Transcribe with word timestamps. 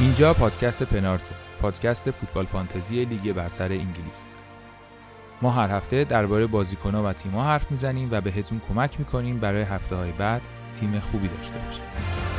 اینجا 0.00 0.34
پادکست 0.34 0.82
پنارت 0.82 1.30
پادکست 1.60 2.10
فوتبال 2.10 2.46
فانتزی 2.46 3.04
لیگ 3.04 3.32
برتر 3.32 3.72
انگلیس. 3.72 4.28
ما 5.42 5.50
هر 5.50 5.70
هفته 5.70 6.04
درباره 6.04 6.46
بازیکنها 6.46 7.04
و 7.04 7.12
تیم‌ها 7.12 7.44
حرف 7.44 7.70
می‌زنیم 7.70 8.08
و 8.10 8.20
بهتون 8.20 8.60
کمک 8.68 8.98
می‌کنیم 8.98 9.40
برای 9.40 9.62
هفته 9.62 9.96
های 9.96 10.12
بعد 10.12 10.42
تیم 10.80 11.00
خوبی 11.00 11.28
داشته 11.28 11.54
باشید. 11.66 12.35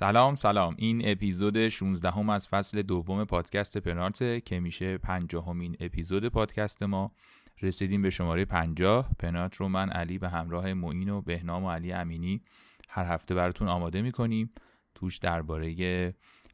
سلام 0.00 0.34
سلام. 0.34 0.74
این 0.78 1.02
اپیزود 1.04 1.68
16 1.68 2.10
هم 2.10 2.30
از 2.30 2.48
فصل 2.48 2.82
دوم 2.82 3.24
پادکست 3.24 3.78
پنارت 3.78 4.44
که 4.44 4.60
میشه 4.60 4.98
پنجاهمین 4.98 5.76
اپیزود 5.80 6.28
پادکست 6.28 6.82
ما. 6.82 7.12
رسیدیم 7.62 8.02
به 8.02 8.10
شماره 8.10 8.44
50 8.44 9.10
پنارت 9.18 9.56
رو 9.56 9.68
من 9.68 9.90
علی 9.90 10.18
به 10.18 10.28
همراه 10.28 10.72
معین 10.74 11.08
و 11.08 11.20
بهنام 11.20 11.64
و 11.64 11.70
علی 11.70 11.92
امینی 11.92 12.42
هر 12.88 13.04
هفته 13.04 13.34
براتون 13.34 13.68
آماده 13.68 14.02
می‌کنیم. 14.02 14.50
توش 14.94 15.18
درباره 15.18 15.66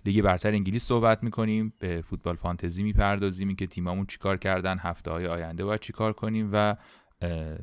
لیگ 0.05 0.23
برتر 0.23 0.51
انگلیس 0.51 0.85
صحبت 0.85 1.23
می‌کنیم. 1.23 1.73
به 1.79 2.01
فوتبال 2.01 2.37
فانتزی 2.37 2.83
می‌پردازیم. 2.83 3.57
که 3.57 3.67
تیمامون 3.67 4.07
چیکار 4.07 4.37
کردن 4.37 4.79
هفته 4.79 5.11
های 5.11 5.27
آینده 5.27 5.65
باید 5.65 5.81
چیکار 5.81 6.13
کنیم 6.13 6.51
و 6.53 6.77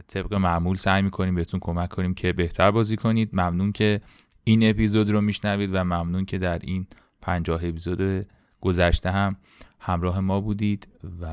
طبق 0.08 0.34
معمول 0.34 0.76
سعی 0.76 1.02
می‌کنیم 1.02 1.36
بهتون 1.36 1.60
کمک 1.60 1.90
کنیم 1.90 2.14
که 2.14 2.34
بهتر 2.34 2.72
بازی 2.72 2.96
کنید. 2.96 3.30
ممنون 3.34 3.72
که 3.72 4.02
این 4.44 4.70
اپیزود 4.70 5.10
رو 5.10 5.22
میشنوید 5.22 5.70
و 5.74 5.84
ممنون 5.84 6.26
که 6.26 6.38
در 6.38 6.60
این 6.60 6.88
پنجاه 7.22 7.66
اپیزود 7.66 8.26
گذشته 8.62 9.12
هم 9.12 9.36
همراه 9.80 10.20
ما 10.20 10.42
بودید 10.42 10.88
و 11.22 11.28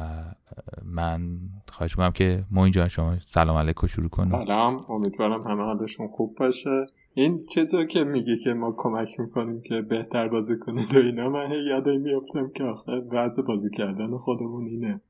من 0.84 1.38
خواهش 1.72 1.98
می‌کنم 1.98 2.12
که 2.12 2.44
ما 2.50 2.64
اینجا 2.64 2.88
شما 2.88 3.18
سلام 3.18 3.56
علیکم 3.56 3.86
شروع 3.86 4.08
کنیم 4.08 4.28
سلام. 4.28 4.84
امیدوارم 4.88 5.42
همه 5.42 5.62
حالشون 5.62 6.08
خوب 6.08 6.36
باشه. 6.38 6.86
این 7.14 7.46
چیزی 7.46 7.86
که 7.86 8.04
میگی 8.04 8.38
که 8.38 8.52
ما 8.52 8.74
کمک 8.76 9.20
می‌کنیم 9.20 9.62
که 9.62 9.80
بهتر 9.80 10.28
بازی 10.28 10.58
کنید 10.58 10.94
و 10.94 10.98
اینا 10.98 11.28
من 11.28 11.50
یادی 11.66 11.96
میافتم 11.98 12.50
که 12.54 12.64
آخه 12.64 12.92
وضع 12.92 13.42
بازی 13.42 13.70
کردن 13.70 14.16
خودمون 14.18 14.66
اینه. 14.66 15.00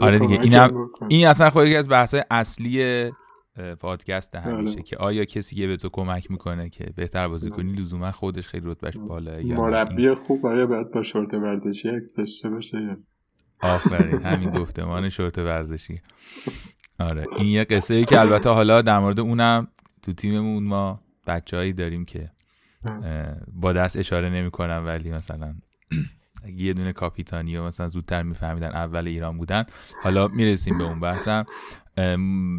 آره 0.00 0.18
دیگه 0.18 0.40
این, 0.40 0.88
این 1.08 1.26
اصلا 1.26 1.50
خودی 1.50 1.76
از 1.76 1.88
بحث 1.88 2.14
اصلی 2.30 3.10
پادکست 3.80 4.34
همیشه 4.34 4.74
بله. 4.74 4.82
که 4.82 4.96
آیا 4.96 5.24
کسی 5.24 5.56
که 5.56 5.66
به 5.66 5.76
تو 5.76 5.88
کمک 5.88 6.30
می‌کنه 6.30 6.68
که 6.68 6.92
بهتر 6.96 7.28
بازی 7.28 7.50
کنی؟ 7.50 7.72
لزوما 7.72 8.12
خودش 8.12 8.48
خیلی 8.48 8.66
رتبهش 8.66 8.96
بالا. 8.96 9.40
یا 9.40 9.56
مربی 9.56 10.14
خوب 10.14 10.46
آیا 10.46 10.66
باید 10.66 10.90
با 10.90 11.02
شورت 11.02 11.34
ورزشی 11.34 11.88
عکس 11.88 12.16
داشته 12.16 12.50
باشه 12.50 12.96
آفرین 13.60 14.22
همین 14.22 14.50
گفتمان 14.60 15.08
شورت 15.08 15.38
ورزشی. 15.38 16.00
آره 16.98 17.26
این 17.38 17.48
یه 17.48 17.64
قصه 17.64 17.94
ای 17.94 18.04
که 18.04 18.20
البته 18.20 18.50
حالا 18.50 18.82
در 18.82 18.98
مورد 18.98 19.20
اونم 19.20 19.68
تو 20.02 20.12
تیممون 20.12 20.64
ما 20.64 21.00
بچههایی 21.26 21.72
داریم 21.72 22.04
که 22.04 22.30
با 23.52 23.72
دست 23.72 23.96
اشاره 23.96 24.30
نمی‌کنم 24.30 24.82
ولی 24.86 25.10
مثلا 25.10 25.54
یه 26.56 26.72
دونه 26.72 26.92
کاپیتانی 26.92 27.56
و 27.56 27.62
مثلا 27.62 27.88
زودتر 27.88 28.22
میفهمیدن 28.22 28.70
اول 28.70 29.06
ایران 29.06 29.38
بودن 29.38 29.64
حالا 30.02 30.28
می‌رسیم 30.28 30.78
به 30.78 30.84
اون 30.84 31.00
بحثم. 31.00 31.46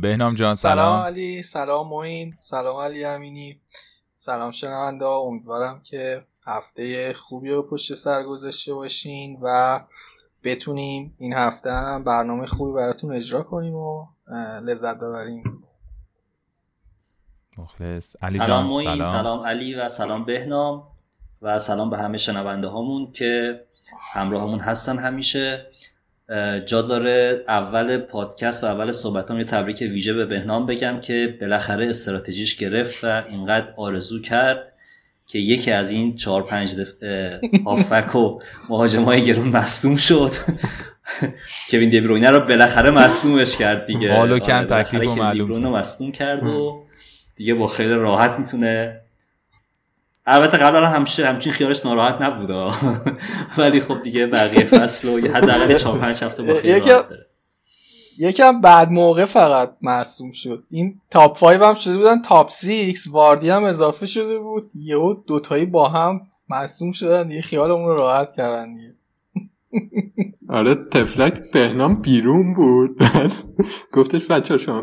بهنام 0.02 0.34
جان 0.36 0.56
سلام 0.56 0.76
سلام. 0.76 1.06
علی 1.06 1.44
سلام 1.44 1.88
موین 1.88 2.36
سلام 2.40 2.78
علی 2.78 3.06
امینی. 3.06 3.62
سلام 4.16 4.52
شنونده 4.52 5.06
امیدوارم 5.06 5.82
که 5.84 6.24
هفته 6.48 7.14
خوبی 7.14 7.50
رو 7.50 7.62
پشت 7.64 7.94
سر 7.94 8.24
گذاشته 8.24 8.74
باشین 8.74 9.40
و 9.42 9.80
بتونیم 10.44 11.16
این 11.18 11.34
هفته 11.34 11.72
هم 11.72 12.04
برنامه 12.04 12.48
خوبی 12.48 12.74
براتون 12.74 13.16
اجرا 13.16 13.44
کنیم 13.44 13.76
و 13.76 14.06
لذت 14.64 14.98
ببریم. 14.98 15.64
مخلص. 17.58 18.16
علی 18.22 18.38
سلام 18.38 18.66
موین 18.66 18.86
سلام. 18.86 19.04
سلام 19.04 19.46
علی 19.46 19.76
و 19.76 19.90
سلام 19.90 20.26
بهنام 20.26 20.88
و 21.42 21.60
سلام 21.60 21.90
به 21.90 21.98
همه 21.98 22.18
شنونده 22.18 22.68
هامون 22.68 23.12
که 23.12 23.64
همراهمون 24.14 24.60
هستن 24.60 24.98
همیشه. 24.98 25.72
جا 26.66 26.82
داره 26.82 27.44
اول 27.48 27.98
پادکست 27.98 28.64
و 28.64 28.68
اول 28.68 28.92
صحبتام 28.92 29.38
یه 29.38 29.44
تبریک 29.44 29.82
ویژه 29.82 30.14
به 30.14 30.26
بهنام 30.26 30.66
بگم 30.66 31.00
که 31.02 31.38
بالاخره 31.42 31.90
استراتژیش 31.90 32.56
گرفت 32.56 33.04
و 33.04 33.24
اینقدر 33.30 33.74
آرزو 33.78 34.22
کرد 34.22 34.74
که 35.28 35.40
یکی 35.40 35.72
از 35.72 35.92
این 35.92 36.16
چهار 36.16 36.44
پنج. 36.44 36.76
هافک 37.66 38.16
و 38.16 38.40
مهاجمای 38.70 39.26
گرون 39.26 39.48
مصدوم 39.48 39.96
شد. 39.96 40.32
کوین 41.72 41.90
دیبروینه 41.90 42.30
رو 42.30 42.40
بالاخره 42.40 42.92
مصدومش 42.92 43.58
کرد 43.58 43.86
دیگه. 43.86 44.10
بالو 44.10 44.40
کن 44.40 44.64
تکلیف 44.66 45.18
رو 45.48 45.70
مصدوم 45.70 46.12
کرد 46.12 46.44
و 46.44 46.84
دیگه 47.36 47.54
با 47.54 47.68
خیلی 47.68 47.94
راحت 47.94 48.40
می‌تونه 48.40 49.02
البته 50.28 50.58
قبلا 50.58 50.88
همیشه 50.88 51.28
همچین 51.28 51.52
خیالش 51.52 51.86
ناراحت 51.86 52.22
نبود 52.22 52.74
ولی 53.58 53.82
خب 53.82 54.04
دیگه 54.04 54.28
بقیه 54.28 54.66
فصل 54.66 55.08
و 55.08 55.28
حداقل 55.28 55.78
4 55.78 56.00
5 56.00 56.24
هفته 56.24 56.44
با 56.44 56.54
خیال 56.54 57.04
یکم 58.20 58.62
بعد 58.62 58.92
موقع 58.92 59.26
فقط 59.26 59.78
معصوم 59.82 60.32
شد. 60.32 60.64
این 60.70 61.02
تاپ 61.12 61.40
5 61.40 61.62
هم 61.62 61.74
شده 61.74 61.98
بودن. 61.98 62.22
تاپ 62.22 62.52
6 62.52 63.08
واردی 63.12 63.50
هم 63.50 63.64
اضافه 63.64 64.06
شده 64.06 64.40
بود. 64.40 64.72
یهو 64.76 65.14
دوتایی 65.14 65.66
با 65.66 65.90
هم 65.90 66.22
معصوم 66.50 66.92
شدن. 66.92 67.28
دیگه 67.28 67.42
خیالمون 67.42 67.86
رو 67.86 67.96
راحت 67.96 68.36
کردن 68.36 68.74
دیگه. 68.74 68.96
آره 70.50 70.76
تفلک 70.76 71.42
بهنام 71.54 72.02
بیرون 72.02 72.54
بود. 72.54 72.98
گفتش 73.94 74.28
بچه 74.28 74.58
شما 74.58 74.82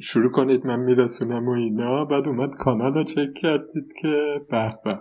شروع 0.00 0.30
کنید 0.30 0.66
من 0.66 0.78
میرسونم 0.80 1.48
و 1.48 1.50
اینا. 1.50 2.04
بعد 2.04 2.28
اومد 2.28 2.50
کانال 2.58 2.94
رو 2.94 3.04
چک 3.04 3.34
کردید 3.42 3.92
که 4.02 4.40
به 4.50 4.74
به. 4.84 4.98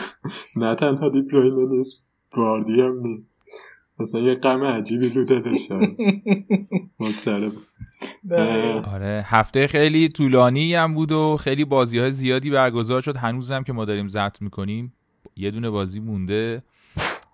نه 0.60 0.76
تنها 0.76 1.08
دیپلوینه 1.08 1.76
نیست 1.76 2.04
باردی 2.36 2.80
هم 2.80 3.00
نیست. 3.06 3.36
مثلا 3.98 4.20
یه 4.20 4.34
قم 4.34 4.64
عجیبی 4.64 5.08
رو 5.08 5.24
داشتن 5.24 5.80
آره 8.94 9.24
هفته 9.26 9.66
خیلی 9.66 10.08
طولانی 10.08 10.74
هم 10.74 10.94
بود 10.94 11.12
و 11.12 11.36
خیلی 11.36 11.64
بازی 11.64 11.98
های 11.98 12.10
زیادی 12.10 12.50
برگزار 12.50 13.00
شد. 13.02 13.16
هنوزم 13.16 13.62
که 13.62 13.72
ما 13.72 13.84
داریم 13.84 14.08
زد 14.08 14.36
می‌کنیم. 14.40 14.92
یه 15.36 15.50
دونه 15.50 15.70
بازی 15.70 16.00
مونده. 16.00 16.62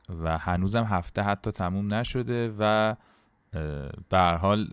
و 0.08 0.38
هنوزم 0.38 0.84
هفته 0.84 1.22
حتی 1.22 1.50
تموم 1.50 1.94
نشده 1.94 2.54
و 2.58 2.94
به 4.08 4.18
حال 4.18 4.70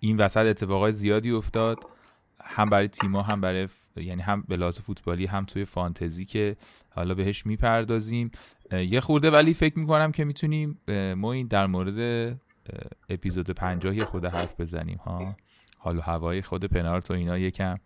این 0.00 0.16
وسط 0.16 0.46
اتفاقای 0.46 0.92
زیادی 0.92 1.30
افتاد 1.30 1.78
هم 2.44 2.70
برای 2.70 2.88
تیما 2.88 3.22
هم 3.22 3.40
برای 3.40 3.68
یعنی 3.96 4.22
هم 4.22 4.44
به 4.48 4.56
لحاظ 4.56 4.78
فوتبالی 4.78 5.26
هم 5.26 5.44
توی 5.44 5.64
فانتزی 5.64 6.24
که 6.24 6.56
حالا 6.90 7.14
بهش 7.14 7.46
می‌پردازیم. 7.46 8.30
یه 8.72 9.00
خورده 9.00 9.30
ولی 9.30 9.54
فکر 9.54 9.78
می‌کنم 9.78 10.12
که 10.12 10.24
می‌تونیم 10.24 10.80
ما 11.16 11.32
این 11.32 11.46
در 11.46 11.66
مورد 11.66 12.30
اپیزود 13.08 13.50
پنجاه 13.50 14.04
خود 14.04 14.24
حرف 14.24 14.60
بزنیم 14.60 14.98
ها؟ 14.98 15.36
حالا 15.78 16.00
هوای 16.00 16.42
خود 16.42 16.64
پنارت 16.64 17.10
و 17.10 17.14
اینا 17.14 17.38
یکم. 17.38 17.76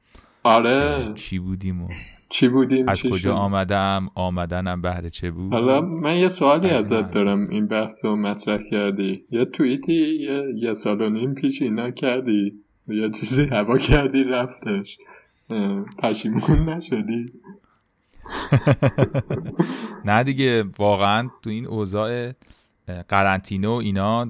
آره. 0.43 1.13
چی 1.15 1.39
بودیم 1.39 1.83
و 1.83 1.89
چی 2.33 2.49
بودیم 2.49 2.89
از 2.89 3.03
کجا 3.03 3.35
آمدم؟ 3.35 4.11
آمدنم 4.15 4.83
بهره 4.83 5.11
چه 5.11 5.31
بود؟ 5.31 5.53
حالا 5.53 5.81
من 5.81 6.17
یه 6.17 6.29
سوالی 6.29 6.71
ازت 6.71 7.11
دارم 7.11 7.49
این 7.49 7.67
بحث 7.67 8.05
رو 8.05 8.17
مطرح 8.17 8.59
کردی. 8.71 9.25
یه 9.31 9.45
توییتی 9.45 10.19
یه, 10.21 10.43
یه 10.57 10.75
سال 10.75 11.01
و 11.01 11.11
نیم 11.11 11.35
پیش 11.35 11.63
اینا 11.63 11.91
کردی. 11.91 12.53
یه 12.89 13.11
چیزی 13.11 13.47
هوا 13.47 13.79
کردی 13.79 14.25
رفتش. 14.25 14.99
پشیمون 15.99 16.69
نشدی. 16.69 17.33
نه 20.05 20.23
دیگه 20.23 20.65
واقعا 20.79 21.29
تو 21.43 21.51
این 21.51 21.67
اوضاع 21.67 22.33
قرنطینه 23.09 23.69
و 23.69 23.71
اینا 23.71 24.27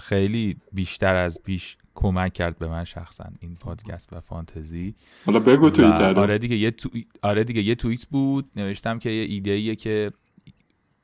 خیلی 0.00 0.56
بیشتر 0.72 1.14
از 1.14 1.38
بیش 1.44 1.76
کمک 1.94 2.32
کرد 2.32 2.58
به 2.58 2.68
من 2.68 2.84
شخصا 2.84 3.24
این 3.40 3.56
پادکست 3.56 4.12
و 4.12 4.20
فانتزی. 4.20 4.94
حالا 5.26 5.40
بگو 5.40 5.70
توییتر 5.70 6.20
آره 6.20 6.38
دیگه 6.38 6.56
یه 6.56 6.70
تو... 6.70 6.88
آره 7.22 7.44
دیگه 7.44 7.62
یه 7.62 7.74
توییت 7.74 8.06
بود 8.06 8.50
نوشتم 8.56 8.98
که 8.98 9.10
یه 9.10 9.24
ایده 9.24 9.50
ایه 9.50 9.74
که 9.74 10.12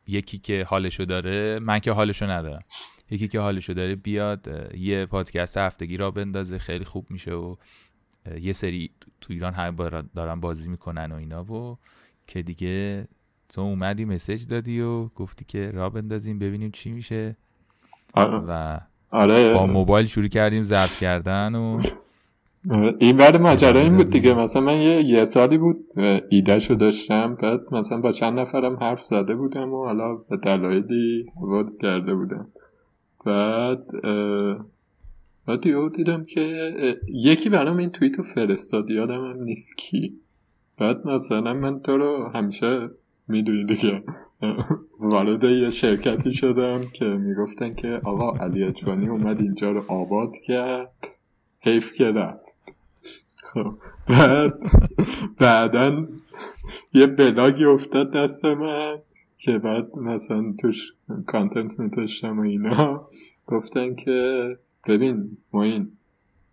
یکی 0.06 0.38
که 0.38 0.66
حالشو 0.68 1.04
داره 1.04 1.58
من 1.58 1.78
که 1.78 1.92
حالشو 1.92 2.30
ندارم. 2.30 2.62
یکی 3.10 3.28
که 3.28 3.40
حالشو 3.40 3.72
داره 3.72 3.94
بیاد 3.94 4.48
یه 4.74 5.06
پادکست 5.06 5.56
هفتگی 5.56 5.96
را 5.96 6.10
بندازه 6.10 6.58
خیلی 6.58 6.84
خوب 6.84 7.10
میشه 7.10 7.32
و 7.32 7.56
یه 8.40 8.52
سری 8.52 8.90
تو 9.20 9.32
ایران 9.32 9.54
همه 9.54 10.02
دارن 10.14 10.40
بازی 10.40 10.68
می‌کنن 10.68 11.12
و 11.12 11.14
اینا 11.14 11.44
و 11.44 11.78
که 12.26 12.42
دیگه 12.42 13.08
تو 13.48 13.60
اومدی 13.60 14.04
مسیج 14.04 14.46
دادی 14.46 14.80
و 14.80 15.08
گفتی 15.08 15.44
که 15.44 15.70
را 15.70 15.90
بندازیم 15.90 16.38
ببینیم 16.38 16.70
چی 16.70 16.90
میشه. 16.90 17.36
آره. 18.14 18.38
و 18.38 18.80
آره. 19.10 19.54
با 19.54 19.66
موبایل 19.66 20.06
شروع 20.06 20.28
کردیم 20.28 20.62
ضبط 20.62 20.98
کردن 21.00 21.54
و 21.54 21.80
آره. 22.70 22.94
این 22.98 23.16
بعد 23.16 23.40
ماجرا 23.40 23.80
این 23.80 23.96
بود 23.96 24.10
دیگه. 24.10 24.34
مثلا 24.34 24.62
من 24.62 24.80
یه, 24.80 25.02
یه 25.04 25.24
سالی 25.24 25.58
بود 25.58 25.84
ایدهشو 26.28 26.74
داشتم. 26.74 27.34
بعد 27.34 27.60
مثلا 27.72 28.00
با 28.00 28.12
چند 28.12 28.38
نفرم 28.38 28.76
حرف 28.76 29.02
زده 29.02 29.34
بودم 29.34 29.72
و 29.72 29.84
حالا 29.84 30.14
به 30.14 30.36
دلایلی 30.36 31.26
وارد 31.40 31.78
کرده 31.82 32.14
بودم. 32.14 32.46
بعد 33.24 33.84
بعد 35.46 35.66
یهو 35.66 35.88
دیدم 35.88 36.24
که 36.24 36.72
یکی 37.08 37.48
برام 37.48 37.76
این 37.76 37.90
توییتو 37.90 38.22
فرستاد. 38.22 38.90
یادم 38.90 39.30
هم 39.30 39.42
نیست 39.42 39.76
کی. 39.76 40.12
بعد 40.78 41.06
مثلا 41.06 41.54
من 41.54 41.80
تو 41.80 41.96
رو 41.96 42.30
همیشه 42.34 42.80
می‌دونی 43.28 43.64
دیگه. 43.64 44.02
وارد 45.00 45.44
یه 45.44 45.70
شرکتی 45.70 46.34
شدم 46.34 46.80
که 46.92 47.04
می‌گفتن 47.04 47.74
که 47.74 48.00
آقا 48.04 48.30
علی 48.30 48.64
اجوانی 48.64 49.08
اومد 49.08 49.40
اینجا 49.40 49.70
رو 49.70 49.84
آباد 49.88 50.32
کرد. 50.46 51.08
حیف 51.60 51.92
که 51.92 52.12
خب، 53.36 53.74
بعد 54.08 54.54
بعدا 55.38 56.06
یه 56.92 57.06
بلاگی 57.06 57.64
افتاد 57.64 58.12
دست 58.12 58.44
من 58.44 58.98
که 59.38 59.58
بعد 59.58 59.96
مثلا 59.96 60.54
توش 60.60 60.92
کانتنت 61.26 61.80
میتاشتم 61.80 62.38
و 62.38 62.42
اینا. 62.42 63.08
گفتن 63.46 63.94
که 63.94 64.52
ببین 64.88 65.36
ما 65.52 65.62
این 65.62 65.92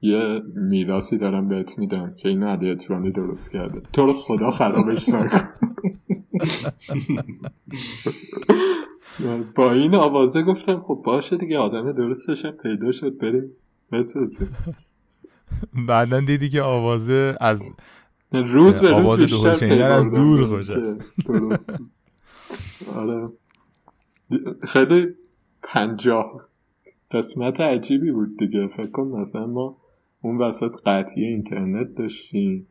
یه 0.01 0.41
میراسی 0.55 1.17
دارم 1.17 1.47
بهت 1.47 1.79
میدم 1.79 2.13
که 2.17 2.29
این 2.29 2.43
علی 2.43 2.69
اجوانی 2.69 3.11
درست 3.11 3.51
کرده. 3.51 3.81
تو 3.93 4.05
رو 4.05 4.13
خدا 4.13 4.51
خرابش 4.51 5.09
نکن. 5.09 5.49
با 9.55 9.73
این 9.73 9.95
آوازه 9.95 10.41
گفتم 10.41 10.79
خب 10.79 11.01
باشه 11.05 11.37
دیگه 11.37 11.57
آدم 11.57 11.91
درستش 11.91 12.45
پیدا 12.45 12.91
شد 12.91 13.17
بریم. 13.17 13.51
بعدا 15.87 16.19
دیدی 16.19 16.49
که 16.49 16.61
آوازه 16.61 17.35
از 17.41 17.63
روز 18.31 18.79
به 18.79 18.91
روز 18.91 19.19
بیشتر 19.21 19.91
از 19.91 20.11
دور 20.11 20.45
خوش 20.45 20.69
است. 20.69 21.13
آره. 22.95 23.29
خیلی 24.67 25.07
پنجاه 25.63 26.41
قسمت 27.11 27.59
عجیبی 27.59 28.11
بود 28.11 28.37
دیگه. 28.37 28.67
فکر 28.67 28.91
کن 28.91 29.07
مثلا 29.07 29.47
ما 29.47 29.77
اون 30.21 30.37
وسط 30.37 30.71
قطعی 30.85 31.25
اینترنت 31.25 31.95
داشتیم. 31.95 32.67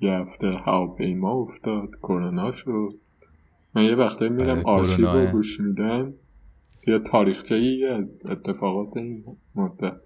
یه 0.00 0.10
هفته 0.12 0.50
هواپیما 0.50 1.32
افتاد 1.32 1.88
کرونا 2.02 2.52
شد. 2.52 2.88
من 3.74 3.82
یه 3.82 3.94
وقته 3.94 4.28
میرم 4.28 4.58
آره، 4.58 4.62
آرشیو 4.62 5.06
رو 5.06 5.26
گوش 5.26 5.60
میدم. 5.60 6.14
یه 6.86 6.98
تاریخچه 6.98 7.54
ای 7.54 7.86
از 7.86 8.20
اتفاقات 8.28 8.96
این 8.96 9.24
مدت 9.54 9.96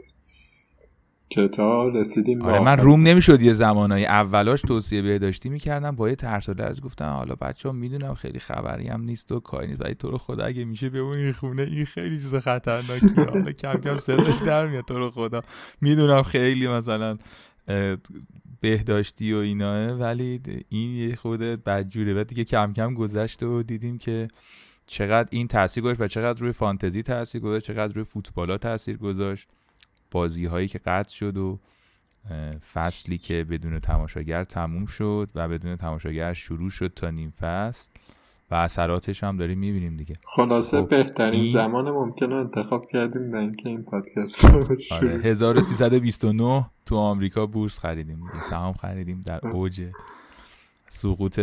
که 1.29 1.49
تا 1.49 1.89
رسیدیم 1.89 2.43
آره 2.43 2.61
من 2.61 2.79
روم 2.79 3.03
نمی‌شد 3.03 3.43
یه 3.43 3.53
زمانهای 3.53 4.06
اولاش 4.06 4.61
توصیه 4.61 5.03
بهداشتی 5.03 5.49
می‌کردم 5.49 5.91
با 5.91 6.09
یه 6.09 6.15
ترس 6.15 6.49
و 6.49 6.53
لرز 6.53 6.81
گفتم 6.81 7.05
حالا 7.05 7.35
بچه 7.35 7.69
ها 7.69 7.75
می‌دونم 7.75 8.15
خیلی 8.15 8.38
خبری 8.38 8.88
هم 8.88 9.03
نیست 9.03 9.33
و 9.33 9.41
کاری 9.41 9.67
نیست. 9.67 9.85
ولی 9.85 9.95
تو 9.95 10.11
رو 10.11 10.19
خدا 10.19 10.45
اگه 10.45 10.65
میشه 10.65 10.91
بمونی 10.91 11.33
خونه 11.33 11.62
این 11.62 11.85
خیلی 11.85 12.19
چیز 12.19 12.35
خطرناکیه. 12.35 13.25
حالا 13.25 13.53
کم 13.53 13.75
کم 13.75 13.97
صداش 13.97 14.37
در 14.37 14.67
میاد. 14.67 14.85
تو 14.85 14.99
رو 14.99 15.11
خدا. 15.11 15.43
می‌دونم 15.81 16.23
خیلی 16.23 16.69
مثلا 16.69 17.19
بهداشتی 18.61 19.32
و 19.32 19.37
ایناه 19.37 19.93
ولی 19.93 20.41
این 20.69 20.97
یه 20.97 21.17
خود 21.17 21.41
بدجوره. 21.41 22.20
و 22.20 22.25
دیگه 22.25 22.44
کم 22.44 22.73
کم 22.73 22.94
گذشته 22.94 23.47
و 23.47 23.62
دیدیم 23.62 23.99
که 23.99 24.29
چقدر 24.87 25.29
این 25.31 25.49
تاثیر 25.49 25.85
گذاشت 25.85 26.00
و 26.00 26.09
چقدر 26.09 26.41
روی 26.41 26.53
فانتزی 26.53 27.03
تاثیر 27.03 27.41
گذاشت 27.41 27.67
چقدر 27.67 27.94
روی 27.94 28.05
فوتبالا 28.05 28.59
تاثیر 28.59 28.97
گذاشت. 28.97 29.49
بازی 30.11 30.47
هایی 30.47 30.69
که 30.69 30.79
قطع 30.79 31.14
شد 31.14 31.37
و 31.37 31.59
فصلی 32.73 33.19
که 33.19 33.44
بدون 33.44 33.79
تماشاگر 33.79 34.44
تموم 34.44 34.87
شد 34.87 35.31
و 35.35 35.49
بدون 35.49 35.76
تماشاگر 35.76 36.32
شروع 36.32 36.70
شد 36.70 36.93
تا 36.97 37.11
نیم 37.11 37.31
فصل. 37.41 37.88
و 38.52 38.54
اثراتش 38.54 39.25
هم 39.25 39.37
داریم 39.37 39.58
می‌بینیم 39.58 39.96
دیگه. 39.96 40.16
خلاصه 40.25 40.82
خب 40.82 40.88
بهترین 40.88 41.40
این... 41.40 41.52
زمان 41.52 41.90
ممکن 41.90 42.31
رو 42.31 42.40
انتخاب 42.40 42.87
کردیم 42.93 43.31
به 43.31 43.38
اینکه 43.38 43.69
این 43.69 43.82
پادکست 43.82 44.44
آره 44.93 45.20
1329 45.22 46.66
تو 46.87 46.96
آمریکا 46.96 47.46
بورس 47.46 47.78
خریدیم 47.78 48.19
سهام 48.40 48.75
خریدیم 48.75 49.22
در 49.26 49.46
اوج 49.46 49.82
سقوط 50.88 51.40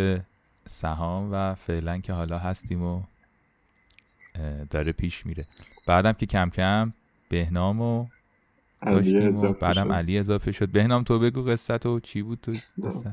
سهام 0.67 1.29
و 1.31 1.55
فعلا 1.55 1.97
که 1.97 2.13
حالا 2.13 2.37
هستیم 2.37 2.83
و 2.83 3.01
داره 4.69 4.91
پیش 4.91 5.25
میره. 5.25 5.45
بعدم 5.87 6.11
که 6.11 6.25
کم 6.25 6.49
کم 6.49 6.93
بهنام 7.29 7.81
و 7.81 8.05
داشتیم 8.85 9.37
و 9.37 9.53
بعدم 9.53 9.91
علی 9.91 10.17
اضافه 10.17 10.51
شد. 10.51 10.69
بهنام 10.69 11.03
تو 11.03 11.19
بگو 11.19 11.43
قصه 11.43 11.77
تو 11.77 11.99
چی 11.99 12.21
بود؟ 12.21 12.39
تو 12.39 12.53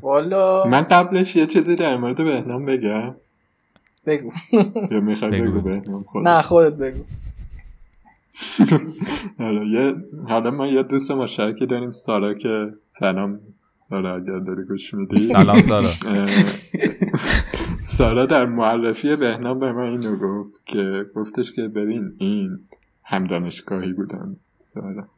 والا 0.02 0.64
من 0.64 0.82
قبلش 0.82 1.36
یه 1.36 1.46
چیزی 1.46 1.76
در 1.76 1.96
مورد 1.96 2.16
بهنام 2.16 2.64
بگم. 2.64 3.14
بگو. 4.06 4.32
یا 4.92 5.00
می‌خوای 5.00 5.40
بگو 5.42 5.80
نه 6.22 6.42
خودت 6.42 6.74
بگو. 6.74 7.04
حالا 9.38 9.64
یه 9.64 9.94
حالا 10.28 10.50
ما 10.50 10.66
یه 10.66 10.82
دوست 10.82 11.10
مشترکی 11.10 11.66
داریم 11.66 11.90
سارا 11.90 12.34
که 12.34 12.72
سلام. 12.86 13.40
سارا 13.76 14.16
اگر 14.16 14.38
داری 14.38 14.64
گوش 14.64 14.94
میدی. 14.94 15.24
سلام 15.36 15.60
سارا. 15.60 15.88
سارا 17.80 18.26
در 18.26 18.46
معرفی 18.46 19.16
بهنام 19.16 19.58
به 19.58 19.72
من 19.72 19.88
اینو 19.88 20.16
گفت 20.16 20.66
که 20.66 21.06
گفتش 21.14 21.52
که 21.52 21.62
ببین 21.62 22.12
این 22.18 22.58
هم 23.04 23.26
دانشگاهی 23.26 23.92
بودن 23.92 24.36
سارا. 24.58 25.08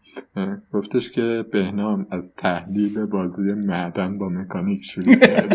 گفتش 0.73 1.11
که 1.11 1.45
بهنام 1.53 2.07
از 2.11 2.35
تحلیل 2.37 3.05
بازی 3.05 3.43
معدن 3.43 4.19
با 4.19 4.29
مکانیک 4.29 4.85
شروع 4.85 5.15
کرد. 5.15 5.53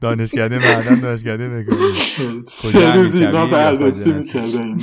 دانشکده 0.00 0.58
معدن 0.58 1.00
دانشکده 1.00 1.48
مکانیک 1.48 1.94
سه 2.72 2.94
روز 2.94 3.14
اینا 3.14 3.46
بررسی 3.46 4.12
می‌کرده 4.12 4.58
این 4.60 4.80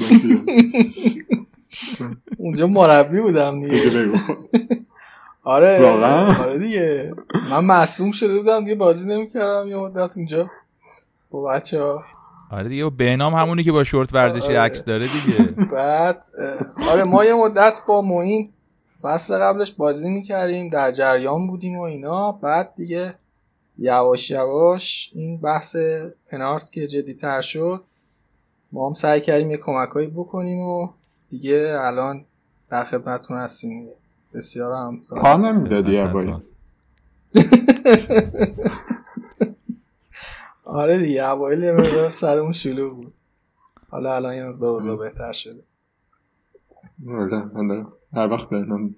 اونجا 2.37 2.67
مربی 2.67 3.21
بودم 3.21 3.59
دیگه. 3.59 3.79
آره 5.43 5.85
آره 6.39 6.59
دیگه. 6.59 7.13
من 7.49 7.65
مصوم 7.65 8.11
شده 8.11 8.37
بودم 8.37 8.59
دیگه 8.63 8.75
بازی 8.75 9.07
نمی‌کردم 9.09 9.67
یه 9.67 9.77
مدت 9.77 10.17
اونجا 10.17 10.49
با 11.31 11.43
بچه 11.43 11.81
ها 11.81 12.03
آره 12.51 12.69
دیگه 12.69 12.89
بهنام 12.89 13.33
همونی 13.33 13.63
که 13.63 13.71
با 13.71 13.83
شورت 13.83 14.13
ورزشی 14.13 14.47
آره. 14.47 14.59
عکس 14.59 14.85
داره 14.85 15.05
دیگه. 15.07 15.51
بعد 15.71 16.23
آره 16.89 17.03
ما 17.03 17.25
یه 17.25 17.33
مدت 17.33 17.79
با 17.87 18.01
موین 18.01 18.49
فصل 19.01 19.37
قبلش 19.37 19.71
بازی 19.71 20.09
می‌کردیم 20.09 20.69
در 20.69 20.91
جریان 20.91 21.47
بودیم 21.47 21.77
و 21.77 21.81
اینا. 21.81 22.31
بعد 22.31 22.73
دیگه 22.77 23.13
یواش 23.83 24.31
یواش 24.31 25.11
این 25.15 25.37
بحث 25.37 25.75
پنارت 26.29 26.71
که 26.71 26.87
جدی 26.87 27.13
تر 27.13 27.41
شد 27.41 27.83
ما 28.71 28.87
هم 28.87 28.93
سعی 28.93 29.21
کردیم 29.21 29.51
یه 29.51 29.57
کمکهایی 29.57 30.07
بکنیم 30.07 30.59
و 30.59 30.89
دیگه 31.29 31.77
الان 31.79 32.25
در 32.69 32.83
خدمتتون 32.83 33.37
هستیم. 33.37 33.89
بسیار 34.33 34.71
هم 34.71 35.01
پا 35.21 35.37
نمی‌دادی 35.37 35.97
آره 40.65 40.97
دیگه 40.97 41.29
اوایل 41.29 41.63
یه 41.63 41.71
مقدار 41.71 42.11
سرمون 42.11 42.51
شلوغ 42.51 42.95
بود. 42.95 43.13
حالا 43.89 44.15
الان 44.15 44.35
یه 44.35 44.43
مقدار 44.43 44.71
اوضاع 44.71 44.97
بهتر 44.97 45.31
شده. 45.31 45.63
آره 47.55 47.85
هر 48.13 48.27
وقت 48.27 48.49
برنامه 48.49 48.89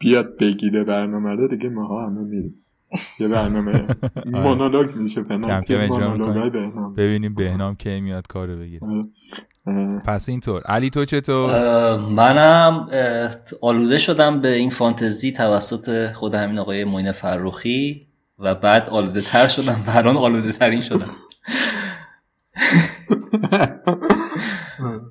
بیاد 0.00 0.36
بگیره 0.36 0.84
برنامه 0.84 1.30
رو 1.30 1.48
دیگه 1.48 1.68
ماها 1.68 2.06
همه 2.06 2.20
میریم. 2.20 2.63
یه 3.20 3.28
برنامه 3.28 3.72
آره. 4.34 4.40
مونولوگ 4.40 4.96
میشه 4.96 5.24
کم 5.24 5.60
ببینیم 6.96 7.34
بهنام 7.34 7.74
کی 7.76 8.00
میاد 8.00 8.26
کارو 8.26 8.56
بگیره. 8.58 8.86
آره. 9.66 9.98
پس 10.06 10.28
اینطور. 10.28 10.62
علی 10.62 10.90
تو 10.90 11.04
چطور؟ 11.04 11.50
منم 11.98 12.86
آلوده 13.62 13.98
شدم 13.98 14.40
به 14.40 14.48
این 14.54 14.70
فانتزی 14.70 15.32
توسط 15.32 16.12
خود 16.12 16.34
همین 16.34 16.58
آقای 16.58 16.84
موین 16.84 17.12
فروخی 17.12 18.06
و 18.38 18.54
بعد 18.54 18.88
آلوده 18.88 19.20
تر 19.20 19.46
شدم. 19.46 19.82
بران 19.94 20.16
آلوده 20.16 20.52
ترین 20.52 20.80
شدم 20.80 21.10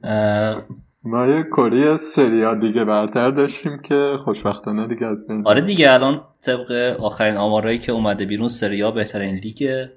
ما 1.05 1.27
یه 1.27 1.43
کری 1.43 1.97
سریال 1.97 2.59
دیگه 2.59 2.85
برتر 2.85 3.31
داشتیم 3.31 3.77
که 3.77 4.17
خوشبختانه 4.23 4.87
دیگه 4.87 5.07
از 5.07 5.27
بین 5.27 5.47
آره 5.47 5.61
دیگه 5.61 5.93
الان 5.93 6.23
طبق 6.41 6.71
آخرین 6.99 7.35
آمارایی 7.35 7.79
که 7.79 7.91
اومده 7.91 8.25
بیرون 8.25 8.47
سریا 8.47 8.91
بهترین 8.91 9.35
لیگ 9.35 9.87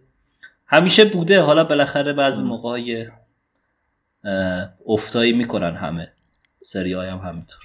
همیشه 0.66 1.04
بوده 1.04 1.40
حالا 1.40 1.64
بالاخره 1.64 2.12
بعضی 2.12 2.42
موقع 2.42 3.06
افتایی 4.86 5.32
می‌کنن 5.32 5.76
همه. 5.76 6.12
سریای 6.62 7.08
هم 7.08 7.18
همینطور. 7.18 7.60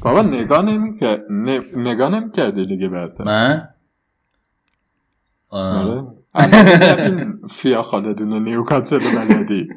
بابا 0.00 0.22
نگاه 0.22 0.62
نمی‌کرد 0.62 1.24
نگاه 1.76 2.20
نمی‌کردی 2.20 2.64
لیگ 2.64 2.88
برتر؟ 2.88 3.24
من؟ 3.24 3.68
آره. 5.48 6.06
فیا 7.50 7.82
خالدون 7.82 8.44
نیوکاسل 8.44 8.98
بلدی. 8.98 9.68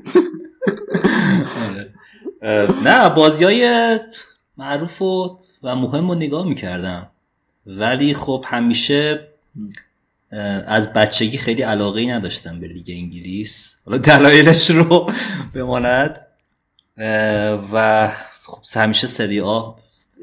نه 2.84 3.10
بازی 3.10 3.46
های 3.46 4.00
معروف 4.58 5.02
و, 5.02 5.38
و 5.64 5.76
مهم 5.76 6.10
رو 6.10 6.16
نگاه 6.16 6.48
می‌کردم. 6.48 7.10
ولی 7.66 8.14
خب 8.14 8.46
همیشه 8.48 9.28
از 10.68 10.94
بچگی 10.94 11.38
خیلی 11.38 11.62
علاقه 11.62 12.02
ای 12.02 12.08
نداشتم 12.08 12.60
به 12.60 12.68
لیگ 12.68 12.86
انگلیس. 12.90 13.78
حالا 13.86 13.98
دلایلش 13.98 14.70
رو 14.70 15.12
بماند. 15.56 16.28
و 17.74 18.08
خب 18.48 18.62
همیشه 18.76 19.08
سری 19.08 19.42
آ 19.42 19.72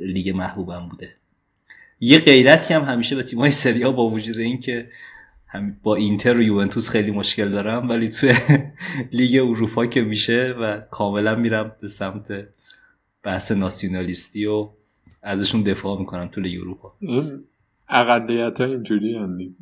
لیگ 0.00 0.30
محبوبم 0.30 0.88
بوده. 0.88 1.14
یه 2.00 2.18
غیرتی 2.18 2.74
هم 2.74 2.84
همیشه 2.84 3.16
به 3.16 3.22
تیمای 3.22 3.50
سری 3.50 3.84
آ 3.84 3.92
با 3.92 4.10
وجود 4.10 4.38
اینکه 4.38 4.88
با 5.82 5.96
اینتر 5.96 6.36
و 6.36 6.42
یوونتوس 6.42 6.90
خیلی 6.90 7.10
مشکل 7.10 7.50
دارم 7.50 7.88
ولی 7.88 8.08
توی 8.08 8.34
لیگ 9.12 9.42
اروپا 9.42 9.86
که 9.86 10.02
میشه 10.02 10.54
و 10.60 10.80
کاملا 10.90 11.34
میرم 11.34 11.76
به 11.80 11.88
سمت 11.88 12.48
بحث 13.22 13.52
ناسیونالیستی 13.52 14.46
و 14.46 14.68
ازشون 15.22 15.62
دفاع 15.62 15.98
می‌کنم 15.98 16.28
تو 16.28 16.40
لیگ 16.40 16.60
اروپا. 16.60 16.92
این 17.00 17.44
اقلیت 17.88 18.60
ها 18.60 18.64
اینجوری 18.64 19.16
هندی 19.16 19.56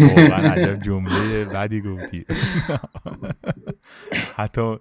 واقعا 0.00 0.52
عجب 0.52 0.82
جمله 0.82 1.44
بدی 1.44 1.80
گفتی. 1.80 2.24
حتی 4.36 4.76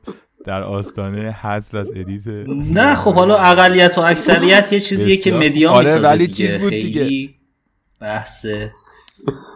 در 0.46 0.63
آستانه 0.63 1.32
حذف 1.32 1.75
از 1.75 1.91
edit. 1.95 2.27
نه 2.74 2.96
خب 2.96 3.13
حالا 3.13 3.38
اقلیت 3.38 3.98
و 3.98 4.01
اکثریت 4.01 4.74
یه 4.74 4.79
چیزیه 4.79 5.18
که 5.18 5.32
media 5.31 5.71
آره 5.72 5.79
می‌سازه 5.79 6.08
ولی 6.08 6.27
چیز 6.27 6.58
بود 6.58 6.70
دیگه. 6.70 7.29
بحث 8.00 8.46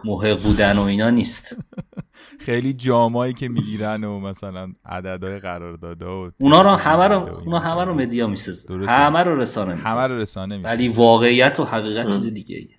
محق 0.04 0.42
بودن 0.42 0.78
و 0.78 0.82
اینا 0.82 1.10
نیست. 1.10 1.56
خیلی 2.38 2.72
جامایی 2.72 3.32
که 3.32 3.48
می‌گیرن 3.48 4.04
و 4.04 4.20
مثلا 4.20 4.72
عددهای 4.84 5.38
قرارداد 5.38 6.02
و 6.02 6.30
اونا 6.38 6.62
رو 6.62 6.70
همه 6.70 7.08
رو 7.08 7.28
اونا 7.44 7.58
همه 7.58 7.84
رو 7.84 7.94
مدیا 7.94 8.26
می‌سازه. 8.26 8.74
همه 8.88 9.22
رو 9.22 9.36
رسانه 9.38 9.74
می‌سازه. 9.74 9.96
همه 9.96 10.08
رو 10.08 10.18
رسانه 10.18 10.56
می‌سازه. 10.56 10.74
ولی 10.74 10.88
واقعیت 10.88 11.60
و 11.60 11.64
حقیقت 11.64 12.08
چیز 12.08 12.34
دیگه 12.34 12.56
ایه. 12.56 12.78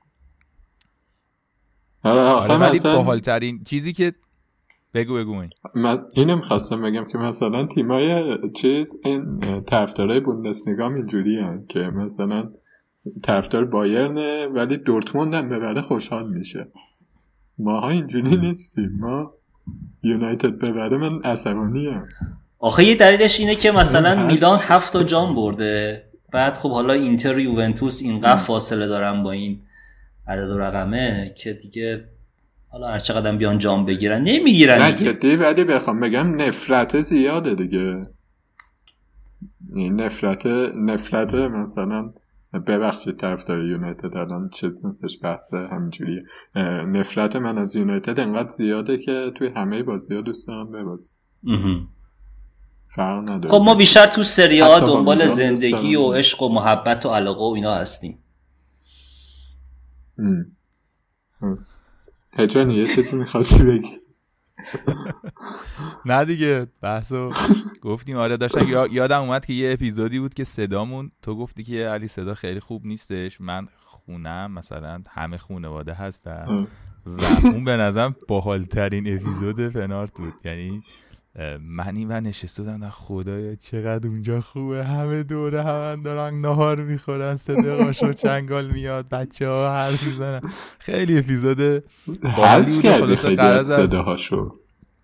آره, 2.04 2.22
آره 2.22 2.58
ولی 2.58 2.80
باحالترین 2.80 3.64
چیزی 3.64 3.94
که 3.94 4.14
بگو 4.94 5.14
بگو 5.14 5.32
این 5.32 5.50
من 5.76 6.06
اینم 6.14 6.42
خواستم 6.42 6.82
بگم 6.82 7.06
که 7.12 7.18
مثلا 7.18 7.66
تیمای 7.66 8.38
چیز 8.56 8.96
این 9.04 9.42
طرفدارای 9.70 10.20
بوندسلیگا 10.20 10.90
اینجوری 10.90 11.38
که 11.70 11.80
مثلا 11.80 12.52
طرفدار 13.24 13.66
بایرنه 13.66 14.48
ولی 14.48 14.78
دورتموند 14.78 15.34
هم 15.34 15.50
ببره 15.50 15.82
خوشحال 15.82 16.30
میشه. 16.30 16.68
ماها 17.58 17.90
اینجوری 17.90 18.38
نیستیم. 18.38 18.98
ما 19.00 19.34
یونایتد 20.04 20.50
ببره 20.50 20.98
من 20.98 21.22
عصبانی 21.24 21.88
هم. 21.88 22.08
آخه 22.60 22.84
یه 22.84 22.96
دلیلش 22.96 23.40
اینه 23.40 23.56
که 23.56 23.72
مثلا 23.72 24.28
میلان 24.28 24.60
هفت 24.62 24.94
تا 24.94 25.04
جام 25.04 25.36
برده. 25.36 26.04
بعد 26.32 26.58
خب 26.58 26.72
حالا 26.72 26.94
اینتر 26.94 27.40
یوونتوس 27.40 28.02
اینقدر 28.02 28.36
فاصله 28.36 28.88
دارن 28.88 29.24
با 29.24 29.32
این 29.32 29.62
عدد 30.28 30.50
و 30.50 30.58
رقمه 30.58 31.34
که 31.38 31.54
دیگه 31.54 32.06
حالا 32.70 32.88
هر 32.88 33.00
چقدر 33.00 33.36
بیان 33.36 33.58
جام 33.58 33.86
بگیرن 33.86 34.22
نمی‌گیرن 34.22 34.82
نه 34.82 34.92
جدی 34.92 35.36
ولی 35.36 35.64
بخوام 35.64 36.00
بگم 36.00 36.42
نفرت 36.42 37.02
زیاده 37.02 37.56
دیگه. 37.56 38.08
این 39.76 40.02
نفرت 40.02 40.46
نفرت 40.76 41.34
مثلا 41.34 42.14
ببخشید 42.60 43.18
طرفدار 43.18 43.66
یونایتد 43.66 44.18
الان 44.18 44.50
چیز 44.50 44.86
نیستش 44.86 45.20
بحث 45.24 45.54
همینجوریه. 45.54 46.22
نفرت 46.88 47.36
من 47.36 47.58
از 47.58 47.76
یونایتد 47.76 48.20
انقدر 48.20 48.50
زیاده 48.50 48.98
که 48.98 49.32
توی 49.36 49.48
همه 49.56 49.84
بازی 49.84 50.16
ها 50.16 50.22
دوست 50.22 50.48
دارم 50.48 50.72
ببازی 50.72 51.10
فرق 52.96 53.30
نداره. 53.30 53.50
خب 53.50 53.62
ما 53.66 53.76
بیشتر 53.76 54.08
تو 54.08 54.24
سری 54.24 54.60
ها 54.60 54.80
دنبال 54.80 55.26
زندگی 55.26 55.96
و 55.96 56.14
عشق 56.14 56.44
و 56.44 56.50
محبت 56.50 57.06
و 57.06 57.10
علاقه 57.10 57.42
و 57.42 57.54
اینا 57.56 57.74
هستیم. 57.74 58.20
هجانی 62.34 62.76
یه 62.76 62.86
چیزی 62.86 63.18
می‌خواستی 63.18 63.64
بگی؟ 63.64 64.00
نه 66.06 66.26
دیگه 66.26 66.68
بحثو 66.82 67.32
گفتیم. 67.82 68.18
آره 68.18 68.38
داشتم 68.38 68.68
یادم 68.92 69.22
اومد 69.22 69.46
که 69.46 69.54
یه 69.54 69.74
اپیزودی 69.74 70.20
بود 70.20 70.34
که 70.34 70.44
صدامون 70.44 71.12
تو 71.22 71.36
گفتی 71.36 71.64
که 71.64 71.88
علی 71.88 72.08
صدا 72.08 72.34
خیلی 72.34 72.60
خوب 72.60 72.86
نیستش. 72.86 73.42
من 73.42 73.68
خونم 73.86 74.52
مثلا 74.52 75.02
همه 75.10 75.38
خونواده 75.38 75.94
هستم 75.94 76.68
و 77.06 77.22
اون 77.44 77.64
به 77.64 77.78
نظرم 77.78 78.16
باحالترین 78.28 79.16
اپیزود 79.16 79.70
فنارت 79.70 80.14
بود. 80.14 80.34
یعنی 80.44 80.84
من 81.62 81.96
این 81.96 82.12
و 82.12 82.22
نشسته 82.22 82.64
بودم 82.64 82.90
خدایا 82.90 83.56
چقدر 83.56 84.08
اونجا 84.08 84.42
خوبه. 84.42 84.86
همه 84.86 85.24
دوره 85.24 85.64
همه 85.64 86.04
دارن 86.04 86.42
نهار 86.42 86.82
می‌خورن 86.82 87.36
صدقاشو 87.36 88.14
چنگال 88.14 88.72
میاد 88.72 89.10
بچه 89.10 89.48
ها 89.48 89.74
حرف 89.74 90.04
می‌زنن. 90.04 90.42
خیلی 90.80 91.18
اپیزود 91.18 91.84
حذف 92.24 92.82
کردی 92.82 93.16
خیلی 93.16 93.64
صداهاشو. 93.64 94.60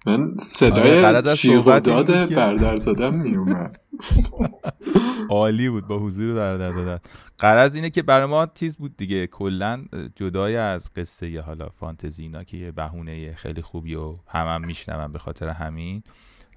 من 0.05 0.37
صدای 0.39 1.05
آره، 1.05 1.35
شیغ 1.35 1.79
داد 1.79 2.35
بردر 2.35 2.77
زدم 2.77 3.13
میومد. 3.13 3.79
عالی 5.29 5.69
بود 5.69 5.87
با 5.87 5.99
حضور 5.99 6.33
بردر 6.33 6.71
زدن 6.71 6.99
قرض 7.41 7.75
اینه 7.75 7.89
که 7.89 8.01
برای 8.01 8.25
ما 8.25 8.45
تیز 8.45 8.77
بود 8.77 8.97
دیگه. 8.97 9.27
کلا 9.27 9.85
جدای 10.15 10.55
از 10.55 10.93
قصه 10.93 11.41
حالا 11.41 11.69
فانتزی 11.69 12.23
اینا 12.23 12.43
که 12.43 12.57
یه 12.57 12.71
بهونه 12.71 13.33
خیلی 13.33 13.61
خوبی 13.61 13.95
و 13.95 14.15
هم 14.27 14.47
هم 14.47 14.65
میشنون 14.65 15.11
به 15.11 15.19
خاطر 15.19 15.47
همین. 15.47 16.03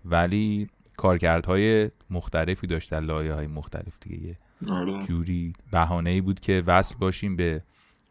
ولی 0.05 0.69
کارکردهای 0.97 1.91
مختلفی 2.11 2.67
داشت 2.67 2.91
در 2.91 3.00
لایه 3.00 3.35
های 3.35 3.47
مختلف 3.47 3.99
دیگه. 4.00 4.26
یه 4.26 4.37
آره. 4.73 5.03
جوری 5.03 5.53
بهانه 5.73 6.11
ای 6.11 6.21
بود 6.21 6.41
که 6.41 6.62
وصل 6.67 6.95
باشیم 6.99 7.37
به 7.37 7.62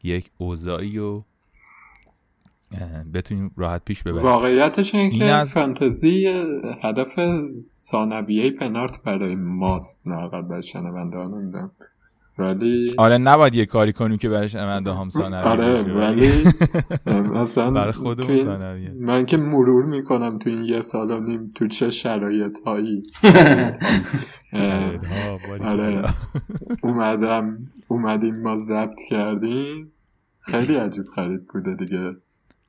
یک 0.04 0.30
اوضاعی 0.38 1.00
و 1.00 1.24
بتونیم 3.14 3.52
راحت 3.58 3.86
پیش 3.86 4.04
ببریم. 4.04 4.24
واقعیتش 4.24 4.96
این 4.96 5.20
که 5.20 5.26
از... 5.26 5.54
فانتزی 5.54 6.28
هدف 6.82 7.20
ثانویه 7.68 8.52
پنارت 8.52 9.04
برای 9.04 9.36
ماست 9.36 10.02
نه 10.06 10.30
برای 10.30 10.64
شنونده 10.64 11.18
ها 11.18 11.28
نمی‌دونم 11.28 11.72
ولی 12.38 12.94
آره 12.98 13.18
نباید 13.18 13.56
یه 13.56 13.66
کاری 13.66 13.94
کنیم 13.94 14.18
که 14.18 14.30
برای 14.30 14.48
شنونده 14.48 14.94
هم 14.94 15.10
ثانویه 15.10 15.44
آره 15.44 15.84
ولی 15.84 16.44
مثلا 17.06 17.72
برای 17.72 17.92
خودمون 17.92 18.94
من 19.00 19.26
که 19.26 19.38
مرور 19.38 19.86
می‌کنم 19.86 20.40
تو 20.40 20.50
این 20.50 20.64
یه 20.64 20.82
سال 20.82 21.12
و 21.12 21.20
نیم 21.20 21.52
تو 21.56 21.68
چه 21.68 21.90
شرایط 21.90 22.58
هایی 22.66 23.04
آره. 25.64 26.04
اومدم 26.84 27.58
اومدیم 27.88 28.42
ما 28.42 28.60
ضبط 28.60 29.00
کردیم. 29.10 29.92
خیلی 30.40 30.76
عجیب 30.76 31.06
خرید 31.16 31.48
بوده 31.48 31.76
دیگه. 31.76 32.16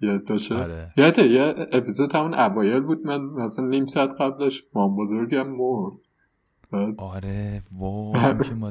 یاد 0.01 0.29
باشه؟ 0.29 0.55
آره. 0.55 0.93
یه 0.97 1.55
اپیزود 1.73 2.15
همون 2.15 2.35
اوایل 2.35 2.81
بود. 2.81 3.07
من 3.07 3.21
مثلا 3.21 3.67
نیم 3.67 3.87
ساعت 3.87 4.21
قبلش 4.21 4.65
مام 4.75 4.97
بزرگم 4.97 5.49
مرد. 5.49 5.93
آره 6.99 7.63
واو 7.73 8.13
که 8.39 8.55
ما 8.55 8.71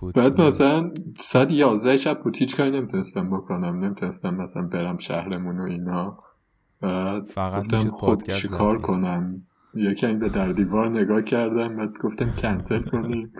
فوت 0.00 0.14
بعد 0.14 0.40
مثلا 0.40 0.90
ساعت 1.20 1.52
یازده 1.52 1.96
شب 1.96 2.22
بود 2.22 2.36
هیچ 2.36 2.56
کاری 2.56 2.70
نمی‌تونستم 2.70 3.30
بکنم. 3.30 3.84
نمی‌تونستم 3.84 4.34
مثلا 4.34 4.62
برم 4.62 4.98
شهرمون 4.98 5.60
و 5.60 5.62
اینا. 5.62 6.18
بعد 6.80 7.24
فقط 7.24 7.64
گفتم 7.64 7.90
خب 7.90 8.22
چیکار 8.22 8.78
کنم؟ 8.78 9.42
یکی 9.74 10.12
به 10.12 10.28
در 10.28 10.52
دیوار 10.52 10.90
نگاه 10.90 11.22
کردم 11.22 11.76
بعد 11.76 11.92
گفتم 12.02 12.30
کنسل 12.30 12.82
کنیم 12.82 13.32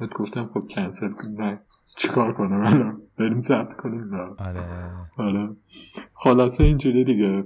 بعد 0.00 0.10
گفتم 0.12 0.50
خب 0.54 0.66
کنسل 0.70 1.10
کنیم 1.10 1.58
چیکار 1.96 2.32
کنم؟ 2.32 2.60
الان 2.60 3.02
بریم 3.18 3.40
ضبط 3.40 3.72
کنیم. 3.72 4.14
آره. 4.38 4.64
آره. 5.16 5.56
خلاصه 6.14 6.64
اینجوری 6.64 7.04
دیگه. 7.04 7.44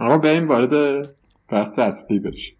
آقا 0.00 0.18
بریم 0.18 0.48
وارد 0.48 1.06
بحث 1.48 1.78
اصلی 1.78 2.18
بشیم. 2.18 2.57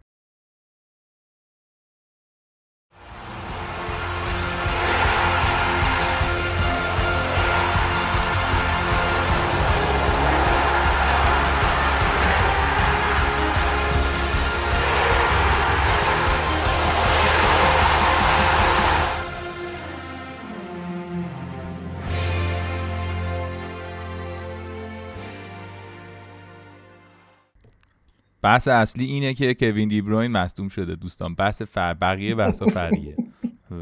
بحث 28.42 28.68
اصلی 28.68 29.04
اینه 29.04 29.34
که 29.34 29.54
کوین 29.54 29.88
دیبروین 29.88 30.32
مصدوم 30.32 30.68
شده 30.68 30.94
دوستان. 30.94 31.34
بحث 31.34 31.62
فر 31.62 31.94
بقیه 31.94 32.34
بحثا 32.34 32.66
فریه. 32.66 33.16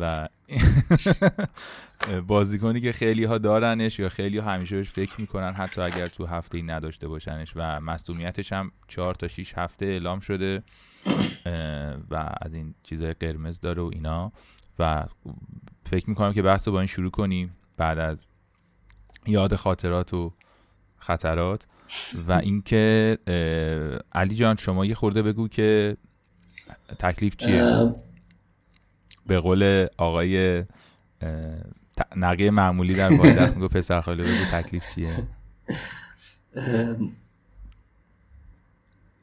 و 0.01 0.29
بازیکنی 2.27 2.81
که 2.81 2.93
خیلی 2.93 3.25
ها 3.25 3.39
دارنش 3.39 3.99
یا 3.99 4.09
خیلی 4.09 4.39
ها 4.39 4.53
همیشه 4.53 4.83
فکر 4.83 5.21
می‌کنن 5.21 5.53
حتی 5.53 5.81
اگر 5.81 6.07
تو 6.07 6.27
هفته 6.27 6.59
ای 6.59 6.65
نداشته 6.65 7.09
باشنش 7.09 7.53
و 7.57 7.81
مصدومیتش 7.81 8.53
هم 8.53 8.73
چهار 8.89 9.15
تا 9.15 9.29
6 9.29 9.59
هفته 9.59 9.87
اعلام 9.87 10.21
شده 10.21 10.63
و 12.11 12.35
از 12.43 12.55
این 12.55 12.75
چیزهای 12.83 13.13
قرمز 13.13 13.61
داره 13.61 13.83
و 13.83 13.91
اینا. 13.93 14.33
و 14.79 15.05
فکر 15.85 16.11
می‌کنم 16.11 16.33
که 16.33 16.43
بحث 16.43 16.69
رو 16.69 16.73
با 16.73 16.81
این 16.81 16.87
شروع 16.87 17.11
کنیم. 17.11 17.57
بعد 17.77 17.99
از 17.99 18.29
یاد 19.27 19.55
خاطرات 19.55 20.15
و 20.15 20.33
خطرات 20.99 21.67
و 22.29 22.33
اینکه 22.49 23.19
علی 24.13 24.35
جان 24.35 24.57
شما 24.57 24.87
یه 24.87 24.95
خورده 24.95 25.23
بگو 25.23 25.49
که 25.49 25.97
تکلیف 26.99 27.37
چیه؟ 27.37 27.95
به 29.27 29.41
قول 29.41 29.87
آقای 29.99 30.65
نقیه 32.17 32.51
معمولی 32.51 32.95
در 32.95 33.13
وایدت 33.13 33.55
میگو 33.55 33.69
پسر 33.69 34.01
خاله 34.01 34.23
بگو 34.23 34.45
تکلیف 34.53 34.95
چیه؟ 34.95 35.13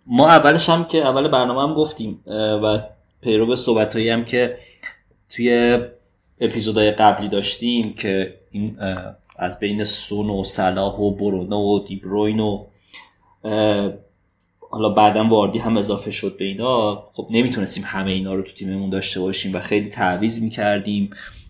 ما 0.07 0.29
اولش 0.29 0.69
هم 0.69 0.85
که 0.85 0.97
اول 0.97 1.27
برنامه 1.27 1.61
هم 1.61 1.73
گفتیم 1.73 2.19
و 2.63 2.79
پیرو 3.21 3.55
صحبت 3.55 3.95
هم 3.95 4.25
که 4.25 4.57
توی 5.29 5.79
اپیزودهای 6.39 6.91
قبلی 6.91 7.29
داشتیم 7.29 7.93
که 7.93 8.39
این 8.51 8.77
از 9.35 9.59
بین 9.59 9.83
سون 9.83 10.29
و 10.29 10.43
صلاح 10.43 10.93
و 10.97 11.11
برونو 11.11 11.57
و 11.57 11.79
دیبروین 11.79 12.39
و 12.39 12.65
حالا 14.71 14.89
بعدا 14.89 15.27
واردی 15.27 15.59
هم 15.59 15.77
اضافه 15.77 16.11
شد 16.11 16.37
به 16.37 16.45
اینا. 16.45 17.03
خب 17.13 17.27
نمی‌تونستیم 17.29 17.83
همه 17.87 18.11
اینا 18.11 18.33
رو 18.33 18.41
تو 18.41 18.51
تیممون 18.51 18.89
داشته 18.89 19.19
باشیم 19.19 19.55
و 19.55 19.59
خیلی 19.59 19.89
تعویض 19.89 20.43
می‌کردیم. 20.43 21.09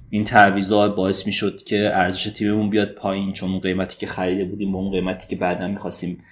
این 0.09 0.23
تعویضا 0.23 0.87
باعث 0.87 1.25
می‌شد 1.25 1.63
که 1.63 1.91
ارزش 1.93 2.23
تیممون 2.23 2.69
بیاد 2.69 2.91
پایین 2.91 3.33
چون 3.33 3.51
اون 3.51 3.59
قیمتی 3.59 3.97
که 3.97 4.07
خریده 4.07 4.45
بودیم 4.45 4.71
با 4.71 4.79
اون 4.79 4.91
قیمتی 4.91 5.27
که 5.27 5.35
بعدا 5.35 5.67
می‌خواستیم 5.67 6.23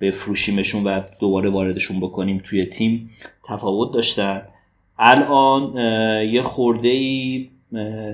بفروشیمشون 0.00 0.84
و 0.84 1.00
دوباره 1.20 1.50
واردشون 1.50 2.00
بکنیم 2.00 2.42
توی 2.44 2.66
تیم 2.66 3.10
تفاوت 3.48 3.94
داشتن. 3.94 4.42
الان 4.98 5.76
یه 6.28 6.42
خورده 6.42 6.88
ای 6.88 7.48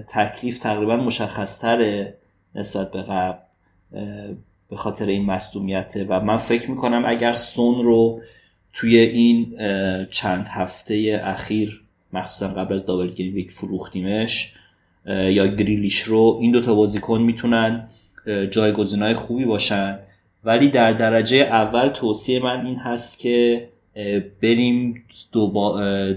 تکلیف 0.08 0.58
تقریبا 0.58 0.96
مشخصتره 0.96 2.14
نسبت 2.54 2.90
به 2.90 3.02
قبل 3.02 3.38
به 4.70 4.76
خاطر 4.76 5.06
این 5.06 5.25
مصدومیته. 5.25 6.04
و 6.04 6.20
من 6.20 6.36
فکر 6.36 6.70
می‌کنم 6.70 7.04
اگر 7.06 7.32
سون 7.32 7.84
رو 7.84 8.20
توی 8.72 8.98
این 8.98 9.56
چند 10.10 10.46
هفته 10.48 11.20
اخیر 11.25 11.82
مخصوصا 12.12 12.48
قبل 12.48 12.75
از 12.75 12.86
دابل 12.86 13.08
ویک 13.08 13.50
فروختیمش 13.50 14.52
یا 15.06 15.46
گریلیش 15.46 15.98
رو 15.98 16.38
این 16.40 16.52
دوتا 16.52 16.75
بازیکن 16.75 17.20
می‌تونن 17.20 17.88
جایگزینهای 18.50 19.14
خوبی 19.14 19.44
باشن. 19.44 19.98
ولی 20.44 20.68
در 20.68 20.92
درجه 20.92 21.36
اول 21.36 21.88
توصیه 21.88 22.42
من 22.42 22.66
این 22.66 22.76
هست 22.76 23.18
که 23.18 23.69
بریم 24.42 25.04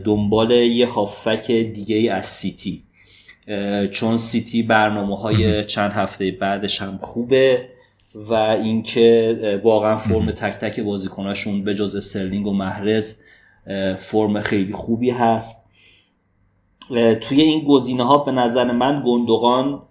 دنبال 0.06 0.52
یه 0.52 0.88
هافبک 0.88 1.52
دیگه 1.52 2.14
از 2.14 2.26
سیتی. 2.26 2.84
چون 3.92 4.18
سیتی 4.18 4.64
برنامه 4.64 5.18
های 5.18 5.64
چند 5.64 5.92
هفته 5.92 6.32
بعدش 6.32 6.82
هم 6.82 6.98
خوبه 7.02 7.70
و 8.16 8.34
اینکه 8.34 9.60
واقعا 9.64 9.96
فرم 9.96 10.32
تک 10.32 10.54
تک 10.54 10.80
بازیکناشون 10.80 11.64
به 11.64 11.76
جز 11.76 12.06
استرلینگ 12.06 12.48
و 12.48 12.54
محرز 12.54 13.22
فرم 13.98 14.40
خیلی 14.40 14.74
خوبی 14.74 15.10
هست. 15.10 15.66
توی 17.22 17.42
این 17.42 17.66
گزینه 17.66 18.04
ها 18.04 18.18
به 18.18 18.32
نظر 18.32 18.72
من 18.72 19.04
گندوگان 19.06 19.82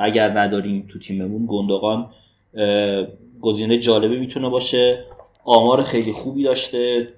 اگر 0.00 0.38
نداریم 0.38 0.88
تو 0.92 0.98
تیممون 0.98 1.46
گندوگان 1.48 2.10
گزینه 3.40 3.78
جالبی 3.78 4.18
می‌تونه 4.18 4.48
باشه. 4.48 5.04
آمار 5.44 5.82
خیلی 5.82 6.12
خوبی 6.12 6.42
داشته 6.44 7.08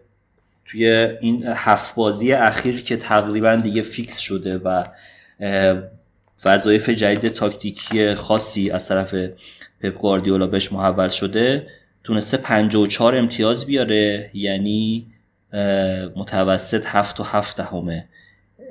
توی 0.65 0.87
این 1.21 1.43
هفت 1.47 1.95
بازی 1.95 2.33
اخیر 2.33 2.83
که 2.83 2.97
تقریبا 2.97 3.57
دیگه 3.57 3.83
فیکس 3.83 4.19
شده 4.19 4.59
و 4.59 4.85
وظایف 6.45 6.91
جدید 6.91 7.33
تاکتیکی 7.33 8.15
خاصی 8.15 8.71
از 8.71 8.89
طرف 8.89 9.15
پپ 9.81 9.99
گواردیولا 9.99 10.47
بهش 10.47 10.73
محول 10.73 11.09
شده 11.09 11.67
تونسته 12.05 12.37
54 12.37 13.17
امتیاز 13.17 13.67
بیاره 13.67 14.31
یعنی 14.35 15.07
متوسط 16.17 16.87
7 16.87 17.21
و 17.21 17.23
7 17.23 17.61
همه 17.61 18.05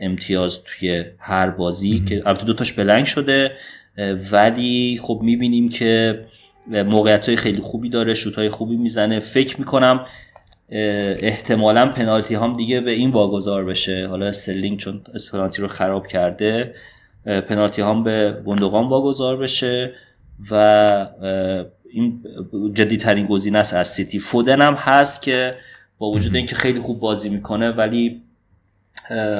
امتیاز 0.01 0.63
توی 0.63 1.05
هر 1.19 1.49
بازی 1.49 2.03
که 2.07 2.23
البته 2.25 2.45
دوتاش 2.45 2.73
بلنگ 2.73 3.05
شده 3.05 3.51
ولی 4.31 4.99
خب 5.03 5.19
می‌بینیم 5.23 5.69
که 5.69 6.21
موقعیت 6.67 7.25
های 7.25 7.35
خیلی 7.35 7.61
خوبی 7.61 7.89
داره 7.89 8.13
شوت 8.13 8.35
های 8.35 8.49
خوبی 8.49 8.75
می‌زنه. 8.75 9.19
فکر 9.19 9.59
می‌کنم 9.59 10.05
احتمالا 10.69 11.85
پنالتی 11.89 12.35
هم 12.35 12.55
دیگه 12.55 12.81
به 12.81 12.91
این 12.91 13.11
واگذار 13.11 13.65
بشه. 13.65 14.07
حالا 14.07 14.31
استرلینگ 14.31 14.79
چون 14.79 15.01
پنالتی 15.13 15.61
رو 15.61 15.67
خراب 15.67 16.07
کرده 16.07 16.75
پنالتی 17.25 17.81
هم 17.81 18.03
به 18.03 18.41
گندوگان 18.45 18.87
واگذار 18.87 19.37
بشه 19.37 19.93
و 20.51 21.07
این 21.89 22.23
جدیترین 22.73 23.25
گزینه 23.25 23.59
است 23.59 23.73
از 23.73 23.87
سیتی. 23.87 24.19
فودن 24.19 24.61
هم 24.61 24.73
هست 24.73 25.21
که 25.21 25.55
با 25.97 26.11
وجود 26.11 26.35
اینکه 26.35 26.55
خیلی 26.55 26.79
خوب 26.79 26.99
بازی 26.99 27.29
می‌کنه 27.29 27.71
ولی 27.71 28.21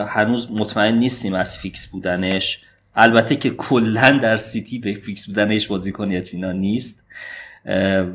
هنوز 0.07 0.51
مطمئن 0.51 0.95
نیستیم 0.95 1.33
از 1.33 1.57
فیکس 1.57 1.88
بودنش. 1.88 2.61
البته 2.95 3.35
که 3.35 3.49
کلا 3.49 4.19
در 4.21 4.38
سیتی 4.38 4.79
به 4.79 4.93
فیکس 4.93 5.27
بودنش 5.27 5.67
بازیکن 5.67 6.11
اطمینان 6.11 6.55
نیست. 6.55 7.05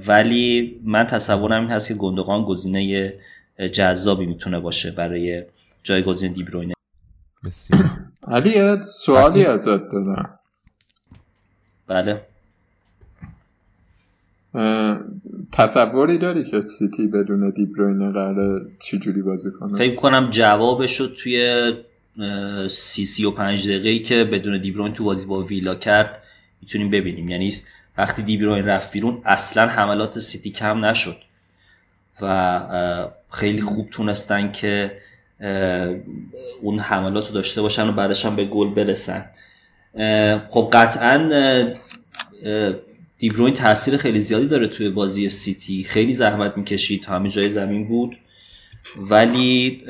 ولی 0.07 0.81
من 0.85 1.07
تصورم 1.07 1.61
این 1.61 1.71
هست 1.71 1.89
که 1.89 1.95
گندوگان 1.95 2.45
گزینه 2.45 3.13
جذابی 3.73 4.27
می‌تونه 4.27 4.61
باشه 4.61 4.91
برای 4.91 5.45
جایگزین 5.83 6.33
دیبروینه. 6.33 6.75
بسیار. 7.45 7.91
علی 8.29 8.83
سوالی 8.85 9.45
ازت 9.45 9.67
دارم. 9.67 10.39
بله. 11.87 12.21
تصوری 15.53 16.19
داری 16.19 16.51
که 16.51 16.61
سیتی 16.61 17.07
بدون 17.07 17.51
دیبروینه 17.51 18.13
قراره 18.13 18.67
چجوری 18.81 19.23
بازی 19.23 19.51
کنه؟ 19.61 19.79
فکر 19.79 19.95
کنم 19.95 20.31
جوابش 20.31 21.01
رو 21.01 21.07
توی 21.07 21.73
سی 22.69 23.05
سی 23.05 23.25
و 23.25 23.31
پنج 23.31 23.69
دقیقه 23.69 23.99
که 23.99 24.25
بدون 24.25 24.61
دیبروین 24.61 24.93
تو 24.93 25.05
بازی 25.05 25.27
با 25.27 25.43
ویلا 25.43 25.75
کرد 25.75 26.23
می‌تونیم 26.61 26.91
ببینیم. 26.91 27.29
یعنی 27.29 27.51
وقتی 27.99 28.23
دیبروین 28.23 28.65
رفت 28.65 28.93
بیرون 28.93 29.23
اصلا 29.25 29.67
حملات 29.67 30.19
سیتی 30.19 30.51
کم 30.51 30.85
نشد. 30.85 31.17
و 32.23 33.09
خیلی 33.31 33.61
خوب 33.61 33.91
تونستن 33.91 34.53
که 34.53 34.93
اون 36.61 36.79
حملات 36.79 37.29
رو 37.29 37.35
داشته 37.35 37.63
باشن 37.63 37.89
و 37.89 37.93
بعدش 37.93 38.27
هم 38.27 38.37
به 38.37 38.45
گل 38.45 38.75
برسن. 38.75 39.25
خب 40.51 40.71
قطعا 40.73 41.31
دیبروین 43.19 43.55
تاثیر 43.55 43.97
خیلی 43.97 44.21
زیادی 44.21 44.47
داره 44.47 44.67
توی 44.67 44.91
بازی 44.91 45.29
سیتی. 45.29 45.85
خیلی 45.85 46.13
زحمت 46.13 46.57
می‌کشید 46.57 47.05
همه 47.05 47.29
جای 47.29 47.51
زمین 47.51 47.89
بود. 47.89 48.17
ولی 48.97 49.83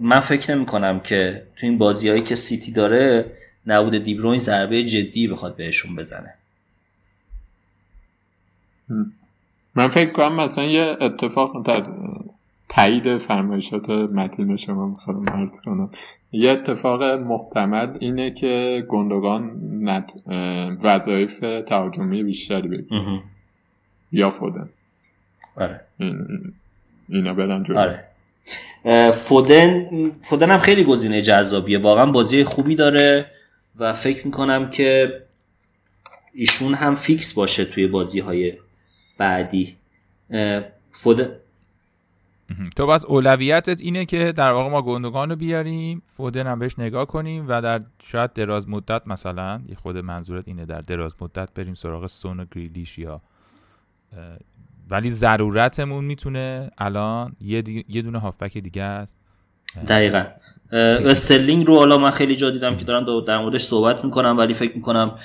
من 0.00 0.20
فکر 0.20 0.54
نمی 0.54 0.66
کنم 0.66 1.00
که 1.00 1.46
تو 1.56 1.66
این 1.66 1.78
بازی 1.78 2.08
هایی 2.08 2.22
که 2.22 2.34
سیتی 2.34 2.72
داره 2.72 3.24
نبود 3.66 3.98
دیبروین 3.98 4.38
ضربه 4.38 4.82
جدی 4.82 5.28
بخواد 5.28 5.56
بهشون 5.56 5.96
بزنه. 5.96 6.34
من 9.74 9.88
فکر 9.88 10.12
کنم 10.12 10.40
مثلا 10.40 10.64
یه 10.64 10.96
اتفاق 11.00 11.66
در 11.66 11.86
تایید 12.68 13.16
فرمایشات 13.16 13.90
متین 13.90 14.56
شما 14.56 14.88
می‌خوام 14.88 15.28
عرض 15.28 15.60
کنم. 15.60 15.90
یه 16.32 16.50
اتفاق 16.50 17.02
محتمل 17.02 17.96
اینه 18.00 18.30
که 18.30 18.84
گندگان 18.88 19.60
وظایف 20.82 21.40
تهاجمی 21.68 22.22
بیشتری 22.22 22.68
بگیره 22.68 23.22
یا 24.12 24.30
فودن. 24.30 24.68
آره. 25.56 25.80
اینا 27.08 27.34
برن 27.34 27.66
آره. 27.76 28.04
فودن 29.10 29.84
فودن 30.22 30.50
هم 30.50 30.58
خیلی 30.58 30.84
گزینه 30.84 31.22
جذابیه. 31.22 31.78
واقعا 31.78 32.06
بازی 32.06 32.44
خوبی 32.44 32.74
داره 32.74 33.26
و 33.78 33.92
فکر 33.92 34.26
می‌کنم 34.26 34.70
که 34.70 35.20
ایشون 36.34 36.74
هم 36.74 36.94
فیکس 36.94 37.34
باشه 37.34 37.64
توی 37.64 37.86
بازی 37.86 38.20
های 38.20 38.52
بعدی. 39.18 39.76
فودن 40.92 41.28
تو 42.76 42.86
بس 42.86 43.04
اولویتت 43.04 43.80
اینه 43.80 44.04
که 44.04 44.32
در 44.32 44.52
واقع 44.52 44.70
ما 44.70 44.82
گندگان 44.82 45.30
رو 45.30 45.36
بیاریم 45.36 46.02
فودن 46.06 46.46
هم 46.46 46.58
بهش 46.58 46.78
نگاه 46.78 47.06
کنیم 47.06 47.44
و 47.48 47.62
در 47.62 47.80
شاید 48.02 48.32
دراز 48.32 48.68
مدت 48.68 49.02
مثلا 49.06 49.60
یه 49.68 49.74
خود 49.74 49.96
منظورت 49.98 50.48
اینه 50.48 50.64
در 50.64 50.80
دراز 50.80 51.14
مدت 51.20 51.48
بریم 51.54 51.74
سراغ 51.74 52.06
سون 52.06 52.40
و 52.40 52.44
گریلیش 52.54 52.98
یا 52.98 53.20
ولی 54.90 55.10
ضرورتمون 55.10 56.04
می‌تونه 56.04 56.70
الان 56.78 57.36
یه, 57.40 57.62
یه 57.88 58.02
دونه 58.02 58.18
هافبک 58.18 58.58
دیگه 58.58 58.82
است. 58.82 59.16
دقیقا. 59.88 60.24
استرلینگ 60.72 61.66
رو 61.66 61.76
حالا 61.76 61.98
من 61.98 62.10
خیلی 62.10 62.36
جا 62.36 62.50
دیدم 62.50 62.76
که 62.76 62.84
دارن 62.84 63.24
در 63.24 63.38
موردش 63.38 63.62
صحبت 63.62 64.04
می‌کنم 64.04 64.38
ولی 64.38 64.54
فکر 64.54 64.76
می‌کنم 64.76 65.18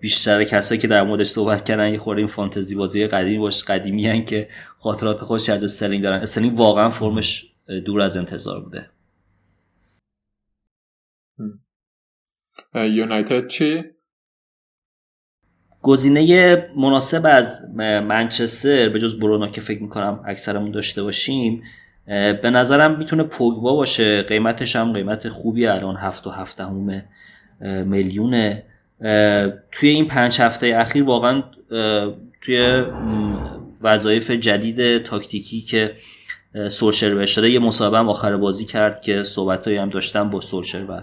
بیشتر 0.00 0.44
کسایی 0.44 0.80
که 0.80 0.88
در 0.88 1.02
موردش 1.02 1.26
صحبت 1.26 1.64
کردن 1.64 1.92
یه 1.92 1.98
خورده 1.98 2.18
این 2.18 2.28
فانتزی 2.28 2.74
بازی 2.74 3.06
قدیمی 3.06 3.38
باش 3.38 3.64
قدیمی 3.64 4.06
ان 4.06 4.24
که 4.24 4.48
خاطرات 4.78 5.20
خوش 5.20 5.48
از 5.48 5.64
استرلینگ 5.64 6.02
دارن. 6.02 6.20
استرلینگ 6.20 6.58
واقعا 6.58 6.90
فرمش 6.90 7.52
دور 7.86 8.00
از 8.00 8.16
انتظار 8.16 8.60
بوده. 8.60 8.90
یونایتد 12.74 13.46
چی؟ 13.46 13.84
گزینه 15.82 16.56
مناسب 16.76 17.26
از 17.26 17.62
منچستر 17.76 18.88
به 18.88 18.98
جز 18.98 19.18
برونا 19.20 19.48
که 19.48 19.60
فکر 19.60 19.82
می‌کنم 19.82 20.24
اکثرمون 20.26 20.70
داشته 20.70 21.02
باشیم 21.02 21.62
به 22.42 22.50
نظرم 22.50 22.98
می‌تونه 22.98 23.22
پوگبا 23.22 23.76
باشه. 23.76 24.22
قیمتش 24.22 24.76
هم 24.76 24.92
قیمت 24.92 25.28
خوبی 25.28 25.66
الان 25.66 25.96
هفت 25.96 26.26
و 26.26 26.30
هفت 26.30 26.60
میلیونه. 27.60 28.66
توی 29.72 29.88
این 29.88 30.06
پنج 30.06 30.40
هفته 30.40 30.76
اخیر 30.76 31.04
واقعا 31.04 31.42
توی 32.40 32.84
وظایف 33.82 34.30
جدید 34.30 34.98
تاکتیکی 34.98 35.60
که 35.60 35.96
سولشر 36.68 37.14
بهش 37.14 37.34
داده 37.34 37.50
یه 37.50 37.58
مصاحبه 37.58 37.98
هم 37.98 38.08
آخر 38.08 38.36
بازی 38.36 38.64
کرد 38.64 39.00
که 39.00 39.22
صحبتایی 39.22 39.76
هم 39.76 39.88
داشتم 39.88 40.30
با 40.30 40.40
سولشر 40.40 40.84
و 40.88 41.02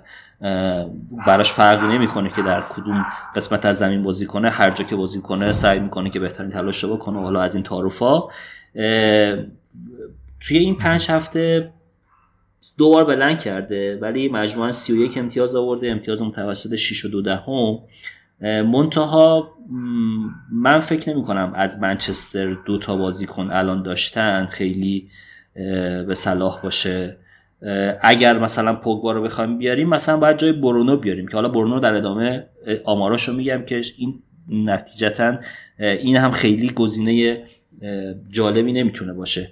براش 1.27 1.51
فرقی 1.51 1.87
نمی‌کنه 1.87 2.29
که 2.29 2.41
در 2.41 2.61
کدوم 2.61 3.05
قسمت 3.35 3.65
از 3.65 3.77
زمین 3.77 4.03
بازی 4.03 4.25
کنه 4.25 4.49
هر 4.49 4.71
جا 4.71 4.83
که 4.83 4.95
بازی 4.95 5.21
کنه 5.21 5.51
سعی 5.51 5.79
می‌کنه 5.79 6.09
که 6.09 6.19
بهترین 6.19 6.51
تلاش 6.51 6.83
رو 6.83 6.95
بکنه 6.95 7.19
حالا 7.19 7.41
از 7.41 7.55
این 7.55 7.63
تعارفا 7.63 8.21
توی 10.39 10.57
این 10.57 10.75
پنج 10.75 11.11
هفته 11.11 11.71
دو 12.77 12.89
بار 12.89 13.05
بلند 13.05 13.39
کرده 13.39 13.97
ولی 14.01 14.29
مجموعا 14.29 14.71
31 14.71 15.17
امتیاز 15.17 15.55
آورده. 15.55 15.91
امتیاز 15.91 16.21
متوسط 16.21 16.75
6 16.75 17.05
و 17.05 17.07
2 17.07 17.21
دهم. 17.21 17.79
منتها 18.41 19.53
من 20.51 20.79
فکر 20.79 21.09
نمی 21.09 21.23
کنم 21.23 21.53
از 21.55 21.79
منچستر 21.79 22.53
دو 22.65 22.77
تا 22.77 22.95
بازیکن 22.95 23.51
الان 23.51 23.83
داشتن 23.83 24.45
خیلی 24.45 25.07
به 26.07 26.13
صلاح 26.13 26.61
باشه. 26.61 27.17
اگر 28.01 28.39
مثلا 28.39 28.75
پوگبا 28.75 29.11
رو 29.11 29.23
بخوایم 29.23 29.57
بیاریم 29.57 29.89
مثلا 29.89 30.17
باید 30.17 30.37
جای 30.37 30.51
برونو 30.51 30.97
بیاریم 30.97 31.27
که 31.27 31.33
حالا 31.33 31.49
برونو 31.49 31.79
در 31.79 31.93
ادامه 31.93 32.45
آماراشو 32.85 33.33
میگم 33.33 33.63
که 33.65 33.81
این 33.97 34.19
نتیجتا 34.49 35.37
این 35.79 36.15
هم 36.15 36.31
خیلی 36.31 36.69
گزینه 36.69 37.43
جالبی 38.29 38.73
نمی‌تونه 38.73 39.13
باشه. 39.13 39.51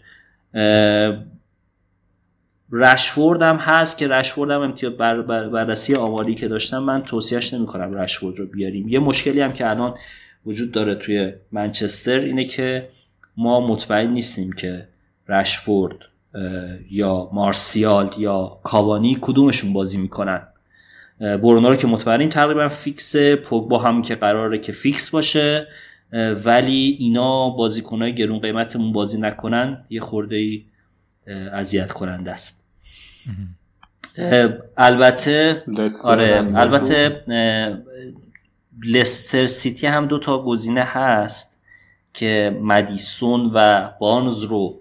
رشفورد 2.71 3.41
هم 3.41 3.55
هست 3.55 3.97
که 3.97 4.07
رشفورد 4.07 4.51
هم 4.51 4.61
امتیاز 4.61 4.93
بر 4.93 5.21
بررسی 5.21 5.95
آماری 5.95 6.35
که 6.35 6.47
داشتم 6.47 6.79
من 6.79 7.03
توصیهش 7.03 7.53
نمی 7.53 7.65
کنم 7.65 7.93
رشفورد 7.93 8.39
رو 8.39 8.45
بیاریم. 8.45 8.87
یه 8.87 8.99
مشکلی 8.99 9.41
هم 9.41 9.53
که 9.53 9.69
الان 9.69 9.93
وجود 10.45 10.71
داره 10.71 10.95
توی 10.95 11.33
منچستر 11.51 12.19
اینه 12.19 12.45
که 12.45 12.89
ما 13.37 13.67
مطمئن 13.67 14.11
نیستیم 14.11 14.51
که 14.51 14.87
رشفورد 15.29 15.95
یا 16.91 17.29
مارسیال 17.33 18.13
یا 18.17 18.59
کاوانی 18.63 19.17
کدومشون 19.21 19.73
بازی 19.73 19.97
می‌کنن. 19.97 20.41
برونو 21.19 21.69
رو 21.69 21.75
که 21.75 21.87
مطمئنیم 21.87 22.29
تقریبا 22.29 22.69
فیکس 22.69 23.15
پوگبا 23.17 23.77
هم 23.77 24.01
که 24.01 24.15
قراره 24.15 24.57
که 24.57 24.71
فیکس 24.71 25.09
باشه 25.09 25.67
ولی 26.45 26.95
اینا 26.99 27.49
بازیکنهای 27.49 28.15
گرون 28.15 28.39
قیمتمون 28.39 28.93
بازی 28.93 29.17
نکنن. 29.17 29.85
یه 29.89 29.99
خورده 29.99 30.35
ای 30.35 30.63
اذیت 31.53 31.91
کننده 31.91 32.31
است. 32.31 32.67
البته 34.77 35.63
آره 36.03 36.51
البته 36.55 37.23
لستر 38.83 39.45
سیتی 39.45 39.87
هم 39.87 40.07
دو 40.07 40.19
تا 40.19 40.43
گزینه 40.43 40.83
هست 40.83 41.59
که 42.13 42.59
مدیسون 42.61 43.51
و 43.53 43.89
بانز 43.99 44.43
رو 44.43 44.79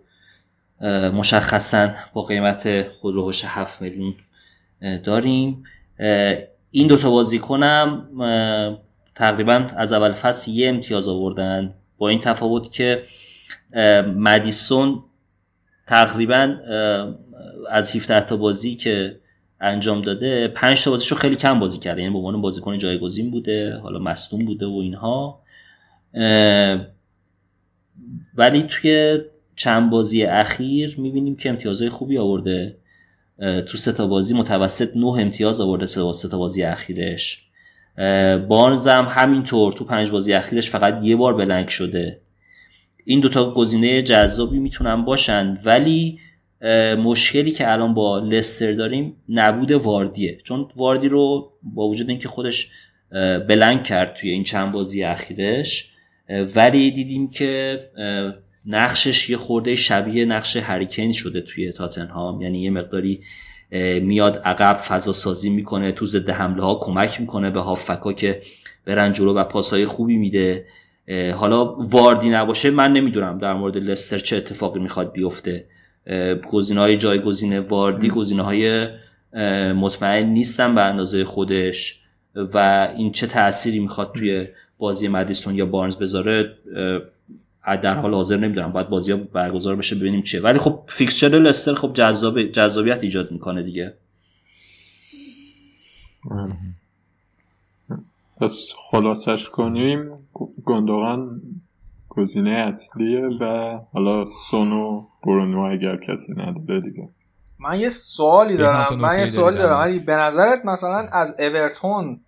مشخصا 1.15 1.93
با 2.13 2.23
قیمت 2.23 2.89
خودروهاش 2.89 3.45
7 3.45 3.83
میلیون 3.83 4.15
داریم. 5.05 5.65
این 6.71 6.87
دوتا 6.87 7.11
بازیکنم 7.11 8.09
تقریبا 9.15 9.67
از 9.77 9.93
اول 9.93 10.13
فصل 10.13 10.51
یه 10.51 10.69
امتیاز 10.69 11.09
آوردن. 11.09 11.75
با 11.99 12.09
این 12.09 12.21
تفاوت 12.21 12.73
که 12.73 13.05
مدیسون 14.17 15.03
تقریبا 15.87 16.57
از 17.70 17.96
17 17.96 18.20
تا 18.20 18.37
بازی 18.37 18.77
که 18.77 19.20
انجام 19.61 20.03
داده 20.03 20.49
5 20.49 20.85
تا 20.85 20.90
بازیشو 20.90 21.14
خیلی 21.14 21.37
کم 21.37 21.61
بازی 21.61 21.79
کرده. 21.79 22.01
یعنی 22.03 22.12
به 22.12 22.18
عنوان 22.18 22.40
بازیکن 22.40 22.79
جایگزین 22.79 23.31
بوده 23.31 23.77
حالا 23.77 23.99
مصدوم 23.99 24.44
بوده 24.44 24.66
و 24.66 24.79
اینها. 24.83 25.42
ولی 28.35 28.62
توی 28.62 29.20
چند 29.57 29.90
بازی 29.90 30.25
اخیر 30.25 30.94
می‌بینیم 31.01 31.37
که 31.37 31.49
امتیازهای 31.49 31.90
خوبی 31.90 32.18
آورده. 32.18 32.77
تو 33.38 33.77
سه 33.77 33.92
تا 33.92 34.07
بازی 34.07 34.35
متوسط 34.35 34.96
9 34.96 35.07
امتیاز 35.07 35.61
آورده 35.61 35.87
سه 35.87 36.29
تا 36.31 36.38
بازی 36.38 36.62
اخیرش. 36.62 37.42
بارنز 38.49 38.88
هم 38.88 39.07
همینطور. 39.09 39.72
تو 39.72 39.85
پنج 39.85 40.11
بازی 40.11 40.33
اخیرش 40.33 40.70
فقط 40.70 41.05
یه 41.05 41.16
بار 41.16 41.35
بلنک 41.35 41.70
شده. 41.70 42.20
این 43.09 43.21
دوتا 43.21 43.51
گزینه 43.51 44.03
جذابی 44.03 44.59
می‌تونن 44.59 45.05
باشن 45.05 45.59
ولی 45.64 46.19
مشکلی 46.99 47.51
که 47.51 47.73
الان 47.73 47.95
با 47.95 48.19
لستر 48.19 48.73
داریم 48.73 49.16
نبود 49.29 49.73
واردیه. 49.73 50.38
چون 50.45 50.69
واردی 50.77 51.09
رو 51.09 51.53
با 51.62 51.88
وجود 51.88 52.09
اینکه 52.09 52.29
خودش 52.29 52.71
بلنک 53.49 53.85
کرد 53.85 54.14
توی 54.14 54.31
این 54.31 54.45
چند 54.45 54.73
بازی 54.73 55.05
اخیرش 55.05 55.90
ولی 56.57 56.90
دیدیم 56.90 57.31
که 57.31 57.81
نقشش 58.66 59.31
یه 59.31 59.37
خورده 59.37 59.77
شبیه 59.77 60.25
نقش 60.25 60.57
هریکین 60.57 61.12
شده 61.12 61.40
توی 61.40 61.73
تاتنهام. 61.73 62.42
یعنی 62.42 62.62
یه 62.62 62.71
مقداری 62.71 63.21
میاد 64.03 64.42
عقب 64.45 64.75
فضا 64.75 65.12
سازی 65.12 65.51
می‌کنه 65.51 65.92
تو 65.92 66.07
ضد 66.07 66.31
حمله 66.31 66.62
ها 66.62 66.75
کمک 66.75 67.21
می‌کنه 67.21 67.51
به 67.51 67.61
هافکا 67.61 68.12
که 68.12 68.42
برن 68.85 69.12
جلو 69.12 69.35
و 69.35 69.45
پاسای 69.45 69.87
خوبی 69.87 70.16
میده. 70.16 70.64
حالا 71.35 71.64
واردی 71.75 72.31
نباشه 72.31 72.71
من 72.71 72.92
نمی‌دونم 72.92 73.38
در 73.38 73.55
مورد 73.55 73.77
لستر 73.77 74.19
چه 74.19 74.37
اتفاقی 74.37 74.81
می‌خواد 74.81 75.12
بیفته. 75.12 75.66
گزینه 76.53 76.81
های 76.81 76.97
جایگزین 76.97 77.59
واردی 77.59 78.09
گزینه 78.09 78.42
های 78.42 78.88
مطمئن 79.73 80.27
نیستن 80.27 80.75
به 80.75 80.83
اندازه 80.83 81.25
خودش 81.25 82.01
و 82.35 82.88
این 82.97 83.12
چه 83.12 83.27
تأثیری 83.27 83.79
می‌خواد 83.79 84.12
توی 84.14 84.49
بازی 84.79 85.09
مدیسون 85.09 85.55
یا 85.55 85.66
بارنز 85.66 85.97
بذاره 85.97 86.53
در 87.83 87.95
حال 87.95 88.14
حاضر 88.14 88.37
نمی‌دونم. 88.37 88.73
باید 88.73 88.88
بازی 88.88 89.12
ها 89.12 89.19
برگزار 89.19 89.77
بشه 89.77 89.97
ببینیم 89.97 90.23
چیه. 90.23 90.40
ولی 90.40 90.59
خب 90.59 90.83
فیکسچر 90.87 91.29
لستر 91.29 91.75
خب 91.75 91.92
جذاب 91.95 92.42
جذابیت 92.42 93.03
ایجاد 93.03 93.33
می‌کنه 93.33 93.62
دیگه. 93.62 93.95
پس 98.40 98.72
خلاصش 98.90 99.49
کنیم. 99.49 100.29
گندوغان 100.64 101.42
گزینه 102.09 102.51
اصلیه 102.51 103.29
و 103.40 103.79
حالا 103.92 104.25
سونو 104.51 105.03
برونو 105.25 105.61
اگر 105.61 105.96
کسی 105.96 106.33
نداره 106.33 106.81
دیگه. 106.81 107.09
من 107.59 107.81
یه 107.81 107.88
سوالی 107.88 108.57
دارم. 108.57 109.01
من 109.01 109.18
یه 109.18 109.27
سوالی 109.27 109.57
دارم. 109.57 109.79
ولی 109.79 109.99
به 109.99 110.16
نظرت 110.16 110.64
مثلا 110.64 111.09
از 111.12 111.40
اورتون 111.40 112.20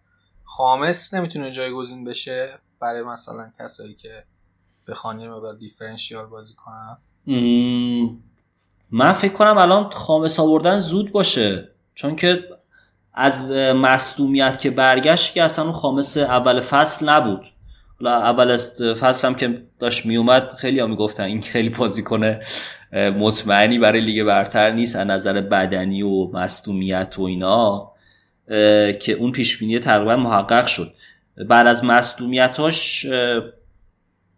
خامس 0.44 1.14
نمی‌تونه 1.14 1.52
جایگزین 1.52 2.04
بشه 2.04 2.48
برای 2.80 3.02
مثلا 3.02 3.52
کسایی 3.58 3.94
که 3.94 4.24
بخوان 4.88 5.20
یه 5.20 5.28
مقدار 5.28 5.54
دیفرنشیال 5.54 6.26
بازی 6.26 6.54
کنن؟ 6.54 6.98
من 8.90 9.12
فکر 9.12 9.32
کنم 9.32 9.58
الان 9.58 9.90
خامس 9.90 10.40
آوردن 10.40 10.78
زود 10.78 11.12
باشه. 11.12 11.68
چون 11.94 12.16
که 12.16 12.44
از 13.20 13.50
مصدومیت 13.50 14.60
که 14.60 14.70
برگشت 14.70 15.34
که 15.34 15.42
اصلا 15.42 15.64
اون 15.64 15.72
خامس 15.72 16.16
اول 16.16 16.60
فصل 16.60 17.08
نبود. 17.08 17.44
اول 18.04 18.56
فصل 18.94 19.28
هم 19.28 19.34
که 19.34 19.62
داشت 19.78 20.06
میومد 20.06 20.52
خیلی 20.52 20.80
ها 20.80 20.86
می‌گفتن 20.86 21.22
این 21.22 21.42
خیلی 21.42 21.68
بازی 21.68 22.02
کنه 22.02 22.40
مطمئنی 22.92 23.78
برای 23.78 24.00
لیگ 24.00 24.24
برتر 24.24 24.70
نیست. 24.70 24.96
از 24.96 25.06
نظر 25.06 25.40
بدنی 25.40 26.02
و 26.02 26.30
مصدومیت 26.32 27.14
و 27.18 27.22
اینا 27.22 27.92
که 29.00 29.12
اون 29.18 29.32
پیشبینی 29.32 29.78
تقریبا 29.78 30.16
محقق 30.16 30.66
شد. 30.66 30.94
بعد 31.48 31.66
از 31.66 31.84
مصدومیتاش 31.84 33.06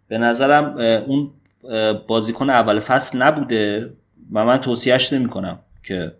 به 0.08 0.18
نظرم 0.18 0.78
اون 1.06 1.30
بازیکن 2.08 2.50
اول 2.50 2.78
فصل 2.78 3.22
نبوده. 3.22 3.92
و 4.32 4.44
من 4.44 4.58
توصیهش 4.58 5.12
نمی 5.12 5.28
کنم 5.28 5.58
که 5.82 6.12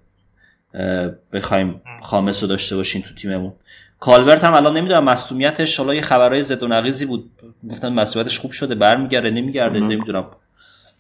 بخوایم 1.33 1.83
خامس 2.03 2.43
رو 2.43 2.49
داشته 2.49 2.77
باشین 2.77 3.03
تو 3.03 3.15
تیممون. 3.15 3.53
کالورت 4.01 4.45
هم 4.45 4.55
الان 4.55 4.77
نمی‌دونم 4.77 5.05
مسئولیتش 5.05 5.79
حالا 5.81 5.95
یه 5.95 6.01
خبرهای 6.01 6.43
زد 6.43 6.63
و 6.63 6.69
نقیزی 6.69 7.07
بود. 7.07 7.31
گفتن 7.71 7.93
مسئولیتش 7.93 8.39
خوب 8.39 8.51
شده 8.51 8.75
برمیگرده 8.75 9.31
نمیگرده 9.31 9.81
نمی‌دونم. 9.81 10.27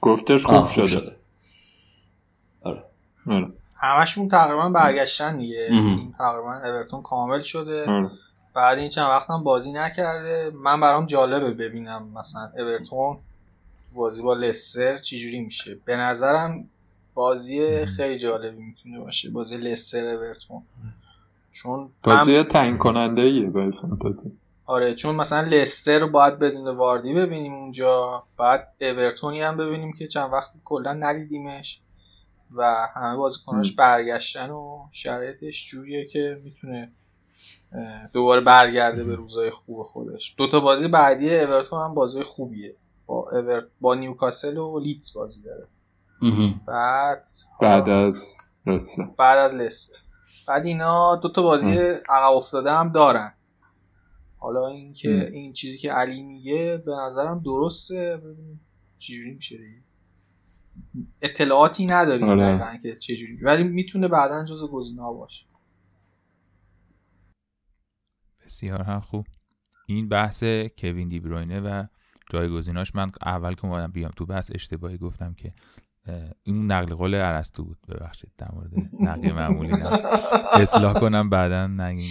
گفتش 0.00 0.46
خوب, 0.46 0.60
خوب 0.60 0.86
شده, 0.86 1.16
آره. 2.62 2.82
آره. 3.26 3.48
همشون 3.76 4.28
تقریبا 4.28 4.68
برگشتن 4.68 5.38
دیگه. 5.38 5.68
تیم 5.68 6.14
تقریبا 6.18 6.54
اورتون 6.54 7.02
کامل 7.02 7.42
شده. 7.42 7.84
آره. 7.90 8.10
بعد 8.54 8.78
این 8.78 8.88
چند 8.88 9.08
وقت 9.08 9.30
هم 9.30 9.44
بازی 9.44 9.72
نکرده. 9.72 10.52
من 10.54 10.80
برام 10.80 11.06
جالبه 11.06 11.50
ببینم 11.50 12.08
مثلا 12.18 12.50
اورتون 12.58 13.18
بازی 13.94 14.22
با 14.22 14.34
لستر 14.34 14.98
چجوری 14.98 15.40
میشه. 15.40 15.78
به 15.84 15.96
نظرم 15.96 16.68
بازی 17.20 17.86
خیلی 17.86 18.18
جالبی 18.18 18.62
می‌تونه 18.62 19.00
باشه 19.00 19.30
بازی 19.30 19.56
لستر 19.56 20.14
اورتون. 20.14 20.62
چون 21.52 21.90
بازی 22.02 22.42
تعیین 22.42 22.78
کننده 22.78 23.22
ایه 23.22 23.50
برای 23.50 23.72
فانتزی. 23.72 24.32
آره 24.66 24.94
چون 24.94 25.14
مثلا 25.14 25.48
لستر 25.48 25.98
رو 25.98 26.08
باید 26.08 26.38
بدون 26.38 26.76
واردی 26.76 27.14
ببینیم 27.14 27.54
اونجا 27.54 28.22
بعد 28.36 28.68
اورتونی 28.80 29.40
هم 29.40 29.56
ببینیم 29.56 29.92
که 29.92 30.08
چند 30.08 30.32
وقت 30.32 30.50
کلا 30.64 30.92
ندیدیمش 30.92 31.80
و 32.54 32.88
همه 32.94 33.16
بازیکناش 33.16 33.72
برگشتن 33.72 34.50
و 34.50 34.86
شرایطش 34.92 35.70
جوریه 35.70 36.06
که 36.06 36.40
می‌تونه 36.44 36.92
دوباره 38.12 38.40
برگرده 38.40 39.04
به 39.04 39.14
روزای 39.14 39.50
خوب 39.50 39.82
خودش. 39.82 40.34
دوتا 40.36 40.60
بازی 40.60 40.88
بعدی 40.88 41.38
اورتون 41.38 41.82
هم 41.84 41.94
بازی 41.94 42.22
خوبیه. 42.22 42.74
با, 43.06 43.30
اورت... 43.32 43.64
با 43.80 43.94
نیوکاسل 43.94 44.56
و 44.56 44.78
لیتس 44.78 45.12
بازی 45.12 45.42
داره. 45.42 45.66
بعد 46.66 47.28
بعد 47.60 47.88
از 47.88 48.36
لستر 48.66 49.04
بعد 49.18 49.38
از 49.38 49.54
لستر 49.54 49.98
بعد 50.48 50.66
اینا 50.66 51.16
دو 51.16 51.32
تا 51.32 51.42
بازی 51.42 51.78
عقب 52.08 52.32
افتاده 52.36 52.72
هم 52.72 52.92
دارن. 52.92 53.34
حالا 54.36 54.68
اینکه 54.68 55.30
این 55.32 55.52
چیزی 55.52 55.78
که 55.78 55.92
علی 55.92 56.22
میگه 56.22 56.82
به 56.86 56.92
نظرم 57.06 57.42
درسته. 57.44 58.22
چجوری 58.98 59.34
میشه 59.34 59.56
اطلاعاتی 61.22 61.86
نداریم 61.86 62.28
آره. 62.28 62.80
که 62.82 62.96
چجوری. 62.96 63.36
ولی 63.42 63.62
می‌تونه 63.62 64.08
بعدا 64.08 64.44
جز 64.44 64.62
گزینه 64.72 65.02
باشه. 65.02 65.46
بسیار 68.44 68.82
هم 68.82 69.00
خوب. 69.00 69.26
این 69.86 70.08
بحث 70.08 70.44
کوین 70.78 71.08
دیبروینه 71.08 71.60
و 71.60 71.84
جایگزیناش 72.30 72.94
من 72.94 73.12
اول 73.22 73.54
که 73.54 73.64
اومدم 73.64 73.92
بیام 73.92 74.12
تو 74.16 74.26
بحث 74.26 74.50
اشتباهی 74.54 74.98
گفتم 74.98 75.34
که 75.34 75.52
این 76.42 76.72
نقل 76.72 76.94
قول 76.94 77.14
ارسطو 77.14 77.64
بود 77.64 77.78
ببخشید 77.88 78.30
در 78.38 78.48
مورد 78.52 78.70
نقل 79.00 79.32
معمولی 79.32 79.72
اصلاح 80.52 81.00
کنم 81.00 81.30
بعدا 81.30 81.66
نگیم 81.66 82.10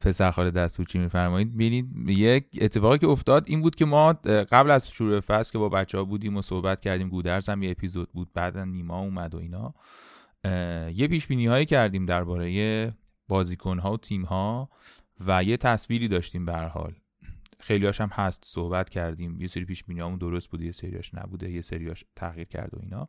پسر 0.00 0.30
خاله 0.30 0.50
دستو 0.50 0.84
چی 0.84 0.98
میفرمایید؟ 0.98 1.54
ببینید 1.54 2.08
یک 2.08 2.44
اتفاقی 2.60 2.98
که 2.98 3.06
افتاد 3.06 3.44
این 3.46 3.60
بود 3.60 3.74
که 3.74 3.84
ما 3.84 4.12
قبل 4.52 4.70
از 4.70 4.90
شروع 4.90 5.20
فصل 5.20 5.52
که 5.52 5.58
با 5.58 5.68
بچه 5.68 5.98
ها 5.98 6.04
بودیم 6.04 6.36
و 6.36 6.42
صحبت 6.42 6.80
کردیم 6.80 7.08
گودرز 7.08 7.48
هم 7.48 7.62
یه 7.62 7.70
اپیزود 7.70 8.12
بود 8.12 8.32
بعدا 8.34 8.64
نیما 8.64 9.00
اومد 9.00 9.34
و 9.34 9.38
اینا 9.38 9.74
یه 10.90 11.08
پیش 11.08 11.26
بینی 11.26 11.46
هایی 11.46 11.66
کردیم 11.66 12.06
درباره 12.06 12.94
بازیکن 13.28 13.78
ها 13.78 13.92
و 13.92 13.96
تیم 13.96 14.24
ها 14.24 14.70
و 15.26 15.44
یه 15.44 15.56
تصویری 15.56 16.08
داشتیم 16.08 16.46
به 16.46 16.56
حال. 16.56 16.94
خیلی 17.60 17.86
هم 17.86 18.08
هست 18.12 18.44
صحبت 18.46 18.88
کردیم. 18.88 19.40
یه 19.40 19.46
سری 19.46 19.64
پیش 19.64 19.84
بینیامون 19.84 20.18
درست 20.18 20.50
بوده 20.50 20.64
یه 20.64 20.72
سریاش 20.72 21.14
نبوده 21.14 21.50
یه 21.50 21.62
سریاش 21.62 22.04
تغییر 22.16 22.48
کرد 22.48 22.74
و 22.74 22.78
اینا. 22.82 23.08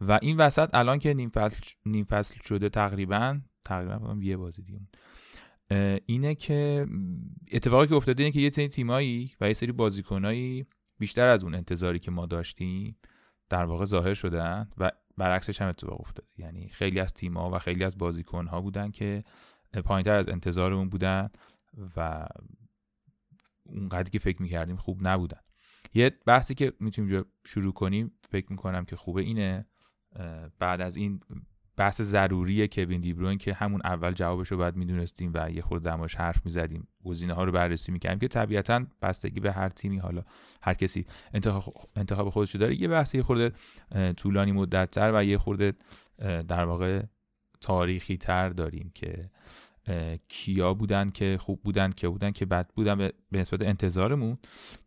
و 0.00 0.18
این 0.22 0.36
وسط 0.36 0.74
الان 0.74 0.98
که 0.98 1.14
نیم 1.14 1.30
فصل, 1.30 1.60
نیم 1.86 2.04
فصل 2.04 2.40
شده 2.44 2.68
تقریبا 2.68 3.40
تقریبا 3.64 4.16
یه 4.20 4.36
بازی 4.36 4.62
دیگه 4.62 4.80
اینه 6.06 6.34
که 6.34 6.86
اتفاقی 7.52 7.86
که 7.86 7.94
افتاده 7.94 8.22
اینه 8.22 8.32
که 8.32 8.40
یه 8.40 8.50
سری 8.50 8.68
تیمایی 8.68 9.32
و 9.40 9.48
یه 9.48 9.54
سری 9.54 9.72
بازیکنایی 9.72 10.66
بیشتر 10.98 11.28
از 11.28 11.44
اون 11.44 11.54
انتظاری 11.54 11.98
که 11.98 12.10
ما 12.10 12.26
داشتیم 12.26 12.96
در 13.48 13.64
واقع 13.64 13.84
ظاهر 13.84 14.14
شدن 14.14 14.70
و 14.78 14.90
برعکسش 15.16 15.60
هم 15.60 15.68
اتفاق 15.68 16.00
افتاد 16.00 16.26
یعنی 16.38 16.68
خیلی 16.68 17.00
از 17.00 17.14
تیم‌ها 17.14 17.50
و 17.50 17.58
خیلی 17.58 17.84
از 17.84 17.98
بازیکن‌ها 17.98 18.60
بودن 18.60 18.90
که 18.90 19.24
پایینتر 19.84 20.16
از 20.16 20.28
انتظارمون 20.28 20.88
بودن 20.88 21.30
و 21.96 22.26
اونقدری 23.68 24.10
که 24.10 24.18
فکر 24.18 24.42
می‌کردیم 24.42 24.76
خوب 24.76 24.98
نبودن. 25.02 25.40
یه 25.94 26.10
بحثی 26.26 26.54
که 26.54 26.72
می‌تونیم 26.80 27.24
شروع 27.46 27.72
کنیم 27.72 28.12
فکر 28.28 28.46
می‌کنم 28.50 28.84
که 28.84 28.96
خوبه 28.96 29.22
اینه 29.22 29.66
بعد 30.58 30.80
از 30.80 30.96
این 30.96 31.20
بحث 31.76 32.00
ضروری 32.00 32.68
کوین 32.68 33.00
دیبروین 33.00 33.38
که 33.38 33.54
همون 33.54 33.80
اول 33.84 34.12
جوابش 34.12 34.48
رو 34.48 34.56
باید 34.56 34.76
می‌دونستیم 34.76 35.30
و 35.34 35.50
یه 35.50 35.62
خورده 35.62 35.90
دماش 35.90 36.14
حرف 36.14 36.44
می‌زدیم. 36.44 36.88
گزینه 37.04 37.34
ها 37.34 37.44
رو 37.44 37.52
بررسی 37.52 37.92
می‌کردیم 37.92 38.18
که 38.18 38.28
طبیعتا 38.28 38.86
بستگی 39.02 39.40
به 39.40 39.52
هر 39.52 39.68
تیمی 39.68 39.98
حالا 39.98 40.22
هر 40.62 40.74
کسی 40.74 41.06
انتخاب 41.96 42.30
خودش 42.30 42.54
رو 42.54 42.60
داره. 42.60 42.80
یه 42.80 42.88
بحث 42.88 43.14
یه 43.14 43.22
خورده 43.22 43.52
طولانی 44.16 44.52
مدت 44.52 44.90
تر 44.90 45.12
و 45.14 45.24
یه 45.24 45.38
خورده 45.38 45.72
در 46.18 46.64
واقع 46.64 47.02
تاریخی 47.60 48.16
تر 48.16 48.48
داریم 48.48 48.90
که 48.94 49.30
کیا 50.28 50.74
بودن 50.74 51.10
که 51.10 51.38
خوب 51.40 51.62
بودن 51.62 51.92
که 51.92 52.08
بودن 52.08 52.30
که 52.30 52.46
بد 52.46 52.68
بودن 52.76 52.98
به 52.98 53.12
نسبت 53.32 53.62
انتظارمون 53.62 54.38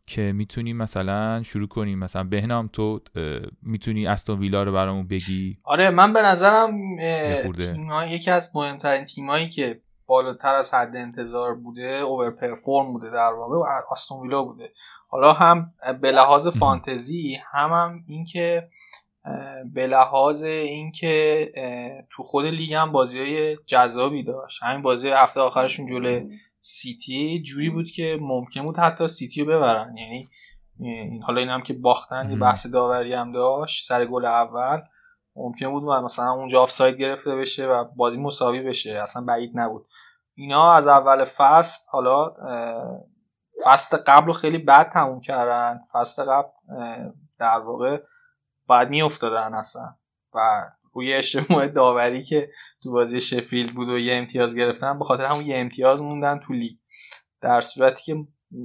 که 0.05 0.21
می‌تونیم 0.21 0.77
مثلا 0.77 1.43
شروع 1.43 1.67
کنیم. 1.67 1.99
مثلا 1.99 2.23
بهنام 2.23 2.67
تو 2.73 3.01
می‌تونی 3.61 4.07
استون 4.07 4.39
ویلا 4.39 4.63
رو 4.63 4.71
برامون 4.73 5.07
بگی؟ 5.07 5.57
آره 5.63 5.89
من 5.89 6.13
به 6.13 6.21
نظرم 6.21 6.77
یکی 8.07 8.31
از 8.31 8.55
مهمترین 8.55 9.05
تیمایی 9.05 9.49
که 9.49 9.81
بالاتر 10.07 10.55
از 10.55 10.73
حد 10.73 10.95
انتظار 10.95 11.55
بوده 11.55 11.87
اوور 11.87 12.31
پرفورم 12.31 12.93
بوده 12.93 13.09
در 13.09 13.33
واقع 13.33 13.69
استون 13.91 14.21
ویلا 14.21 14.43
بوده. 14.43 14.69
حالا 15.07 15.33
هم 15.33 15.73
به 16.01 16.11
لحاظ 16.11 16.47
فانتزی 16.47 17.37
هم 17.51 17.69
هم 17.69 18.03
اینکه 18.07 18.69
به 19.73 19.87
لحاظ 19.87 20.43
اینکه 20.43 21.51
تو 22.11 22.23
خود 22.23 22.45
لیگ 22.45 22.73
هم 22.73 22.91
بازی 22.91 23.19
های 23.19 23.57
جذابی 23.65 24.23
داشت. 24.23 24.63
همین 24.63 24.81
بازی 24.81 25.09
هفته 25.09 25.39
آخرشون 25.39 25.87
جلو 25.87 26.29
سیتی 26.59 27.41
جوری 27.41 27.69
بود 27.69 27.91
که 27.91 28.17
ممکن 28.21 28.61
بود 28.61 28.77
حتی 28.77 29.07
سیتی 29.07 29.41
رو 29.41 29.47
ببرن. 29.47 29.97
یعنی 29.97 30.29
حالا 31.21 31.39
این 31.39 31.49
هم 31.49 31.61
که 31.61 31.73
باختن 31.73 32.29
یه 32.29 32.37
بحث 32.37 32.67
داوری 32.67 33.13
هم 33.13 33.31
داشت. 33.31 33.87
سر 33.87 34.05
گل 34.05 34.25
اول 34.25 34.81
ممکن 35.35 35.69
بود 35.71 35.83
مثلا 35.83 36.31
اونجا 36.31 36.61
آفساید 36.61 36.97
گرفته 36.97 37.35
بشه 37.35 37.67
و 37.67 37.83
بازی 37.95 38.21
مساوی 38.21 38.61
بشه. 38.61 38.91
اصلا 38.91 39.23
بعید 39.23 39.51
نبود. 39.55 39.85
اینا 40.35 40.73
از 40.73 40.87
اول 40.87 41.25
فصل 41.25 41.89
حالا 41.91 42.33
فصل 43.63 43.97
قبل 43.97 44.27
رو 44.27 44.33
خیلی 44.33 44.57
بد 44.57 44.89
تموم 44.89 45.21
کردن. 45.21 45.79
فصل 45.93 46.23
قبل 46.23 46.49
در 47.39 47.59
واقع 47.59 48.01
بعد 48.69 48.89
میافتادن 48.89 49.53
اصلا. 49.53 49.95
و 50.33 50.39
روی 50.93 51.13
اجتماع 51.13 51.67
داوری 51.67 52.23
که 52.23 52.49
تو 52.83 52.91
بازی 52.91 53.21
شفیلد 53.21 53.73
بود 53.73 53.89
و 53.89 53.99
یه 53.99 54.15
امتیاز 54.15 54.55
گرفتن 54.55 54.99
به 54.99 55.05
خاطر 55.05 55.25
همون 55.25 55.45
یه 55.45 55.57
امتیاز 55.57 56.01
موندن 56.01 56.39
تو 56.39 56.53
لیگ. 56.53 56.77
در 57.41 57.61
صورتی 57.61 58.03
که 58.03 58.15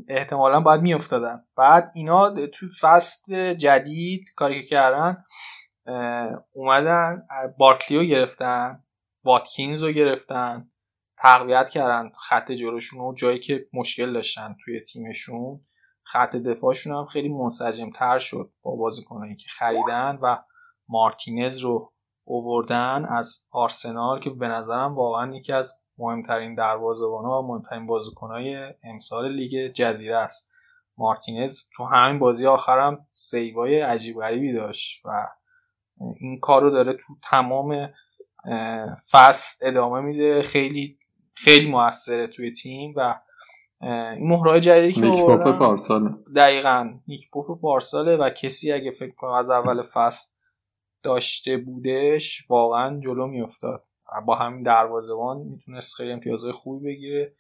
احتمالا 0.08 0.60
باید 0.60 0.80
میافتادن. 0.80 1.44
بعد 1.56 1.92
اینا 1.94 2.46
تو 2.46 2.66
فصل 2.80 3.54
جدید 3.54 4.24
کاری 4.36 4.62
که 4.62 4.68
کردن 4.68 5.24
اومدن 6.52 7.26
بارکلیو 7.58 8.04
گرفتن 8.04 8.84
واتکینز 9.24 9.82
رو 9.82 9.92
گرفتن 9.92 10.70
تقویت 11.18 11.70
کردن 11.70 12.10
خط 12.18 12.52
جلوشون 12.52 13.00
و 13.00 13.14
جایی 13.14 13.38
که 13.38 13.66
مشکل 13.72 14.12
داشتن 14.12 14.56
توی 14.64 14.80
تیمشون. 14.80 15.60
خط 16.04 16.36
دفاعشون 16.36 16.96
هم 16.96 17.04
خیلی 17.04 17.28
منسجم 17.28 17.90
تر 17.90 18.18
شد 18.18 18.52
با 18.62 18.76
بازیکنایی 18.76 19.36
که 19.36 19.46
خریدن 19.48 20.18
و 20.22 20.36
مارتینز 20.88 21.58
رو 21.58 21.92
اووردن 22.24 23.04
از 23.04 23.46
آرسنال 23.50 24.20
که 24.20 24.30
به 24.30 24.48
نظرم 24.48 24.94
واقعا 24.94 25.36
یکی 25.36 25.52
از 25.52 25.72
مهمترین 25.98 26.54
دروازه‌بان‌ها 26.54 27.42
و 27.42 27.46
مهمترین 27.46 27.86
بازیکنهای 27.86 28.74
امسال 28.84 29.32
لیگ 29.32 29.72
جزیره 29.72 30.16
است. 30.16 30.50
مارتینز 30.98 31.62
تو 31.76 31.84
همین 31.84 32.18
بازی 32.18 32.46
آخرم 32.46 33.06
سیوای 33.10 33.80
عجیب 33.80 34.20
غریبی 34.20 34.52
داشت 34.52 35.00
و 35.04 35.10
این 36.20 36.40
کار 36.40 36.62
رو 36.62 36.70
داره 36.70 36.92
تو 36.92 37.14
تمام 37.30 37.88
فصل 39.10 39.66
ادامه 39.68 40.00
میده. 40.00 40.42
خیلی 40.42 40.98
خیلی 41.34 41.70
موثره 41.70 42.26
توی 42.26 42.52
تیم 42.52 42.94
و 42.96 43.20
این 43.84 44.28
مهرهای 44.28 44.60
جدیدی 44.60 44.92
که 44.92 45.00
نیک 45.00 45.24
پارساله. 45.58 46.10
دقیقا. 46.36 46.94
نیک 47.08 47.30
پاپ 47.30 47.60
پارساله 47.60 48.16
و 48.16 48.30
کسی 48.30 48.72
اگه 48.72 48.90
فکر 48.90 49.14
کنم 49.14 49.30
از 49.30 49.50
اول 49.50 49.82
فصل 49.94 50.32
داشته 51.02 51.56
بودش 51.56 52.50
واقعا 52.50 53.00
جلو 53.00 53.26
میافتاد. 53.26 53.84
با 54.26 54.34
همین 54.34 54.62
دروازه‌بان 54.62 55.38
می‌تونست 55.38 55.94
خیلی 55.94 56.12
امتیازهای 56.12 56.52
خوبی 56.52 56.86
بگیره. 56.86 57.34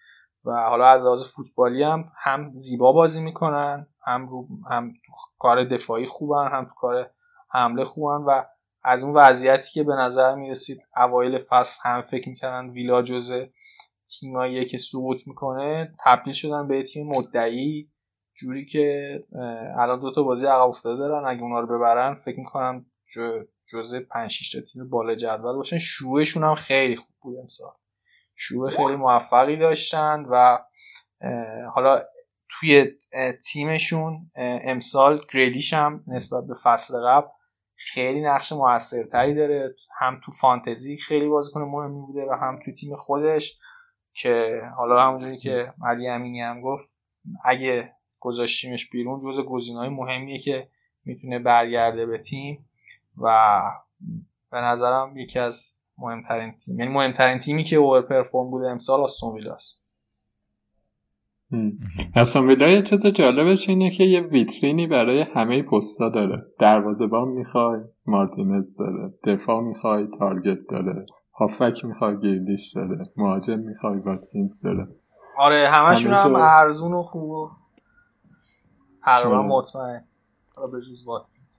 و 0.44 0.52
حالا 0.52 0.86
از 0.86 1.02
لحاظ 1.02 1.24
فوتبالی 1.24 1.82
هم 1.82 2.12
هم 2.22 2.50
زیبا 2.54 2.92
بازی 2.92 3.22
می‌کنن 3.22 3.86
هم 4.06 4.28
رو 4.28 4.48
هم 4.70 4.92
تو 5.06 5.12
کار 5.38 5.64
دفاعی 5.64 6.06
خوبن 6.06 6.48
هم 6.52 6.64
تو 6.64 6.74
کار 6.74 7.10
حمله 7.50 7.84
خوبن 7.84 8.24
و 8.24 8.42
از 8.82 9.04
اون 9.04 9.14
وضعیتی 9.14 9.72
که 9.72 9.82
به 9.82 9.94
نظر 9.94 10.34
می‌رسید 10.34 10.82
اوایل 10.96 11.38
فصل 11.38 11.80
هم 11.84 12.02
فکر 12.02 12.28
می‌کردن 12.28 12.70
ویلا 12.70 13.02
جزه 13.02 13.50
تیمایی 14.08 14.66
که 14.66 14.78
سقوط 14.78 15.26
می‌کنه 15.26 15.94
تبدیل 16.04 16.34
شدن 16.34 16.68
به 16.68 16.82
تیم 16.82 17.06
مدعی 17.06 17.90
جوری 18.36 18.66
که 18.66 19.18
الان 19.78 20.00
دو 20.00 20.12
تا 20.12 20.22
بازی 20.22 20.46
عقب 20.46 20.68
افتاده 20.68 20.98
دارن 20.98 21.28
اگه 21.28 21.42
اونا 21.42 21.60
رو 21.60 21.78
ببرن 21.78 22.14
فکر 22.14 22.38
می‌کنم 22.38 22.86
جزء 23.72 24.00
5 24.10 24.30
6 24.30 24.52
تا 24.52 24.60
تیم 24.60 24.88
بالا 24.88 25.14
جدول 25.14 25.56
باشن. 25.56 25.78
شروعشون 25.78 26.44
هم 26.44 26.54
خیلی 26.54 26.96
خوب 26.96 27.14
بود 27.20 27.38
امسال. 27.38 27.72
شروع 28.36 28.70
خیلی 28.70 28.96
موفقی 28.96 29.56
داشتن 29.56 30.26
و 30.30 30.58
حالا 31.74 32.00
توی 32.48 32.86
تیمشون 33.52 34.30
امسال 34.36 35.20
گریلیش 35.32 35.72
هم 35.72 36.04
نسبت 36.06 36.44
به 36.44 36.54
فصل 36.62 36.94
قبل 37.06 37.28
خیلی 37.76 38.20
نقش 38.20 38.52
موثرتری 38.52 39.34
داره. 39.34 39.74
هم 39.98 40.20
تو 40.24 40.32
فانتزی 40.32 40.96
خیلی 40.96 41.28
بازیکن 41.28 41.60
مهمی 41.60 42.00
بوده 42.06 42.26
و 42.30 42.32
هم 42.32 42.58
تو 42.64 42.72
تیم 42.72 42.96
خودش. 42.96 43.58
که 44.14 44.62
حالا 44.76 45.02
همونجوری 45.02 45.38
که 45.38 45.72
علی 45.84 46.08
امینی 46.08 46.40
هم 46.40 46.60
گفت 46.60 47.04
اگه 47.44 47.92
گذاشتیمش 48.20 48.90
بیرون 48.90 49.20
جز 49.20 49.40
گزینه‌های 49.40 49.88
مهمیه 49.88 50.38
که 50.38 50.68
می‌تونه 51.04 51.38
برگرده 51.38 52.06
به 52.06 52.18
تیم 52.18 52.64
و 53.18 53.60
به 54.50 54.60
نظرم 54.60 55.16
یکی 55.16 55.38
از 55.38 55.82
مهمترین 55.98 56.52
تیم 56.52 56.80
یعنی 56.80 56.92
مهمترین 56.92 57.38
تیمی 57.38 57.64
که 57.64 57.76
اوور 57.76 58.02
پرفورم 58.02 58.50
بوده 58.50 58.66
امسال 58.66 59.00
آستون 59.00 59.34
ویلاست. 59.34 59.84
استون 62.16 62.46
ویلا 62.46 62.68
یه 62.68 62.82
چیز 62.82 63.06
جالبش 63.06 63.68
اینه 63.68 63.90
که 63.90 64.04
یه 64.04 64.20
ویترینی 64.20 64.86
برای 64.86 65.20
همه 65.20 65.62
پستا 65.62 66.08
داره. 66.08 66.42
دروازه‌بان 66.58 67.28
می‌خوای 67.28 67.80
مارتینز 68.06 68.76
داره. 68.76 69.12
دفاع 69.24 69.60
می‌خوای 69.60 70.08
تارگت 70.18 70.58
داره. 70.70 71.06
هافک 71.38 71.84
می‌خوای 71.84 72.16
گیردیش 72.16 72.72
داره 72.72 73.08
مهاجم 73.16 73.58
می‌خوای 73.58 73.98
واتکینز 73.98 74.60
داره. 74.60 74.88
آره 75.38 75.68
همشون 75.68 76.12
هم 76.12 76.34
ارزون 76.34 76.92
و 76.92 77.02
خوب 77.02 77.30
و 77.30 77.50
تقریبا 79.04 79.42
مطمئن 79.42 80.04
به 80.72 80.80
جز 80.80 81.06
واتکینز. 81.06 81.58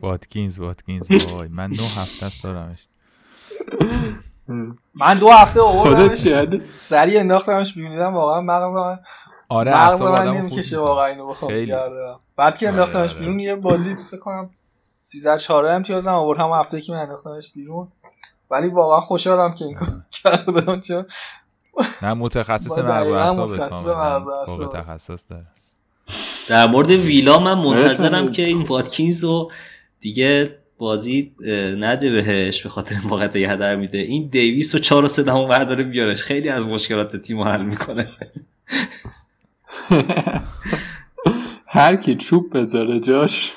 واتکینز 0.02 0.58
واتکینز 0.58 1.32
وای 1.32 1.48
من 1.48 1.70
نو 1.70 1.84
هفته 1.84 2.26
است 2.26 2.44
دارمش. 2.44 2.88
من 4.94 5.18
دو 5.18 5.30
هفته 5.30 5.60
آوردمش. 5.60 6.28
سریع 6.74 7.20
انداختمش 7.20 7.74
بیمیدم 7.74 8.14
واقعا 8.14 8.40
مغز 8.40 8.74
من 8.74 8.98
آره 9.48 9.84
مغز 9.84 10.02
من 10.02 10.28
نمی‌کشه 10.28 10.78
واقعا 10.78 11.06
اینو 11.06 11.26
بخوام 11.26 11.52
بعد 12.36 12.58
که 12.58 12.68
انداختمش 12.68 12.96
آره، 12.96 13.10
آره. 13.10 13.20
بیرون 13.20 13.40
یه 13.40 13.56
بازی 13.56 13.96
فکر 13.96 14.20
کنم 14.20 14.50
13 15.06 15.38
4 15.38 15.66
امتیازم 15.66 16.12
آورد 16.12 16.40
هم 16.40 16.50
هفته 16.50 16.80
که 16.80 16.92
من 16.92 16.98
انداختمش 16.98 17.52
بیرون. 17.54 17.88
ولی 18.50 18.68
واقعا 18.68 19.00
خوشحالم 19.00 19.54
که 19.54 19.64
این 19.64 19.74
کار 19.74 19.88
کردم 20.10 20.80
چون 20.80 21.06
نه 22.02 22.14
متخصص 22.14 22.78
مغز 23.98 24.28
اعصاب 24.28 24.72
تخصص 24.72 25.30
داره. 25.30 25.46
در 26.48 26.66
مورد 26.66 26.90
ویلا 26.90 27.38
من 27.38 27.54
منتظرم 27.54 28.30
که 28.30 28.42
این 28.42 28.62
واتکینز 28.62 29.24
رو 29.24 29.50
دیگه 30.00 30.58
بازی 30.78 31.34
نده 31.78 32.10
بهش 32.10 32.62
به 32.62 32.68
خاطر 32.68 32.96
موقعیت 33.04 33.36
یه 33.36 33.50
هدر 33.50 33.76
میده. 33.76 33.98
این 33.98 34.28
دیویس 34.28 34.74
و 34.74 34.78
چهار 34.78 35.04
و 35.04 35.08
سه 35.08 35.22
دمو 35.22 35.46
برداره 35.46 35.84
بیارش. 35.84 36.22
خیلی 36.22 36.48
از 36.48 36.66
مشکلات 36.66 37.16
تیم 37.16 37.40
حل 37.40 37.62
می‌کنه. 37.62 38.06
هر 41.66 41.96
کی 41.96 42.14
چوب 42.14 42.58
بذاره 42.58 43.00
جاش. 43.00 43.54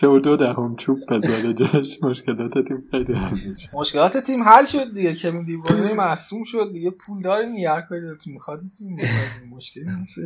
سه 0.00 0.06
و 0.06 0.18
دو 0.18 0.36
دهم 0.36 0.76
چوب 0.76 0.98
بذاره 1.10 1.54
جاش. 1.54 1.98
مشکلات 2.02 2.52
تیم 2.68 2.84
خیلی 2.90 3.14
حل 3.14 3.30
میشه. 3.50 3.68
مشکلات 3.72 4.16
تیم 4.16 4.42
حل 4.42 4.66
شد 4.66 4.94
دیگه. 4.94 5.14
که 5.14 5.30
دیوانه 5.30 5.92
معصوم 5.92 6.44
شد 6.44 6.72
دیگه. 6.72 6.90
پول 6.90 7.22
داره 7.22 7.46
نیار 7.46 7.80
کنید 7.82 8.02
تو 8.24 8.30
می‌خواد 8.30 8.60
مشکلی 9.50 9.84
نیست. 9.98 10.18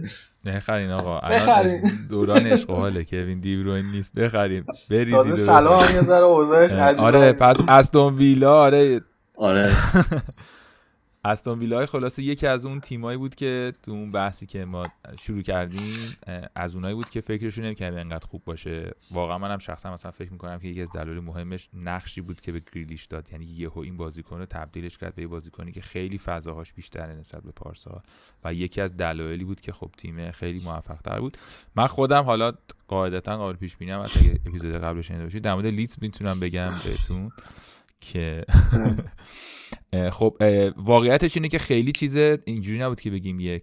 بخرین 0.47 0.91
آقا. 0.91 1.21
بخرین. 1.21 1.91
دوران 2.11 2.47
عشق 2.47 2.71
حاله. 2.71 3.05
کوین 3.05 3.41
دیبروین 3.41 3.87
نیست. 3.87 4.13
بخریم 4.15 4.67
بریزید 4.91 5.35
سلام 5.35 5.81
یه 5.95 6.01
ذره 6.01 6.25
اوضاعش 6.25 6.73
آره 6.99 7.33
پس 7.33 7.61
استون 7.69 8.15
ویلا 8.15 8.61
آره. 8.61 9.01
آره. 9.37 9.73
استون 11.25 11.59
ویلای 11.59 11.87
خلاصه 11.87 12.23
یکی 12.23 12.47
از 12.47 12.67
اون 12.67 12.81
تیمایی 12.81 13.19
بود 13.19 13.35
که 13.35 13.75
تو 13.83 13.91
اون 13.91 14.11
بحثی 14.11 14.47
که 14.47 14.65
ما 14.65 14.83
شروع 15.21 15.43
کردیم 15.43 16.17
از 16.55 16.75
اونایی 16.75 16.95
بود 16.95 17.11
که 17.11 17.21
فکرشون 17.21 17.65
نمی‌کرد 17.65 17.95
انقدر 17.95 18.27
خوب 18.27 18.45
باشه. 18.45 18.93
واقعا 19.11 19.39
منم 19.39 19.59
شخصا 19.59 19.95
مثلا 19.95 20.11
فکر 20.11 20.33
می‌کنم 20.33 20.59
که 20.59 20.69
یکی 20.69 20.83
از 20.83 20.93
دلایل 20.93 21.21
مهمش 21.21 21.69
نقشی 21.75 22.21
بود 22.21 22.41
که 22.41 22.53
به 22.53 22.61
گریلیش 22.73 23.05
داد. 23.05 23.33
یعنی 23.33 23.45
یهو 23.45 23.79
این 23.79 23.97
بازیکن 23.97 24.39
رو 24.39 24.47
تبدیلش 24.47 24.99
کرد 24.99 25.15
به 25.15 25.27
بازیکنی 25.27 25.73
که 25.73 25.81
خیلی 25.81 26.19
فضاهاش 26.19 26.73
بیشتره 26.73 27.15
نسبت 27.15 27.43
به 27.43 27.51
پارسا 27.51 28.03
و 28.45 28.55
یکی 28.55 28.81
از 28.81 28.97
دلایلی 28.97 29.45
بود 29.45 29.61
که 29.61 29.73
خب 29.73 29.91
تیم 29.97 30.31
خیلی 30.31 30.61
موفق 30.65 31.01
تر 31.01 31.21
بود. 31.21 31.39
من 31.77 31.87
خودم 31.87 32.25
حالا 32.25 32.53
قاعدتا 32.89 33.37
قابل 33.37 33.57
پیش 33.57 33.77
بینم 33.77 34.01
از 34.01 34.17
اگه 34.17 34.41
اپیزود 34.47 34.75
قبلش 34.75 35.09
شنیده 35.09 35.25
باشید 35.25 35.43
در 35.43 35.55
مورد 35.55 35.67
لیتس 35.67 36.03
می‌تونم 36.03 36.41
بگم 36.41 36.73
بهتون 36.85 37.31
که 38.01 38.45
خب 40.11 40.37
واقعیتش 40.77 41.37
اینه 41.37 41.49
که 41.49 41.59
خیلی 41.59 41.93
چیز 41.93 42.17
اینجوری 42.17 42.79
نبود 42.79 43.01
که 43.01 43.11
بگیم 43.11 43.41
یک 43.41 43.63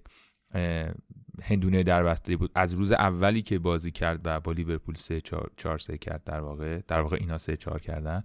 هندونه 1.43 1.83
در 1.83 2.03
بسته 2.03 2.37
بود. 2.37 2.51
از 2.55 2.73
روز 2.73 2.91
اولی 2.91 3.41
که 3.41 3.59
بازی 3.59 3.91
کرد 3.91 4.21
و 4.25 4.39
با 4.39 4.51
لیورپول 4.51 4.95
3 4.95 5.21
4 5.57 5.77
3 5.77 5.97
کرد 5.97 6.23
در 6.23 6.39
واقع 6.39 6.81
در 6.87 7.01
واقع 7.01 7.17
اینا 7.19 7.37
3 7.37 7.57
4 7.57 7.79
کردن 7.79 8.23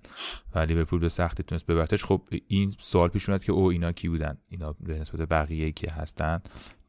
و 0.55 0.59
لیورپول 0.59 1.01
به 1.01 1.09
سختی 1.09 1.43
تونست 1.43 1.67
ببرتش. 1.67 2.05
خب 2.05 2.23
این 2.49 2.73
سوال 2.79 3.09
پیش 3.09 3.29
اومد 3.29 3.45
که 3.45 3.53
او 3.53 3.67
اینا 3.67 3.93
کی 3.93 4.09
بودن؟ 4.09 4.39
اینا 4.49 4.73
به 4.81 4.99
نسبت 4.99 5.29
بقیه 5.29 5.73
که 5.73 5.93
هستن؟ 5.93 6.41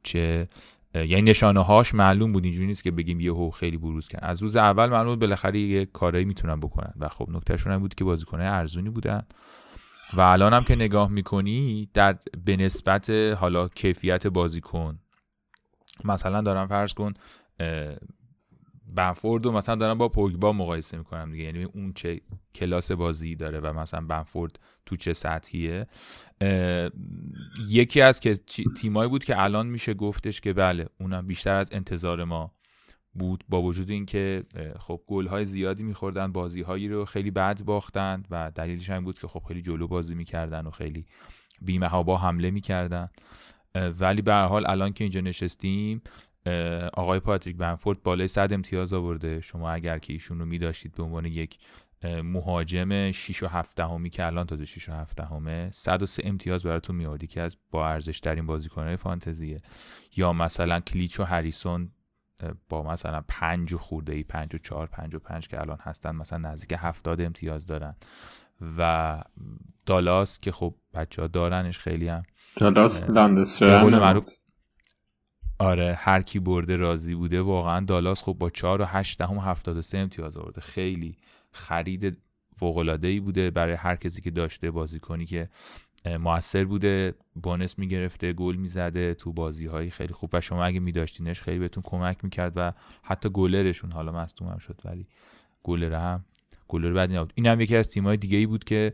چه 0.04 0.48
یعنی 0.94 1.22
نشانه 1.22 1.64
هاش 1.64 1.96
معلوم 1.96 2.32
بود 2.32 2.44
اینجوری 2.44 2.68
نیست 2.68 2.84
که 2.84 2.92
بگیم 2.92 3.20
یهو 3.20 3.50
خیلی 3.50 3.78
بروز 3.78 4.08
کرد. 4.08 4.24
از 4.24 4.44
روز 4.44 4.56
اول 4.56 4.90
معلوم 4.90 5.10
بود 5.10 5.20
بالاخره 5.20 5.60
یه 5.60 5.86
کارایی 5.86 6.26
می‌تونن 6.26 6.60
بکنن 6.60 6.94
و 7.00 7.10
خب 7.10 7.30
نکتهشون 7.30 7.78
بود 7.78 7.96
که 7.96 8.04
بازیکنای 8.04 8.48
ارزونی 8.48 8.90
بودن. 8.90 9.24
و 10.14 10.22
الان 10.22 10.54
هم 10.54 10.64
که 10.64 10.76
نگاه 10.76 11.10
می‌کنی 11.10 11.90
در 11.94 12.18
به 12.46 12.58
نسبت 12.58 13.10
حالا 13.10 13.68
کیفیت 13.68 14.28
بازیکن 14.28 15.00
مثلا 16.04 16.42
دارم 16.42 16.68
فرض 16.68 16.94
کن 16.94 17.14
بنفورد 18.96 19.46
و 19.46 19.52
مثلا 19.52 19.76
دارم 19.76 19.98
با 19.98 20.10
پوگبا 20.10 20.54
مقایسه 20.54 20.98
می‌کنم 20.98 21.32
دیگه. 21.32 21.44
یعنی 21.44 21.64
اون 21.64 21.94
چه 21.94 22.22
کلاس 22.56 22.92
بازی 22.92 23.36
داره 23.36 23.60
و 23.60 23.74
مثلا 23.74 24.02
بنفورد 24.02 24.60
تو 24.86 24.96
چه 24.96 25.14
سطحیه. 25.14 25.88
یکی 27.70 28.02
از 28.02 28.20
که 28.20 28.34
تیمایی 28.78 29.10
بود 29.10 29.24
که 29.24 29.42
الان 29.42 29.68
میشه 29.68 29.94
گفتش 29.94 30.42
که 30.42 30.54
بله 30.54 30.88
اونم 31.00 31.28
بیشتر 31.28 31.56
از 31.56 31.70
انتظار 31.74 32.24
ما 32.24 32.54
بود 33.14 33.44
با 33.50 33.62
وجود 33.62 33.90
اینکه 33.90 34.44
خب 34.80 35.02
گل 35.08 35.28
های 35.28 35.46
زیادی 35.46 35.84
میخوردن 35.84 36.32
بازی 36.32 36.62
هایی 36.62 36.88
رو 36.88 37.06
خیلی 37.06 37.32
بد 37.32 37.64
باختن 37.64 38.24
و 38.30 38.52
دلیلش 38.56 38.90
این 38.90 39.04
بود 39.04 39.20
که 39.20 39.28
خب 39.28 39.44
خیلی 39.48 39.62
جلو 39.62 39.88
بازی 39.88 40.16
می‌کردن 40.16 40.68
و 40.68 40.72
خیلی 40.72 41.06
با 42.06 42.18
حمله 42.18 42.52
می‌کردن. 42.52 43.10
ولی 43.76 44.22
به 44.22 44.34
حال 44.34 44.66
الان 44.68 44.94
که 44.94 45.04
اینجا 45.04 45.22
نشستیم 45.22 46.02
آقای 46.94 47.20
پاتریک 47.20 47.58
بنفورد 47.58 48.04
بالای 48.04 48.28
100 48.28 48.54
امتیاز 48.54 48.94
آورده. 48.94 49.42
شما 49.42 49.72
اگر 49.72 50.00
که 50.00 50.14
ایشون 50.14 50.40
رو 50.40 50.46
میداشتید 50.46 50.96
به 50.96 51.04
عنوان 51.04 51.26
یک 51.26 51.58
مهاجم 52.24 53.12
6 53.12 53.44
و 53.44 53.48
7 53.48 53.76
دهمی 53.76 54.10
که 54.10 54.26
الان 54.26 54.46
تازه 54.46 54.66
6 54.66 54.90
و 54.90 54.92
7 54.92 55.18
دهمه 55.18 55.70
103 55.72 56.24
امتیاز 56.26 56.64
براتون 56.64 56.96
میادی 56.96 57.28
که 57.28 57.42
از 57.42 57.58
با 57.72 57.88
ارزش 57.88 58.20
ترین 58.20 58.46
بازیکنهای 58.46 58.96
فانتزیه. 58.96 59.62
یا 60.16 60.34
مثلا 60.34 60.80
کلیچ 60.80 61.20
و 61.20 61.24
هریسون 61.24 61.92
با 62.70 62.84
مثلا 62.84 63.24
5 63.28 63.76
خورده 63.76 64.14
ای 64.14 64.24
5 64.24 64.56
و 64.56 64.58
4 64.58 64.88
5 64.88 65.16
و 65.16 65.20
5 65.20 65.48
که 65.48 65.62
الان 65.62 65.78
هستن 65.82 66.16
مثلا 66.16 66.52
نزدیک 66.52 66.80
70 66.80 67.22
امتیاز 67.22 67.68
دارن. 67.68 67.96
و 68.78 69.24
دالاس 69.86 70.40
که 70.40 70.52
خب 70.52 70.76
بچه 70.94 71.22
ها 71.22 71.28
دارنش 71.28 71.80
خیلی 71.80 72.08
هم 72.08 72.24
دالاس 72.56 73.10
لاندسترن 73.10 74.22
آره 75.60 75.96
هر 76.00 76.22
کی 76.22 76.40
برده 76.40 76.76
راضی 76.76 77.16
بوده 77.16 77.42
واقعا 77.42 77.86
دالاس 77.86 78.24
خب 78.24 78.34
با 78.34 78.50
4 78.50 78.82
و 78.82 78.86
8 78.86 79.20
دهم 79.20 79.38
73 79.38 79.98
امتیاز 79.98 80.38
آورده. 80.38 80.62
خیلی 80.62 81.18
خرید 81.52 82.18
فوق 82.56 83.00
ای 83.04 83.20
بوده 83.20 83.52
برای 83.52 83.74
هر 83.74 83.96
کسی 83.96 84.22
که 84.22 84.32
داشته 84.32 84.72
بازیکنی 84.72 85.26
که 85.26 85.50
موثر 86.06 86.66
بوده 86.66 87.14
بونس 87.44 87.80
می‌گرفته 87.80 88.34
گل 88.34 88.56
می‌زده 88.56 89.14
تو 89.14 89.34
بازی 89.34 89.66
های 89.66 89.90
خیلی 89.90 90.14
خوب. 90.14 90.30
و 90.34 90.42
شما 90.42 90.66
اگه 90.66 90.80
میداشتینش 90.80 91.42
خیلی 91.42 91.60
بهتون 91.60 91.84
کمک 91.86 92.24
می‌کرد 92.24 92.54
و 92.56 92.74
حتی 93.04 93.30
گلرشون 93.30 93.92
حالا 93.92 94.12
مصدوم 94.12 94.48
هم 94.48 94.58
شد 94.58 94.82
ولی 94.86 95.08
گلر 95.64 95.94
هم 95.94 96.26
گلر 96.68 96.94
بدی 96.94 97.16
نبود. 97.16 97.34
این 97.36 97.46
هم 97.46 97.62
یکی 97.62 97.76
از 97.76 97.90
تیمای 97.90 98.18
دیگه 98.18 98.38
ای 98.38 98.46
بود 98.46 98.64
که 98.64 98.94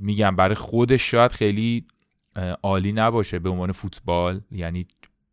میگم 0.00 0.36
برای 0.36 0.54
خودش 0.54 1.10
شاید 1.10 1.32
خیلی 1.32 1.86
عالی 2.62 2.92
نباشه 2.92 3.38
به 3.38 3.48
عنوان 3.48 3.72
فوتبال. 3.72 4.40
یعنی 4.50 4.86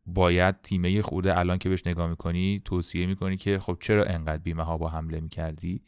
باید 0.06 0.62
تیمه 0.62 1.02
خورده 1.02 1.40
الان 1.40 1.58
که 1.58 1.70
بهش 1.70 1.88
نگاه 1.88 2.10
می‌کنی 2.10 2.62
توصیه 2.66 3.06
می‌کنی 3.06 3.38
که 3.38 3.60
خب 3.60 3.78
چرا 3.80 4.06
انقدر 4.06 4.42
بیمه 4.44 4.64
ها 4.64 4.78
با 4.78 4.90
حمله 4.90 5.20
می‌کردی؟ 5.20 5.82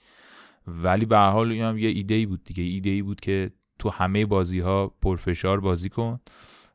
ولی 0.67 1.05
به 1.05 1.17
حال 1.17 1.51
هم 1.51 1.77
یه 1.77 1.89
ایده 1.89 2.13
ای 2.13 2.25
بود 2.25 2.43
دیگه. 2.43 2.63
ایده 2.63 2.89
ای 2.89 3.01
بود 3.01 3.19
که 3.19 3.51
تو 3.81 3.89
همه 3.89 4.25
بازی 4.25 4.59
ها 4.59 4.87
پرفشار 5.01 5.59
بازی 5.59 5.89
کن 5.89 6.19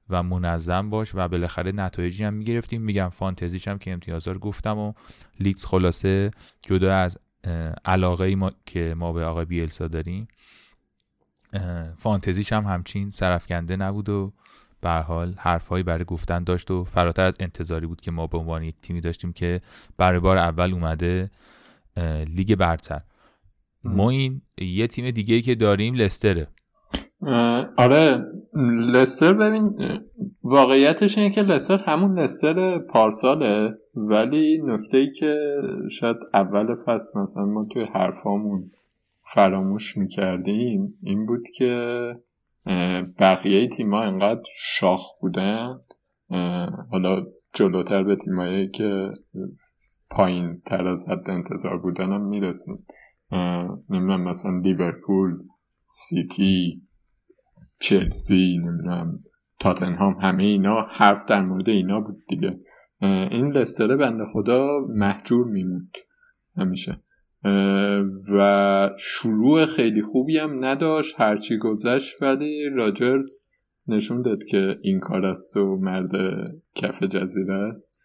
و 0.08 0.22
منظم 0.22 0.90
باش 0.90 1.14
و 1.14 1.28
بالاخره 1.28 1.72
نتایجی 1.72 2.24
هم 2.24 2.34
می‌گرفتیم. 2.34 2.82
میگم 2.82 3.08
فانتزیش 3.08 3.68
هم 3.68 3.78
که 3.78 3.92
امتیازها 3.92 4.32
رو 4.32 4.40
گفتم 4.40 4.78
و 4.78 4.92
لیتز 5.40 5.64
خلاصه 5.64 6.30
جدا 6.62 6.96
از 6.96 7.18
علاقه 7.84 8.24
ای 8.24 8.34
ما 8.34 8.52
که 8.66 8.94
ما 8.96 9.12
به 9.12 9.24
آقای 9.24 9.44
بیلسا 9.44 9.88
داریم 9.88 10.28
فانتزیش 11.98 12.52
هم 12.52 12.64
همچین 12.64 13.10
سرفکنده 13.10 13.76
نبود 13.76 14.08
و 14.08 14.32
به 14.80 14.90
حال 14.90 15.34
حرفهایی 15.38 15.84
برای 15.84 16.04
گفتن 16.04 16.44
داشت 16.44 16.70
و 16.70 16.84
فراتر 16.84 17.24
از 17.24 17.34
انتظاری 17.40 17.86
بود 17.86 18.00
که 18.00 18.10
ما 18.10 18.26
به 18.26 18.38
عنوان 18.38 18.62
یک 18.62 18.74
تیمی 18.82 19.00
داشتیم 19.00 19.32
که 19.32 19.60
برای 19.96 20.20
بار 20.20 20.38
اول 20.38 20.72
اومده 20.72 21.30
لیگ 22.28 22.54
برتر. 22.54 23.00
ما 23.84 24.10
این 24.10 24.42
یه 24.58 24.86
تیم 24.86 25.10
دیگه 25.10 25.34
ای 25.34 25.42
که 25.42 25.54
داریم 25.54 25.94
لستره. 25.94 26.48
آره 27.76 28.24
لستر 28.92 29.32
ببین 29.32 29.74
واقعیتش 30.42 31.18
اینه 31.18 31.30
که 31.30 31.42
لستر 31.42 31.76
همون 31.76 32.18
لستر 32.18 32.78
پارساله 32.78 33.74
ولی 33.94 34.62
نکته 34.64 34.96
ای 34.96 35.12
که 35.12 35.36
شاید 35.90 36.16
اول 36.34 36.76
فصل 36.86 37.20
مثلا 37.20 37.44
ما 37.44 37.66
توی 37.72 37.84
حرفامون 37.84 38.70
فراموش 39.34 39.96
می‌کردیم 39.96 40.94
این 41.02 41.26
بود 41.26 41.42
که 41.54 42.12
بقیه 43.18 43.68
تیما 43.68 44.02
انقدر 44.02 44.42
شاخ 44.56 45.20
بودن 45.20 45.80
حالا 46.90 47.26
جلوتر 47.52 48.02
به 48.02 48.16
تیمایی 48.16 48.68
که 48.68 49.10
پایین 50.10 50.60
تر 50.66 50.86
از 50.86 51.08
حد 51.08 51.30
انتظار 51.30 51.78
بودن 51.78 52.12
هم 52.12 52.20
می‌رسیم. 52.20 52.86
نمی‌دونم 53.90 54.20
مثلا 54.24 54.60
لیورپول 54.64 55.38
سیتی 55.82 56.82
چلسی 57.78 58.58
نمی‌دونم 58.58 59.24
تاتنهام 59.60 60.14
همه 60.20 60.42
اینا 60.42 60.86
حرف 60.90 61.24
در 61.24 61.42
مورد 61.42 61.68
اینا 61.68 62.00
بود 62.00 62.24
دیگه. 62.28 62.60
این 63.30 63.52
لستره 63.52 63.96
بنده 63.96 64.24
خدا 64.32 64.68
محجور 64.88 65.46
میموند 65.46 65.90
همیشه. 66.56 67.00
و 68.32 68.90
شروع 68.98 69.66
خیلی 69.66 70.02
خوبی 70.02 70.38
هم 70.38 70.64
نداشت 70.64 71.20
هرچی 71.20 71.58
گذشت 71.58 72.22
ولی 72.22 72.68
راجرز 72.68 73.32
نشون 73.88 74.22
داد 74.22 74.44
که 74.44 74.78
این 74.82 75.00
کار 75.00 75.26
است 75.26 75.56
و 75.56 75.76
مرد 75.76 76.10
کف 76.74 77.02
جزیره 77.02 77.54
است. 77.54 77.98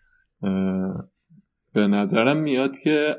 به 1.73 1.87
نظرم 1.87 2.37
میاد 2.37 2.77
که 2.77 3.15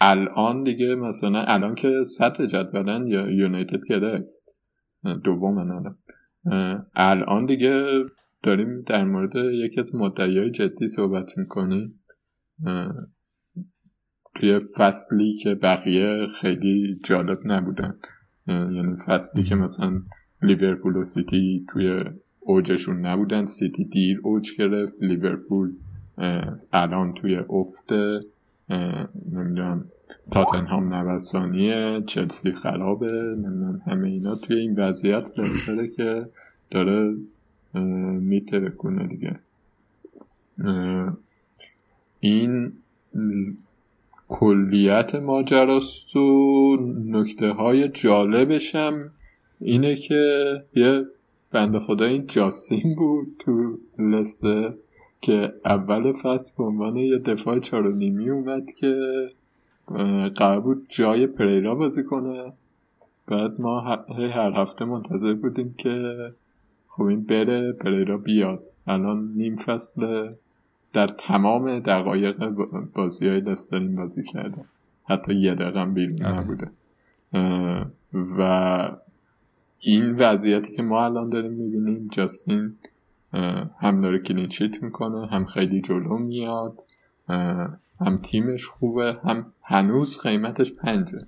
الان 0.00 0.62
دیگه 0.62 0.94
مثلا 0.94 1.42
الان 1.42 1.74
که 1.74 2.04
صدر 2.04 2.46
جدولن 2.46 3.06
یا 3.06 3.30
یونایتد 3.30 3.80
گرفت 3.88 4.35
دوم 5.24 5.58
الان. 5.58 5.96
الان 6.94 7.46
دیگه 7.46 7.84
داریم 8.42 8.82
در 8.82 9.04
مورد 9.04 9.36
یکی 9.36 9.80
از 9.80 9.94
مدعیای 9.94 10.50
جدی 10.50 10.88
صحبت 10.88 11.38
می‌کنیم. 11.38 12.00
توی 14.34 14.58
فصلی 14.76 15.36
که 15.36 15.54
بقیه 15.54 16.26
خیلی 16.40 17.00
جالب 17.04 17.38
نبودن. 17.44 17.94
یعنی 18.48 18.94
فصلی 19.06 19.44
که 19.44 19.54
مثلا 19.54 20.02
لیورپول 20.42 20.96
و 20.96 21.04
سیتی 21.04 21.66
توی 21.68 22.04
اوجشون 22.40 23.06
نبودن. 23.06 23.46
سیتی 23.46 23.84
دیر 23.84 24.20
اوج 24.22 24.50
گرفت. 24.58 25.02
لیورپول 25.02 25.72
الان 26.72 27.14
توی 27.14 27.36
افت 27.36 27.92
نمی‌دونم. 28.70 29.84
تاتنهام 30.30 30.94
نوستانیه 30.94 32.02
چلسی 32.06 32.52
خرابه 32.52 33.12
نمی‌دونم 33.12 33.82
همه 33.86 34.08
اینا 34.08 34.34
توی 34.34 34.56
این 34.56 34.74
وضعیت 34.74 35.38
لستره 35.38 35.88
که 35.88 36.28
داره 36.70 37.14
میترکونه 38.20 39.06
دیگه. 39.06 39.38
این 42.20 42.72
کلیت 44.28 45.14
ماجراست 45.14 46.16
و 46.16 46.76
نکته 47.06 47.48
های 47.48 47.88
جالبشم 47.88 49.10
اینه 49.60 49.96
که 49.96 50.22
یه 50.74 51.04
بند 51.52 51.78
خدا 51.78 52.04
این 52.04 52.26
جاسین 52.26 52.94
بود 52.94 53.36
تو 53.38 53.78
لسه 53.98 54.74
که 55.20 55.54
اول 55.64 56.12
فصل 56.12 56.52
به 56.58 56.64
عنوان 56.64 56.96
یه 56.96 57.18
دفاع 57.18 57.58
چار 57.58 57.92
نیمی 57.92 58.30
اومد 58.30 58.70
که 58.70 59.26
قرار 60.34 60.60
بود 60.60 60.86
جای 60.88 61.26
پریرا 61.26 61.74
بازی 61.74 62.04
کنه. 62.04 62.52
بعد 63.26 63.60
ما 63.60 63.80
هر 63.80 64.52
هفته 64.60 64.84
منتظر 64.84 65.34
بودیم 65.34 65.74
که 65.78 66.14
خب 66.88 67.02
این 67.02 67.22
بره 67.24 67.72
پریرا 67.72 68.18
بیاد. 68.18 68.62
الان 68.86 69.32
نیم 69.36 69.56
فصل 69.56 70.28
در 70.92 71.06
تمام 71.06 71.78
دقایق 71.78 72.48
بازی 72.94 73.28
های 73.28 73.40
دسترین 73.40 73.96
بازی 73.96 74.22
کرده. 74.22 74.64
حتی 75.04 75.34
یه 75.34 75.54
دقیقه 75.54 75.84
بیرون 75.84 76.24
آره. 76.24 76.40
نبوده. 76.40 76.70
و 78.38 78.90
این 79.80 80.10
وضعیتی 80.10 80.76
که 80.76 80.82
ما 80.82 81.04
الان 81.04 81.30
داریم 81.30 81.52
می‌بینیم 81.52 82.08
جاستین 82.12 82.74
هم 83.80 84.00
داره 84.00 84.18
کلینشیت 84.18 84.82
می‌کنه 84.82 85.26
هم 85.26 85.44
خیلی 85.44 85.80
جلو 85.80 86.18
میاد 86.18 86.78
هم 88.00 88.18
تیمش 88.22 88.66
خوبه 88.66 89.16
هم 89.24 89.52
هنوز 89.62 90.18
قیمتش 90.18 90.72
پنجه. 90.72 91.26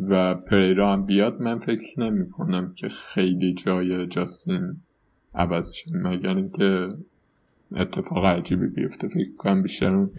و 0.00 0.34
پریرا 0.34 0.92
هم 0.92 1.06
بیاد 1.06 1.40
من 1.40 1.58
فکر 1.58 2.00
نمی 2.00 2.30
کنم 2.30 2.72
که 2.74 2.88
خیلی 2.88 3.54
جای 3.54 4.06
جاستین 4.06 4.76
عوض 5.34 5.70
شد 5.70 5.90
مگر 5.94 6.36
اینکه 6.36 6.94
اتفاق 7.72 8.24
عجیبی 8.24 8.66
بیفته. 8.66 9.08
فکر 9.08 9.32
کنم 9.38 9.62
بیشتر 9.62 9.94
اون 9.94 10.10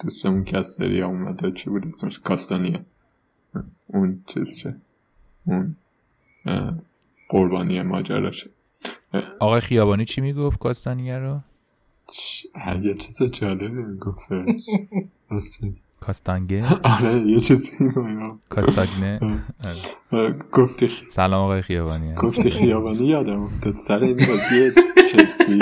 دوستمون 0.00 0.44
کستری 0.44 1.02
اومده 1.02 1.50
چی 1.50 1.70
بود 1.70 1.86
اسمش؟ 1.86 2.20
کاستانیه 2.20 2.80
اون 3.86 4.20
چیز 4.26 4.58
چه 4.58 4.74
اون 5.46 5.76
قربانی 7.28 7.82
ماجراشه. 7.82 8.50
آقای 9.40 9.60
خیابانی 9.60 10.04
چی 10.04 10.20
می‌گفت 10.20 10.58
کاستانیه 10.58 11.18
رو؟ 11.18 11.36
یه 12.82 12.94
چیز 12.94 13.22
جالبی 13.22 13.82
می‌گفت. 13.82 14.28
کاستانگه؟ 16.00 16.66
آره 16.82 17.20
یه 17.20 17.40
چیزی 17.40 17.72
کاستاگنه 18.48 19.20
گفتی 20.52 20.90
سلام 21.08 21.44
آقای 21.44 21.62
خیابانی. 21.62 22.14
گفتی 22.14 22.50
خیابانی 22.50 23.06
یادم 23.06 23.42
افتاد. 23.42 23.76
سر 23.76 23.98
این 23.98 24.16
بازی 24.16 24.70
چلسی. 25.12 25.60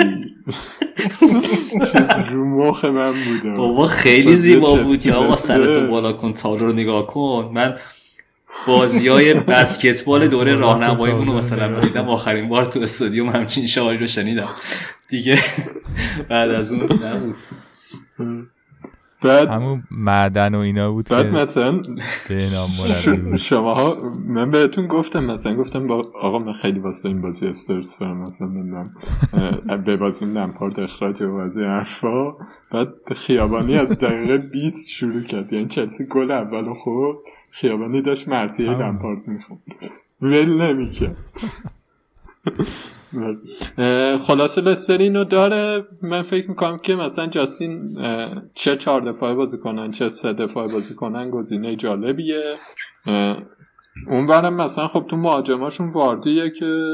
رو 2.31 2.45
مخ 2.45 2.85
من 2.85 3.11
بوده. 3.11 3.55
بابا 3.57 3.87
خیلی 3.87 4.35
زیبا 4.35 4.75
بود 4.75 5.05
یا 5.05 5.15
آقا 5.15 5.35
سرتو 5.35 5.87
بالا 5.87 6.13
کن 6.13 6.33
تالو 6.33 6.65
رو 6.65 6.73
نگاه 6.73 7.07
کن. 7.07 7.51
من 7.53 7.75
بازی 8.67 9.07
های 9.07 9.33
بسکتبال 9.33 10.27
دوره 10.27 10.55
راهنمایی 10.55 11.13
رو 11.13 11.33
مثلا 11.33 11.79
دیدم. 11.79 12.09
آخرین 12.09 12.49
بار 12.49 12.65
تو 12.65 12.79
استادیوم 12.79 13.29
همچین 13.29 13.65
شعاری 13.65 13.97
رو 13.97 14.07
شنیدم. 14.07 14.49
دیگه 15.09 15.37
بعد 16.29 16.49
از 16.49 16.71
اون 16.71 16.83
نبود 16.83 17.35
بعد 19.23 19.47
همون 19.47 19.83
معدن 19.91 20.55
و 20.55 20.59
اینا 20.59 20.91
بود 20.91 21.09
بعد 21.09 21.35
مثلا 21.35 21.81
شما 23.37 23.73
ها 23.73 24.11
من 24.27 24.51
بهتون 24.51 24.87
گفتم 24.87 25.23
مثلا 25.23 25.55
گفتم 25.55 25.87
با 25.87 26.01
آقا 26.21 26.39
من 26.39 26.53
خیلی 26.53 26.79
واسه 26.79 27.09
این 27.09 27.21
بازی 27.21 27.47
استرس 27.47 27.99
دارم 27.99 28.17
مثلا 28.17 28.47
نمی‌دونم 28.47 28.95
به 29.85 29.97
بازیم 29.97 30.37
لمپارد 30.37 30.79
اخراج 30.79 31.21
و 31.21 31.31
بازی 31.31 31.63
حرفا. 31.63 32.31
بعد 32.71 33.13
خیابانی 33.15 33.77
از 33.77 33.99
دقیقه 33.99 34.37
20 34.37 34.89
شروع 34.89 35.23
کرد. 35.23 35.53
یعنی 35.53 35.67
چلسی 35.67 36.05
گل 36.05 36.31
اول 36.31 36.73
خورد. 36.73 37.17
خیابانی 37.53 38.01
داشت 38.01 38.27
مرتیه 38.27 38.69
لمپارد 38.69 39.27
می‌خوند 39.27 39.61
ول 40.21 40.61
نمی‌کرد. 40.61 41.17
خلاصه 44.27 44.61
لستر 44.61 44.97
اینو 44.97 45.23
داره. 45.23 45.85
من 46.01 46.21
فکر 46.21 46.49
می‌کنم 46.49 46.77
که 46.77 46.95
مثلا 46.95 47.27
جاستین 47.27 47.81
چه 48.53 48.77
چهار 48.77 49.01
دفاعه 49.01 49.33
بازی 49.33 49.57
کنن 49.57 49.91
چه 49.91 50.09
سه 50.09 50.33
دفاعه 50.33 50.67
بازی 50.67 50.93
کنن 50.93 51.29
گزینه 51.29 51.75
جالبیه. 51.75 52.55
اونورم 54.07 54.53
مثلا 54.53 54.87
خب 54.87 55.05
تو 55.09 55.17
مهاجماشون 55.17 55.89
واردیه 55.89 56.49
که 56.49 56.87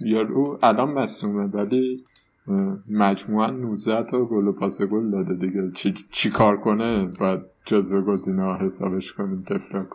یارو 0.00 0.58
الان 0.62 0.90
مصومه 0.90 1.46
ولی 1.46 2.04
مجموعا 2.88 3.50
19 3.50 4.02
تا 4.02 4.24
گل 4.24 4.46
و 4.46 4.52
پاس 4.52 4.82
گل 4.82 5.10
داده 5.10 5.34
دیگه. 5.34 5.70
چی, 5.74 5.94
چی 6.10 6.30
کار 6.30 6.56
کنه؟ 6.56 7.08
باید 7.20 7.40
جزو 7.64 8.02
گزینه 8.02 8.42
ها 8.42 8.56
حسابش 8.56 9.12
کنیم 9.12 9.42
تفرا 9.42 9.86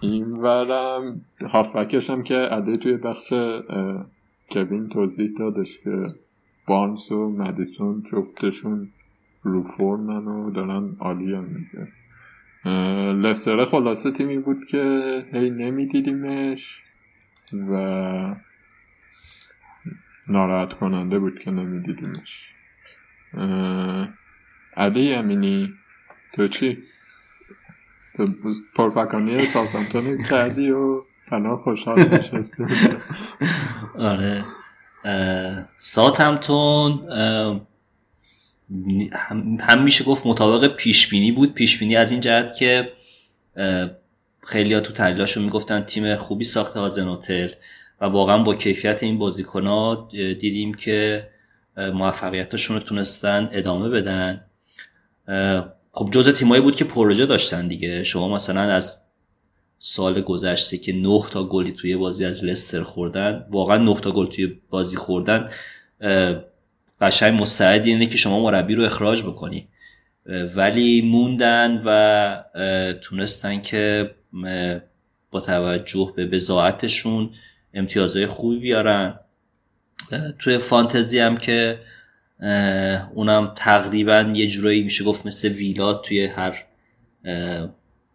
این 0.00 0.32
ورم 0.32 1.20
هافکش 1.40 2.10
هم 2.10 2.22
که 2.22 2.34
عده 2.34 2.72
توی 2.72 2.96
بخش 2.96 3.32
کوین 4.50 4.88
توضیح 4.88 5.30
دادش 5.38 5.78
که 5.78 6.14
بانس 6.66 7.12
و 7.12 7.28
مدیسون 7.28 8.02
جفتشون 8.12 8.88
رو 9.42 9.62
فرمن 9.62 10.28
و 10.28 10.50
دارن 10.50 10.96
عالی 11.00 11.34
هم 11.34 11.44
میگه 11.44 11.88
لستره 13.12 13.64
خلاصه 13.64 14.10
تیمی 14.10 14.38
بود 14.38 14.66
که 14.66 15.24
هی 15.32 15.50
نمیدیدیمش 15.50 16.82
و 17.70 18.34
ناراحت 20.28 20.72
کننده 20.72 21.18
بود 21.18 21.40
که 21.44 21.50
نمیدیدیمش 21.50 22.52
علی 24.76 25.14
امینی 25.14 25.74
تو 26.32 26.48
چی؟ 26.48 26.78
تو 28.16 28.28
پرفکانی 28.76 29.38
ساسمتون 29.38 30.22
کردی 30.30 30.70
و 30.70 31.02
الان 31.30 31.56
خوشحال 31.56 31.98
نشستی. 31.98 32.66
آره. 33.98 34.44
ساتمتون 35.76 37.08
هم 39.60 39.82
میشه 39.82 40.04
گفت 40.04 40.26
مطابق 40.26 40.76
پیش 40.76 41.08
بینی 41.08 41.32
بود. 41.32 41.54
پیش 41.54 41.78
بینی 41.78 41.96
از 41.96 42.12
این 42.12 42.20
جهت 42.20 42.54
که 42.54 42.92
خیلی 44.46 44.80
تو 44.80 44.92
تحلیلاشون 44.92 45.44
می‌گفتن 45.44 45.80
تیم 45.80 46.16
خوبی 46.16 46.44
ساخته 46.44 46.80
هازن 46.80 47.08
هتل. 47.08 47.48
و 48.00 48.04
واقعا 48.04 48.42
با 48.42 48.54
کیفیت 48.54 49.02
این 49.02 49.18
بازیکن 49.18 50.08
دیدیم 50.12 50.74
که 50.74 51.28
موفقیتاشون 51.76 52.76
رو 52.76 52.82
تونستن 52.82 53.48
ادامه 53.52 53.88
بدن. 53.88 54.44
خب 55.92 56.10
جز 56.10 56.28
تیمایی 56.28 56.62
بود 56.62 56.76
که 56.76 56.84
پروژه 56.84 57.26
داشتن 57.26 57.68
دیگه. 57.68 58.04
شما 58.04 58.28
مثلا 58.28 58.60
از 58.60 59.02
سال 59.78 60.20
گذشته 60.20 60.78
که 60.78 60.92
نه 60.92 61.22
تا 61.30 61.44
گلی 61.44 61.72
توی 61.72 61.96
بازی 61.96 62.24
از 62.24 62.44
لستر 62.44 62.82
خوردن 62.82 63.46
واقعا 63.50 63.76
نه 63.76 63.94
تا 63.94 64.10
گل 64.10 64.26
توی 64.26 64.60
بازی 64.70 64.96
خوردن 64.96 65.48
قشنگ 67.00 67.42
مستعد 67.42 67.86
اینه 67.86 68.06
که 68.06 68.16
شما 68.16 68.40
مربی 68.42 68.74
رو 68.74 68.84
اخراج 68.84 69.22
بکنی. 69.22 69.68
ولی 70.56 71.02
موندن 71.02 71.82
و 71.84 72.94
تونستن 73.02 73.60
که 73.60 74.10
با 75.30 75.40
توجه 75.40 76.12
به 76.16 76.26
بزاعتشون 76.26 77.30
امتیازهای 77.74 78.26
خوبی 78.26 78.58
بیارن. 78.58 79.18
توی 80.38 80.58
فانتزی 80.58 81.18
هم 81.18 81.36
که 81.36 81.80
اونم 83.14 83.52
تقریبا 83.56 84.32
یه 84.34 84.46
جورایی 84.46 84.82
میشه 84.82 85.04
گفت 85.04 85.26
مثل 85.26 85.48
ویلات 85.48 86.02
توی 86.02 86.26
هر 86.26 86.64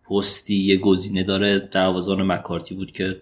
پستی 0.10 0.56
یه 0.56 0.78
گزینه 0.78 1.24
داره. 1.24 1.60
دروازه‌بان 1.60 2.28
مکارتی 2.28 2.76
بود 2.76 2.92
که 2.92 3.22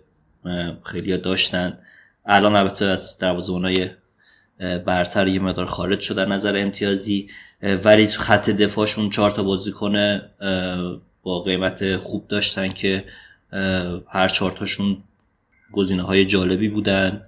خیلی 0.83 1.17
داشتن. 1.17 1.77
الان 2.25 2.55
البته 2.55 2.85
از 2.85 3.17
دروازه‌بانای 3.17 3.89
برتر 4.85 5.27
یه 5.27 5.39
مقدار 5.39 5.65
خارج 5.65 5.99
شد 5.99 6.19
نظر 6.19 6.57
امتیازی. 6.57 7.29
ولی 7.61 8.07
تو 8.07 8.21
خط 8.21 8.49
دفاعشون 8.49 9.09
چهار 9.09 9.31
تا 9.31 9.43
بازیکن 9.43 10.21
با 11.23 11.41
قیمت 11.43 11.97
خوب 11.97 12.27
داشتن 12.27 12.67
که 12.67 13.05
هر 14.07 14.27
چهار 14.27 14.51
تاشون 14.51 15.03
گزینه 15.71 16.03
های 16.03 16.25
جالبی 16.25 16.69
بودن 16.69 17.21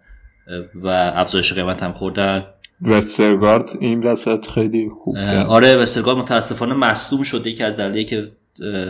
و 0.75 0.87
افزایش 0.87 1.53
قیمت 1.53 1.83
هم 1.83 1.93
خوردن. 1.93 2.45
وسترگارد 2.81 3.69
این 3.79 4.03
وسط 4.03 4.45
خیلی 4.45 4.89
خوب 4.89 5.17
آره 5.47 5.75
وسترگارد 5.75 6.17
متاسفانه 6.17 6.73
مصدوم 6.73 7.23
شده 7.23 7.51
که 7.53 7.65
از 7.65 7.79
دلیلی 7.79 8.03
که 8.03 8.31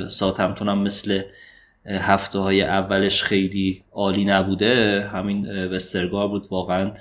ساعت 0.10 0.40
هم 0.40 0.78
مثل 0.78 1.22
هفته 1.86 2.40
های 2.40 2.62
اولش 2.62 3.24
خیلی 3.24 3.84
عالی 3.92 4.26
نبوده 4.26 5.02
همین 5.14 5.66
وسترگارد 5.66 6.32
بود. 6.32 6.48
واقعا 6.52 6.92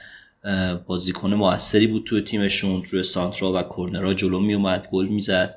بازیکن 0.87 1.35
موثری 1.35 1.87
بود 1.87 2.05
توی 2.05 2.21
تیمشون 2.21 2.83
روی 2.91 3.03
سانترا 3.03 3.53
و 3.53 3.63
کورنرا 3.63 4.15
جلو 4.15 4.41
می 4.41 4.55
اومد 4.55 4.89
گل 4.91 5.07
می‌زد. 5.07 5.55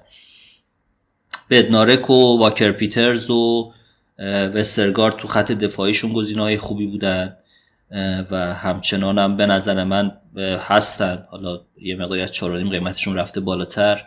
بدنارک 1.50 2.10
و 2.10 2.40
واکر 2.40 2.72
پیترز 2.72 3.30
و 3.30 3.72
وسترگارد 4.20 5.18
تو 5.18 5.28
خط 5.28 5.52
دفاعیشون 5.52 6.14
گزینه‌های 6.14 6.58
خوبی 6.58 6.86
بودن 6.86 7.38
و 8.32 8.54
همچنان 8.54 9.18
هم 9.18 9.38
به 9.38 9.46
نظر 9.46 9.84
من 9.84 10.12
هستن. 10.38 11.26
حالا 11.30 11.62
یه 11.82 11.96
مقداری 11.96 12.22
از 12.22 12.32
چهارانیم 12.32 12.70
قیمتشون 12.70 13.16
رفته 13.16 13.40
بالاتر 13.40 14.04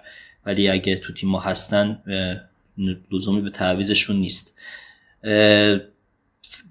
ولی 0.46 0.68
اگه 0.68 0.96
تو 0.96 1.12
تیم 1.12 1.28
ما 1.28 1.40
هستن 1.40 2.02
لزومی 3.12 3.40
به 3.40 3.50
تعویزشون 3.50 4.16
نیست. 4.16 4.54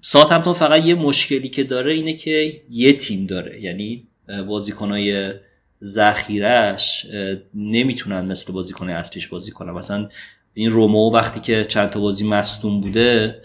ساعت 0.00 0.32
همتون 0.32 0.52
فقط 0.52 0.84
یه 0.84 0.94
مشکلی 0.94 1.48
که 1.48 1.64
داره 1.64 1.92
اینه 1.92 2.14
که 2.14 2.60
یه 2.70 2.92
تیم 2.92 3.26
داره. 3.26 3.62
یعنی 3.62 4.06
بازیکنهای 4.46 5.32
ذخیرش 5.84 7.06
نمی‌تونن 7.54 8.20
مثل 8.24 8.52
بازیکن 8.52 8.88
اصلیش 8.88 9.28
بازی 9.28 9.50
کنن. 9.50 9.72
مثلا 9.72 10.08
این 10.58 10.70
رومو 10.70 11.10
وقتی 11.10 11.40
که 11.40 11.64
چند 11.64 11.90
تا 11.90 12.00
بازی 12.00 12.28
مصدوم 12.28 12.80
بوده 12.80 13.40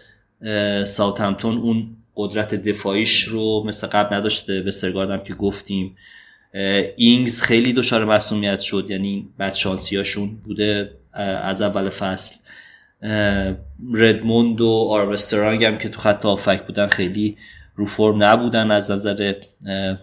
ساوثهمپتون 0.83 1.57
اون 1.57 1.97
قدرت 2.15 2.55
دفاعیش 2.55 3.23
رو 3.23 3.63
مثل 3.65 3.87
قبل 3.87 4.15
نداشته 4.15 4.61
به 4.61 4.71
سرگاردم 4.71 5.23
که 5.23 5.33
گفتیم. 5.33 5.95
اینگز 6.95 7.41
خیلی 7.41 7.73
دچار 7.73 8.05
مصومیت 8.05 8.59
شد 8.59 8.85
یعنی 8.89 9.29
بد 9.39 9.53
شانسیاشون 9.53 10.35
بوده 10.43 10.91
از 11.43 11.61
اول 11.61 11.89
فصل. 11.89 12.35
ردموند 13.93 14.61
و 14.61 14.87
آروسترانگ 14.89 15.63
هم 15.63 15.77
که 15.77 15.89
تو 15.89 15.99
خط 15.99 16.25
آفک 16.25 16.65
بودن 16.65 16.87
خیلی 16.87 17.37
رو 17.75 17.85
فرم 17.85 18.23
نبودن 18.23 18.71
از 18.71 18.91
نظر 18.91 19.33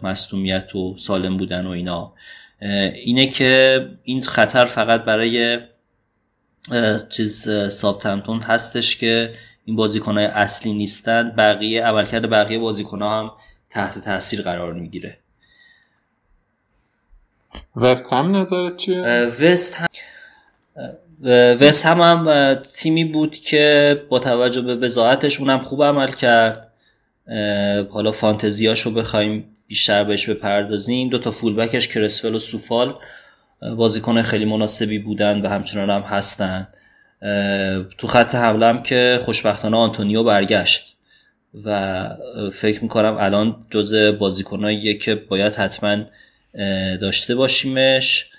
مصومیت 0.03 0.75
و 0.75 0.95
سالم 0.99 1.37
بودن 1.37 1.67
و 1.67 1.71
اینا. 1.71 2.13
اینه 3.05 3.27
که 3.27 3.81
این 4.03 4.23
خطر 4.23 4.65
فقط 4.65 5.05
برای 5.05 5.59
چیز 7.09 7.49
سابتمتون 7.69 8.41
هستش 8.41 8.97
که 8.97 9.35
این 9.65 9.77
بازیکن 9.77 10.19
های 10.19 10.27
اصلی 10.27 10.73
نیستن. 10.73 11.31
بقیه 11.31 11.85
عملکرد 11.85 12.31
بقیه 12.31 12.59
بازیکن 12.59 13.03
هم 13.03 13.31
تحت 13.71 13.99
تاثیر 13.99 14.43
قرار 14.43 14.73
می‌گیره. 14.73 15.19
وست 17.77 18.13
هم 18.13 18.37
نظرت 18.37 18.77
چیه؟ 18.77 19.01
وست 19.41 19.75
هم 19.75 19.87
وست 21.61 21.87
هم, 21.87 22.01
هم 22.01 22.55
تیمی 22.55 23.05
بود 23.05 23.39
که 23.39 23.97
با 24.09 24.19
توجه 24.19 24.61
به 24.61 24.77
بزاعتش 24.77 25.41
اونم 25.41 25.59
خوب 25.59 25.85
عمل 25.85 26.13
کرد. 26.13 26.73
حالا 27.91 28.13
فانتزیاشو 28.13 28.95
بخوایم 28.95 29.57
بیشتر 29.67 30.05
بهش 30.05 30.29
بپردازیم. 30.29 31.09
دو 31.09 31.19
تا 31.19 31.31
فولبکش 31.31 31.89
کرسفل 31.89 32.35
و 32.35 32.39
سوفال. 32.39 32.99
بازیکن 33.77 34.23
خیلی 34.23 34.45
مناسبی 34.45 34.99
بودن 34.99 35.41
و 35.41 35.49
همچنان 35.49 35.91
هم 35.91 36.03
هستن. 36.03 36.69
تو 37.99 38.07
خط 38.07 38.35
حمله 38.35 38.83
که 38.83 39.19
خوشبختانه 39.23 39.77
آنتونیو 39.77 40.25
برگشت 40.25 40.97
و 41.65 42.09
فکر 42.53 42.83
می‌کنم 42.83 43.17
الان 43.21 43.67
جز 43.71 43.95
بازیکناییه 43.95 44.95
که 44.95 45.15
باید 45.15 45.55
حتما 45.55 45.97
داشته 47.01 47.35
باشیمش. 47.35 48.31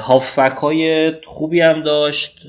هافبک 0.00 0.56
های 0.56 1.12
خوبی 1.24 1.60
هم 1.60 1.82
داشت 1.82 2.46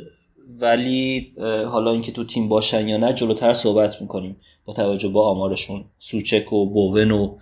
ولی 0.60 1.34
حالا 1.66 1.92
اینکه 1.92 2.12
تو 2.12 2.24
تیم 2.24 2.50
باشن 2.50 2.88
یا 2.88 2.98
نه 2.98 3.14
جلوتر 3.14 3.54
صحبت 3.54 4.02
می‌کنیم 4.02 4.38
با 4.66 4.74
توجه 4.74 5.10
به 5.10 5.20
آمارشون. 5.20 5.86
سوچک 6.00 6.54
و 6.54 6.66
بوون 6.66 7.12
و 7.12 7.38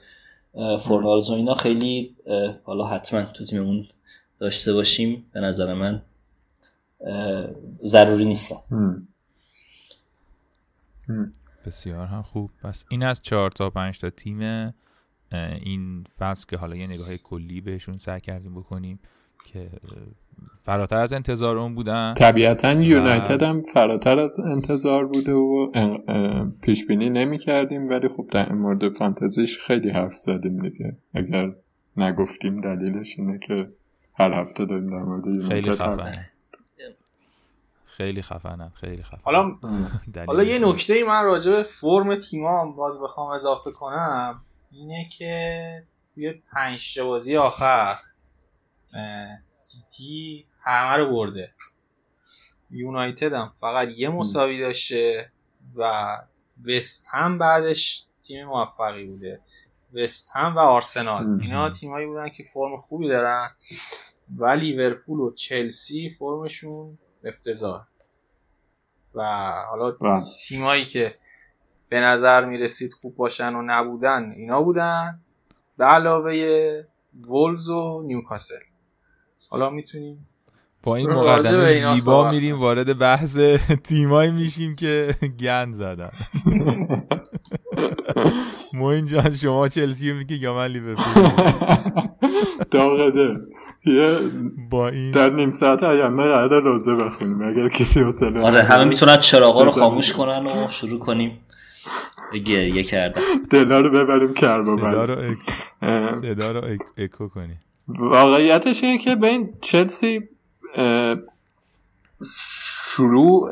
فورنالز 0.77 1.29
و 1.29 1.33
اینا 1.33 1.53
خیلی 1.53 2.15
حالا 2.63 2.85
حتما 2.85 3.23
تو 3.23 3.45
تیممون 3.45 3.87
داشته 4.39 4.73
باشیم 4.73 5.25
به 5.33 5.39
نظر 5.39 5.73
من 5.73 6.01
ضروری 7.83 8.25
نیستن 8.25 8.55
بسیار 11.65 12.07
هم 12.07 12.21
خوب. 12.21 12.51
پس 12.63 12.85
این 12.89 13.03
از 13.03 13.21
چهار 13.23 13.51
تا 13.51 13.69
پنج 13.69 13.99
تا 13.99 14.09
تیم 14.09 14.73
این 15.61 16.03
فصل 16.19 16.45
که 16.49 16.57
حالا 16.57 16.75
یه 16.75 16.87
نگاه 16.87 17.17
کلی 17.17 17.61
بهشون 17.61 17.97
سعی 17.97 18.21
کردیم 18.21 18.55
بکنیم 18.55 18.99
که 19.45 19.69
فراتر 20.61 20.97
از 20.97 21.13
انتظار 21.13 21.57
اون 21.57 21.75
بودن. 21.75 22.13
طبیعتا 22.13 22.73
یونایتد 22.73 23.43
هم 23.43 23.61
فراتر 23.61 24.19
از 24.19 24.39
انتظار 24.39 25.05
بوده 25.05 25.33
و 25.33 25.71
پیش 26.61 26.85
بینی 26.85 27.09
نمی 27.09 27.39
کردیم 27.39 27.89
ولی 27.89 28.07
خب 28.07 28.27
در 28.31 28.51
مورد 28.51 28.89
فانتزیش 28.89 29.59
خیلی 29.59 29.89
حرف 29.89 30.15
زدیم 30.15 30.69
دیگه. 30.69 30.89
اگر 31.13 31.51
نگفتیم 31.97 32.61
دلیلش 32.61 33.19
اینه 33.19 33.39
که 33.47 33.69
هر 34.19 34.33
هفته 34.33 34.65
داریم 34.65 34.89
در 34.89 35.03
مورد 35.03 35.25
یونایتد 35.27 35.47
خیلی 35.49 35.71
خفنه. 35.71 36.29
خیلی 37.85 38.21
خفنن 38.21 38.69
خیلی 38.69 39.03
خفن 39.03 39.21
حالا 39.23 39.57
حالا 40.27 40.43
یه 40.43 40.59
نکته 40.59 40.93
ای 40.93 41.03
من 41.03 41.23
راجع 41.23 41.51
به 41.51 41.63
فرم 41.63 42.15
تیمام 42.15 42.75
باز 42.75 43.01
بخوام 43.01 43.31
اضافه 43.31 43.71
کنم 43.71 44.41
اینه 44.71 45.09
که 45.17 45.83
توی 46.13 46.33
پنج 46.53 46.99
بازی 46.99 47.37
آخر 47.37 47.95
سیتی 49.41 50.45
همه 50.63 50.97
رو 50.97 51.11
برده. 51.15 51.53
یونایتد 52.71 53.33
هم 53.33 53.53
فقط 53.59 53.87
یه 53.97 54.09
مساوی 54.09 54.59
داشته 54.59 55.31
و 55.75 56.17
وست 56.67 57.07
هم 57.11 57.37
بعدش 57.37 58.05
تیم 58.23 58.47
موفقی 58.47 59.05
بوده. 59.05 59.39
وست 59.93 60.31
هم 60.33 60.55
و 60.55 60.59
آرسنال. 60.59 61.39
اینا 61.41 61.69
تیمایی 61.69 62.05
بودن 62.07 62.29
که 62.29 62.43
فرم 62.53 62.77
خوبی 62.77 63.07
دارن. 63.07 63.49
و 64.37 64.45
لیورپول 64.45 65.19
و 65.19 65.31
چلسی 65.31 66.09
فرمشون 66.09 66.97
افتضاح. 67.23 67.85
و 69.15 69.21
حالا. 69.69 69.97
تیمایی 70.47 70.85
که 70.85 71.11
به 71.89 71.99
نظر 71.99 72.45
می‌رسید 72.45 72.93
خوب 72.93 73.15
باشن 73.15 73.55
و 73.55 73.61
نبودن 73.61 74.33
اینا 74.37 74.61
بودن. 74.61 75.19
به 75.77 75.85
علاوه 75.85 76.33
وولز 77.27 77.69
و 77.69 78.03
نیوکاسل. 78.05 78.55
حالا 79.49 79.69
می‌تونیم 79.69 80.27
با 80.83 80.95
این 80.95 81.09
مقدمه 81.09 81.95
زیبا 81.95 82.31
میریم 82.31 82.59
وارد 82.59 82.99
بحث 82.99 83.37
تیمایی 83.83 84.31
میشیم 84.31 84.75
که 84.75 85.15
گند 85.39 85.73
زدن. 85.73 86.11
موین 88.73 89.05
جان 89.05 89.35
شما 89.35 89.67
چلسی 89.67 90.11
میگی 90.11 90.35
یا 90.35 90.53
من 90.53 90.67
لیورپول 90.67 91.23
داغده 92.71 93.35
یه 93.89 94.19
با 94.69 94.89
این 94.89 95.11
در 95.11 95.29
نیم 95.29 95.51
ساعت 95.51 95.83
آینده 95.83 96.23
قرار 96.23 96.61
روزه 96.61 96.95
بخونیم 96.95 97.41
اگر 97.41 97.69
کسی 97.69 97.99
حوصله 97.99 98.41
آره 98.41 98.63
همه 98.63 98.83
می‌تونن 98.83 99.17
چراغا 99.17 99.63
رو. 99.63 99.71
خاموش 99.71 100.13
کنن 100.13 100.47
و 100.47 100.67
شروع 100.67 100.99
کنیم. 100.99 101.39
به 102.31 102.39
گریه 102.39 102.83
کردن. 102.83 103.21
دلا 103.49 103.79
رو 103.79 103.89
ببریم 103.89 104.33
کربا 104.33 104.77
صدا 104.77 105.05
رو 105.05 105.19
اک... 105.19 105.37
صدا 106.21 106.51
رو 106.51 106.65
اک... 106.65 106.79
اکو 106.97 107.27
کنی. 107.27 107.55
واقعیتش 107.87 108.83
اینه 108.83 108.97
که 108.97 109.15
به 109.15 109.27
این 109.27 109.49
چلسی 109.61 110.29
شروع 112.85 113.51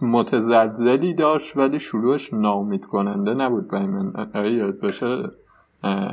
متزلزلی 0.00 1.14
داشت 1.14 1.56
ولی 1.56 1.80
شروعش 1.80 2.32
ناامید 2.32 2.84
کننده 2.84 3.34
نبود. 3.34 3.68
برای 3.68 3.86
من 3.86 4.12
اگه 4.34 4.50
یاد 4.50 4.80
باشه 4.80 5.22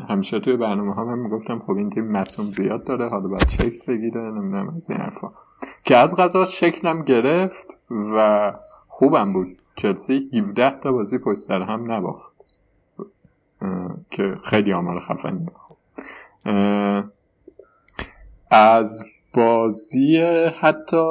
همیشه 0.09 0.39
توی 0.39 0.57
برنامه 0.57 0.93
ها 0.93 1.05
من 1.05 1.19
می‌گفتم 1.19 1.59
خب 1.59 1.71
این 1.71 1.89
تیم 1.89 2.07
مصوم 2.07 2.51
زیاد 2.51 2.83
داره 2.83 3.09
حالا 3.09 3.27
باید 3.27 3.47
شکل 3.49 3.93
بگیره 3.93 4.21
نمی‌دونم 4.21 4.73
از 4.75 4.89
این 4.89 4.99
حرفا. 4.99 5.31
که 5.83 5.97
از 5.97 6.15
غذا 6.15 6.45
شکلم 6.45 7.01
گرفت 7.01 7.77
و 7.89 8.53
خوبم 8.87 9.33
بود. 9.33 9.57
چلسی 9.75 10.29
17 10.33 10.79
تا 10.79 10.91
بازی 10.91 11.17
پشت 11.17 11.39
سر 11.39 11.61
هم 11.61 11.91
نباخت. 11.91 12.35
که 14.11 14.35
خیلی 14.45 14.73
آمار 14.73 14.99
خفنی 14.99 15.47
از 18.51 19.03
بازی 19.33 20.17
حتی 20.59 21.05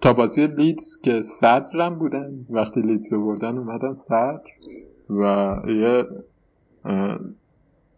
تا 0.00 0.12
بازی 0.12 0.46
لیدز 0.46 1.00
که 1.02 1.22
صدرم 1.22 1.98
بودن. 1.98 2.46
وقتی 2.50 2.82
لیدز 2.82 3.12
رو 3.12 3.26
بردن 3.26 3.58
اومدن 3.58 3.94
صدر. 3.94 4.40
و 5.10 5.56
یه 5.68 6.06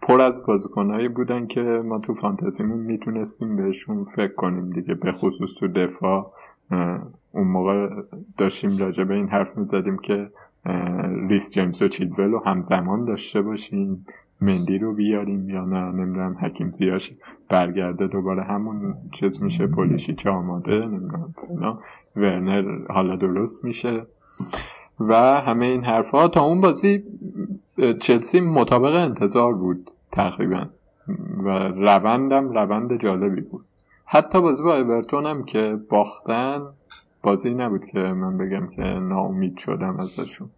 پر 0.09 0.20
از 0.20 0.46
بازیکنهایی 0.46 1.09
بودن 1.09 1.46
که 1.46 1.61
ما 1.61 1.98
تو 1.98 2.14
فانتزیمون 2.14 2.78
می‌تونستیم 2.78 3.57
بهشون 3.57 4.05
فکر 4.05 4.34
کنیم 4.34 4.70
دیگه 4.70 4.94
به 4.94 5.12
خصوص 5.12 5.55
تو 5.59 5.68
دفاع. 5.68 6.32
اون 7.32 7.48
موقع 7.48 7.88
داشتیم 8.38 8.78
راجع 8.78 9.05
به 9.05 9.14
این 9.14 9.28
حرف 9.28 9.59
می‌زدیم 9.59 9.98
که 9.98 10.30
ریس 11.28 11.52
جیمز 11.52 11.82
و 11.82 11.88
چیلول 11.88 12.30
رو 12.30 12.42
همزمان 12.46 13.05
داشته 13.05 13.42
باشیم 13.42 14.07
مندی 14.42 14.78
رو 14.78 14.94
بیاریم 14.94 15.48
یا 15.48 15.64
نه 15.64 15.92
نمی‌دونم 15.92 16.36
حکیم 16.40 16.70
زیاش 16.70 17.12
برگرده 17.48 18.07
دوباره 18.07 18.42
همون 18.42 18.94
چیز 19.12 19.42
میشه 19.42 19.66
پولیشیچ 19.66 20.26
آماده 20.26 20.86
نمی‌دونم. 20.86 21.78
ورنر 22.16 22.92
حالا 22.92 23.16
درست 23.16 23.64
میشه. 23.64 24.07
و 25.00 25.14
همه 25.16 25.66
این 25.66 25.84
حرفها 25.84 26.28
تا 26.28 26.44
اون 26.44 26.61
بازی 26.61 27.02
چلسی 28.00 28.40
مطابق 28.40 28.94
انتظار 28.94 29.55
بود. 29.55 29.90
تقریبا. 30.15 30.67
و 31.45 31.49
روندم 31.69 32.49
روند 32.49 33.01
جالبی 33.01 33.41
بود. 33.41 33.65
حتی 34.05 34.41
بازی 34.41 34.62
با 34.62 34.77
اورتون 34.77 35.27
هم 35.27 35.45
که 35.45 35.79
باختن 35.89 36.62
بازی 37.23 37.55
نبود 37.55 37.85
که 37.85 37.99
من 37.99 38.39
بگم 38.39 38.67
که 38.67 38.83
ناامید 38.83 39.59
شدم 39.59 39.97
ازشون. 39.97 40.51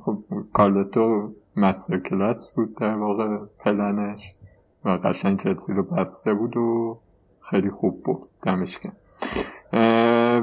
خب 0.00 0.18
کارلتو 0.52 1.32
مستر 1.56 1.98
کلاس 1.98 2.50
بود 2.54 2.76
در 2.76 2.94
واقع 2.94 3.38
پلنش 3.58 4.34
و 4.84 4.90
قشنگ 4.90 5.38
چلسی 5.38 5.72
رو 5.72 5.82
بسته 5.82 6.34
بود 6.34 6.56
و 6.56 6.96
خیلی 7.40 7.70
خوب 7.70 8.02
بود 8.02 8.26
دمش 8.42 8.78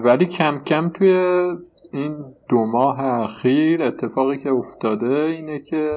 ولی 0.03 0.25
کم 0.25 0.59
کم 0.65 0.89
توی 0.89 1.13
این 1.91 2.33
دو 2.49 2.65
ماه 2.65 2.99
اخیر 2.99 3.83
اتفاقی 3.83 4.37
که 4.37 4.49
افتاده 4.49 5.15
اینه 5.15 5.59
که 5.59 5.91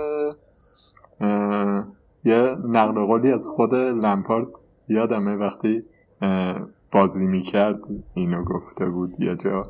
یه 2.26 2.56
نقل 2.68 3.06
قولی 3.06 3.32
از 3.32 3.48
خود 3.48 3.74
لمپارد 3.74 4.46
یادمه 4.88 5.36
وقتی 5.36 5.82
بازی 6.92 7.26
می‌کرد 7.26 7.80
اینو 8.14 8.44
گفته 8.44 8.86
بود 8.86 9.14
یه 9.18 9.36
جا 9.36 9.64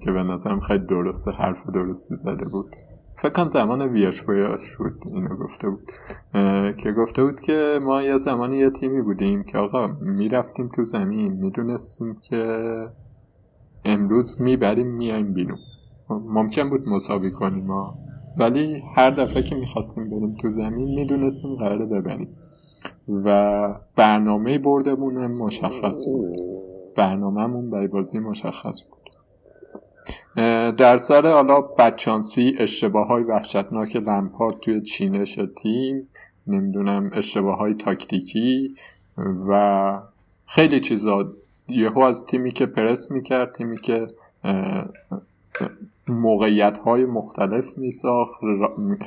که 0.00 0.12
به 0.12 0.22
نظرم 0.22 0.60
خیلی 0.60 0.86
درسته 0.86 1.30
حرف 1.30 1.66
درستی 1.66 2.16
زده 2.16 2.44
بود. 2.52 2.76
فکر 3.16 3.32
کنم 3.32 3.48
زمان 3.48 3.82
ویاش 3.82 4.22
بویاش 4.22 4.76
بود 4.76 5.04
اینو 5.06 5.36
گفته 5.36 5.70
بود. 5.70 5.92
که 6.76 6.92
گفته 6.92 7.24
بود 7.24 7.40
که 7.40 7.78
ما 7.82 8.02
یه 8.02 8.18
زمانی 8.18 8.56
یه 8.56 8.70
تیمی 8.70 9.02
بودیم 9.02 9.42
که 9.42 9.58
آقا 9.58 9.86
می‌رفتیم 10.00 10.68
تو 10.68 10.84
زمین 10.84 11.32
می‌دونستیم 11.32 12.16
که 12.22 12.46
امروز 13.84 14.40
می‌بریم 14.40 14.86
میایم 14.86 15.32
بیرون. 15.32 15.58
ممکن 16.10 16.70
بود 16.70 16.88
مساوی 16.88 17.30
کنیم 17.30 17.66
ما 17.66 17.98
ولی 18.40 18.82
هر 18.96 19.10
دفعه 19.10 19.42
که 19.42 19.54
می‌خواستیم 19.54 20.10
بریم 20.10 20.34
تو 20.34 20.48
زمین 20.48 20.94
می‌دونستیم 20.94 21.54
قراره 21.54 21.86
ببریم. 21.86 22.36
و 23.24 23.74
برنامه 23.96 24.58
بردمون 24.58 25.26
مشخص 25.26 26.04
بود. 26.06 26.36
برنامهمون 26.96 27.70
برای 27.70 27.86
بازی 27.86 28.18
مشخص 28.18 28.82
بود. 28.82 29.10
در 30.76 30.98
سر 30.98 31.26
حالا 31.26 31.60
بدشانسی 31.60 32.54
اشتباه 32.58 33.06
های 33.06 33.22
وحشتناک 33.22 33.96
لمپارد 33.96 34.60
توی 34.60 34.80
چینش 34.80 35.38
تیم 35.56 36.08
نمی‌دونم 36.46 37.10
اشتباه 37.14 37.58
های 37.58 37.74
تاکتیکی 37.74 38.74
و 39.48 40.02
خیلی 40.46 40.80
چیزا. 40.80 41.28
یهو 41.68 41.98
از 41.98 42.26
تیمی 42.26 42.52
که 42.52 42.66
پرس 42.66 43.10
می‌کرد 43.10 43.52
تیمی 43.52 43.80
که 43.80 44.06
موقعیت 46.12 46.78
های 46.78 47.04
مختلف 47.04 47.78
میساخت. 47.78 48.42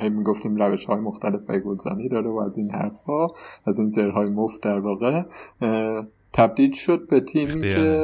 می‌گفتیم 0.02 0.56
روش 0.56 0.84
های 0.84 1.00
مختلف 1.00 1.40
برای 1.40 1.60
گلزنی 1.60 2.08
داره 2.08 2.30
و 2.30 2.38
از 2.38 2.58
این 2.58 2.70
حرف 2.70 3.04
ها 3.04 3.34
از 3.66 3.78
این 3.78 3.90
زرهای 3.90 4.30
مفت 4.30 4.62
در 4.62 4.78
واقع 4.78 5.22
تبدیل 6.32 6.72
شد 6.72 7.08
به 7.08 7.20
تیمی 7.20 7.68
که 7.68 8.00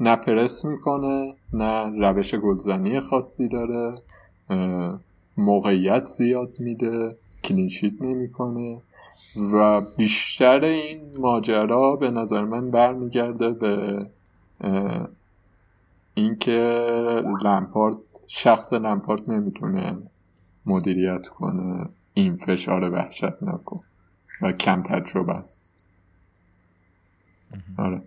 نه 0.00 0.16
پرس 0.16 0.64
می‌کنه 0.64 1.34
نه 1.52 2.08
روش 2.08 2.34
گلزنی 2.34 3.00
خاصی 3.00 3.48
داره. 3.48 3.94
موقعیت 5.36 6.04
زیاد 6.04 6.50
میده 6.58 7.16
کلینشیت 7.44 8.02
نمی‌کنه 8.02 8.80
و 9.54 9.80
بیشتر 9.80 10.60
این 10.60 11.00
ماجرا 11.20 11.96
به 11.96 12.10
نظر 12.10 12.44
من 12.44 12.70
برمیگرده 12.70 13.50
به 13.50 14.06
اینکه 16.14 16.60
لمپارد 17.44 17.96
شخص 18.26 18.72
لمپارد 18.72 19.30
نمی‌تونه 19.30 19.96
مدیریت 20.66 21.28
کنه 21.28 21.88
این 22.14 22.34
فشار 22.34 22.90
وحشتناک 22.90 23.72
و 24.42 24.52
کم 24.52 24.82
تجربه 24.82 25.32
است. 25.32 25.74
آره. 27.78 28.02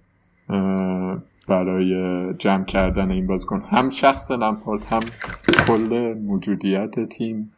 برای 1.47 1.93
جمع 2.33 2.63
کردن 2.65 3.11
این 3.11 3.27
بازیکن 3.27 3.61
هم 3.61 3.89
شخص 3.89 4.31
لمپارد 4.31 4.83
هم 4.83 5.03
کل 5.67 6.13
موجودیت 6.21 7.09
تیم 7.09 7.51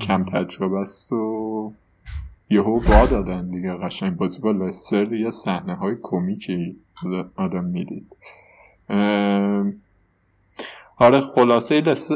کم 0.00 0.24
تجربه 0.24 0.78
است 0.78 1.12
و 1.12 1.72
یهو 2.50 2.80
وا 2.80 3.06
دادن 3.06 3.50
دیگه. 3.50 3.72
قشنگ 3.72 4.16
بازی 4.16 4.40
با 4.40 4.50
لستر 4.50 5.12
یه 5.12 5.30
صحنه 5.30 5.74
های 5.74 5.96
کمیکی 6.02 6.76
آدم 7.36 7.64
می‌دید. 7.64 8.16
آره 10.98 11.20
خلاصه 11.20 11.80
لس... 11.80 12.10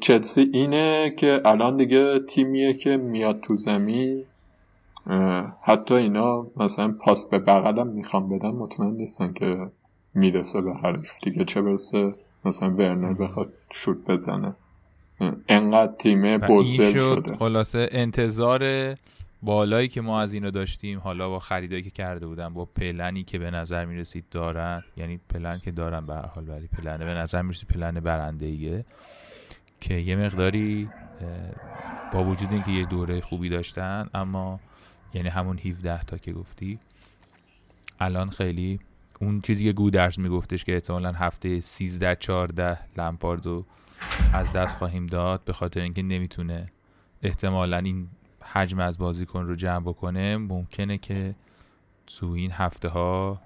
چلسی 0.00 0.50
اینه 0.52 1.14
که 1.16 1.40
الان 1.44 1.76
دیگه 1.76 2.18
تیمیه 2.18 2.74
که 2.74 2.96
میاد 2.96 3.40
تو 3.40 3.56
زمین. 3.56 4.24
حتی 5.62 5.94
اینا 5.94 6.46
مثلا 6.56 6.94
پاس 7.00 7.26
به 7.26 7.38
بغلم 7.38 7.86
می‌خوام 7.86 8.28
بدن 8.28 8.50
مطمئن 8.50 8.90
نیستن 8.90 9.32
که 9.32 9.70
می‌رسه 10.14 10.60
به 10.60 10.74
حریف 10.74 11.18
دیگه. 11.22 11.44
چه 11.44 11.62
برسه 11.62 12.12
مثلا 12.44 12.70
ورنر 12.70 13.12
بخواد 13.12 13.52
شوت 13.70 13.96
بزنه. 14.08 14.54
انقدر 15.48 15.92
تیمه 15.92 16.38
بزدل 16.38 16.92
شد 16.92 16.98
شده. 16.98 17.36
خلاصه 17.36 17.88
انتظار 17.92 18.62
بالایی 19.42 19.88
که 19.88 20.00
ما 20.00 20.20
از 20.20 20.32
اینو 20.32 20.50
داشتیم 20.50 20.98
حالا 20.98 21.28
با 21.28 21.38
خریدایی 21.38 21.82
که 21.82 21.90
کرده 21.90 22.26
بودن 22.26 22.54
با 22.54 22.64
پلنی 22.64 23.24
که 23.24 23.38
به 23.38 23.50
نظر 23.50 23.84
می‌رسید 23.84 24.24
دارن 24.30 24.84
یعنی 24.96 25.20
پلن 25.28 25.58
که 25.58 25.70
دارن 25.70 26.06
به 26.06 26.14
حال 26.14 26.48
ولی 26.48 26.66
پلنه 26.66 27.04
به 27.04 27.14
نظر 27.14 27.42
می‌رسید 27.42 27.68
پلن 27.68 28.00
برنده 28.00 28.46
ایه 28.46 28.84
که 29.80 29.94
یه 29.94 30.16
مقداری 30.16 30.88
با 32.12 32.24
وجود 32.24 32.52
اینکه 32.52 32.70
یه 32.70 32.84
دوره 32.84 33.20
خوبی 33.20 33.48
داشتن 33.48 34.08
اما 34.14 34.60
یعنی 35.14 35.28
همون 35.28 35.58
17 35.58 36.02
تا 36.02 36.18
که 36.18 36.32
گفتی 36.32 36.78
الان 38.00 38.28
خیلی 38.28 38.80
اون 39.20 39.40
چیزی 39.40 39.64
که 39.64 39.72
گودرز 39.72 40.18
میگفتش 40.18 40.64
که 40.64 40.74
احتمالا 40.74 41.12
هفته 41.12 41.60
13 41.60 42.16
14 42.16 42.78
لمپاردو 42.96 43.64
از 44.32 44.52
دست 44.52 44.76
خواهیم 44.76 45.06
داد 45.06 45.44
به 45.44 45.52
خاطر 45.52 45.80
اینکه 45.80 46.02
نمی‌تونه 46.02 46.72
احتمالا 47.22 47.78
این 47.78 48.08
حجم 48.52 48.78
از 48.78 48.98
بازیکن 48.98 49.46
رو 49.46 49.56
جمع 49.56 49.84
بکنه 49.84 50.36
ممکنه 50.36 50.98
که 50.98 51.34
تو 52.06 52.26
این 52.26 52.50
هفته 52.50 52.88
ها 52.88 53.40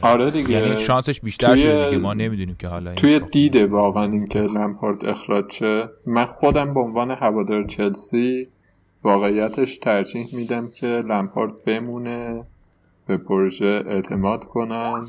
آره 0.00 0.30
دیگه. 0.30 0.50
یعنی 0.50 0.80
شانسش 0.80 1.20
بیشتر 1.20 1.56
شده 1.56 1.84
دیگه. 1.84 1.98
ما 1.98 2.14
نمی‌دونیم 2.14 2.54
که 2.54 2.68
حالا 2.68 2.94
توی 2.94 3.20
دیده 3.32 3.66
واقعا 3.66 4.04
اینکه 4.04 4.40
لمپارد 4.40 5.04
اخراج 5.04 5.52
شه. 5.52 5.88
من 6.06 6.26
خودم 6.26 6.74
به 6.74 6.80
عنوان 6.80 7.10
هوادار 7.10 7.64
چلسی 7.64 8.48
واقعیتش 9.02 9.78
ترجیح 9.78 10.26
میدم 10.32 10.68
که 10.68 10.86
لمپارد 10.86 11.64
بمونه 11.64 12.44
به 13.06 13.16
پروژه 13.16 13.84
اعتماد 13.86 14.44
کنن 14.44 15.00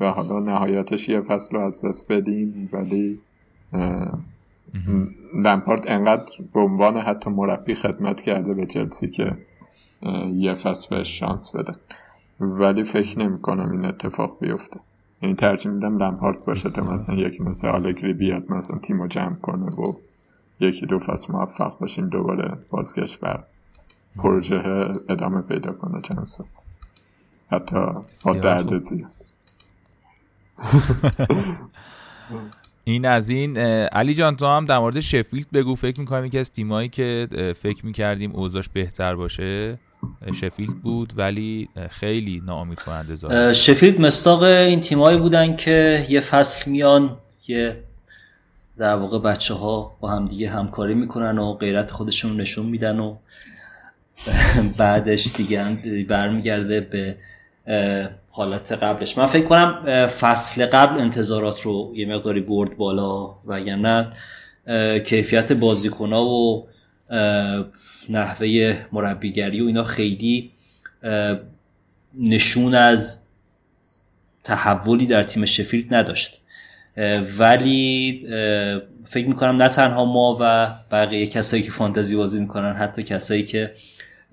و 0.00 0.10
حالا 0.10 0.40
نهایتش 0.40 1.08
یه 1.08 1.20
فصل 1.20 1.56
رو 1.56 1.60
از 1.60 1.84
دست 1.84 2.12
بدیم 2.12 2.68
ولی 2.72 3.18
لمپارد 5.34 5.84
انقدر 5.86 6.24
به 6.54 6.60
عنوان 6.60 6.96
حتی 6.96 7.30
مربی 7.30 7.74
خدمت 7.74 8.20
کرده 8.20 8.54
به 8.54 8.66
چلسی 8.66 9.10
که 9.10 9.36
یه 10.34 10.54
فصل 10.54 10.86
بهش 10.90 11.18
شانس 11.18 11.50
بده. 11.50 11.74
ولی 12.40 12.84
فکر 12.84 13.18
نمی 13.18 13.40
کنم 13.40 13.70
این 13.70 13.84
اتفاق 13.84 14.38
بیفته. 14.40 14.80
یعنی 15.22 15.34
ترجیح 15.34 15.72
میدم 15.72 15.98
لمپارد 15.98 16.44
باشه 16.44 16.70
تا 16.70 16.84
مثلا 16.84 17.14
یکی 17.14 17.42
مثل 17.42 17.68
آلگری 17.68 18.12
بیاد 18.12 18.52
مثلا 18.52 18.78
تیم 18.78 19.02
رو 19.02 19.08
جمع 19.08 19.34
کنه 19.34 19.66
و 19.66 19.94
یکی 20.60 20.86
دو 20.86 20.98
فصل 20.98 21.32
موفق 21.32 21.78
باشیم 21.78 22.08
دوباره 22.08 22.58
بازگشت 22.70 23.20
بر 23.20 23.44
پروژه 24.16 24.92
ادامه 25.08 25.40
پیدا 25.40 25.72
کنه 25.72 26.00
چند 26.00 26.24
سال 26.24 26.46
حتی 27.50 27.86
با 28.24 28.32
درد 28.32 28.78
زیاد. 28.78 29.10
این 32.84 33.06
از 33.06 33.28
این 33.30 33.58
علی 33.58 34.14
جان 34.14 34.36
تو 34.36 34.46
هم 34.46 34.64
در 34.64 34.78
مورد 34.78 35.00
شفیلد 35.00 35.50
بگو. 35.50 35.74
فکر 35.74 36.00
می‌کنم 36.00 36.24
یکی 36.24 36.38
از 36.38 36.52
تیمایی 36.52 36.88
که 36.88 37.28
فکر 37.62 37.86
می‌کردیم 37.86 38.32
اوضاش 38.36 38.68
بهتر 38.68 39.16
باشه 39.16 39.78
شفیلد 40.40 40.82
بود 40.82 41.12
ولی 41.16 41.68
خیلی 41.90 42.42
ناامید 42.46 42.80
کننده 42.80 43.16
زاد 43.16 43.52
شفیلد 43.52 44.00
مستاق 44.00 44.42
این 44.42 44.80
تیمایی 44.80 45.18
بودن 45.18 45.56
که 45.56 46.06
یه 46.08 46.20
فصل 46.20 46.70
میان 46.70 47.16
یه 47.48 47.76
در 48.78 48.94
واقع 48.94 49.18
بچه 49.18 49.54
ها 49.54 49.96
با 50.00 50.10
هم 50.10 50.24
دیگه 50.24 50.50
همکاری 50.50 50.94
می‌کنن 50.94 51.38
و 51.38 51.54
غیرت 51.54 51.90
خودشون 51.90 52.40
نشون 52.40 52.66
میدن 52.66 52.98
و 52.98 53.16
بعدش 54.78 55.32
دیگه 55.36 55.78
برمیگرده 56.08 56.80
به 56.80 57.16
حالت 58.36 58.72
قبلش. 58.72 59.18
من 59.18 59.26
فکر 59.26 59.44
کنم 59.44 60.06
فصل 60.06 60.66
قبل 60.66 61.00
انتظارات 61.00 61.60
رو 61.60 61.92
یه 61.96 62.06
مقداری 62.06 62.40
برد 62.40 62.76
بالا 62.76 63.26
و 63.46 63.60
نه 63.60 64.10
کیفیت 65.00 65.52
بازیکن 65.52 66.12
و 66.12 66.62
نحوه 68.08 68.76
مربیگری 68.92 69.60
و 69.60 69.66
اینا 69.66 69.84
خیلی 69.84 70.52
نشون 72.18 72.74
از 72.74 73.22
تحولی 74.44 75.06
در 75.06 75.22
تیم 75.22 75.44
شفیلد 75.44 75.94
نداشت. 75.94 76.40
ولی 77.38 78.26
فکر 79.04 79.28
می‌کنم 79.28 79.62
نه 79.62 79.68
تنها 79.68 80.04
ما 80.04 80.38
و 80.40 80.70
بقیه 80.90 81.26
کسایی 81.26 81.62
که 81.62 81.70
فانتزی 81.70 82.16
بازی 82.16 82.40
می‌کنن 82.40 82.72
حتی 82.72 83.02
کسایی 83.02 83.42
که 83.42 83.74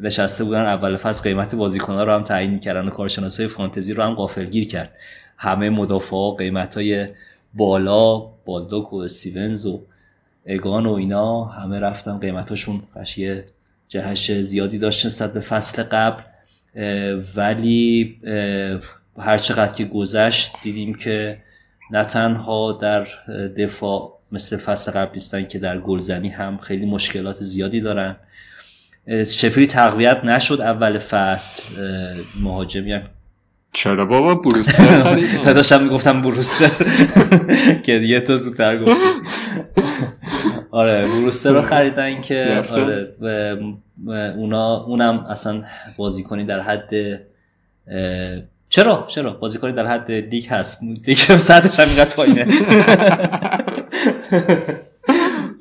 نشسته 0.02 0.44
بودن 0.44 0.66
اول 0.66 0.98
فصل 0.98 1.24
قیمت 1.24 1.56
بازیکن‌ها 1.56 2.04
رو 2.04 2.14
هم 2.14 2.24
تعیین 2.24 2.52
می‌کردن 2.52 2.88
و 2.88 2.90
کارشناسای 2.90 3.48
فانتزی 3.48 3.94
رو 3.94 4.04
هم 4.04 4.14
غافلگیر 4.14 4.68
کرد. 4.68 4.92
همه 5.38 5.70
مدافعا 5.70 6.32
قیمت 6.32 6.76
های 6.76 7.08
بالا 7.54 8.18
بالدوک 8.20 8.94
و 8.94 8.98
استیونز 8.98 9.66
و 9.66 9.82
اگان 10.46 10.86
و 10.86 10.92
اینا 10.92 11.44
همه 11.44 11.80
رفتن 11.80 12.20
قیمتاشون 12.20 12.84
یه 13.18 13.46
جهش 13.88 14.32
زیادی 14.32 14.78
داشت 14.78 15.06
نسبت 15.06 15.34
به 15.34 15.40
فصل 15.40 15.84
قبل. 15.84 16.22
ولی 17.36 18.18
هر 19.18 19.38
چقدر 19.38 19.74
که 19.74 19.86
گذشت 19.86 20.52
دیدیم 20.64 20.94
که 20.94 21.38
نه 21.92 22.04
تنها 22.04 22.72
در 22.72 23.08
دفاع 23.58 24.20
مثل 24.32 24.58
فصل 24.58 24.92
قبل 24.92 25.14
نیستن 25.14 25.44
که 25.44 25.60
در 25.60 25.80
گلزنی 25.80 26.30
هم 26.30 26.58
خیلی 26.58 26.86
مشکلات 26.86 27.44
زیادی 27.44 27.82
دارن. 27.82 28.16
شفیلی 29.08 29.68
تقویت 29.68 30.22
نشد 30.24 30.62
اول 30.62 30.98
فصل 30.98 31.64
مهاجمی 32.42 32.92
هم 32.92 33.02
چرا 33.74 34.06
بابا؟ 34.06 34.36
بروستر 34.36 35.02
خرید 35.04 35.44
داشتم 35.44 35.84
می‌گفتم 35.84 36.22
بروستر 36.22 36.72
که 37.86 38.00
دیگه 38.00 38.20
تو 38.20 38.38
زودتر 38.38 38.78
گفت 38.78 39.02
آره 40.72 41.08
بروستر 41.08 41.52
رو 41.52 41.62
خریدن 41.62 42.22
که 42.22 42.64
آره 42.72 43.08
اونا 44.38 44.84
اونم 44.84 45.26
اصلا 45.30 45.62
بازیکنی 45.98 46.44
در 46.44 46.60
حد 46.60 46.90
چرا؟ 48.70 49.06
چرا؟ 49.10 49.34
بازیکنی 49.34 49.72
در 49.72 49.88
حد 49.88 50.12
لیگ 50.12 50.48
هست. 50.50 50.80
لیگ 51.08 51.18
سطحش 51.18 51.80
هم 51.80 51.88
اینقدر 51.88 52.16
پایینه. 52.16 52.48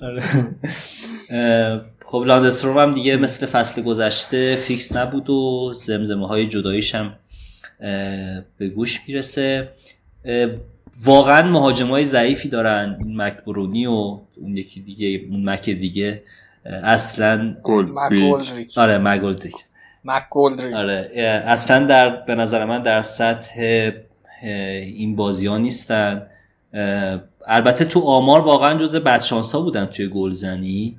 آره. 0.02 0.22
خب 2.10 2.24
لاندستروم 2.26 2.78
هم 2.78 2.94
دیگه 2.94 3.16
مثل 3.16 3.46
فصل 3.46 3.82
گذشته 3.82 4.56
فیکس 4.56 4.96
نبود 4.96 5.30
و 5.30 5.72
زمزمه 5.74 6.26
های 6.26 6.46
جداییش 6.46 6.94
هم 6.94 7.12
به 8.58 8.68
گوش 8.74 9.00
می‌رسه. 9.08 9.68
واقعا 11.04 11.50
مهاجم 11.50 11.86
های 11.86 12.04
ضعیفی 12.04 12.48
دارن 12.48 12.96
این 12.98 13.16
مک 13.16 13.44
برنی 13.44 13.86
و 13.86 13.90
اون 14.36 14.56
یکی 14.56 14.80
دیگه 14.80 15.26
اون 15.30 15.50
مک 15.50 15.70
دیگه 15.70 16.22
اصلا 16.64 17.56
آره 18.76 18.98
مگولدریک 18.98 19.54
آره 20.74 21.10
اصلا 21.46 21.86
در 21.86 22.08
به 22.08 22.34
نظر 22.34 22.64
من 22.64 22.82
در 22.82 23.02
سطح 23.02 23.90
این 24.82 25.16
بازی 25.16 25.46
ها 25.46 25.58
نیستن 25.58 26.26
البته 27.46 27.84
تو 27.84 28.00
آمار 28.00 28.40
واقعا 28.40 28.78
جز 28.78 28.96
بدشانس 28.96 29.54
ها 29.54 29.60
بودن 29.60 29.86
توی 29.86 30.08
گلزنی. 30.08 30.96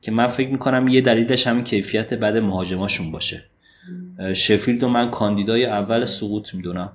که 0.00 0.12
من 0.12 0.26
فکر 0.26 0.48
می‌کنم 0.48 0.88
یه 0.88 1.00
دلیلش 1.00 1.46
همین 1.46 1.64
کیفیت 1.64 2.14
بد 2.14 2.36
مهاجماشون 2.36 3.12
باشه. 3.12 3.44
شفیلد 4.34 4.82
و 4.82 4.88
من 4.88 5.10
کاندیدای 5.10 5.66
اول 5.66 6.04
سقوط 6.04 6.54
می‌دونم. 6.54 6.92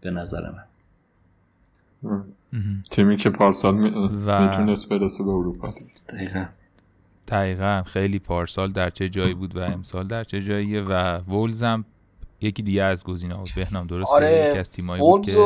به 0.00 0.10
نظر 0.10 0.42
من. 0.50 0.64
تیمی 2.90 3.16
که 3.16 3.30
پارسال 3.30 3.74
می‌تونست 3.74 4.88
برسه 4.88 5.24
به 5.24 5.30
اروپا. 5.30 5.74
دقیقا. 6.08 6.44
دقیقا. 7.28 7.82
خیلی 7.86 8.18
پارسال 8.18 8.72
در 8.72 8.90
چه 8.90 9.08
جایی 9.08 9.34
بود 9.34 9.56
و 9.56 9.58
امسال 9.58 10.06
در 10.06 10.24
چه 10.24 10.42
جاییه 10.42 10.80
و 10.80 10.92
وولز 11.16 11.62
هم 11.62 11.84
یکی 12.40 12.62
دیگه 12.62 12.82
از 12.82 13.04
گزینه 13.04 13.34
ها 13.34 13.44
بهنام 13.56 13.86
درسته؟ 13.86 14.14
آره 14.14 14.48
یکی 14.48 14.58
از 14.58 14.72
تیمایی 14.72 15.00
بود 15.00 15.26
که 15.26 15.38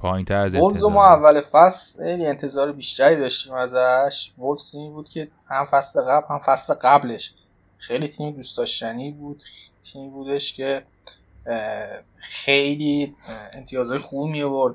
پایین 0.00 0.24
تر 0.24 0.36
از 0.36 0.54
وولز 0.54 0.84
ما 0.84 1.06
اول 1.06 1.40
فصل 1.40 2.04
خیلی 2.04 2.26
انتظار 2.26 2.72
بیشتری 2.72 3.16
داشتیم 3.16 3.54
ازش. 3.54 4.32
وولز 4.38 4.72
تیمی 4.72 4.90
بود 4.90 5.08
که 5.08 5.30
هم 5.46 5.64
فصل 5.64 6.00
قبل 6.00 6.26
هم 6.30 6.38
فصل 6.38 6.74
قبلش. 6.74 7.34
خیلی 7.78 8.08
تیم 8.08 8.30
دوست 8.30 8.58
داشتنی 8.58 9.10
بود. 9.12 9.42
تیمی 9.82 10.10
بودش 10.10 10.54
که 10.54 10.82
خیلی 12.16 13.14
امتیازهای 13.52 13.98
خوب 13.98 14.30
می 14.30 14.42
آورد 14.42 14.74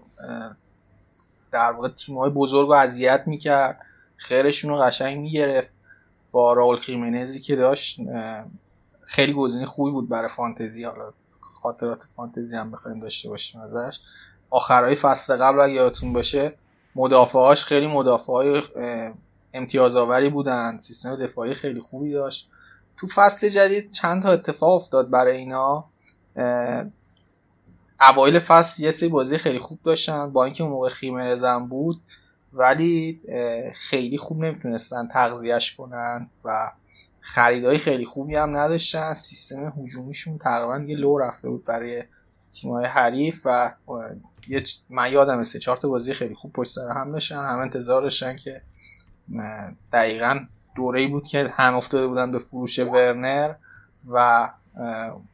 در 1.52 1.72
واقع 1.72 1.90
تیم 1.90 2.18
های 2.18 2.30
بزرگ 2.30 2.68
رو 2.68 2.74
اذیت 2.74 3.24
می‌کرد. 3.26 3.80
خیرشون 4.18 4.72
رو 4.72 4.78
قشنگ 4.78 5.20
می‌گرفت. 5.20 5.70
با 6.32 6.54
راول 6.54 6.78
خیمنزی 6.78 7.42
که 7.42 7.56
داشت 7.56 8.00
خیلی 9.06 9.34
گزینه 9.34 9.66
خوبی 9.66 9.92
بود 9.92 10.10
برای 10.10 10.30
فانتزی. 10.30 10.84
حالا 10.84 11.14
خاطرات 11.40 12.04
فانتزی 12.16 12.58
هم 12.58 12.72
بخوایم 12.72 13.00
داشته 13.00 13.30
باشیم 13.30 13.62
ازش. 13.62 14.00
آخرهای 14.56 14.96
فصل 14.96 15.38
قبل 15.38 15.60
اگه 15.60 15.74
یادتون 15.74 16.14
باشه 16.14 16.54
مدافعاش 16.96 17.64
خیلی 17.64 17.88
مدافعای 17.88 18.62
امتیازآوری 19.54 20.30
بودن 20.30 20.78
سیستم 20.80 21.16
دفاعی 21.16 21.54
خیلی 21.54 21.80
خوبی 21.80 22.12
داشت. 22.12 22.50
تو 22.98 23.08
فصل 23.08 23.50
جدید 23.50 23.92
چند 23.92 24.24
تا 24.24 24.30
اتفاق 24.30 24.74
افتاد 24.74 25.10
برای 25.10 25.38
اینا؟ 25.38 25.86
اوایل 28.02 28.40
فصل 28.40 28.84
یه 28.84 28.92
سری 28.92 29.10
بازی 29.10 29.38
خیلی 29.38 29.60
خوب 29.60 29.80
داشتن 29.84 30.34
با 30.34 30.46
اینکه 30.46 30.64
موقع 30.64 30.90
خیمرزم 30.90 31.68
بود 31.68 32.02
ولی 32.54 33.22
خیلی 33.74 34.18
خوب 34.18 34.44
نمی‌تونستن 34.44 35.08
تغذیهش 35.08 35.76
کنن 35.76 36.30
و 36.46 36.72
خریدهای 37.20 37.78
خیلی 37.78 38.06
خوبی 38.06 38.36
هم 38.36 38.58
نداشتن. 38.58 39.14
سیستم 39.14 39.74
هجومیشون 39.78 40.38
تقریبا 40.38 40.86
یه 40.88 40.98
لو 40.98 41.18
رفته 41.18 41.50
بود 41.50 41.66
برای 41.66 42.04
تیمای 42.56 42.86
حریف 42.86 43.42
و 43.46 43.72
یه 44.48 44.64
من 44.90 45.12
یادم 45.12 45.44
سه 45.44 45.60
چهار 45.60 45.78
تا 45.78 45.90
بازی 45.90 46.14
خیلی 46.14 46.34
خوب 46.34 46.54
پشت 46.54 46.72
سر 46.72 46.90
هم 46.90 47.12
داشتن 47.12 47.36
هم 47.36 47.60
انتظار 47.60 48.02
داشتن 48.02 48.36
که 48.36 48.62
دقیقا 49.94 50.40
دوره 50.76 51.08
بود 51.08 51.28
که 51.28 51.54
هم 51.54 51.76
افتاده 51.76 52.08
بودن 52.08 52.32
به 52.32 52.40
فروش 52.40 52.80
ورنر 52.80 53.54
و 54.10 54.50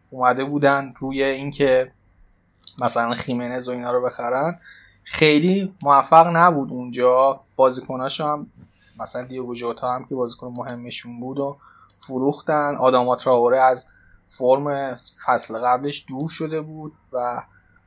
اومده 0.09 0.43
بودن 0.43 0.93
روی 0.99 1.23
اینکه 1.23 1.91
مثلا 2.81 3.13
خیمنز 3.13 3.67
و 3.67 3.71
اینا 3.71 3.91
رو 3.91 4.01
بخرن. 4.01 4.59
خیلی 5.03 5.73
موفق 5.81 6.27
نبود 6.27 6.71
اونجا. 6.71 7.39
بازیکناشو 7.55 8.27
هم 8.27 8.47
مثلا 8.99 9.23
دیوگو 9.23 9.55
جوتا 9.55 9.93
هم 9.93 10.05
که 10.05 10.15
بازیکن 10.15 10.53
مهمشون 10.57 11.19
بود 11.19 11.39
و 11.39 11.57
فروختن. 11.99 12.75
آداما 12.75 13.15
تراوره 13.15 13.61
از 13.61 13.87
فرم 14.37 14.95
فصل 15.25 15.59
قبلش 15.59 16.05
دور 16.07 16.29
شده 16.29 16.61
بود 16.61 16.93
و 17.13 17.41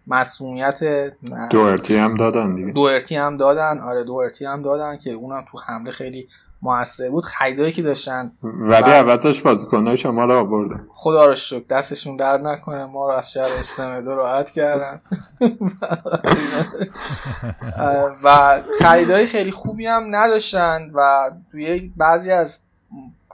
مسئولیت 0.07 0.80
دوئرتی 1.51 1.97
هم 1.97 2.14
دادن 2.14 2.55
دیگه. 2.55 2.72
دوئرتی 2.72 3.16
هم 3.16 3.36
دادن. 3.36 3.78
آره 3.78 4.05
دوئرتی 4.05 4.45
هم 4.45 4.62
دادن 4.62 4.97
که 4.97 5.11
اونم 5.11 5.45
تو 5.53 5.59
حمله 5.59 5.90
خیلی 5.90 6.28
موثر 6.62 7.11
بود. 7.11 7.24
خریدایی 7.24 7.72
که 7.72 7.82
داشتن. 7.82 8.32
ولی 8.42 8.90
عوضش 8.90 9.42
بازیکنای 9.42 9.97
شما 9.97 10.24
رو 10.24 10.32
آوردن 10.32 10.86
خدا 10.95 11.26
رو 11.26 11.34
شکر 11.34 11.64
دستشون 11.70 12.16
درد 12.16 12.47
نکنه. 12.47 12.84
ما 12.84 13.07
رو 13.07 13.12
از 13.12 13.32
شهر 13.32 13.51
استمدو 13.59 14.14
راحت 14.14 14.51
کردن. 14.51 15.01
و 18.24 18.59
خریدای 18.80 19.26
خیلی 19.26 19.51
خوبی 19.51 19.86
هم 19.86 20.03
نداشتن 20.11 20.90
و 20.95 21.30
توی 21.51 21.92
بعضی 21.97 22.30
از 22.30 22.61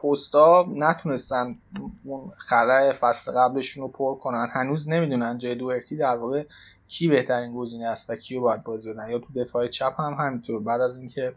پستا 0.03 0.67
نتونستن 0.75 1.57
اون 2.05 2.31
خلای 2.37 2.93
فصل 2.93 3.33
قبلشون 3.33 3.83
رو 3.83 3.89
پر 3.89 4.15
کنن. 4.15 4.49
هنوز 4.53 4.89
نمی‌دونن 4.89 5.39
جای 5.39 5.55
دوهرتی 5.55 5.97
در 5.97 6.17
واقع 6.17 6.45
کی 6.89 7.09
بهترین 7.09 7.55
گزینه 7.55 7.87
است 7.89 8.11
و 8.11 8.17
کیو 8.17 8.41
باید 8.41 8.65
بازی 8.65 8.93
بدن. 8.93 9.11
یا 9.11 9.19
تو 9.19 9.27
دفاع 9.37 9.67
چپ 9.67 10.01
هم 10.01 10.13
همینطور. 10.13 10.63
بعد 10.63 10.81
از 10.81 10.99
اینکه 10.99 11.35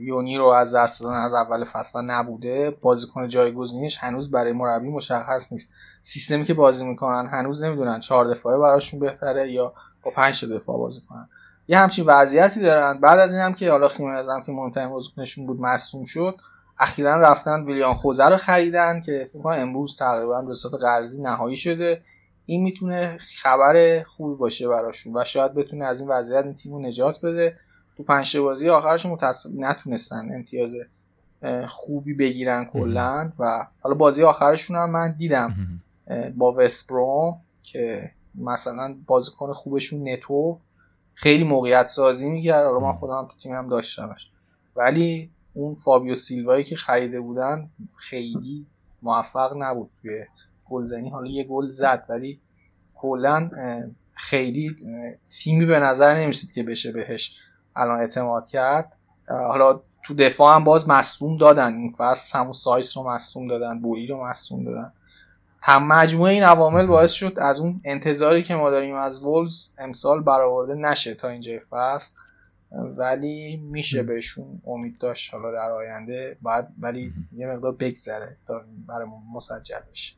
یونی 0.00 0.38
رو 0.38 0.44
از 0.44 0.74
دست 0.74 1.00
دادن 1.00 1.20
از 1.20 1.34
اول 1.34 1.64
فصل 1.64 2.00
نبوده 2.00 2.70
بازیکن 2.70 3.28
جایگزینش 3.28 3.98
هنوز 3.98 4.30
برای 4.30 4.52
مربی 4.52 4.88
مشخص 4.88 5.52
نیست. 5.52 5.72
سیستمی 6.02 6.44
که 6.44 6.54
بازی 6.54 6.84
می‌کنن 6.84 7.26
هنوز 7.26 7.62
نمی‌دونن 7.62 8.00
چهار 8.00 8.30
دفاعه 8.30 8.58
براشون 8.58 9.00
بهتره 9.00 9.52
یا 9.52 9.72
با 10.02 10.10
پنج 10.10 10.44
دفاع 10.44 10.78
بازی 10.78 11.00
کنن. 11.08 11.28
یه 11.68 11.78
همچین 11.78 12.04
وضعیتی 12.06 12.60
دارن. 12.60 13.00
بعد 13.00 13.18
از 13.18 13.32
این 13.32 13.42
هم 13.42 13.54
که 13.54 13.70
حالا 13.70 13.88
خیمنز 13.88 14.28
هم 14.28 14.42
که 14.42 14.52
مهمترین 14.52 14.88
بازیکنشون 14.88 15.46
بود 15.46 15.60
مصوم 15.60 16.04
شد. 16.04 16.36
اخیرا 16.80 17.20
رفتن 17.20 17.64
ویلیان 17.64 17.94
خوزه 17.94 18.24
رو 18.24 18.36
خریدن 18.36 19.00
که 19.00 19.28
فکر 19.32 19.48
امروز 19.48 19.96
تقریبا 19.96 20.54
صورت 20.54 20.74
قرضی 20.74 21.22
نهایی 21.22 21.56
شده. 21.56 22.02
این 22.46 22.62
می‌تونه 22.62 23.18
خبر 23.42 24.02
خوبی 24.02 24.34
باشه 24.36 24.68
براشون 24.68 25.16
و 25.16 25.24
شاید 25.24 25.54
بتونه 25.54 25.84
از 25.84 26.00
این 26.00 26.10
وضعیت 26.10 26.44
این 26.44 26.54
تیم 26.54 26.86
نجات 26.86 27.20
بده. 27.20 27.56
تو 27.96 28.02
پنج 28.02 28.36
بازی 28.36 28.68
آخرش 28.68 29.06
متاسف 29.06 29.50
نتونستن 29.54 30.34
امتیاز 30.34 30.76
خوبی 31.68 32.14
بگیرن 32.14 32.64
کلا 32.64 33.32
و 33.38 33.66
حالا 33.80 33.94
بازی 33.94 34.22
آخرشون 34.22 34.76
هم 34.76 34.90
من 34.90 35.12
دیدم 35.12 35.80
با 36.36 36.52
وستبروم 36.52 37.40
که 37.62 38.10
مثلا 38.34 38.96
بازیکن 39.06 39.52
خوبشون 39.52 40.08
نتو 40.08 40.58
خیلی 41.14 41.44
موقعیت 41.44 41.86
سازی 41.86 42.30
می‌کرد. 42.30 42.64
حالا 42.64 42.80
من 42.80 42.92
خودم 42.92 43.28
تو 43.30 43.38
تیمم 43.42 43.68
داشتمش. 43.68 44.30
ولی 44.76 45.30
اون 45.58 45.74
فابیو 45.74 46.14
سیلوایی 46.14 46.64
که 46.64 46.76
خریده 46.76 47.20
بودن 47.20 47.70
خیلی 47.96 48.66
موفق 49.02 49.52
نبود 49.58 49.90
توی 50.02 50.24
گلزنی. 50.70 51.10
حالا 51.10 51.30
یه 51.30 51.44
گل 51.44 51.70
زد 51.70 52.04
ولی 52.08 52.40
کلا 52.94 53.50
خیلی 54.14 54.76
تیمی 55.30 55.66
به 55.66 55.80
نظر 55.80 56.16
نمی‌رسید 56.16 56.52
که 56.52 56.62
بشه 56.62 56.92
بهش 56.92 57.36
الان 57.76 58.00
اعتماد 58.00 58.46
کرد. 58.46 58.92
حالا 59.28 59.80
تو 60.04 60.14
دفاع 60.14 60.56
هم 60.56 60.64
باز 60.64 60.88
مصوم 60.88 61.36
دادن. 61.36 61.74
این 61.74 61.94
فصل 61.98 62.38
همون 62.38 62.52
سایس 62.52 62.96
رو 62.96 63.08
مصوم 63.08 63.48
دادن 63.48 63.80
بویی 63.80 64.06
رو 64.06 64.24
مصوم 64.24 64.64
دادن. 64.64 64.92
هم 65.62 65.86
مجموعه 65.86 66.32
این 66.32 66.42
عوامل 66.42 66.86
باعث 66.86 67.12
شد 67.12 67.38
از 67.38 67.60
اون 67.60 67.80
انتظاری 67.84 68.42
که 68.42 68.54
ما 68.54 68.70
داریم 68.70 68.94
از 68.94 69.24
وولز 69.24 69.70
امسال 69.78 70.22
برآورده 70.22 70.74
نشه 70.74 71.14
تا 71.14 71.28
اینجای 71.28 71.60
فصل. 71.70 72.14
ولی 72.72 73.56
میشه 73.56 74.02
بهشون 74.02 74.62
امید 74.66 74.98
داشت 74.98 75.34
حالا 75.34 75.52
در 75.52 75.70
آینده 75.70 76.36
بعد 76.42 76.72
ولی 76.78 77.12
یه 77.36 77.46
مقدار 77.46 77.72
بگذره 77.72 78.36
تا 78.46 78.60
برای 78.86 79.08
مسجل 79.34 79.80
بشه. 79.92 80.14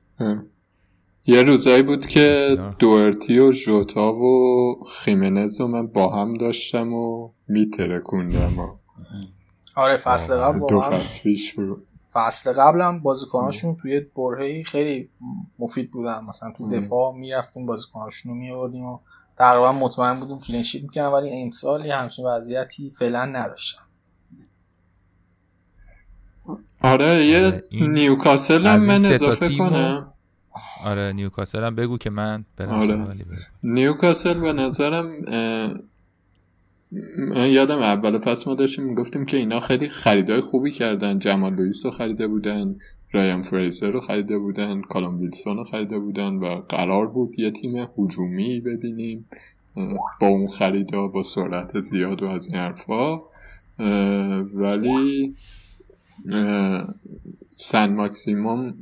یه 1.27 1.43
روزایی 1.43 1.83
بود 1.83 2.07
که 2.07 2.57
دوئرتی 2.79 3.39
و 3.39 3.53
ژوتا 3.53 4.15
و 4.15 4.75
خیمنز 4.85 5.61
رو 5.61 5.67
من 5.67 5.87
با 5.87 6.17
هم 6.17 6.35
داشتم 6.35 6.93
و 6.93 7.31
میترکوندم 7.49 8.59
و 8.59 8.77
آره 9.75 9.97
فصل 9.97 10.37
قبل 10.37 10.67
دو 10.69 10.81
فصل 10.81 11.23
پیش 11.23 11.55
بود. 11.55 11.87
فصل 12.13 12.53
قبلم 12.53 13.01
بازیکناشون 13.01 13.77
توی 13.77 14.01
برهی 14.01 14.65
خیلی 14.65 15.09
مفید 15.59 15.91
بودن. 15.91 16.25
مثلا 16.29 16.53
تو 16.57 16.69
دفاع 16.69 17.15
می‌رفتیم 17.15 17.67
بازیکناشون 17.67 18.33
رو 18.33 18.39
میآوردیم 18.39 18.85
و 18.85 18.99
تقریبا 19.41 19.73
مطمئن 19.73 20.21
بودیم 20.21 20.39
کلینشیت 20.39 20.83
می‌کنن 20.83 21.07
ولی 21.07 21.43
امسال 21.43 21.87
یه 21.87 21.97
همچین 21.97 22.27
وضعیتی 22.27 22.91
فعلا 22.91 23.25
نداشتن 23.25 23.83
آره 26.83 27.27
یه 27.27 27.65
نیوکاسل 27.73 28.67
هم 28.67 28.85
من 28.85 29.05
اضافه 29.05 29.57
کنم 29.59 30.13
آره 30.85 31.13
نیوکاسل 31.13 31.65
هم 31.65 31.75
بگو 31.75 31.99
که 31.99 32.11
من 32.11 32.45
برم 32.57 32.69
آره. 32.71 33.07
نیوکاسل 33.63 34.41
به 34.41 34.53
نظرم 34.53 35.07
من 37.19 37.51
یادم 37.51 37.79
اول 37.79 38.19
فصل 38.19 38.51
ما 38.51 38.57
داشتیم 38.57 38.85
می‌گفتیم 38.85 39.27
که 39.27 39.37
اینا 39.37 39.61
خیلی 39.61 39.89
خریدای 39.89 40.41
خوبی 40.41 40.73
کردن. 40.73 41.19
جمال 41.19 41.55
لویس 41.55 41.85
رو 41.85 41.91
خریده 41.91 42.27
بودن. 42.27 42.77
رایان 43.13 43.43
فریزر 43.43 43.91
رو 43.91 44.01
خریده 44.01 44.39
بودن 44.39 44.81
کالام 44.81 45.21
ویلسون 45.21 45.57
رو 45.57 45.65
خریده 45.65 45.99
بودن 45.99 46.35
و 46.35 46.47
قرار 46.69 47.07
بود 47.07 47.39
یه 47.39 47.51
تیم 47.51 47.89
هجومی 47.99 48.61
ببینیم 48.61 49.29
با 50.21 50.27
اون 50.29 50.47
خریدا 50.47 51.07
با 51.07 51.23
سرعت 51.23 51.81
زیاد 51.81 52.23
و 52.23 52.27
از 52.27 52.47
این 52.47 52.57
حرفا. 52.57 53.21
ولی 54.55 55.35
سن 57.51 57.95
ماکسیموم 57.95 58.75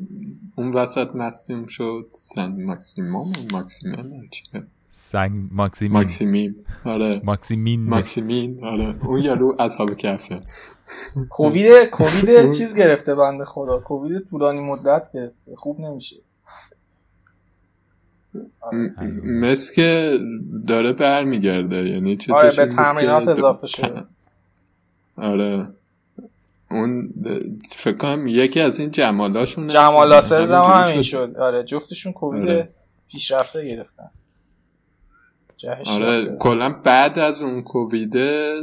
اون 0.56 0.70
وسط 0.70 1.16
مستیم 1.16 1.66
شد. 1.66 2.06
سن 2.12 2.64
ماکسیموم 2.64 3.32
ماکسیمم 3.52 4.28
سن 4.98 5.48
ماکسیمین. 5.52 5.92
ماکسیمین. 5.92 6.54
آره. 6.84 7.20
ماکسیمین. 7.24 7.88
ماکسیمین. 7.88 8.64
آره. 8.64 8.94
اون 9.06 9.22
یارو 9.22 9.56
اصحاب 9.58 9.94
کفه. 9.94 10.36
کووید 11.30 11.84
کووید 11.84 12.52
چیز 12.52 12.76
گرفته 12.76 13.14
بنده 13.14 13.44
خدا. 13.44 13.78
کووید 13.78 14.28
طولانی 14.30 14.60
مدت 14.60 15.08
گرفته 15.14 15.56
خوب 15.56 15.80
نمیشه. 15.80 16.16
مثل 19.24 19.74
که 19.74 20.18
داره 20.66 20.92
برمیگرده. 20.92 21.76
یعنی 21.76 22.16
چه 22.16 22.32
آره 22.34 22.56
به 22.56 22.66
تمرینات 22.66 23.28
اضافه 23.28 23.66
شده. 23.66 24.04
آره. 25.16 25.68
اون 26.70 27.14
فکر 27.70 27.96
کنم 27.96 28.26
یکی 28.26 28.60
از 28.60 28.80
این 28.80 28.90
جمالاشون 28.90 29.68
جمال 29.68 30.08
لاسرز 30.08 30.52
هم 30.52 30.62
همین 30.62 31.02
شد. 31.02 31.36
آره 31.38 31.64
جفتشون 31.64 32.12
کووید 32.12 32.52
آره. 32.52 32.68
پیشرفته 33.08 33.64
گرفتن. 33.64 34.10
آره 35.86 36.36
کلا 36.40 36.68
بعد 36.68 37.18
از 37.18 37.42
اون 37.42 37.62
کوویده 37.62 38.60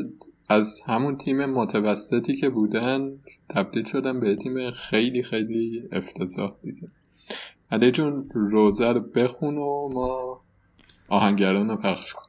از 0.50 0.82
همون 0.86 1.18
تیم 1.18 1.46
متوسطی 1.46 2.36
که 2.36 2.50
بودن 2.50 3.12
تبدیل 3.50 3.86
شدن 3.86 4.20
به 4.20 4.36
تیم 4.36 4.72
خیلی 4.72 5.24
خیلی 5.24 5.84
افتضاح 5.92 6.54
دیگه. 6.64 6.88
علی 7.72 7.92
جون 7.92 8.30
روزه 8.34 8.92
رو 8.92 9.00
بخون 9.00 9.58
و 9.58 9.90
ما 9.94 10.42
آهنگران 11.10 11.70
رو 11.70 11.76
پخش 11.76 12.14
کن 12.14 12.26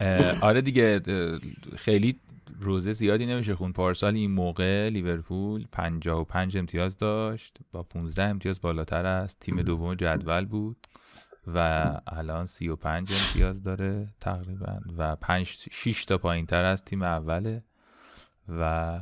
آره 0.48 0.60
دیگه 0.60 1.00
خیلی 1.76 2.16
روزه 2.60 2.92
زیادی 2.92 3.26
نمیشه 3.26 3.54
خون. 3.54 3.72
پارسال 3.72 4.14
این 4.14 4.30
موقع 4.30 4.88
لیورپول 4.88 5.66
55 5.72 6.58
امتیاز 6.58 6.98
داشت 6.98 7.56
با 7.72 7.82
15 7.82 8.22
امتیاز 8.22 8.60
بالاتر 8.60 9.06
از 9.06 9.36
تیم 9.40 9.62
دوم 9.62 9.94
جدول 9.94 10.44
بود. 10.44 10.76
و 11.54 11.90
الان 12.06 12.46
35 12.46 13.12
امتیاز 13.12 13.62
داره 13.62 14.08
تقریبا 14.20 14.80
و 14.98 15.16
5 15.16 15.46
6 15.72 16.04
تا 16.04 16.18
پایین 16.18 16.46
تر 16.46 16.64
از 16.64 16.84
تیم 16.84 17.02
اوله 17.02 17.62
و 18.48 19.00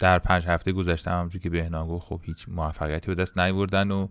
در 0.00 0.18
پنج 0.18 0.46
هفته 0.46 0.72
گذشته 0.72 1.10
همونجور 1.10 1.42
که 1.42 1.50
بهنام 1.50 1.88
گفت 1.88 2.06
خب 2.06 2.20
هیچ 2.24 2.48
موفقیتی 2.48 3.06
به 3.06 3.14
دست 3.14 3.38
نیوردن 3.38 3.90
و 3.90 4.08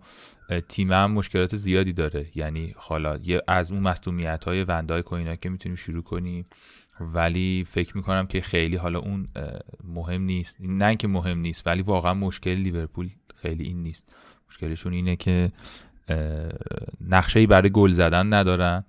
تیم 0.68 0.92
هم 0.92 1.12
مشکلات 1.12 1.56
زیادی 1.56 1.92
داره. 1.92 2.30
یعنی 2.34 2.74
حالا 2.76 3.16
یه 3.16 3.42
از 3.48 3.72
اون 3.72 3.80
مصدومیت 3.80 4.44
های 4.44 4.64
وندای 4.64 5.02
کوینا 5.02 5.36
که 5.36 5.48
می‌تونیم 5.48 5.76
شروع 5.76 6.02
کنیم 6.02 6.46
ولی 7.00 7.64
فکر 7.68 7.96
می‌کنم 7.96 8.26
که 8.26 8.40
خیلی 8.40 8.76
حالا 8.76 8.98
اون 8.98 9.28
مهم 9.84 10.22
نیست. 10.22 10.56
نه 10.60 10.86
اینکه 10.86 11.08
مهم 11.08 11.38
نیست 11.38 11.66
ولی 11.66 11.82
واقعا 11.82 12.14
مشکل 12.14 12.54
لیورپول 12.54 13.10
خیلی 13.36 13.64
این 13.64 13.82
نیست. 13.82 14.14
مشکلشون 14.48 14.92
اینه 14.92 15.16
که 15.16 15.52
نقشه 17.08 17.46
برای 17.46 17.70
گل 17.70 17.90
زدن 17.90 18.34
ندارن. 18.34 18.84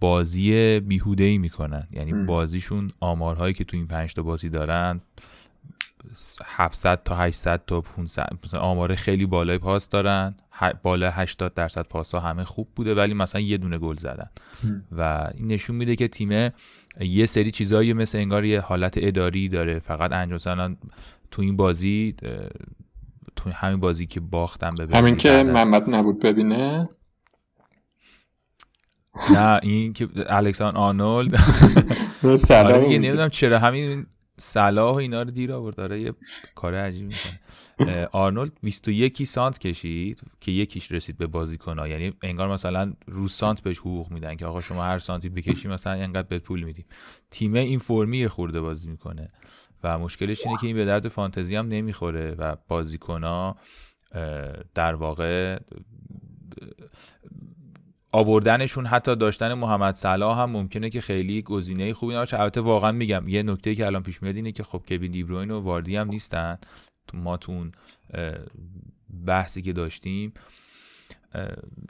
بازی 0.00 0.80
بیهوده 0.80 1.24
ای 1.24 1.38
می‌کنن. 1.38 1.88
یعنی 1.92 2.12
بازیشون 2.12 2.90
آمارهایی 3.00 3.54
که 3.54 3.64
تو 3.64 3.76
این 3.76 3.86
پنج 3.86 4.14
تا 4.14 4.22
بازی 4.22 4.48
دارن 4.48 5.00
700 6.44 7.02
تا 7.02 7.16
800 7.16 7.62
تا 7.66 7.80
500 7.80 8.28
مثلا 8.44 8.60
آمار 8.60 8.94
خیلی 8.94 9.26
بالای 9.26 9.58
پاس 9.58 9.88
دارن. 9.88 10.34
بالا 10.82 11.10
80 11.10 11.54
درصد 11.54 11.82
پاس 11.82 12.14
ها 12.14 12.20
همه 12.20 12.44
خوب 12.44 12.68
بوده 12.76 12.94
ولی 12.94 13.14
مثلا 13.14 13.40
یه 13.40 13.56
دونه 13.56 13.78
گل 13.78 13.94
زدن. 13.94 14.30
و 14.92 15.30
این 15.34 15.46
نشون 15.46 15.76
میده 15.76 15.96
که 15.96 16.08
تیم 16.08 16.50
یه 17.00 17.26
سری 17.26 17.50
چیزایی 17.50 17.92
مثل 17.92 18.18
انگار 18.18 18.44
یه 18.44 18.60
حالت 18.60 18.94
اداری 18.96 19.48
داره. 19.48 19.78
فقط 19.78 20.12
انجام 20.12 20.76
تو 21.30 21.42
این 21.42 21.56
بازی 21.56 22.14
تو 23.36 23.50
همین 23.50 23.80
بازی 23.80 24.06
که 24.06 24.20
باختن 24.20 24.74
به 24.74 24.96
همین 24.96 25.16
که 25.16 25.42
محمد 25.42 25.94
نبود 25.94 26.20
ببینه؟ 26.22 26.88
نه 29.34 29.60
این 29.62 29.92
که 29.92 30.08
الکسان 30.26 30.76
آرنولد. 30.76 31.34
آره 32.50 32.88
نمی‌دونم 32.88 33.28
چرا 33.28 33.58
همین 33.58 34.06
صلاح 34.38 34.94
و 34.94 34.96
اینا 34.96 35.22
رو 35.22 35.30
دیر 35.30 35.52
آورد. 35.52 35.76
داره 35.76 36.00
یه 36.00 36.14
کار 36.54 36.74
عجیب 36.74 37.02
می‌کنه. 37.02 37.40
آرنولد 38.12 38.52
21 38.62 39.24
سانت 39.24 39.58
کشید 39.58 40.22
که 40.40 40.52
یکیش 40.52 40.92
رسید 40.92 41.16
به 41.16 41.26
بازیکن 41.26 41.86
یعنی 41.88 42.12
انگار 42.22 42.52
مثلا 42.52 42.92
رو 43.06 43.28
سانت 43.28 43.60
بهش 43.60 43.78
حقوق 43.78 44.10
میدن 44.10 44.36
که 44.36 44.46
آقا 44.46 44.60
شما 44.60 44.82
هر 44.84 44.98
سانتی 44.98 45.28
بکشی 45.28 45.68
مثلا 45.68 45.92
اینقدر 45.92 46.28
به 46.28 46.38
پول 46.38 46.62
میدیم. 46.62 46.84
تیم 47.30 47.54
این 47.54 47.78
فرمی 47.78 48.28
خورده 48.28 48.60
بازی 48.60 48.88
می‌کنه. 48.88 49.28
و 49.84 49.98
مشکلش 49.98 50.46
اینه 50.46 50.58
که 50.60 50.66
این 50.66 50.76
به 50.76 50.84
درد 50.84 51.08
فانتزی 51.08 51.56
هم 51.56 51.68
نمی‌خوره 51.68 52.34
و 52.38 52.56
بازیکن 52.68 53.54
در 54.74 54.94
واقع 54.94 55.58
آوردنشون 58.12 58.86
حتی 58.86 59.16
داشتن 59.16 59.54
محمد 59.54 59.94
صلاح 59.94 60.40
هم 60.40 60.50
ممکنه 60.50 60.90
که 60.90 61.00
خیلی 61.00 61.42
گزینه 61.42 61.94
خوبی 61.94 62.14
نباشه. 62.14 62.40
البته 62.40 62.60
واقعا 62.60 62.92
میگم 62.92 63.28
یه 63.28 63.42
نکته 63.42 63.74
که 63.74 63.86
الان 63.86 64.02
پیش 64.02 64.22
میاد 64.22 64.36
اینه 64.36 64.52
که 64.52 64.62
خب 64.62 64.82
کوین 64.88 65.10
دیبروین 65.10 65.50
و 65.50 65.60
واردی 65.60 65.96
هم 65.96 66.08
نیستن. 66.08 66.58
ما 67.14 67.36
تو 67.36 67.52
اون 67.52 67.72
بحثی 69.26 69.62
که 69.62 69.72
داشتیم 69.72 70.32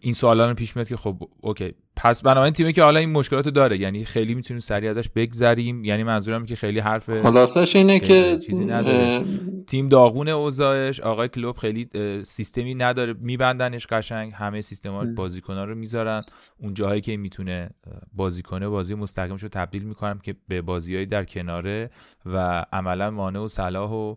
این 0.01 0.15
سوالا 0.15 0.49
رو 0.49 0.55
پیش 0.55 0.77
میاد 0.77 0.89
که 0.89 0.97
خب 0.97 1.29
اوکی. 1.41 1.75
پس 1.97 2.23
بنابراین 2.23 2.53
تیمی 2.53 2.73
که 2.73 2.83
حالا 2.83 3.01
این 3.01 3.11
مشکلات 3.11 3.49
داره 3.49 3.79
یعنی 3.79 4.05
خیلی 4.05 4.35
می‌تونیم 4.35 4.61
سریع 4.61 4.91
ازش 4.91 5.09
بگذریم. 5.09 5.85
یعنی 5.85 6.03
منظورم 6.03 6.47
که 6.47 6.57
خیلی 6.57 6.79
حرف 6.79 7.23
خلاصش 7.23 7.77
اینه 7.77 8.01
که 8.01 8.39
چیزی 8.47 8.65
نداره. 8.65 9.25
تیم 9.67 9.89
داغون 9.89 10.29
اوضاعش 10.29 11.01
آقای 11.01 11.29
کلوب 11.29 11.57
خیلی 11.57 11.89
سیستمی 12.23 12.75
نداره. 12.75 13.15
میبندنش 13.21 13.87
قشنگ. 13.87 14.33
همه 14.35 14.61
سیستما 14.61 15.05
بازیکن‌ها 15.05 15.65
رو 15.65 15.75
می‌ذارن. 15.75 16.23
اون 16.59 16.75
جاهایی 16.75 17.01
که 17.01 17.17
می‌تونه 17.17 17.71
بازیکن 18.13 18.69
بازی 18.69 18.95
مستقیمش 18.95 19.43
رو 19.43 19.49
تبدیل 19.49 19.83
می‌کنم 19.83 20.19
که 20.19 20.35
به 20.49 20.63
بازیایی 20.63 21.07
در 21.07 21.25
کناره 21.25 21.91
و 22.27 22.65
عملا 22.73 23.11
مانع 23.11 23.41
و 23.41 23.49
صلاح 23.49 23.91
و 23.91 24.15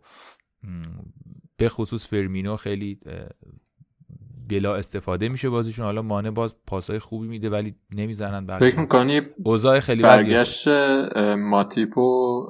به 1.57 1.69
خصوص 1.69 2.07
فرمینو 2.07 2.55
خیلی 2.55 2.99
بلا 4.49 4.75
استفاده 4.75 5.29
میشه 5.29 5.49
بازیشون. 5.49 5.85
حالا 5.85 6.01
مانع 6.01 6.29
باز 6.29 6.55
پاسای 6.67 6.99
خوبی 6.99 7.27
میده 7.27 7.49
ولی 7.49 7.75
نمی‌زنن 7.95 8.45
بعد 8.45 8.59
فکر 8.59 8.79
می‌کنی 8.79 9.21
اوضاع 9.43 9.79
خیلی 9.79 10.03
برگشت 10.03 10.67
ماتیپ 11.37 11.97
و 11.97 12.41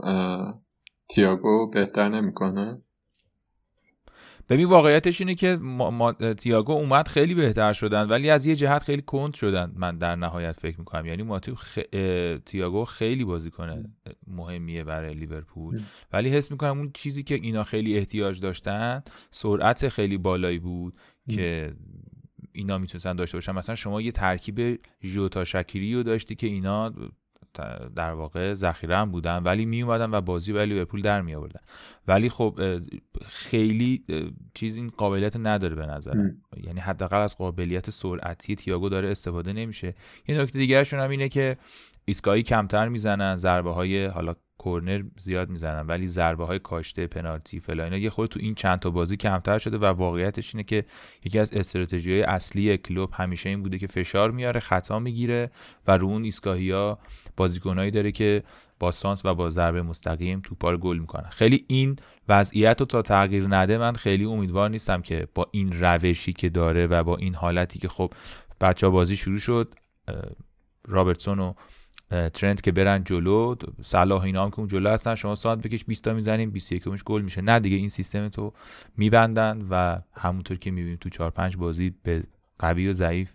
تییاگو 1.09 1.69
بهتر 1.69 2.09
نمی‌کنه؟ 2.09 2.81
ببین 4.49 4.65
واقعیتش 4.65 5.21
اینه 5.21 5.35
که 5.35 5.55
ما, 5.55 6.13
تییاگو 6.13 6.71
اومد 6.71 7.07
خیلی 7.07 7.33
بهتر 7.33 7.73
شدن 7.73 8.07
ولی 8.07 8.29
از 8.29 8.45
یه 8.45 8.55
جهت 8.55 8.83
خیلی 8.83 9.01
کند 9.01 9.33
شدن 9.33 9.71
من 9.75 9.97
در 9.97 10.15
نهایت 10.15 10.59
فکر 10.59 10.79
می‌کنم. 10.79 11.05
یعنی 11.05 11.23
ماتیپ 11.23 11.55
خ... 11.55 11.79
تییاگو 12.45 12.85
خیلی 12.85 13.23
بازیکن 13.23 13.93
مهمیه 14.27 14.83
برای 14.83 15.13
لیورپول. 15.13 15.81
ولی 16.13 16.29
حس 16.29 16.51
می‌کنم 16.51 16.77
اون 16.77 16.91
چیزی 16.93 17.23
که 17.23 17.35
اینا 17.35 17.63
خیلی 17.63 17.97
احتیاج 17.97 18.39
داشتن 18.39 19.03
سرعت 19.31 19.89
خیلی 19.89 20.17
بالایی 20.17 20.59
بود 20.59 20.93
که 21.29 21.73
اینا 22.51 22.77
می‌تونستن 22.77 23.15
داشته 23.15 23.37
باشن. 23.37 23.51
مثلا 23.51 23.75
شما 23.75 24.01
یه 24.01 24.11
ترکیب 24.11 24.79
ژوتا 25.03 25.43
شکیری 25.43 25.93
رو 25.93 26.03
داشتی 26.03 26.35
که 26.35 26.47
اینا 26.47 26.93
در 27.95 28.11
واقع 28.11 28.53
ذخیره 28.53 28.97
هم 28.97 29.11
بودن 29.11 29.37
ولی 29.43 29.65
می 29.65 29.81
اومدن 29.81 30.11
و 30.11 30.21
بازی 30.21 30.51
ولی 30.51 30.73
لیورپول 30.73 31.01
در 31.01 31.21
می 31.21 31.35
آوردن 31.35 31.59
ولی 32.07 32.29
خب 32.29 32.59
خیلی 33.25 34.03
چیز 34.53 34.77
این 34.77 34.91
قابلیت 34.97 35.35
نداره 35.35 35.75
به 35.75 35.85
نظر 35.85 36.29
یعنی 36.63 36.79
حداقل 36.79 37.17
از 37.17 37.37
قابلیت 37.37 37.89
سرعتی 37.89 38.55
تییاگو 38.55 38.89
داره 38.89 39.11
استفاده 39.11 39.53
نمیشه. 39.53 39.95
یه 40.27 40.41
نکته 40.41 40.59
دیگهشون 40.59 40.99
هم 40.99 41.09
اینه 41.09 41.29
که 41.29 41.57
ایستگاهی 42.05 42.43
کمتر 42.43 42.87
می‌زنن 42.87 43.35
ضربه 43.35 43.73
های 43.73 44.05
حالا 44.05 44.35
کورنر 44.57 45.03
زیاد 45.19 45.49
می‌زنن 45.49 45.87
ولی 45.87 46.07
ضربه 46.07 46.45
های 46.45 46.59
کاشته 46.59 47.07
پنالتی 47.07 47.59
فلا 47.59 47.83
اینا 47.83 47.97
یه 47.97 48.09
خورده 48.09 48.33
تو 48.33 48.39
این 48.43 48.55
چند 48.55 48.79
تا 48.79 48.89
بازی 48.89 49.17
کمتر 49.17 49.57
شده 49.57 49.77
و 49.77 49.85
واقعیتش 49.85 50.55
اینه 50.55 50.63
که 50.63 50.85
یکی 51.25 51.39
از 51.39 51.53
استراتژی 51.53 52.11
های 52.11 52.21
اصلی 52.21 52.77
کلوب 52.77 53.09
همیشه 53.13 53.49
این 53.49 53.63
بوده 53.63 53.77
که 53.77 53.87
فشار 53.87 54.31
میاره 54.31 54.59
خطا 54.59 54.99
می‌گیره 54.99 55.51
و 55.87 55.97
رو 55.97 56.07
اون 56.07 56.23
ایستگاهی 56.23 56.71
ها 56.71 56.99
بازیکنایی 57.37 57.91
داره 57.91 58.11
که 58.11 58.43
با 58.79 58.91
سانس 58.91 59.25
و 59.25 59.35
با 59.35 59.49
ضربه 59.49 59.81
مستقیم 59.81 60.41
توپا 60.43 60.71
رو 60.71 60.77
گل 60.77 60.97
می‌کنن. 60.97 61.29
خیلی 61.29 61.65
این 61.67 61.95
وضعیت 62.29 62.79
رو 62.79 62.85
تا 62.85 63.01
تغییر 63.01 63.55
نده 63.55 63.77
من 63.77 63.93
خیلی 63.93 64.25
امیدوار 64.25 64.69
نیستم 64.69 65.01
که 65.01 65.27
با 65.35 65.47
این 65.51 65.81
روشی 65.81 66.33
که 66.33 66.49
داره 66.49 66.87
و 66.87 67.03
با 67.03 67.17
این 67.17 67.35
حالتی 67.35 67.79
که 67.79 67.87
خب 67.87 68.13
بچه 68.61 68.89
بازی 68.89 69.15
شروع 69.15 69.39
شد 69.39 69.73
رابرتسون 70.87 71.39
و 71.39 71.53
ترند 72.09 72.61
که 72.61 72.71
برن 72.71 73.03
جلو 73.03 73.55
صلاح 73.83 74.23
اینا 74.23 74.43
هم 74.43 74.49
که 74.49 74.59
اون 74.59 74.67
جلو 74.67 74.89
هستن 74.89 75.15
شما 75.15 75.35
ساعت 75.35 75.57
بکش 75.57 75.85
20 75.85 76.03
تا 76.03 76.13
می‌زنیم 76.13 76.51
21 76.51 76.87
مش 76.87 77.03
گل 77.03 77.21
میشه. 77.21 77.41
نه 77.41 77.59
دیگه 77.59 77.75
این 77.75 77.89
سیستم 77.89 78.29
تو 78.29 78.53
میبندن 78.97 79.67
و 79.69 79.99
همونطور 80.13 80.57
که 80.57 80.71
می‌بینیم 80.71 80.97
تو 81.01 81.09
4 81.09 81.31
5 81.31 81.57
بازی 81.57 81.93
به 82.03 82.23
قوی 82.59 82.87
و 82.87 82.93
ضعیف 82.93 83.33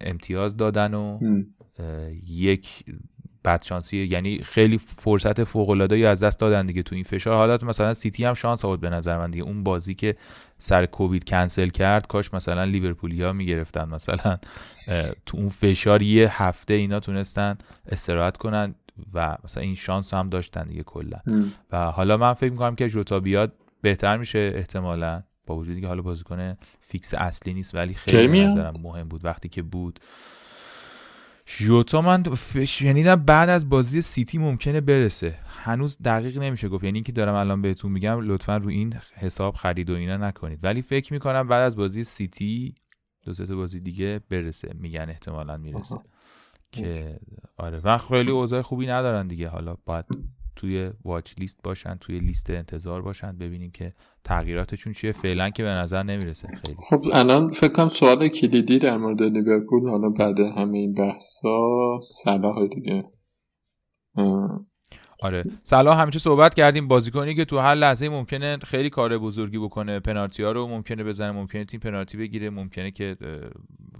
امتیاز 0.00 0.56
دادن 0.56 0.94
و 0.94 1.18
یک 2.26 2.84
بدشانسی 3.44 4.04
یعنی 4.04 4.38
خیلی 4.38 4.78
فرصت 4.78 5.44
فوق 5.44 5.70
العاده 5.70 5.96
از 5.96 6.22
دست 6.22 6.40
دادن 6.40 6.66
دیگه 6.66 6.82
تو 6.82 6.94
این 6.94 7.04
فشار. 7.04 7.36
حالت 7.36 7.64
مثلا 7.64 7.94
سیتی 7.94 8.24
هم 8.24 8.34
شانس 8.34 8.64
آورد 8.64 8.80
به 8.80 8.90
نظر 8.90 9.18
من 9.18 9.30
دیگه. 9.30 9.44
اون 9.44 9.62
بازی 9.62 9.94
که 9.94 10.16
سر 10.58 10.86
کووید 10.86 11.24
کنسل 11.24 11.68
کرد 11.68 12.06
کاش 12.06 12.34
مثلا 12.34 12.64
لیورپولیا 12.64 13.32
می‌گرفتن 13.32 13.88
مثلا 13.88 14.38
تو 15.26 15.36
اون 15.36 15.48
فشار 15.48 16.02
یه 16.02 16.42
هفته 16.42 16.74
اینا 16.74 17.00
تونستن 17.00 17.58
استراحت 17.88 18.36
کنن 18.36 18.74
و 19.14 19.36
مثلا 19.44 19.62
این 19.62 19.74
شانس 19.74 20.14
هم 20.14 20.28
داشتن 20.28 20.62
دیگه 20.62 20.82
کلا. 20.82 21.18
و 21.72 21.90
حالا 21.90 22.16
من 22.16 22.32
فکر 22.32 22.50
می‌کنم 22.50 22.76
که 22.76 22.88
جوتا 22.88 23.20
بیاد 23.20 23.52
بهتر 23.82 24.16
میشه 24.16 24.52
احتمالا 24.54 25.22
با 25.46 25.56
وجودی 25.56 25.80
که 25.80 25.86
حالا 25.86 26.02
بازیکن 26.02 26.56
فیکس 26.80 27.14
اصلی 27.14 27.54
نیست 27.54 27.74
ولی 27.74 27.94
خیلی 27.94 28.44
نظرم 28.44 28.74
مهم 28.82 29.08
بود 29.08 29.24
وقتی 29.24 29.48
که 29.48 29.62
بود. 29.62 30.00
ژوتا 31.48 32.00
من 32.00 32.22
شنیدم 32.66 33.16
بعد 33.16 33.48
از 33.48 33.68
بازی 33.68 34.00
سیتی 34.00 34.38
ممکنه 34.38 34.80
برسه. 34.80 35.38
هنوز 35.46 35.98
دقیق 36.04 36.38
نمیشه 36.38 36.68
گفت. 36.68 36.84
یعنی 36.84 36.96
اینکه 36.96 37.12
دارم 37.12 37.34
الان 37.34 37.62
بهتون 37.62 37.92
میگم 37.92 38.18
لطفا 38.20 38.56
رو 38.56 38.68
این 38.68 38.94
حساب 39.14 39.54
خرید 39.54 39.90
و 39.90 39.94
اینا 39.94 40.16
نکنید. 40.16 40.64
ولی 40.64 40.82
فکر 40.82 41.12
می‌کنم 41.12 41.48
بعد 41.48 41.62
از 41.62 41.76
بازی 41.76 42.04
سیتی 42.04 42.74
دو 43.24 43.34
سه 43.34 43.54
بازی 43.54 43.80
دیگه 43.80 44.20
برسه. 44.28 44.70
میگن 44.74 45.06
احتمالا 45.08 45.56
می‌رسه. 45.56 45.98
که 46.72 47.20
آره. 47.56 47.80
و 47.84 47.98
خیلی 47.98 48.30
اوضاع 48.30 48.62
خوبی 48.62 48.86
ندارن 48.86 49.26
دیگه. 49.26 49.48
حالا 49.48 49.76
باید 49.84 50.04
توی 50.56 50.90
واچ 51.04 51.34
لیست 51.38 51.62
باشن 51.62 51.94
توی 51.94 52.18
لیست 52.18 52.50
انتظار 52.50 53.02
باشن 53.02 53.38
ببینیم 53.38 53.70
که 53.70 53.92
تغییراتشون 54.24 54.92
چیه. 54.92 55.12
فعلا 55.12 55.50
که 55.50 55.62
به 55.62 55.68
نظر 55.68 56.02
نمی‌رسه 56.02 56.48
خیلی. 56.48 56.76
خب 56.90 57.04
الان 57.12 57.50
فکر 57.50 57.72
کنم 57.72 57.88
سوال 57.88 58.28
کلیدی 58.28 58.78
در 58.78 58.96
مورد 58.96 59.22
لیورپول 59.22 59.90
حالا 59.90 60.08
بعد 60.08 60.40
همه 60.40 60.78
این 60.78 60.94
بحثا 60.94 61.60
صلاح 62.02 62.66
دیگه. 62.66 63.02
آره. 65.20 65.44
صلاح 65.62 66.00
همیشه 66.00 66.18
صحبت 66.18 66.54
کردیم 66.54 66.88
بازیکنی 66.88 67.34
که 67.34 67.44
تو 67.44 67.58
هر 67.58 67.74
لحظه 67.74 68.08
ممکنه 68.08 68.58
خیلی 68.58 68.90
کار 68.90 69.18
بزرگی 69.18 69.58
بکنه. 69.58 70.00
پنالتی 70.00 70.42
ها 70.42 70.52
رو 70.52 70.66
ممکنه 70.66 71.04
بزنه 71.04 71.32
ممکنه 71.32 71.64
تیم 71.64 71.80
پنالتی 71.80 72.16
بگیره 72.16 72.50
ممکنه 72.50 72.90
که 72.90 73.16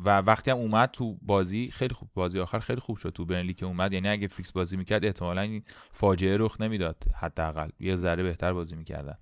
و 0.04 0.18
وقتی 0.18 0.50
هم 0.50 0.56
اومد 0.56 0.90
تو 0.90 1.18
بازی 1.22 1.70
خیلی 1.72 1.94
خوب 1.94 2.08
بازی 2.14 2.40
آخر 2.40 2.58
خیلی 2.58 2.80
خوب 2.80 2.96
شد 2.96 3.10
تو 3.10 3.24
برنلی 3.24 3.54
که 3.54 3.66
اومد. 3.66 3.92
یعنی 3.92 4.08
اگه 4.08 4.28
فیکس 4.28 4.52
بازی 4.52 4.76
می‌کرد 4.76 5.04
احتمالا 5.04 5.40
این 5.40 5.62
فاجعه 5.92 6.36
رخ 6.36 6.60
نمی‌داد. 6.60 6.96
حداقل 7.14 7.68
یه 7.80 7.96
ذره 7.96 8.22
بهتر 8.22 8.52
بازی 8.52 8.74
می‌کردن. 8.74 9.18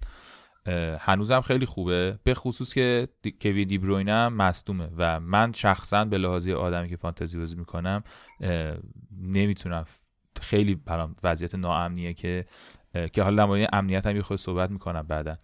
هنوزم 1.01 1.41
خیلی 1.41 1.67
خوبه. 1.67 2.19
به 2.25 2.35
خصوص 2.35 2.75
که 2.75 3.09
کوی 3.43 3.65
دیبروینه 3.65 4.13
هم 4.13 4.35
مصدومه 4.35 4.89
و 4.97 5.21
من 5.21 5.53
شخصا 5.53 6.05
به 6.05 6.19
لحاظی 6.19 6.53
آدمی 6.53 6.89
که 6.89 6.97
فانتزی 6.97 7.39
بازی 7.39 7.57
می‌کنم 7.57 8.05
نمی‌تونم 9.23 9.85
خیلی 10.41 10.75
برام 10.75 11.15
وضعیت 11.23 11.55
ناامنیه 11.55 12.15
که 12.15 12.45
که 13.13 13.23
حالا 13.23 13.47
در 13.47 13.69
امنیت 13.73 14.07
هم 14.07 14.17
یه 14.17 14.23
خود 14.23 14.39
صحبت 14.39 14.71
می‌کنم 14.71 15.03
بعدا. 15.03 15.37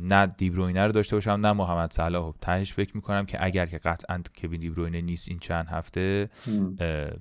نه 0.00 0.26
دیبروینه 0.26 0.86
رو 0.86 0.92
داشته 0.92 1.16
باشم 1.16 1.30
نه 1.30 1.52
محمد 1.52 1.92
صلاح. 1.92 2.34
تهش 2.40 2.72
فکر 2.72 2.96
می‌کنم 2.96 3.26
که 3.26 3.44
اگر 3.44 3.66
که 3.66 3.78
قطعا 3.78 4.22
کوین 4.36 4.60
دیبروینه 4.60 5.00
نیست 5.00 5.28
این 5.28 5.38
چند 5.38 5.66
هفته 5.66 6.30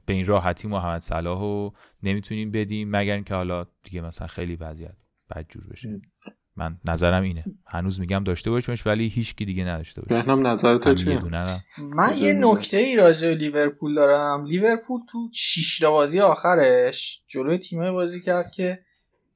به 0.05 0.13
این 0.13 0.25
راحتی 0.25 0.67
محمد 0.67 1.01
صلاح 1.01 1.39
رو 1.39 1.73
نمی‌تونیم 2.03 2.51
بدیم 2.51 2.89
مگر 2.89 3.13
اینکه 3.13 3.35
حالا 3.35 3.65
دیگه 3.83 4.01
مثلا 4.01 4.27
خیلی 4.27 4.55
وضعیت 4.55 4.95
بدجور 5.35 5.63
بشه. 5.67 6.01
من 6.59 6.77
نظرم 6.85 7.23
اینه. 7.23 7.45
هنوز 7.67 7.99
میگم 7.99 8.23
داشته 8.23 8.49
باشمش 8.49 8.87
ولی 8.87 9.07
هیچکی 9.07 9.45
دیگه 9.45 9.63
نداشته 9.63 10.01
باشه 10.01 10.23
بهنم 10.23 10.47
نظر 10.47 10.77
تو 10.77 10.93
چیه؟ 10.93 11.21
من 11.95 12.17
یه 12.17 12.33
نکته 12.33 12.77
ای 12.77 12.95
راجع 12.95 13.33
لیورپول 13.33 13.95
دارم. 13.95 14.45
لیورپول 14.45 15.01
تو 15.11 15.29
شش 15.33 15.83
بازی 15.83 16.19
آخرش 16.19 17.23
جلوی 17.27 17.57
تیمه 17.57 17.91
بازی 17.91 18.21
کرد 18.21 18.51
که 18.51 18.79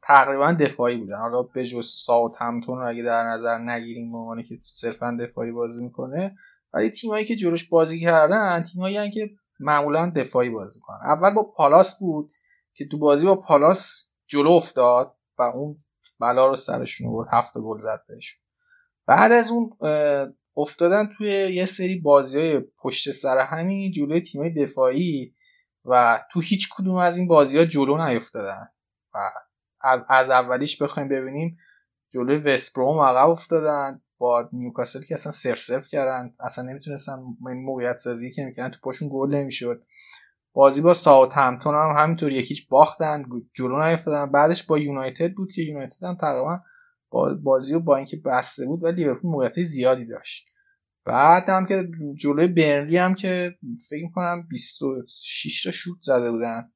تقریبا 0.01 0.51
دفاعی 0.51 0.97
بودن. 0.97 1.17
حالا 1.17 1.43
به 1.43 1.65
جز 1.65 1.87
ساوت 1.87 2.41
همتون 2.41 2.79
رو 2.79 2.87
اگه 2.87 3.03
در 3.03 3.23
نظر 3.23 3.57
نگیریم 3.57 4.11
به 4.11 4.17
عنوان 4.17 4.43
که 4.43 4.59
صرفا 4.63 5.17
دفاعی 5.19 5.51
بازی 5.51 5.83
می‌کنه. 5.83 6.35
ولی 6.73 6.89
تیمایی 6.89 7.25
که 7.25 7.35
جلوش 7.35 7.69
بازی 7.69 8.01
کردن 8.01 8.63
تیمایی 8.63 9.11
که 9.11 9.29
معمولا 9.59 10.11
دفاعی 10.15 10.49
بازی 10.49 10.79
کنن 10.79 10.99
اول 11.05 11.33
با 11.33 11.43
پالاس 11.43 11.99
بود 11.99 12.31
که 12.73 12.87
تو 12.87 12.97
بازی 12.97 13.25
با 13.25 13.35
پالاس 13.35 14.13
جلو 14.27 14.49
افتاد 14.49 15.15
و 15.37 15.41
اون 15.41 15.77
بلا 16.19 16.47
رو 16.47 16.55
سرشون 16.55 17.11
بود 17.11 17.27
هفت 17.31 17.57
گل 17.57 17.77
زد 17.77 18.03
بهشون. 18.07 18.41
بعد 19.07 19.31
از 19.31 19.51
اون 19.51 19.69
افتادن 20.57 21.09
توی 21.17 21.27
یه 21.29 21.65
سری 21.65 21.99
بازی 21.99 22.39
های 22.39 22.59
پشت 22.59 23.11
سر 23.11 23.39
همین 23.39 23.91
جلوی 23.91 24.21
تیمای 24.21 24.49
دفاعی 24.49 25.35
و 25.85 26.23
تو 26.31 26.39
هیچ 26.39 26.69
کدوم 26.75 26.95
از 26.95 27.17
این 27.17 27.27
بازی 27.27 27.57
ها 27.57 27.65
جلو 27.65 28.07
نیفتادن. 28.07 28.67
و 29.13 29.19
از 30.09 30.29
اولیش 30.29 30.81
بخوایم 30.81 31.09
ببینیم 31.09 31.57
جلوی 32.11 32.37
وستبروم 32.37 32.99
عقب 32.99 33.29
افتادن 33.29 34.01
با 34.17 34.49
نیوکاسل 34.53 35.01
که 35.01 35.13
اصلا 35.13 35.31
سرف 35.31 35.87
کردن 35.87 36.35
اصلا 36.39 36.63
نمی‌تونستن 36.63 37.19
این 37.47 37.65
موقعیت 37.65 37.95
سازی 37.95 38.31
که 38.31 38.43
می‌کنن 38.43 38.69
تو 38.69 38.79
پاشون 38.83 39.09
گل 39.11 39.35
نمی‌شد. 39.35 39.85
بازی 40.53 40.81
با 40.81 40.93
ساوت 40.93 41.33
همتون 41.33 41.75
هم 41.75 41.95
همینطور 41.97 42.31
یکیچ 42.31 42.67
باختن 42.69 43.25
جلو 43.53 43.83
نیفتادن. 43.83 44.31
بعدش 44.31 44.63
با 44.63 44.77
یونایتد 44.77 45.33
بود 45.33 45.51
که 45.55 45.61
یونایتد 45.61 46.03
هم 46.03 46.15
تقریبا 46.15 46.59
بازی 47.43 47.73
رو 47.73 47.79
با 47.79 47.95
اینکه 47.95 48.17
بسته 48.25 48.65
بود 48.65 48.83
و 48.83 48.87
لیورپول 48.87 49.31
موقعیت 49.31 49.63
زیادی 49.63 50.05
داشت. 50.05 50.45
بعد 51.05 51.49
هم 51.49 51.65
که 51.65 51.87
جلوی 52.15 52.47
برنلی 52.47 52.97
هم 52.97 53.15
که 53.15 53.55
فکر 53.89 54.03
می‌کنم 54.03 54.47
26 54.49 55.63
تا 55.63 55.71
شوت 55.71 55.97
زده 56.01 56.31
بودن. 56.31 56.71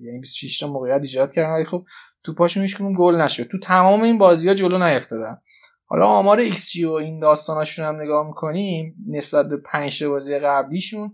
یعنی 0.00 0.20
26 0.20 0.58
تا 0.58 0.66
موقعیت 0.66 1.00
ایجاد 1.00 1.32
کردن. 1.32 1.52
ولی 1.52 1.64
خب 1.64 1.86
تو 2.24 2.34
پاشون 2.34 2.94
گل 2.96 3.16
نشد. 3.16 3.42
تو 3.42 3.58
تمام 3.58 4.02
این 4.02 4.18
بازی 4.18 4.48
ها 4.48 4.54
جلو 4.54 4.78
نیفتادن. 4.78 5.38
حالا 5.84 6.06
آمار 6.06 6.38
ایکس 6.38 6.70
جی 6.70 6.84
و 6.84 6.90
این 6.90 7.20
داستاناشون 7.20 7.84
هم 7.84 8.00
نگاه 8.00 8.26
می‌کنیم 8.26 8.94
نسبت 9.08 9.48
به 9.48 9.56
پنج 9.56 10.04
بازی 10.04 10.38
قبلیشون 10.38 11.12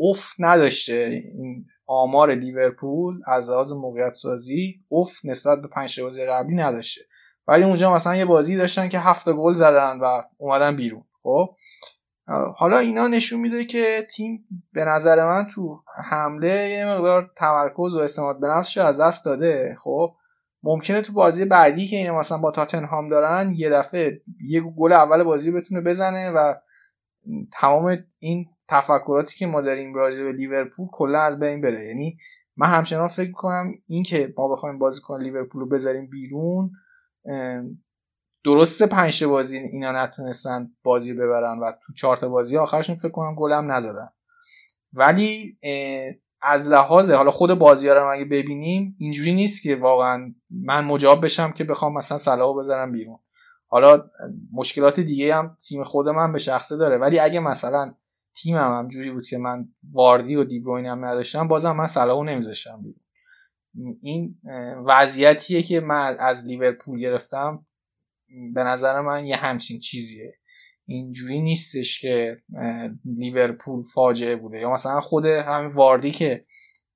افت 0.00 0.36
نداشته. 0.38 1.22
این 1.38 1.66
آمار 1.86 2.34
لیورپول 2.34 3.20
از 3.26 3.50
لحاظ 3.50 3.72
موقعیت 3.72 4.12
سازی 4.12 4.80
افت 4.90 5.26
نسبت 5.26 5.62
به 5.62 5.68
پنج 5.68 6.00
بازی 6.00 6.26
قبلی 6.26 6.54
نداشته. 6.54 7.00
ولی 7.48 7.64
اونجا 7.64 7.94
مثلا 7.94 8.16
یه 8.16 8.24
بازی 8.24 8.56
داشتن 8.56 8.88
که 8.88 8.98
هفت 8.98 9.28
گل 9.28 9.52
زدن 9.52 9.98
و 10.00 10.22
اومدن 10.38 10.76
بیرون. 10.76 11.04
خب؟ 11.22 11.56
حالا 12.56 12.78
اینا 12.78 13.08
نشون 13.08 13.40
میده 13.40 13.64
که 13.64 14.06
تیم 14.16 14.46
به 14.72 14.84
نظر 14.84 15.26
من 15.26 15.46
تو 15.54 15.82
حمله 16.10 16.70
یه 16.70 16.86
مقدار 16.86 17.30
تمرکز 17.36 17.94
و 17.94 17.98
استماد 17.98 18.40
به 18.40 18.46
نفسش 18.48 18.78
از 18.78 19.00
دست 19.00 19.24
داده. 19.24 19.76
خب؟ 19.80 20.14
ممکنه 20.62 21.02
تو 21.02 21.12
بازی 21.12 21.44
بعدی 21.44 21.88
که 21.88 21.96
اینا 21.96 22.18
مثلا 22.18 22.38
با 22.38 22.50
تاتنهام 22.50 23.08
دارن 23.08 23.52
یه 23.56 23.70
دفعه 23.70 24.22
یه 24.48 24.60
گل 24.60 24.92
اول 24.92 25.22
بازی 25.22 25.50
بتونه 25.50 25.80
بزنه 25.80 26.30
و 26.30 26.54
تمام 27.52 27.98
این 28.18 28.46
تفکراتی 28.68 29.36
که 29.36 29.46
ما 29.46 29.60
داریم 29.60 29.94
راجع 29.94 30.22
به 30.22 30.32
لیورپول 30.32 30.88
کلا 30.92 31.20
از 31.20 31.40
بین 31.40 31.60
بره. 31.60 31.86
یعنی 31.86 32.18
من 32.56 32.66
همچنان 32.66 33.08
فکر 33.08 33.32
کنم 33.32 33.72
این 33.86 34.02
که 34.02 34.34
ما 34.38 34.48
بخوایم 34.48 34.78
بازی 34.78 35.00
کن 35.00 35.22
لیورپول 35.22 35.60
رو 35.60 35.68
بذاریم 35.68 36.06
بیرون 36.06 36.70
درسته 38.44 38.86
پنج 38.86 39.24
بازی 39.24 39.58
اینا 39.58 40.04
نتونستن 40.04 40.70
بازی 40.82 41.14
ببرن 41.14 41.58
و 41.58 41.72
تو 41.86 41.92
چهار 41.92 42.28
بازی 42.28 42.56
آخرشون 42.56 42.96
فکر 42.96 43.10
کنم 43.10 43.34
گلم 43.34 43.72
نزدن. 43.72 44.08
ولی 44.92 45.58
از 46.42 46.68
لحاظ 46.68 47.10
حالا 47.10 47.30
خود 47.30 47.54
بازی 47.54 47.88
رو 47.88 48.12
اگه 48.12 48.24
ببینیم 48.24 48.96
اینجوری 48.98 49.34
نیست 49.34 49.62
که 49.62 49.76
واقعا 49.76 50.34
من 50.50 50.84
مجاب 50.84 51.24
بشم 51.24 51.52
که 51.52 51.64
بخوام 51.64 51.94
مثلا 51.94 52.18
صلاحو 52.18 52.58
بذارم 52.58 52.92
بیرون. 52.92 53.18
حالا 53.66 54.10
مشکلات 54.52 55.00
دیگه 55.00 55.34
هم 55.34 55.56
تیم 55.68 55.84
خود 55.84 56.08
من 56.08 56.32
به 56.32 56.38
شخصه 56.38 56.76
داره. 56.76 56.98
ولی 56.98 57.18
اگه 57.18 57.40
مثلا 57.40 57.94
تیمم 58.42 58.78
هم, 58.78 58.88
جوری 58.88 59.10
بود 59.10 59.26
که 59.26 59.38
من 59.38 59.68
واردی 59.92 60.36
و 60.36 60.44
دیبروین 60.44 60.86
هم 60.86 61.04
نداشتم 61.04 61.48
بازم 61.48 61.76
من 61.76 61.86
صلاحو 61.86 62.24
نمیذاشتم 62.24 62.82
بیرون. 62.82 63.00
این 64.02 64.38
وضعیتیه 64.86 65.62
که 65.62 65.80
من 65.80 66.16
از 66.18 66.46
لیورپول 66.46 67.00
گرفتم 67.00 67.66
به 68.54 68.64
نظر 68.64 69.00
من 69.00 69.26
یه 69.26 69.36
همچین 69.36 69.80
چیزیه. 69.80 70.34
اینجوری 70.86 71.42
نیستش 71.42 72.00
که 72.00 72.42
لیورپول 73.04 73.82
فاجعه 73.94 74.36
بوده. 74.36 74.58
یا 74.58 74.72
مثلا 74.72 75.00
خود 75.00 75.26
همین 75.26 75.70
واردی 75.70 76.10
که 76.10 76.44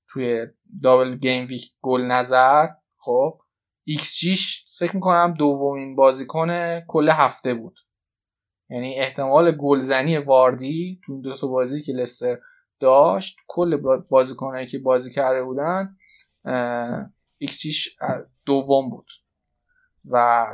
توی 0.08 0.46
double 0.82 1.16
game 1.16 1.46
week 1.46 1.72
گل 1.82 2.02
نزد 2.02 2.66
خب 2.96 3.40
ایکس 3.84 4.18
جیش 4.18 4.64
فکر 4.78 4.96
می‌کنم 4.96 5.34
دومین 5.38 5.96
بازیکن 5.96 6.80
کل 6.80 7.08
هفته 7.08 7.54
بود. 7.54 7.78
یعنی 8.70 9.00
احتمال 9.00 9.50
گلزنی 9.50 10.18
واردی 10.18 11.00
تو 11.06 11.12
این 11.12 11.20
دو 11.20 11.36
تا 11.36 11.46
بازی 11.46 11.82
که 11.82 11.92
لستر 11.92 12.38
داشت 12.80 13.38
کل 13.46 13.76
بازیکنایی 14.10 14.66
که 14.66 14.78
بازی 14.78 15.12
کرده 15.12 15.42
بودن 15.42 15.96
X 17.38 17.62
دوم 18.46 18.90
بود. 18.90 19.06
و 20.10 20.46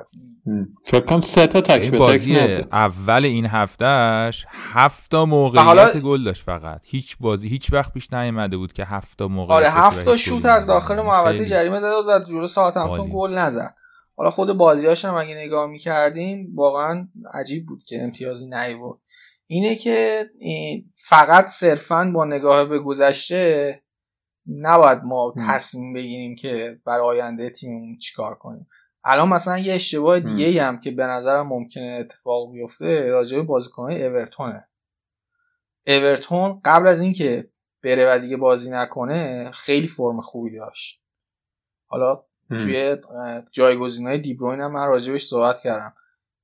فکر 0.84 1.00
کنم 1.00 1.20
سه 1.20 1.46
تا 1.46 1.60
تک 1.60 1.90
به 1.90 1.98
بازی 1.98 2.36
اول 2.72 3.24
این 3.24 3.46
هفتهش 3.46 4.46
هفت 4.48 5.10
تا 5.10 5.26
موقعیت 5.26 5.96
گل 5.96 6.24
داشت 6.24 6.42
فقط. 6.42 6.80
هیچ 6.84 7.16
بازی 7.20 7.48
هیچ 7.48 7.72
وقت 7.72 7.92
پیش 7.92 8.12
نیومده 8.12 8.56
بود 8.56 8.72
که 8.72 8.84
هفت 8.84 9.18
تا 9.18 9.28
موقعیت 9.28 9.56
آره 9.56 9.70
هفت 9.70 10.04
تا 10.04 10.16
شوت 10.16 10.44
از 10.44 10.66
داخل 10.66 11.02
محوطه 11.02 11.46
جریمه 11.46 11.80
زده 11.80 11.94
و 12.08 12.20
جلو 12.28 12.46
ساعت 12.46 12.76
هم 12.76 13.08
گل 13.08 13.38
نزد. 13.38 13.74
حالا 14.16 14.30
خود 14.30 14.52
بازیاش 14.52 15.04
هم 15.04 15.14
اگه 15.14 15.34
نگاه 15.34 15.66
می‌کردیم 15.66 16.52
واقعا 16.54 17.08
عجیب 17.34 17.66
بود 17.66 17.84
که 17.84 18.02
امتیازی 18.02 18.46
نیورد. 18.46 18.98
اینه 19.46 19.76
که 19.76 20.30
فقط 20.94 21.46
صرفا 21.46 22.10
با 22.14 22.24
نگاه 22.24 22.64
به 22.64 22.78
گذشته 22.78 23.80
نباید 24.46 24.98
ما 25.04 25.34
تصمیم 25.48 25.92
بگیریم 25.92 26.36
که 26.36 26.80
برای 26.84 27.00
آینده 27.00 27.50
تیممون 27.50 27.98
چیکار 27.98 28.34
کنیم. 28.34 28.68
الان 29.04 29.28
مثلا 29.28 29.58
یه 29.58 29.74
اشتباه 29.74 30.20
دیگه 30.20 30.62
هم 30.62 30.80
که 30.80 30.90
به 30.90 31.06
نظرم 31.06 31.48
ممکنه 31.48 31.96
اتفاق 32.00 32.52
بیفته 32.52 33.08
راجع 33.08 33.36
به 33.36 33.42
بازیکنهای 33.42 34.06
اورتونه. 34.06 34.68
اورتون 35.86 36.60
قبل 36.64 36.86
از 36.86 37.00
اینکه 37.00 37.50
بره 37.82 38.14
و 38.14 38.18
دیگه 38.18 38.36
بازی 38.36 38.70
نکنه 38.70 39.50
خیلی 39.50 39.88
فرم 39.88 40.20
خوبی 40.20 40.56
داشت. 40.56 41.02
حالا 41.86 42.24
توی 42.48 42.96
جایگزین 43.50 44.06
های 44.06 44.18
دیبروین 44.18 44.60
هم 44.60 44.72
من 44.72 44.88
راجبش 44.88 45.26
صحبت 45.26 45.60
کردم. 45.60 45.94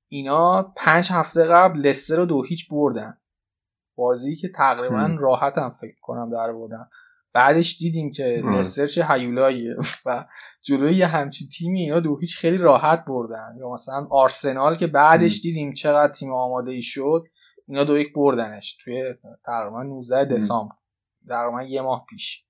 اینا 0.08 0.72
پنج 0.76 1.12
هفته 1.12 1.44
قبل 1.44 1.80
لستر 1.80 2.16
رو 2.16 2.26
دو 2.26 2.42
هیچ 2.42 2.68
بردن. 2.68 3.18
بازی 3.96 4.36
که 4.36 4.48
تقریبا 4.48 5.16
راحت 5.20 5.58
هم 5.58 5.70
فکر 5.70 6.00
کنم 6.00 6.30
در 6.30 6.52
بردن. 6.52 6.88
بعدش 7.32 7.78
دیدیم 7.78 8.12
که 8.12 8.42
لستر 8.44 8.86
چه 8.86 9.06
هیولاییه 9.06 9.76
و 10.06 10.24
جلوی 10.62 10.94
یه 10.94 11.06
همچین 11.06 11.48
تیمی 11.48 11.80
اینا 11.80 12.00
دو 12.00 12.18
هیچ 12.18 12.38
خیلی 12.38 12.58
راحت 12.58 13.04
بردن. 13.04 13.56
یا 13.58 13.72
مثلا 13.72 14.06
آرسنال 14.10 14.76
که 14.76 14.86
بعدش 14.86 15.40
دیدیم 15.40 15.72
چقدر 15.72 16.12
تیم 16.12 16.32
آماده 16.32 16.70
ای 16.70 16.82
شد 16.82 17.24
اینا 17.68 17.84
دو 17.84 17.98
یک 17.98 18.12
بردنش 18.12 18.78
توی 18.84 19.14
تقریبا 19.44 19.82
19 19.82 20.24
دسامبر 20.24 20.74
تقریبا 21.28 21.62
یه 21.62 21.82
ماه 21.82 22.06
پیش. 22.08 22.44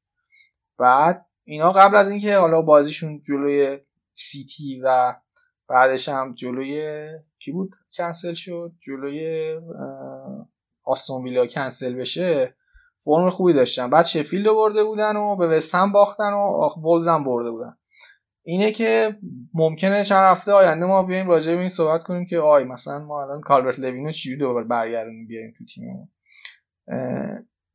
بعد 0.78 1.26
اینا 1.44 1.72
قبل 1.72 1.96
از 1.96 2.10
اینکه 2.10 2.36
حالا 2.36 2.62
بازیشون 2.62 3.22
جلوی 3.22 3.78
سیتی 4.14 4.80
و 4.84 5.14
بعدش 5.68 6.08
هم 6.08 6.34
جلوی 6.34 7.08
کی 7.38 7.52
بود؟ 7.52 7.76
کنسل 7.96 8.34
شد. 8.34 8.72
جلوی 8.80 9.50
آستون 10.84 11.22
ویلا 11.22 11.46
کنسل 11.46 11.94
بشه 11.94 12.54
فرم 13.04 13.30
خوبی 13.30 13.52
داشتن. 13.52 13.90
بعد 13.90 14.04
شفیلد 14.04 14.46
برده 14.46 14.84
بودن 14.84 15.16
و 15.16 15.36
به 15.36 15.46
وستهم 15.46 15.92
باختن 15.92 16.32
و 16.32 16.68
ولز 16.84 17.08
هم 17.08 17.24
برده 17.24 17.50
بودن. 17.50 17.76
اینه 18.42 18.72
که 18.72 19.18
ممکنه 19.54 20.04
چند 20.04 20.36
هفته 20.36 20.52
آینده 20.52 20.86
ما 20.86 21.02
بیایم 21.02 21.28
راجع 21.28 21.52
به 21.54 21.60
این 21.60 21.68
صحبت 21.68 22.02
کنیم 22.02 22.26
که 22.26 22.38
آی 22.38 22.64
مثلا 22.64 22.98
ما 22.98 23.22
الان 23.22 23.40
کالبرت 23.40 23.78
لوینو 23.78 24.12
چجوری 24.12 24.36
دوباره 24.36 24.66
برگردونیم 24.66 25.26
بیاریم 25.26 25.54
تو 25.58 25.64
تیممون. 25.64 26.08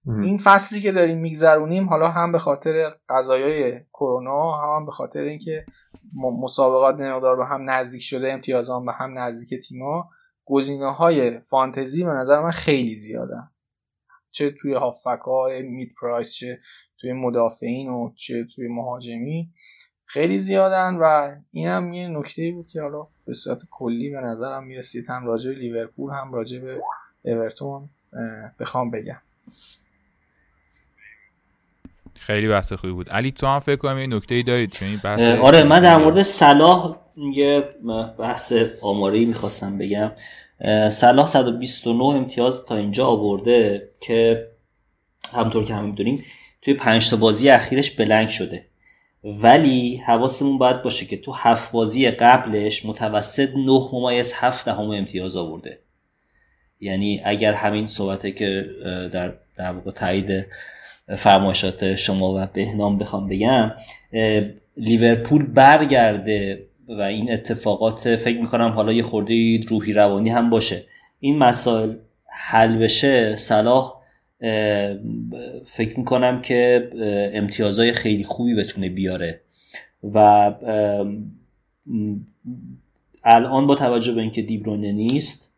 این 0.07 0.37
فصلی 0.37 0.81
که 0.81 0.91
داریم 0.91 1.17
میگذرونیم 1.17 1.89
حالا 1.89 2.09
هم 2.09 2.31
به 2.31 2.39
خاطر 2.39 2.91
قضایای 3.09 3.79
کرونا 3.93 4.51
هم 4.51 4.85
به 4.85 4.91
خاطر 4.91 5.19
اینکه 5.19 5.65
مسابقات 6.41 6.95
نمودار 6.95 7.35
به 7.35 7.45
هم 7.45 7.69
نزدیک 7.69 8.01
شده 8.01 8.33
امتیازان 8.33 8.85
به 8.85 8.91
هم 8.93 9.19
نزدیک 9.19 9.59
تیما 9.67 10.09
گزینه 10.45 10.91
های 10.91 11.39
فانتزی 11.39 12.03
به 12.03 12.11
نظر 12.11 12.41
من 12.41 12.51
خیلی 12.51 12.95
زیادن. 12.95 13.49
چه 14.31 14.51
توی 14.51 14.73
هافک 14.73 15.21
های 15.25 15.61
مید 15.61 15.93
پرایس 16.01 16.33
چه 16.33 16.59
توی 16.97 17.13
مدافعین 17.13 17.89
و 17.89 18.11
چه 18.15 18.43
توی 18.55 18.67
مهاجمی 18.67 19.53
خیلی 20.05 20.37
زیادن 20.37 20.95
و 20.95 21.35
این 21.51 21.67
هم 21.67 21.93
یه 21.93 22.07
نکته 22.07 22.51
بود 22.51 22.67
که 22.67 22.81
حالا 22.81 23.07
به 23.25 23.33
صورت 23.33 23.59
کلی 23.71 24.09
به 24.09 24.21
نظرم 24.21 24.63
می‌رسید. 24.63 25.09
هم 25.09 25.25
راجع 25.25 25.51
لیورپول 25.51 26.13
هم 26.13 26.33
راجع 26.33 26.59
به 26.59 26.81
اورتون 27.23 27.89
بخوام 28.59 28.91
بگم. 28.91 29.21
خیلی 32.19 32.47
بحث 32.47 32.73
خوبی 32.73 32.93
بود. 32.93 33.09
علی 33.09 33.31
تو 33.31 33.47
هم 33.47 33.59
فکر 33.59 33.75
کنم 33.75 33.99
یه 33.99 34.07
نکته 34.07 34.41
دارید 34.41 34.71
چون 34.71 34.87
بحث 35.03 35.19
آره 35.19 35.63
من 35.63 35.81
در 35.81 35.97
مورد 35.97 36.21
صلاح 36.21 36.97
یه 37.33 37.63
بحث 38.19 38.53
آماری 38.81 39.25
می‌خواستم 39.25 39.77
بگم. 39.77 40.11
صلاح 40.89 41.27
129 41.27 42.03
امتیاز 42.03 42.65
تا 42.65 42.75
اینجا 42.75 43.05
آورده 43.05 43.89
که 44.01 44.47
همطور 45.33 45.65
که 45.65 45.75
همه 45.75 45.87
می‌دونیم 45.87 46.23
توی 46.61 46.73
پنج 46.73 47.09
تا 47.09 47.15
بازی 47.15 47.49
اخیرش 47.49 47.91
بلنگ 47.91 48.29
شده. 48.29 48.65
ولی 49.23 49.97
حواسمون 49.97 50.57
باید 50.57 50.81
باشه 50.81 51.05
که 51.05 51.17
تو 51.17 51.31
هفت 51.31 51.71
بازی 51.71 52.11
قبلش 52.11 52.85
متوسط 52.85 53.49
9 53.55 53.89
ممیز 53.93 54.33
7 54.35 54.65
دهم 54.65 54.89
امتیاز 54.89 55.37
آورده. 55.37 55.79
یعنی 56.79 57.21
اگر 57.25 57.53
همین 57.53 57.87
صحبته 57.87 58.31
که 58.31 58.65
در 59.13 59.33
در 59.55 59.71
واقع 59.71 59.91
تایید 59.91 60.45
فرمایشات 61.07 61.95
شما 61.95 62.33
و 62.33 62.47
بهنام 62.53 62.97
بخوام 62.97 63.29
بگم 63.29 63.71
لیورپول 64.77 65.45
برگرده 65.45 66.65
و 66.87 67.01
این 67.01 67.31
اتفاقات 67.31 68.15
فکر 68.15 68.41
می‌کنم 68.41 68.69
حالا 68.69 68.93
یه 68.93 69.03
خورده 69.03 69.61
روحی 69.67 69.93
روانی 69.93 70.29
هم 70.29 70.49
باشه. 70.49 70.83
این 71.19 71.37
مسائل 71.37 71.93
حل 72.25 72.77
بشه 72.77 73.35
صلاح 73.35 73.93
فکر 75.65 75.97
می‌کنم 75.97 76.41
که 76.41 76.89
امتیازهای 77.33 77.91
خیلی 77.91 78.23
خوبی 78.23 78.55
بتونه 78.55 78.89
بیاره. 78.89 79.41
و 80.13 80.17
الان 83.23 83.67
با 83.67 83.75
توجه 83.75 84.11
به 84.11 84.21
اینکه 84.21 84.41
دیبرونه 84.41 84.91
نیست 84.91 85.51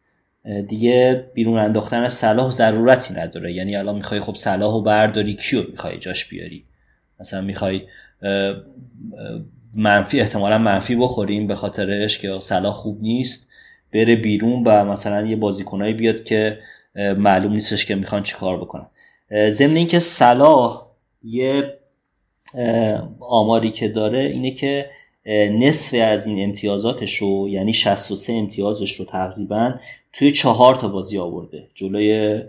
دیگه 0.67 1.25
بیرون 1.33 1.59
انداختن 1.59 2.09
صلاح 2.09 2.51
ضرورتی 2.51 3.13
نداره. 3.13 3.53
یعنی 3.53 3.75
الان 3.75 3.95
می‌خوای 3.95 4.19
خب 4.19 4.35
صلاح 4.35 4.73
و 4.73 4.81
برداری 4.81 5.35
کیو 5.35 5.63
می‌خوای 5.71 5.97
جاش 5.97 6.25
بیاری؟ 6.25 6.65
مثلا 7.19 7.41
می‌خوای 7.41 7.81
منفی 9.77 10.19
احتمالا 10.19 10.57
منفی 10.57 10.95
بخوریم 10.95 11.47
به 11.47 11.55
خاطرش 11.55 12.19
که 12.19 12.39
صلاح 12.39 12.73
خوب 12.73 13.01
نیست 13.01 13.49
بره 13.93 14.15
بیرون 14.15 14.63
و 14.63 14.85
مثلا 14.85 15.27
یه 15.27 15.35
بازیکنایی 15.35 15.93
بیاد 15.93 16.23
که 16.23 16.59
معلوم 16.95 17.53
نیستش 17.53 17.85
که 17.85 17.95
می‌خوان 17.95 18.23
چیکار 18.23 18.57
بکنن. 18.57 18.87
ضمن 19.49 19.75
اینکه 19.75 19.99
صلاح 19.99 20.87
یه 21.23 21.73
آماری 23.19 23.71
که 23.71 23.87
داره 23.87 24.19
اینه 24.19 24.51
که 24.51 24.89
نصف 25.51 25.99
از 26.01 26.27
این 26.27 26.43
امتیازاتش 26.43 27.15
رو 27.15 27.49
یعنی 27.49 27.73
63 27.73 28.33
امتیازش 28.33 28.91
رو 28.91 29.05
تقریبا 29.05 29.75
توی 30.17 30.31
چهار 30.31 30.75
تا 30.75 30.87
بازی 30.87 31.17
آورده. 31.17 31.67
جلوی 31.75 32.41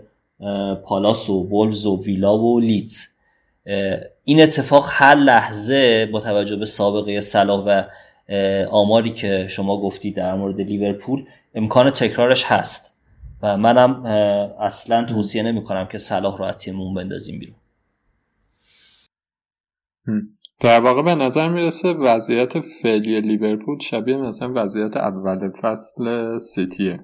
پالاس 0.83 1.29
و 1.29 1.43
ولز 1.43 1.85
و 1.85 2.03
ویلا 2.03 2.37
و 2.37 2.59
لیدز. 2.59 3.07
این 4.23 4.41
اتفاق 4.41 4.85
هر 4.89 5.15
لحظه 5.15 6.05
با 6.05 6.19
توجه 6.19 6.55
به 6.55 6.65
سابقه 6.65 7.21
صلاح 7.21 7.63
و 7.65 7.83
آماری 8.71 9.11
که 9.11 9.47
شما 9.49 9.81
گفتی 9.81 10.11
در 10.11 10.35
مورد 10.35 10.61
لیورپول 10.61 11.25
امکان 11.55 11.89
تکرارش 11.89 12.43
هست. 12.43 12.95
و 13.41 13.57
منم 13.57 14.05
اصلا 14.59 15.05
توصیه 15.05 15.43
نمی 15.43 15.63
کنم 15.63 15.87
که 15.87 15.97
صلاح 15.97 16.37
رو 16.37 16.45
از 16.45 16.57
تیممون 16.57 16.93
بندازیم 16.93 17.39
بیرون. 17.39 17.55
در 20.59 20.79
واقع 20.79 21.01
به 21.01 21.15
نظر 21.15 21.49
می‌رسه 21.49 21.89
وضعیت 21.89 22.59
فعلی 22.59 23.21
لیورپول 23.21 23.79
شبیه 23.79 24.17
مثلا 24.17 24.53
وضعیت 24.55 24.97
اول 24.97 25.51
فصل 25.51 26.37
سیتیه. 26.37 26.99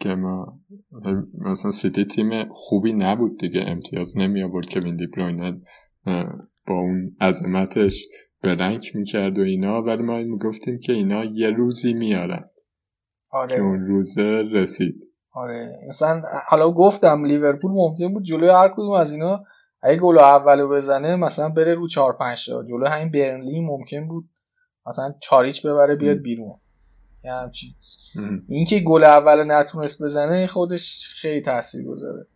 که 0.00 0.08
ما 0.08 0.60
مثلا 1.38 1.70
سیتی 1.70 2.04
تیم 2.04 2.48
خوبی 2.50 2.92
نبود 2.92 3.38
دیگه 3.40 3.64
امتیاز 3.66 4.16
نمی 4.18 4.42
آورد 4.42 4.66
که 4.66 4.80
ویندی 4.80 5.06
با 6.66 6.74
اون 6.74 7.16
عظمتش 7.20 8.08
بلنک 8.42 8.96
می‌کرد 8.96 9.38
و 9.38 9.42
اینا. 9.42 9.82
ولی 9.82 10.02
ما 10.02 10.18
می‌گفتیم 10.18 10.78
که 10.78 10.92
اینا 10.92 11.24
یه 11.24 11.50
روزی 11.50 11.94
میارن 11.94 12.50
آره. 13.30 13.56
که 13.56 13.62
اون 13.62 13.86
روزه 13.86 14.42
رسید. 14.52 14.94
آره. 15.32 15.72
مثلا 15.88 16.22
حالا 16.48 16.70
گفتم 16.70 17.24
لیورپول 17.24 17.70
ممکن 17.74 18.14
بود 18.14 18.22
جلوی 18.22 18.48
هر 18.48 18.68
کدوم 18.68 18.90
از 18.90 19.12
اینا 19.12 19.44
اگه 19.82 20.00
گل 20.00 20.18
اولو 20.18 20.68
بزنه 20.68 21.16
مثلا 21.16 21.48
بره 21.48 21.74
رو 21.74 21.88
4 21.88 22.12
5 22.12 22.46
تا. 22.46 22.64
جلو 22.64 22.86
همین 22.86 23.10
برنلی 23.10 23.60
ممکن 23.60 24.08
بود 24.08 24.24
مثلا 24.86 25.14
چاریچ 25.22 25.66
ببره 25.66 25.96
بیاد 25.96 26.18
بیرون. 26.18 26.60
یه 27.26 27.32
همچین 27.32 27.74
اینکه 28.48 28.80
گل 28.80 29.04
اول 29.04 29.44
نتونست 29.52 30.02
بزنه 30.02 30.46
خودش 30.46 31.14
خیلی 31.16 31.40
تاثیر 31.40 31.84
گذاره 31.84 32.26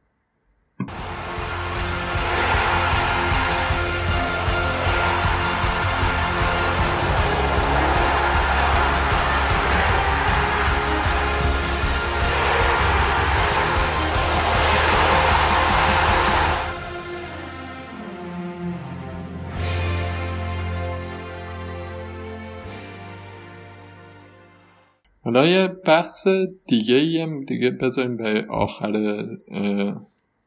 حالا 25.34 25.46
یه 25.46 25.68
بحث 25.68 26.28
دیگه 26.68 27.22
هم 27.22 27.44
دیگه 27.44 27.70
بذاریم 27.70 28.16
به 28.16 28.46
آخر 28.48 28.92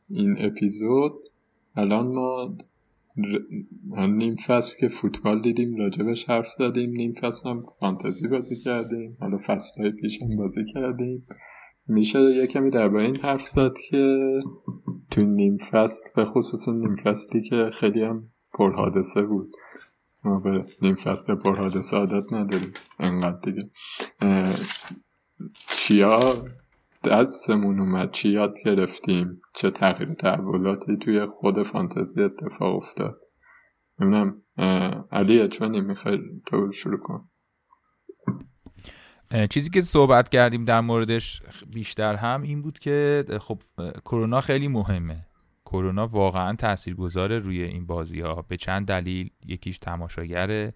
این 0.10 0.36
اپیزود. 0.40 1.14
الان 1.76 2.08
ما 2.08 2.58
نیم 4.08 4.36
فصل 4.36 4.80
که 4.80 4.88
فوتبال 4.88 5.42
دیدیم 5.42 5.76
راجبش 5.76 6.30
حرف 6.30 6.50
زدیم. 6.50 6.92
نیم 6.92 7.14
فصل 7.14 7.50
هم 7.50 7.64
فانتزی 7.80 8.28
بازی 8.28 8.56
کردیم. 8.56 9.18
حالا 9.20 9.38
فصل 9.38 9.82
های 9.82 9.92
پیش 9.92 10.22
هم 10.22 10.38
بازی 10.38 10.66
کردیم. 10.74 11.28
میشه 11.88 12.20
یه 12.20 12.48
کمی 12.48 12.70
درباره 12.70 13.06
این 13.06 13.18
حرف 13.18 13.44
زد 13.44 13.74
که 13.90 14.40
تو 15.12 15.22
نیم 15.22 15.58
فصل 15.58 16.06
به 16.16 16.26
خصوص 16.26 16.68
نیم 16.68 16.96
فصلی 16.96 17.42
که 17.42 17.70
خیلی 17.74 18.04
هم 18.04 18.30
پرحادثه 18.54 19.22
بود. 19.22 19.52
ما 20.26 20.40
به 20.40 20.66
نیم 20.82 20.96
فصل 20.96 21.36
پر 21.36 21.56
حادثه 21.58 21.98
عادت 21.98 22.34
نداریم. 22.34 22.74
انقدر 23.00 23.40
دیگه. 23.40 23.62
چیا 25.68 26.20
دستمون 27.04 27.80
اومد؟ 27.80 28.12
چی 28.12 28.30
یاد 28.30 28.54
گرفتیم؟ 28.66 29.42
چه 29.56 29.72
تغییر 29.72 30.14
تحولاتی 30.14 30.98
توی 30.98 31.26
خود 31.26 31.64
فانتزی 31.64 32.24
اتفاق 32.24 32.76
افتاد؟ 32.76 33.20
نمی‌دونم. 34.00 34.42
علی 35.12 35.48
چون 35.48 35.80
می‌خوای 35.80 36.20
تو 36.46 36.72
شروع 36.72 37.00
کن. 37.00 37.30
چیزی 39.50 39.70
که 39.70 39.82
صحبت 39.82 40.30
کردیم 40.30 40.66
در 40.66 40.82
موردش 40.82 41.42
بیشتر 41.74 42.16
هم 42.16 42.42
این 42.42 42.62
بود 42.62 42.80
که 42.80 43.26
خب 43.42 43.58
کرونا 44.06 44.42
خیلی 44.42 44.68
مهمه. 44.68 45.26
کرونا 45.74 46.08
واقعا 46.08 46.56
تاثیرگذاره 46.56 47.40
روی 47.40 47.64
این 47.64 47.86
بازی 47.86 48.22
ها 48.22 48.42
به 48.42 48.58
چند 48.58 48.88
دلیل 48.88 49.30
یکیش 49.46 49.78
تماشاگره 49.78 50.74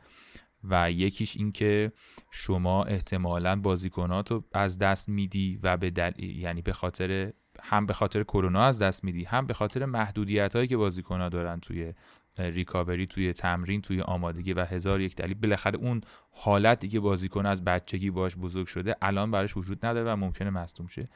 و 0.64 0.92
یکیش 0.92 1.38
اینکه 1.38 1.92
شما 2.32 2.84
احتمالا 2.84 3.56
بازیکنات 3.56 4.32
رو 4.32 4.44
از 4.54 4.80
دست 4.80 5.10
میدی 5.10 5.60
و 5.64 5.78
به 5.78 5.90
دلیل 5.90 6.40
یعنی 6.40 6.62
به 6.62 6.74
خاطر 6.74 7.34
هم 7.64 7.86
به 7.86 7.94
خاطر 7.94 8.24
کرونا 8.24 8.64
از 8.64 8.80
دست 8.80 9.04
میدی 9.04 9.24
هم 9.24 9.48
به 9.48 9.54
خاطر 9.54 9.86
محدودیت 9.86 10.56
هایی 10.56 10.68
که 10.68 10.78
بازیکنها 10.78 11.30
دارن 11.30 11.60
توی 11.60 11.94
ریکاوری 12.40 13.08
توی 13.08 13.34
تمرین 13.34 13.82
توی 13.82 14.02
آمادگی 14.02 14.54
و 14.54 14.66
هزار 14.66 15.02
یک 15.02 15.16
دلیل. 15.16 15.34
بالاخره 15.34 15.78
اون 15.78 16.02
حالتی 16.32 16.88
که 16.88 17.00
بازیکن 17.00 17.46
از 17.46 17.64
بچگی 17.64 18.12
باش 18.12 18.36
بزرگ 18.36 18.68
شده 18.68 18.96
الان 19.02 19.32
براش 19.32 19.58
وجود 19.58 19.86
نداره 19.86 20.14
و 20.14 20.16
ممکنه 20.16 20.50
مصدوم 20.50 20.88
شه. 20.88 21.10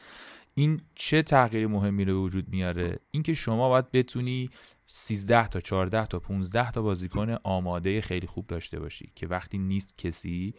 این 0.54 0.82
چه 0.96 1.22
تغییر 1.22 1.68
مهمی 1.68 2.06
رو 2.06 2.14
به 2.14 2.20
وجود 2.20 2.50
میاره؟ 2.50 3.00
اینکه 3.12 3.34
شما 3.34 3.70
باید 3.70 3.92
بتونی 3.92 4.50
13 4.88 5.48
تا 5.48 5.60
14 5.60 6.06
تا 6.06 6.20
15 6.20 6.72
تا 6.72 6.82
بازیکن 6.82 7.38
آماده 7.44 8.02
خیلی 8.02 8.28
خوب 8.28 8.48
داشته 8.48 8.80
باشی 8.80 9.12
که 9.16 9.28
وقتی 9.28 9.58
نیست 9.58 9.98
کسی 9.98 10.54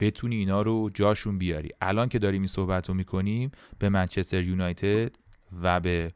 بتونی 0.00 0.36
اینا 0.36 0.62
رو 0.62 0.90
جاشون 0.94 1.38
بیاری. 1.38 1.68
الان 1.80 2.08
که 2.08 2.18
داریم 2.18 2.40
این 2.40 2.48
صحبت 2.48 2.88
رو 2.88 2.94
می‌کنیم 2.94 3.50
به 3.78 3.88
منچستر 3.88 4.42
یونایتد 4.42 5.16
و 5.62 5.80
به 5.80 6.12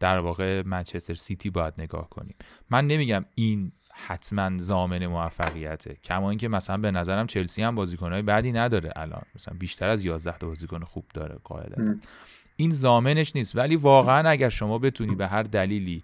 در 0.00 0.18
واقع 0.18 0.62
منچستر 0.66 1.14
سیتی 1.14 1.50
باید 1.50 1.74
نگاه 1.78 2.10
کنیم. 2.10 2.34
من 2.70 2.86
نمیگم 2.86 3.24
این 3.34 3.70
حتما 4.06 4.58
زامن 4.58 5.06
موفقیته. 5.06 5.96
کما 6.04 6.30
اینکه 6.30 6.48
مثلا 6.48 6.76
به 6.76 6.90
نظرم 6.90 7.26
چلسی 7.26 7.62
هم 7.62 7.74
بازیکنهای 7.74 8.22
بعدی 8.22 8.52
نداره 8.52 8.92
الان. 8.96 9.22
مثلا 9.34 9.56
بیشتر 9.58 9.88
از 9.88 10.04
11 10.04 10.38
تا 10.38 10.46
بازیکن 10.46 10.80
خوب 10.84 11.04
داره 11.14 11.38
قاعدتا. 11.44 11.94
این 12.56 12.70
زامنش 12.70 13.36
نیست. 13.36 13.56
ولی 13.56 13.76
واقعا 13.76 14.28
اگر 14.28 14.48
شما 14.48 14.78
بتونی 14.78 15.14
به 15.14 15.26
هر 15.26 15.42
دلیلی 15.42 16.02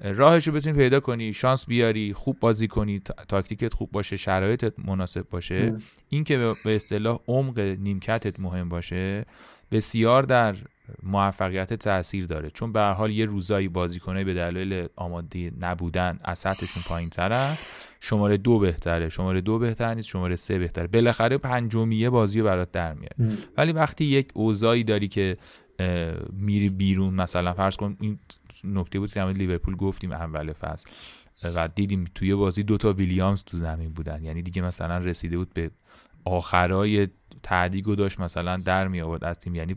راهش 0.00 0.46
رو 0.46 0.52
بتونی 0.52 0.78
پیدا 0.78 1.00
کنی 1.00 1.32
شانس 1.32 1.66
بیاری 1.66 2.12
خوب 2.12 2.40
بازی 2.40 2.68
کنی 2.68 3.02
تاکتیکت 3.28 3.74
خوب 3.74 3.90
باشه 3.90 4.16
شرایطت 4.16 4.78
مناسب 4.78 5.26
باشه 5.30 5.76
این 6.08 6.24
که 6.24 6.52
به 6.64 6.76
اصطلاح 6.76 7.18
عمق 7.28 7.58
نیمکتت 7.58 8.40
مهم 8.40 8.68
باشه 8.68 9.24
بسیار 9.72 10.22
در 10.22 10.56
موفقیت 11.02 11.74
تاثیر 11.74 12.26
داره. 12.26 12.50
چون 12.50 12.72
به 12.72 12.80
حال 12.82 13.10
یه 13.10 13.24
روزایی 13.24 13.68
بازیکنه 13.68 14.24
به 14.24 14.34
دلیل 14.34 14.88
آماده 14.96 15.52
نبودن 15.60 16.18
از 16.24 16.38
سطحشون 16.38 16.82
پایین 16.86 17.10
ترن. 17.10 17.56
شماره 18.00 18.36
دو 18.36 18.58
بهتره. 18.58 19.08
شماره 19.08 19.40
دو 19.40 19.58
بهتر 19.58 19.94
نیست 19.94 20.08
شماره 20.08 20.36
سه 20.36 20.58
بهتره. 20.58 20.86
بالاخره 20.86 21.38
پنجمیه 21.38 22.10
بازی 22.10 22.40
رو 22.40 22.46
برات 22.46 22.72
در 22.72 22.94
میاره. 22.94 23.38
ولی 23.56 23.72
وقتی 23.72 24.04
یک 24.04 24.30
اوضاعی 24.34 24.84
داری 24.84 25.08
که 25.08 25.36
میری 26.32 26.68
بیرون 26.68 27.14
مثلا 27.14 27.54
فرض 27.54 27.76
کن 27.76 27.96
این 28.00 28.18
نکته 28.64 28.98
بود 28.98 29.12
که 29.12 29.24
لیورپول 29.24 29.76
گفتیم 29.76 30.12
اول 30.12 30.52
فصل 30.52 30.90
و 31.56 31.68
دیدیم 31.68 32.04
توی 32.14 32.34
بازی 32.34 32.62
دوتا 32.62 32.92
ویلیامز 32.92 33.44
تو 33.44 33.56
زمین 33.56 33.92
بودن. 33.92 34.24
یعنی 34.24 34.42
دیگه 34.42 34.62
مثلا 34.62 34.98
رسیده 34.98 35.36
بود 35.38 35.54
به 35.54 35.70
آخرای 36.24 37.08
تعدیگو 37.42 37.94
داشت 37.94 38.20
مثلا 38.20 38.56
در 38.56 38.88
می 38.88 39.00
آورد 39.00 39.24
از 39.24 39.38
تیم. 39.38 39.54
یعنی 39.54 39.76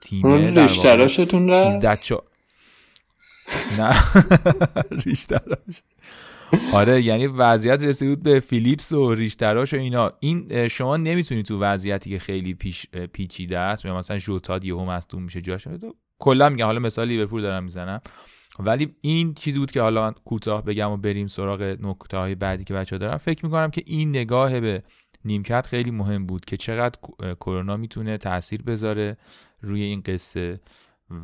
تیم 0.00 0.26
ریشتراشتون 0.58 1.50
رفت؟ 1.50 2.02
چا... 2.02 2.22
نه. 3.78 3.94
ریشتراش. 5.04 5.82
آره 6.72 7.02
یعنی 7.02 7.26
وضعیت 7.26 7.82
رسید 7.82 8.08
بود 8.08 8.22
به 8.22 8.40
فیلیپس 8.40 8.92
و 8.92 9.14
ریشتراش 9.14 9.74
و 9.74 9.76
اینا. 9.76 10.12
این 10.20 10.68
شما 10.68 10.96
نمی‌تونی 10.96 11.42
تو 11.42 11.60
وضعیتی 11.60 12.10
که 12.10 12.18
خیلی 12.18 12.54
پیش 12.54 12.86
پیچیده 13.12 13.58
است 13.58 13.84
یا 13.84 13.96
مثلا 13.96 14.18
ژوتا 14.18 14.60
یهو 14.62 14.84
مصدوم 14.84 15.22
میشه 15.22 15.40
جاش 15.40 15.68
کلا 16.18 16.48
میگم 16.48 16.64
حالا 16.64 16.80
مثال 16.80 17.08
لیورپول 17.08 17.42
دارم 17.42 17.64
می‌زنم. 17.64 18.00
ولی 18.58 18.94
این 19.00 19.34
چیزی 19.34 19.58
بود 19.58 19.70
که 19.70 19.80
حالا 19.80 20.10
کوتاه 20.10 20.64
بگم 20.64 20.90
و 20.90 20.96
بریم 20.96 21.26
سراغ 21.26 21.62
نکته 21.62 22.16
های 22.16 22.34
بعدی 22.34 22.64
که 22.64 22.74
بچه 22.74 22.98
دارم 22.98 23.16
فکر 23.16 23.46
می‌کنم 23.46 23.70
که 23.70 23.82
این 23.86 24.08
نگاه 24.08 24.60
به 24.60 24.82
نیمکت 25.26 25.66
خیلی 25.66 25.90
مهم 25.90 26.26
بود 26.26 26.44
که 26.44 26.56
چقدر 26.56 26.98
کرونا 27.34 27.76
می‌تونه 27.76 28.18
تاثیر 28.18 28.62
بذاره 28.62 29.16
روی 29.60 29.82
این 29.82 30.00
قصه 30.00 30.60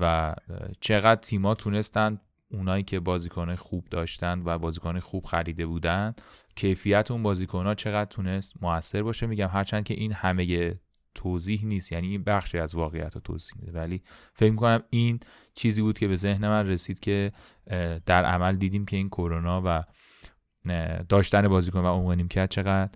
و 0.00 0.34
چقدر 0.80 1.20
تیما 1.20 1.54
تونستن 1.54 2.20
اونایی 2.50 2.82
که 2.82 3.00
بازیکن 3.00 3.54
خوب 3.54 3.88
داشتن 3.90 4.42
و 4.44 4.58
بازیکن 4.58 4.98
خوب 4.98 5.24
خریده 5.24 5.66
بودن 5.66 6.14
کیفیت 6.56 7.10
اون 7.10 7.22
بازیکن 7.22 7.66
ها 7.66 7.74
چقدر 7.74 8.10
تونست 8.10 8.62
موثر 8.62 9.02
باشه. 9.02 9.26
میگم 9.26 9.48
هرچند 9.52 9.84
که 9.84 9.94
این 9.94 10.12
همه 10.12 10.74
توضیح 11.14 11.64
نیست 11.64 11.92
یعنی 11.92 12.08
این 12.08 12.24
بخشی 12.24 12.58
از 12.58 12.74
واقعیت 12.74 13.14
رو 13.14 13.20
توضیح 13.20 13.52
میده. 13.60 13.72
ولی 13.72 14.02
فکر 14.32 14.50
می‌کنم 14.50 14.82
این 14.90 15.20
چیزی 15.54 15.82
بود 15.82 15.98
که 15.98 16.08
به 16.08 16.16
ذهن 16.16 16.48
من 16.48 16.66
رسید 16.66 17.00
که 17.00 17.32
در 18.06 18.24
عمل 18.24 18.56
دیدیم 18.56 18.84
که 18.84 18.96
این 18.96 19.08
کرونا 19.08 19.62
و 19.64 19.84
داشتن 21.08 21.48
بازیکن 21.48 21.80
و 21.80 21.86
عمق 21.86 22.10
نیمکت 22.10 22.50
چقدر 22.50 22.90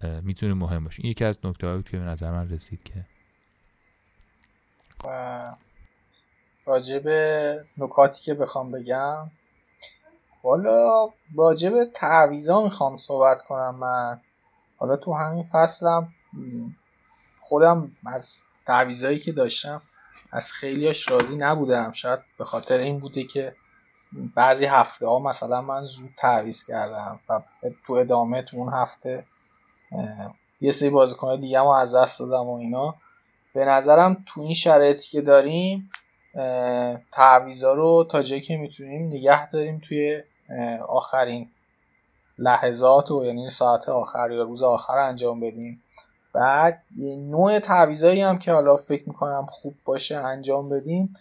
می‌تونه 0.00 0.54
مهم 0.54 0.84
باشه. 0.84 1.02
این 1.02 1.10
یکی 1.10 1.24
از 1.24 1.46
نکته 1.46 1.76
بود 1.76 1.88
که 1.88 1.98
به 1.98 2.04
نظر 2.04 2.30
من 2.30 2.50
رسید 2.50 2.82
که 2.82 3.04
راجع 6.66 6.98
به 6.98 7.64
نکاتی 7.78 8.22
که 8.22 8.34
بخوام 8.34 8.70
بگم 8.70 9.30
حالا 10.42 11.08
راجع 11.36 11.70
به 11.70 11.86
تعویزا 11.94 12.62
می‌خوام 12.64 12.96
صحبت 12.96 13.42
کنم 13.42 13.74
من. 13.74 14.20
حالا 14.76 14.96
تو 14.96 15.12
همین 15.12 15.42
فصلم 15.52 16.14
خودم 17.40 17.92
از 18.06 18.36
تعویزایی 18.66 19.18
که 19.18 19.32
داشتم 19.32 19.82
از 20.32 20.52
خیلیاش 20.52 21.10
راضی 21.10 21.36
نبودم. 21.36 21.92
شاید 21.92 22.20
به 22.38 22.44
خاطر 22.44 22.78
این 22.78 22.98
بوده 22.98 23.24
که 23.24 23.56
بعضی 24.34 24.64
هفته 24.64 25.06
ها 25.06 25.18
مثلا 25.18 25.62
من 25.62 25.84
زود 25.84 26.14
تعویز 26.16 26.66
کردم 26.66 27.20
و 27.28 27.40
تو 27.86 27.92
ادامه 27.92 28.42
تو 28.42 28.56
اون 28.56 28.72
هفته 28.72 29.24
یه 30.60 30.70
سری 30.70 30.90
بازیکن 30.90 31.40
دیگه 31.40 31.60
هم 31.60 31.66
از 31.66 31.94
دست 31.94 32.20
دادم 32.20 32.46
و 32.46 32.54
اینا. 32.54 32.94
به 33.54 33.64
نظرم 33.64 34.24
تو 34.26 34.40
این 34.40 34.54
شرایطی 34.54 35.10
که 35.10 35.20
داریم 35.20 35.90
تعویزا 37.12 37.72
رو 37.74 38.06
تا 38.10 38.22
جایی 38.22 38.40
که 38.40 38.56
می‌تونیم 38.56 39.06
نگه 39.06 39.50
داریم 39.50 39.82
توی 39.88 40.22
آخرین 40.88 41.50
لحظات 42.38 43.10
و 43.10 43.24
یعنی 43.24 43.50
ساعت 43.50 43.88
آخر 43.88 44.30
یا 44.30 44.42
روز 44.42 44.62
آخر 44.62 44.98
انجام 44.98 45.40
بدیم. 45.40 45.82
بعد 46.32 46.82
یه 46.96 47.16
نوع 47.16 47.58
تعویزایی 47.58 48.20
هم 48.20 48.38
که 48.38 48.52
حالا 48.52 48.76
فکر 48.76 49.08
می‌کنم 49.08 49.46
خوب 49.50 49.74
باشه 49.84 50.16
انجام 50.16 50.68
بدیم 50.68 51.16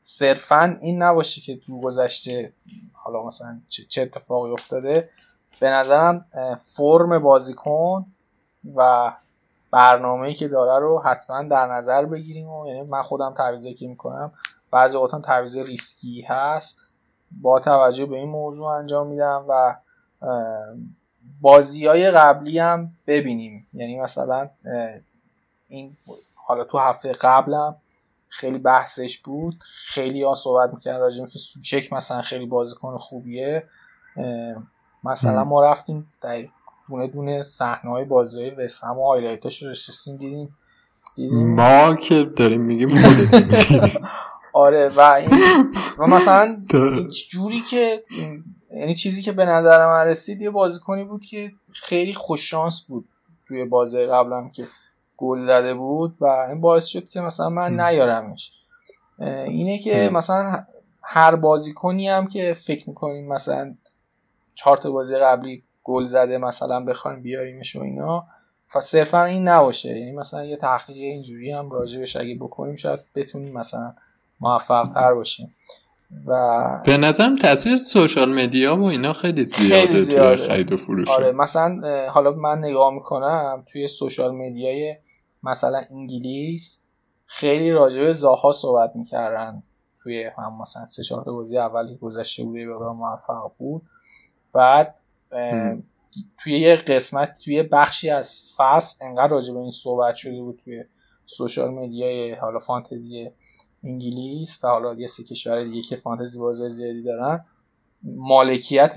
صرفا 0.00 0.78
این 0.80 1.02
نباشه 1.02 1.40
که 1.40 1.56
تو 1.56 1.80
گذشته 1.80 2.52
حالا 2.92 3.26
مثلا 3.26 3.60
چه 3.88 4.02
اتفاقی 4.02 4.50
افتاده 4.50 5.08
به 5.60 5.70
نظرم 5.70 6.24
فرم 6.76 7.18
بازیکن 7.18 8.06
و 8.76 9.12
برنامه‌ای 9.70 10.34
که 10.34 10.48
داره 10.48 10.82
رو 10.82 11.02
حتما 11.04 11.42
در 11.42 11.66
نظر 11.66 12.04
بگیریم 12.04 12.48
و 12.48 12.66
یعنی 12.66 12.82
من 12.82 13.02
خودم 13.02 13.34
تعویضی 13.34 13.74
که 13.74 13.88
می‌کنم 13.88 14.32
بعضی 14.70 14.96
وقتا 14.96 15.20
تعویض 15.20 15.58
ریسکی 15.58 16.22
هست. 16.22 16.80
با 17.42 17.60
توجه 17.60 18.06
به 18.06 18.16
این 18.16 18.28
موضوع 18.28 18.66
انجام 18.66 19.06
میدم 19.06 19.44
و 19.48 19.76
بازی 21.40 21.86
های 21.86 22.10
قبلی 22.10 22.58
هم 22.58 22.92
ببینیم. 23.06 23.66
یعنی 23.72 24.00
مثلا 24.00 24.48
این 25.68 25.96
حالا 26.34 26.64
تو 26.64 26.78
هفته 26.78 27.12
قبلم 27.12 27.76
خیلی 28.28 28.58
بحثش 28.58 29.18
بود. 29.18 29.64
خیلی 29.86 30.22
ها 30.22 30.34
صحبت 30.34 30.74
می‌کردن 30.74 30.98
راجع 30.98 31.26
که 31.26 31.38
سوچک 31.38 31.92
مثلا 31.92 32.22
خیلی 32.22 32.46
بازیکن 32.46 32.98
خوبیه. 32.98 33.68
مثلا 35.06 35.44
ما 35.44 35.64
رفتیم 35.64 36.12
دونه 36.88 37.06
دونه 37.06 37.42
صحنه 37.42 37.90
های 37.90 38.04
بازی 38.04 38.40
های 38.40 38.50
وسم 38.50 38.98
و 38.98 39.06
highlight 39.06 39.52
اش 39.52 39.62
رو 39.62 39.70
گشتیم 39.70 40.16
دیدیم. 40.16 40.56
دیدیم. 41.16 41.54
ما 41.54 41.94
که 41.94 42.24
داریم 42.24 42.60
میگیم 42.60 42.88
آره 44.52 44.88
و 44.88 45.00
این 45.00 45.30
و 45.98 46.06
مثلا 46.06 46.56
جوری 47.30 47.60
که 47.60 48.02
یعنی 48.70 48.94
چیزی 48.94 49.22
که 49.22 49.32
به 49.32 49.44
نظر 49.44 49.86
من 49.86 50.06
رسید 50.06 50.42
یه 50.42 50.50
بازیکنی 50.50 51.04
بود 51.04 51.24
که 51.24 51.52
خیلی 51.82 52.14
خوششانس 52.14 52.82
بود 52.88 53.08
توی 53.48 53.64
بازی 53.64 54.06
قبلم 54.06 54.50
که 54.50 54.64
گل 55.16 55.40
زده 55.40 55.74
بود 55.74 56.16
و 56.20 56.24
این 56.24 56.60
باعث 56.60 56.84
شد 56.84 57.08
که 57.08 57.20
مثلا 57.20 57.48
من 57.48 57.80
نیارمش. 57.80 58.52
اینه 59.18 59.78
که 59.78 60.10
مثلا 60.12 60.66
هر 61.02 61.36
بازیکنی 61.36 62.08
هم 62.08 62.26
که 62.26 62.54
فکر 62.56 62.88
می‌کنیم 62.88 63.28
مثلا 63.28 63.74
چهار 64.56 64.76
تا 64.76 64.90
بازی 64.90 65.16
قبلی 65.16 65.62
گل 65.84 66.04
زده 66.04 66.38
مثلا 66.38 66.80
بخوایم 66.80 67.22
بیاریمش 67.22 67.76
و 67.76 67.82
اینا. 67.82 68.24
صرفا 68.80 69.24
این 69.24 69.48
نباشه. 69.48 69.98
یعنی 69.98 70.12
مثلا 70.12 70.44
یه 70.44 70.56
تحقیق 70.56 70.96
اینجوری 70.96 71.52
هم 71.52 71.70
راجبش 71.70 72.16
اگه 72.16 72.34
بکنیم 72.34 72.76
شاید 72.76 72.98
بتونیم 73.14 73.52
مثلا 73.52 73.94
موفق 74.40 74.92
تر 74.94 75.14
باشیم. 75.14 75.54
و 76.26 76.82
به 76.86 76.96
نظرم 76.96 77.36
تاثیر 77.36 77.76
سوشال 77.76 78.32
مدیا 78.32 78.76
و 78.76 78.84
اینا 78.84 79.12
خیلی 79.12 79.44
زیاده, 79.44 79.86
خیلی 79.86 80.02
زیاده. 80.02 80.36
توی 80.36 80.46
خرید 80.46 80.72
و 80.72 80.76
فروش. 80.76 81.08
آره 81.08 81.32
مثلا 81.32 81.80
حالا 82.10 82.30
من 82.30 82.58
نگاه 82.58 82.94
می‌کنم 82.94 83.64
توی 83.72 83.88
سوشال 83.88 84.34
مدیای 84.34 84.96
مثلا 85.42 85.84
انگلیس 85.90 86.84
خیلی 87.26 87.70
راجع 87.70 88.00
به 88.00 88.12
زاها 88.12 88.52
صحبت 88.52 88.92
می‌کردن 88.94 89.62
توی 90.02 90.24
هم 90.24 90.62
مثلا 90.62 90.86
سه 90.86 91.02
چهار 91.02 91.24
بازی 91.24 91.58
اولی 91.58 91.96
گذشته 91.96 92.44
بوده 92.44 92.66
و 92.68 92.92
موفق 92.92 93.52
بود. 93.58 93.82
بعد 94.56 94.94
توی 96.38 96.60
یه 96.60 96.76
قسمت 96.76 97.40
توی 97.44 97.62
بخشی 97.62 98.10
از 98.10 98.54
فصل 98.56 99.04
انقدر 99.04 99.28
راجع 99.28 99.54
به 99.54 99.60
این 99.60 99.70
صحبت 99.70 100.14
شده 100.14 100.40
بود 100.40 100.60
توی 100.64 100.84
سوشال 101.26 101.70
مدیای 101.70 102.34
حالا 102.34 102.58
فانتزی 102.58 103.30
انگلیس 103.84 104.64
و 104.64 104.68
حالا 104.68 104.94
یه 104.94 105.06
سه 105.06 105.24
کشور 105.24 105.64
دیگه 105.64 105.82
که 105.82 105.96
فانتزی 105.96 106.38
بازی 106.38 106.70
زیادی 106.70 107.02
دارن. 107.02 107.44
مالکیت 108.02 108.94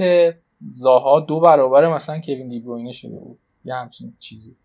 زاها 0.72 1.20
دو 1.20 1.40
برابر 1.40 1.94
مثلا 1.94 2.20
کوین 2.20 2.48
دیبروینه 2.48 2.92
شده 2.92 3.20
بود. 3.20 3.40
یه 3.66 3.76
همچین 3.76 4.14
چیزی. 4.20 4.56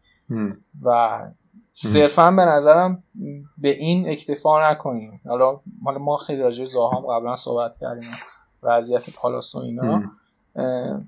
و 0.83 1.21
صرفا 1.73 2.31
به 2.31 2.43
نظرم 2.43 3.03
به 3.59 3.69
این 3.69 4.09
اکتفا 4.09 4.71
نکنیم. 4.71 5.21
حالا 5.25 5.61
ما 6.01 6.17
خیلی 6.17 6.43
راجع 6.43 6.67
زاها 6.67 6.99
هم 6.99 7.07
قبلا 7.07 7.37
صحبت 7.37 7.79
کردیم. 7.81 8.11
وضعیت 8.63 9.17
پالاس 9.17 9.55
و 9.55 9.59
اینا. 9.59 10.03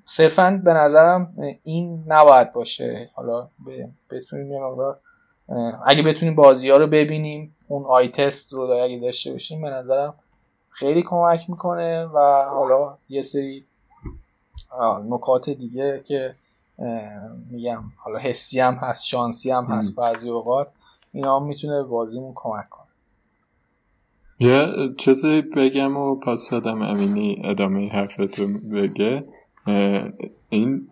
صرفا 0.07 0.61
به 0.65 0.73
نظرم 0.73 1.35
این 1.65 2.05
نباید 2.07 2.53
باشه. 2.53 3.11
حالا 3.15 3.49
بتونیم 4.11 4.53
یه 4.53 4.61
مقدار 4.61 4.99
اگه 5.87 6.03
بتونیم 6.03 6.35
بازی 6.35 6.71
ها 6.71 6.77
رو 6.77 6.87
ببینیم 6.87 7.57
اون 7.69 7.85
آی 7.85 8.09
تست 8.09 8.53
رو 8.53 8.61
اگه 8.61 8.99
داشته 8.99 9.33
باشیم 9.33 9.63
به 9.63 9.71
نظرم 9.71 10.15
خیلی 10.71 11.03
کمک 11.03 11.51
می‌کنه 11.51 12.05
و 12.05 12.19
حالا 12.51 12.97
یه 13.09 13.23
سری 13.23 13.65
نکات 15.09 15.51
دیگه 15.51 16.05
که 16.07 16.35
میگم 17.51 17.85
حالا 17.97 18.19
حسی 18.19 18.61
هم 18.61 18.75
هست 18.75 19.05
شانسی 19.05 19.51
هم 19.51 19.65
هست 19.65 19.97
بعضی 19.97 20.31
اوقات 20.31 20.69
اینا 21.13 21.41
هم 21.41 21.47
می‌تونه 21.47 21.83
بازیمون 21.83 22.33
کمک 22.35 22.69
کنه. 22.69 22.87
یه 24.39 24.69
چیزی 24.99 25.43
بگم 25.43 25.97
و 25.97 26.15
پاس 26.15 26.51
دادم 26.51 26.83
امینی 26.83 27.43
ادامه 27.45 27.89
حرفتو 27.89 28.47
بگه. 28.59 29.25
این 30.51 30.89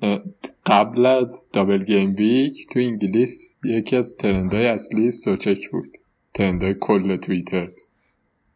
قبل 0.67 1.07
از 1.07 1.49
دابل 1.53 1.85
گیم 1.85 2.15
ویک 2.15 2.67
تو 2.73 2.79
انگلیس 2.81 3.55
یکی 3.65 3.97
از 3.97 4.17
ترندهای 4.17 4.67
اصلی 4.67 5.11
سوچک 5.11 5.71
بود. 5.71 5.97
ترندهای 6.35 6.75
کل 6.81 7.17
توییتر. 7.17 7.69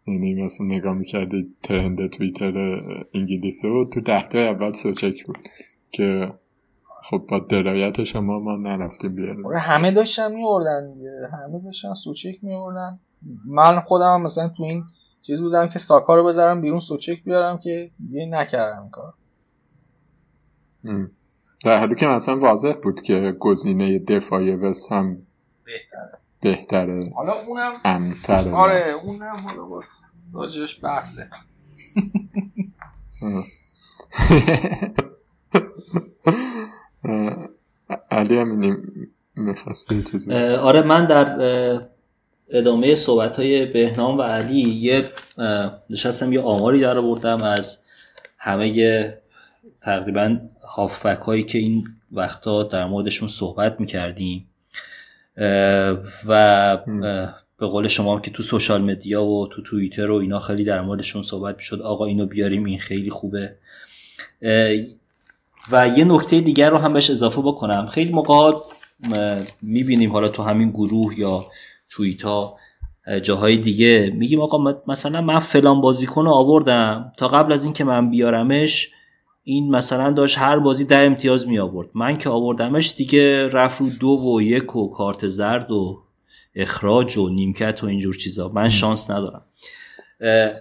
یعنی 0.07 0.35
مثلا 0.35 0.67
نگاه 0.67 0.95
می‌کردی 0.95 1.55
ترند 1.63 2.11
توییتر 2.11 2.81
انگلیس 3.15 3.65
رو 3.65 3.91
تو 3.91 4.01
دهتای 4.01 4.47
اول 4.49 4.73
سوچک 4.73 5.27
بود 5.27 5.39
که 5.91 6.27
خب 7.03 7.25
با 7.31 7.39
درایت 7.39 8.05
شما 8.05 8.39
ما 8.39 8.57
نرفتیم 8.57 9.15
بیاریم 9.15 9.47
همه 9.47 9.91
داشتن 9.91 10.33
میوردن 10.35 10.95
همه 11.33 11.61
داشتن 11.65 11.95
سوچک 11.95 12.39
میوردن 12.43 12.99
من 13.47 13.81
خودم 13.81 14.23
مثلا 14.23 14.49
تو 14.49 14.63
این 14.63 14.85
چیز 15.23 15.41
بودم 15.41 15.67
که 15.67 15.79
ساکا 15.79 16.17
رو 16.17 16.25
بذارم 16.25 16.61
بیرون 16.61 16.81
سوچک 16.81 17.25
بیارم 17.25 17.59
که 17.59 17.91
دیگه 18.07 18.27
نکردم 18.27 18.89
کار 18.93 19.15
در 21.65 21.79
حالی 21.79 21.95
که 21.95 22.07
مثلا 22.07 22.39
واضح 22.39 22.73
بود 22.83 23.03
که 23.03 23.37
گزینه 23.39 23.99
دفاعی 23.99 24.55
وست 24.55 24.93
هم 24.93 25.19
بهتره. 25.65 26.19
بهتره. 26.41 27.01
حالا 27.15 27.33
اونم 27.33 27.73
امتره 27.85 28.53
آره 28.53 28.95
اونم 29.03 29.37
حالا 29.47 29.63
باس 29.63 30.03
راجش 30.33 30.85
بحثه. 30.85 31.31
علی 38.11 38.39
همینی 38.39 38.77
می‌خواستی 39.37 40.03
چیزی؟ 40.03 40.33
آره 40.35 40.83
من 40.83 41.07
در 41.07 41.39
ادامه 42.51 42.95
صحبت 42.95 43.37
های 43.37 43.67
بهنام 43.67 44.19
و 44.19 44.23
علی 44.23 44.61
یه 44.61 45.13
نشستم 45.91 46.33
یه 46.33 46.41
آماری 46.41 46.81
در 46.81 47.01
بردم 47.01 47.43
از 47.43 47.85
همه 48.39 49.19
تقریبا 49.83 50.39
هافبک 50.77 51.19
هایی 51.19 51.43
که 51.43 51.59
این 51.59 51.85
وقتا 52.13 52.63
در 52.63 52.87
موردشون 52.87 53.29
صحبت 53.29 53.81
می‌کردیم 53.81 54.49
و 56.27 56.77
به 57.59 57.67
قول 57.67 57.89
شما 57.89 58.15
هم 58.15 58.21
که 58.21 58.31
تو 58.31 58.43
سوشال 58.43 58.83
مدیا 58.83 59.25
و 59.25 59.49
تو 59.49 59.63
توییتر 59.63 60.11
و 60.11 60.15
اینا 60.15 60.41
خیلی 60.41 60.65
در 60.65 60.81
موردشون 60.81 61.23
صحبت 61.23 61.57
می‌شد 61.57 61.83
آقا 61.83 62.07
اینو 62.07 62.27
بیاریم 62.27 62.65
این 62.65 62.79
خیلی 62.79 63.11
خوبه. 63.11 63.55
و 65.73 65.89
یه 65.89 66.05
نکته 66.05 66.41
دیگر 66.41 66.71
رو 66.71 66.79
هم 66.79 66.93
بهش 66.93 67.11
اضافه 67.11 67.41
بکنم. 67.43 67.87
خیلی 67.87 68.13
موقع 68.13 68.53
می‌بینیم 69.63 70.13
حالا 70.13 70.29
تو 70.29 70.43
همین 70.43 70.71
گروه 70.71 71.19
یا 71.19 71.47
توییتا 71.91 72.57
جاهای 73.23 73.57
دیگه 73.57 74.13
میگیم 74.15 74.41
آقا 74.41 74.83
مثلا 74.87 75.21
من 75.21 75.39
فلان 75.39 75.81
بازیکن 75.81 76.25
رو 76.25 76.31
آوردم 76.31 77.13
تا 77.17 77.29
قبل 77.29 77.53
از 77.53 77.65
اینکه 77.65 77.85
من 77.85 78.11
بیارمش 78.11 78.91
این 79.49 79.71
مثلا 79.71 80.11
داشت 80.11 80.39
هر 80.39 80.59
بازی 80.59 80.85
ده 80.85 80.99
امتیاز 80.99 81.49
می 81.49 81.59
آورد 81.59 81.89
من 81.95 82.19
که 82.19 82.29
آوردمش 82.29 82.95
دیگه 82.97 83.49
رفت 83.49 83.81
رو 83.81 83.91
دو 84.01 84.09
و 84.09 84.43
یک 84.43 84.77
و 84.77 84.89
کارت 84.89 85.29
زرد 85.29 85.71
و 85.71 86.03
اخراج 86.55 87.17
و 87.17 87.29
نیمکت 87.29 87.85
و 87.85 87.87
اینجور 87.87 88.15
چیزا. 88.15 88.49
من 88.49 88.69
شانس 88.69 89.11
ندارم. 89.11 89.43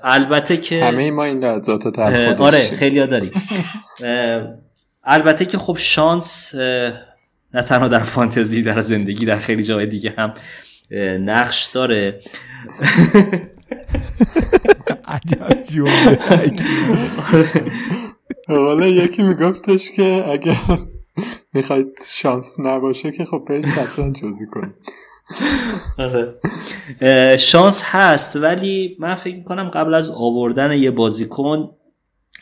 البته 0.04 0.58
که 0.58 0.86
همه 0.86 1.12
ما 1.12 1.24
این 1.24 1.40
لحظات 1.40 2.00
آره 2.40 2.70
خیلی 2.70 3.08
داریم. 3.08 3.32
البته 5.04 5.46
که 5.46 5.58
خب 5.58 5.78
شانس 5.80 6.56
نه 6.56 7.62
تنها 7.68 7.88
در 7.88 8.04
فانتزی 8.04 8.64
در 8.64 8.80
زندگی 8.80 9.26
در 9.26 9.38
خیلی 9.38 9.64
جای 9.64 9.86
دیگه 9.86 10.14
هم 10.18 10.34
نقش 11.20 11.66
داره. 11.66 12.20
حالا 18.48 18.88
یکی 18.88 19.24
میگفتش 19.24 19.92
که 19.92 20.24
اگر 20.28 20.60
می‌خواید 21.54 21.88
شانس 22.08 22.56
نباشه 22.60 23.12
که 23.12 23.26
خب 23.26 23.42
برید 23.50 23.68
شطرنج 23.70 24.22
بازی 24.22 24.46
کنید 24.46 24.76
آره. 25.98 27.38
شانس 27.38 27.84
هست 27.86 28.36
ولی 28.36 28.98
من 29.00 29.16
فکر 29.16 29.36
می‌کنم 29.36 29.70
قبل 29.70 29.94
از 29.94 30.12
آوردن 30.12 30.72
یه 30.72 30.92
بازیکن 30.92 31.70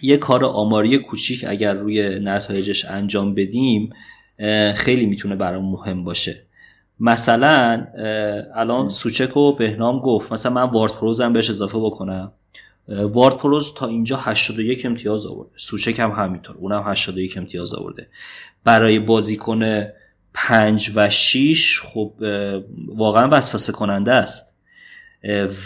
یه 0.01 0.17
کار 0.17 0.45
آماری 0.45 0.99
کوچیک 0.99 1.45
اگر 1.47 1.73
روی 1.73 2.19
نتایجش 2.19 2.85
انجام 2.85 3.35
بدیم 3.35 3.89
خیلی 4.75 5.05
می‌تونه 5.05 5.35
برام 5.35 5.71
مهم 5.71 6.03
باشه. 6.03 6.45
مثلا 6.99 7.87
الان 8.55 8.89
سوچک 8.89 9.37
و 9.37 9.55
بهنام 9.55 9.99
گفت 9.99 10.31
مثلا 10.31 10.53
من 10.53 10.71
وارد 10.71 10.91
پروزم 10.91 11.33
بهش 11.33 11.49
اضافه 11.49 11.77
بکنم. 11.79 12.31
وارد 12.87 13.37
پروز 13.37 13.73
تا 13.73 13.87
اینجا 13.87 14.17
81 14.17 14.85
امتیاز 14.85 15.25
آورده. 15.25 15.51
سوچک 15.55 15.99
هم 15.99 16.11
همینطور 16.11 16.55
اونم 16.55 16.83
81 16.85 17.37
امتیاز 17.37 17.73
آورده. 17.73 18.07
برای 18.63 18.99
بازیکن 18.99 19.83
5 20.33 20.91
و 20.95 21.09
6 21.09 21.81
خب 21.83 22.13
واقعا 22.95 23.29
وسوسه 23.31 23.73
کننده 23.73 24.11
است. 24.11 24.57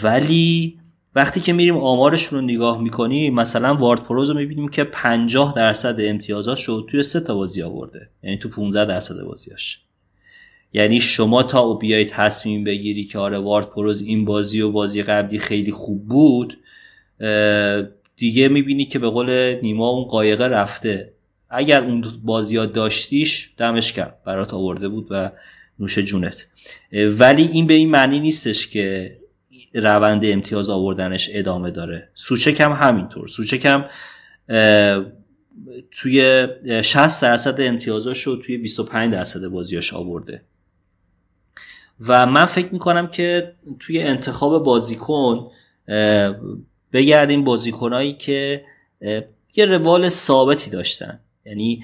ولی 0.02 0.78
وقتی 1.14 1.40
که 1.40 1.52
میریم 1.52 1.76
آمارشون 1.76 2.38
رو 2.38 2.44
نگاه 2.44 2.82
می‌کنیم 2.82 3.34
مثلا 3.34 3.74
وارد 3.74 4.02
پروز 4.02 4.30
رو 4.30 4.36
می‌بینیم 4.36 4.68
که 4.68 4.84
50 4.84 5.54
درصد 5.56 6.00
امتیازاش 6.00 6.64
رو 6.64 6.82
توی 6.82 7.02
سه 7.02 7.20
تا 7.20 7.34
بازی 7.34 7.62
آورده. 7.62 8.10
یعنی 8.22 8.38
تو 8.38 8.48
15 8.48 8.84
درصد 8.84 9.22
بازیاش. 9.22 9.80
یعنی 10.72 11.00
شما 11.00 11.42
تا 11.42 11.74
بیای 11.74 12.04
تصمیم 12.04 12.64
بگیری 12.64 13.04
که 13.04 13.18
آره 13.18 13.38
وارد 13.38 13.70
پروز 13.70 14.02
این 14.02 14.24
بازی 14.24 14.60
و 14.60 14.70
بازی 14.70 15.02
قبلی 15.02 15.38
خیلی 15.38 15.72
خوب 15.72 16.04
بود 16.04 16.58
دیگه 18.16 18.48
می‌بینی 18.48 18.86
که 18.86 18.98
به 18.98 19.10
قول 19.10 19.56
نیما 19.62 19.88
اون 19.88 20.04
قایقه 20.04 20.44
رفته. 20.44 21.12
اگر 21.50 21.82
اون 21.82 22.04
بازی 22.22 22.56
ها 22.56 22.66
داشتیش 22.66 23.54
دمش 23.56 23.92
کم 23.92 24.10
برات 24.26 24.54
آورده 24.54 24.88
بود 24.88 25.06
و 25.10 25.30
نوش 25.78 25.98
جونت. 25.98 26.46
ولی 26.92 27.42
این 27.42 27.66
به 27.66 27.74
این 27.74 27.90
معنی 27.90 28.20
نیستش 28.20 28.66
که 28.66 29.10
روند 29.74 30.24
امتیاز 30.24 30.70
آوردنش 30.70 31.30
ادامه 31.32 31.70
داره. 31.70 32.08
سوچک 32.14 32.60
هم 32.60 32.72
همینطور. 32.72 33.28
سوچک 33.28 33.66
هم 33.66 33.84
توی 35.90 36.48
60 36.82 37.22
درصد 37.22 37.60
امتیازاش 37.60 38.22
رو 38.22 38.36
توی 38.36 38.58
25 38.58 39.12
درصد 39.12 39.46
بازیاش 39.46 39.94
آورده. 39.94 40.42
و 42.08 42.26
من 42.26 42.44
فکر 42.44 42.68
می‌کنم 42.72 43.06
که 43.06 43.54
توی 43.78 44.02
انتخاب 44.02 44.64
بازیکن 44.64 45.50
بگردیم 46.92 47.44
بازیکنایی 47.44 48.12
که 48.12 48.64
یه 49.54 49.64
روال 49.64 50.08
ثابتی 50.08 50.70
داشتن. 50.70 51.20
یعنی 51.46 51.82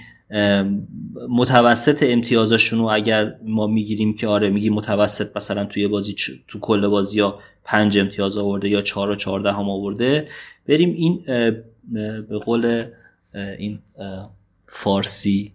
متوسط 1.28 2.04
امتیازشون 2.08 2.78
رو 2.78 2.84
اگر 2.84 3.36
ما 3.44 3.66
می‌گیریم 3.66 4.14
که 4.14 4.26
آره 4.26 4.50
میگیم 4.50 4.72
متوسط 4.72 5.36
مثلا 5.36 5.64
توی 5.64 5.88
بازی 5.88 6.14
تو 6.48 6.58
کل 6.58 6.88
بازی 6.88 7.20
ها 7.20 7.38
پنج 7.64 7.98
امتیاز 7.98 8.36
آورده 8.36 8.68
یا 8.68 8.82
چهار 8.82 9.10
و 9.10 9.14
چهارده 9.14 9.52
هم 9.52 9.70
آورده 9.70 10.28
بریم 10.66 10.92
این 10.92 11.22
به 12.28 12.38
قول 12.44 12.84
این 13.58 13.78
فارسی 14.66 15.52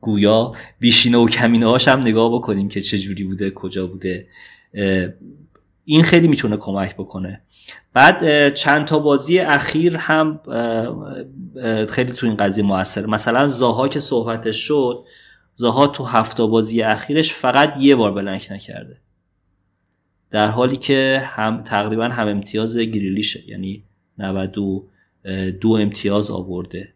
گویا 0.00 0.52
بیشینه 0.78 1.18
و 1.18 1.28
کمینه 1.28 1.66
هاش 1.66 1.88
هم 1.88 2.00
نگاه 2.00 2.32
بکنیم 2.32 2.68
که 2.68 2.80
چه 2.80 2.98
جوری 2.98 3.24
بوده 3.24 3.50
کجا 3.50 3.86
بوده. 3.86 4.26
این 5.84 6.02
خیلی 6.02 6.28
می‌تونه 6.28 6.56
کمک 6.56 6.94
بکنه. 6.94 7.40
بعد 7.96 8.54
چند 8.54 8.84
تا 8.84 8.98
بازی 8.98 9.38
اخیر 9.38 9.96
هم 9.96 10.40
خیلی 11.88 12.12
تو 12.12 12.26
این 12.26 12.36
قضیه 12.36 12.64
موثر. 12.64 13.06
مثلا 13.06 13.46
زاها 13.46 13.88
که 13.88 13.98
صحبتش 13.98 14.56
شد 14.56 14.98
زاها 15.54 15.86
تو 15.86 16.04
هفته 16.04 16.46
بازی 16.46 16.82
اخیرش 16.82 17.34
فقط 17.34 17.76
یه 17.80 17.96
بار 17.96 18.12
بلنک 18.12 18.48
نکرده. 18.50 19.00
در 20.30 20.48
حالی 20.48 20.76
که 20.76 21.22
هم 21.24 21.62
تقریبا 21.62 22.08
هم 22.08 22.28
امتیاز 22.28 22.78
گریلیشه. 22.78 23.50
یعنی 23.50 23.84
92 24.18 25.72
امتیاز 25.72 26.30
آورده. 26.30 26.94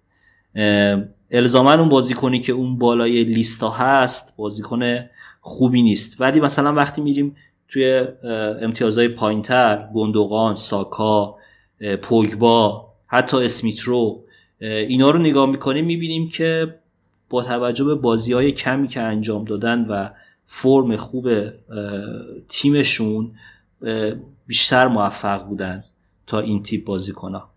الزاما 1.30 1.74
اون 1.74 1.88
بازیکنی 1.88 2.40
که 2.40 2.52
اون 2.52 2.78
بالای 2.78 3.24
لیستا 3.24 3.70
هست 3.70 4.36
بازیکن 4.36 4.80
خوبی 5.40 5.82
نیست. 5.82 6.20
ولی 6.20 6.40
مثلا 6.40 6.74
وقتی 6.74 7.00
میریم 7.00 7.36
توی 7.72 8.06
امتیازهای 8.62 9.08
پایینتر 9.08 9.88
گندوقان 9.94 10.54
ساکا 10.54 11.36
پوگبا 12.02 12.88
حتی 13.08 13.36
اسمیترو 13.36 14.24
اینا 14.60 15.10
رو 15.10 15.18
نگاه 15.18 15.50
می‌کنیم 15.50 15.84
می‌بینیم 15.84 16.28
که 16.28 16.74
با 17.28 17.42
توجه 17.42 17.84
به 17.84 17.94
بازی 17.94 18.32
های 18.32 18.52
کمی 18.52 18.88
که 18.88 19.00
انجام 19.00 19.44
دادن 19.44 19.84
و 19.84 20.10
فرم 20.46 20.96
خوب 20.96 21.28
تیمشون 22.48 23.32
بیشتر 24.46 24.88
موفق 24.88 25.44
بودن 25.44 25.82
تا 26.26 26.40
این 26.40 26.62
تیپ 26.62 26.84
بازیکن 26.84 27.34
ها 27.34 27.50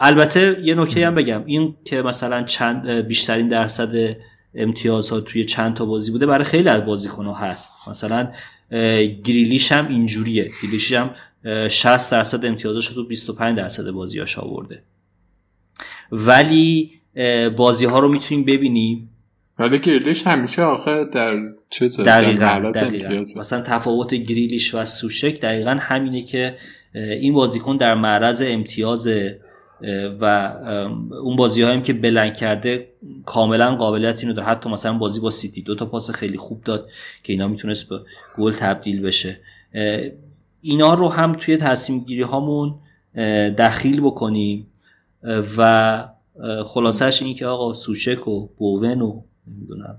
البته 0.00 0.60
یه 0.62 0.74
نکته 0.74 1.06
هم 1.06 1.14
بگم. 1.14 1.42
این 1.46 1.74
که 1.84 2.02
مثلا 2.02 2.42
چند 2.42 2.90
بیشترین 2.90 3.48
درصد 3.48 4.16
امتیازها 4.54 5.20
توی 5.20 5.44
چند 5.44 5.74
تا 5.74 5.84
بازی 5.84 6.10
بوده. 6.10 6.26
برای 6.26 6.44
خیلی 6.44 6.68
از 6.68 6.86
بازیکن 6.86 7.24
ها 7.24 7.34
هست. 7.34 7.72
مثلا 7.88 8.32
گریلیش 9.24 9.72
هم 9.72 9.88
اینجوریه. 9.88 10.50
گریلیش 10.62 10.92
هم 10.92 11.10
60 11.68 12.12
درصد 12.12 12.44
امتیازش 12.44 12.86
تو 12.86 13.06
25 13.06 13.58
درصد 13.58 13.90
بازیاش 13.90 14.38
آورده. 14.38 14.82
ولی 16.12 16.90
بازی 17.56 17.86
ها 17.86 17.98
رو 17.98 18.08
می‌تونیم 18.08 18.44
ببینیم. 18.44 19.08
ولی 19.58 19.78
گریلیش 19.78 20.26
همیشه 20.26 20.62
آخه 20.62 21.04
در 21.04 21.38
چیز 21.70 22.00
دقیقا, 22.00 22.72
دقیقا. 22.74 23.24
مثلا 23.36 23.60
تفاوت 23.60 24.14
گریلیش 24.14 24.74
و 24.74 24.84
سوشک 24.84 25.40
دقیقا 25.40 25.76
همینه 25.80 26.22
که 26.22 26.56
این 26.94 27.34
بازیکن 27.34 27.76
در 27.76 27.94
معرض 27.94 28.42
امتیاز 28.46 29.08
و 30.20 30.54
اون 31.22 31.36
بازی 31.36 31.62
هایم 31.62 31.82
که 31.82 31.92
بلنگ 31.92 32.34
کرده 32.34 32.88
کاملا 33.26 33.76
قابلیت 33.76 34.20
اینو 34.20 34.34
داره. 34.34 34.48
حتی 34.48 34.70
مثلا 34.70 34.98
بازی 34.98 35.20
با 35.20 35.30
سیتی 35.30 35.62
دو 35.62 35.74
تا 35.74 35.86
پاس 35.86 36.10
خیلی 36.10 36.36
خوب 36.36 36.58
داد 36.64 36.88
که 37.22 37.32
اینا 37.32 37.48
می‌تونست 37.48 37.88
به 37.88 38.00
گل 38.38 38.52
تبدیل 38.52 39.02
بشه. 39.02 39.40
اینا 40.60 40.94
رو 40.94 41.08
هم 41.08 41.34
توی 41.34 41.56
تصمیم 41.56 42.00
گیری 42.00 42.22
هامون 42.22 42.74
دخیل 43.58 44.00
بکنیم. 44.00 44.66
و 45.58 46.08
خلاصش 46.64 47.22
این 47.22 47.34
که 47.34 47.46
آقا 47.46 47.72
سوشک 47.72 48.28
و 48.28 48.48
بوون 48.58 49.02
و 49.02 49.22
نمی‌دونم 49.46 49.96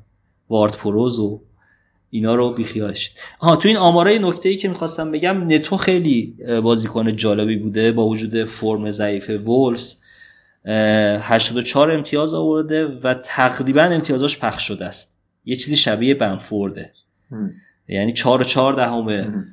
وارد 0.49 0.77
پروز 0.77 1.19
و 1.19 1.41
اینا 2.13 2.35
رو 2.35 2.53
بیخیالش 2.53 3.13
ها 3.41 3.55
تو 3.55 3.67
این 3.67 3.77
آماره 3.77 4.19
نکته 4.19 4.49
ای 4.49 4.55
که 4.55 4.67
می‌خواستم 4.67 5.11
بگم 5.11 5.53
نتو 5.53 5.77
خیلی 5.77 6.35
بازیکن 6.63 7.15
جالبی 7.15 7.55
بوده 7.55 7.91
با 7.91 8.07
وجود 8.07 8.43
فرم 8.43 8.91
ضعیف 8.91 9.29
وولفز. 9.29 9.95
84 10.65 11.91
امتیاز 11.91 12.33
آورده 12.33 12.85
و 12.85 13.13
تقریبا 13.13 13.81
امتیازاش 13.81 14.39
پخش 14.39 14.67
شده 14.67 14.85
است. 14.85 15.19
یه 15.45 15.55
چیزی 15.55 15.75
شبیه 15.75 16.15
بنفورده. 16.15 16.91
یعنی 17.87 18.13
4 18.13 18.43
4 18.43 18.73
دهم 18.73 19.45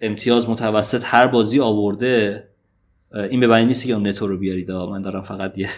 امتیاز 0.00 0.50
متوسط 0.50 1.02
هر 1.04 1.26
بازی 1.26 1.60
آورده. 1.60 2.44
این 3.30 3.40
به 3.40 3.46
معنی 3.46 3.66
نیست 3.66 3.86
که 3.86 3.92
اون 3.92 4.08
نتو 4.08 4.26
رو 4.26 4.38
بیارید. 4.38 4.70
من 4.70 5.02
دارم 5.02 5.22
فقط 5.22 5.58
یه 5.58 5.68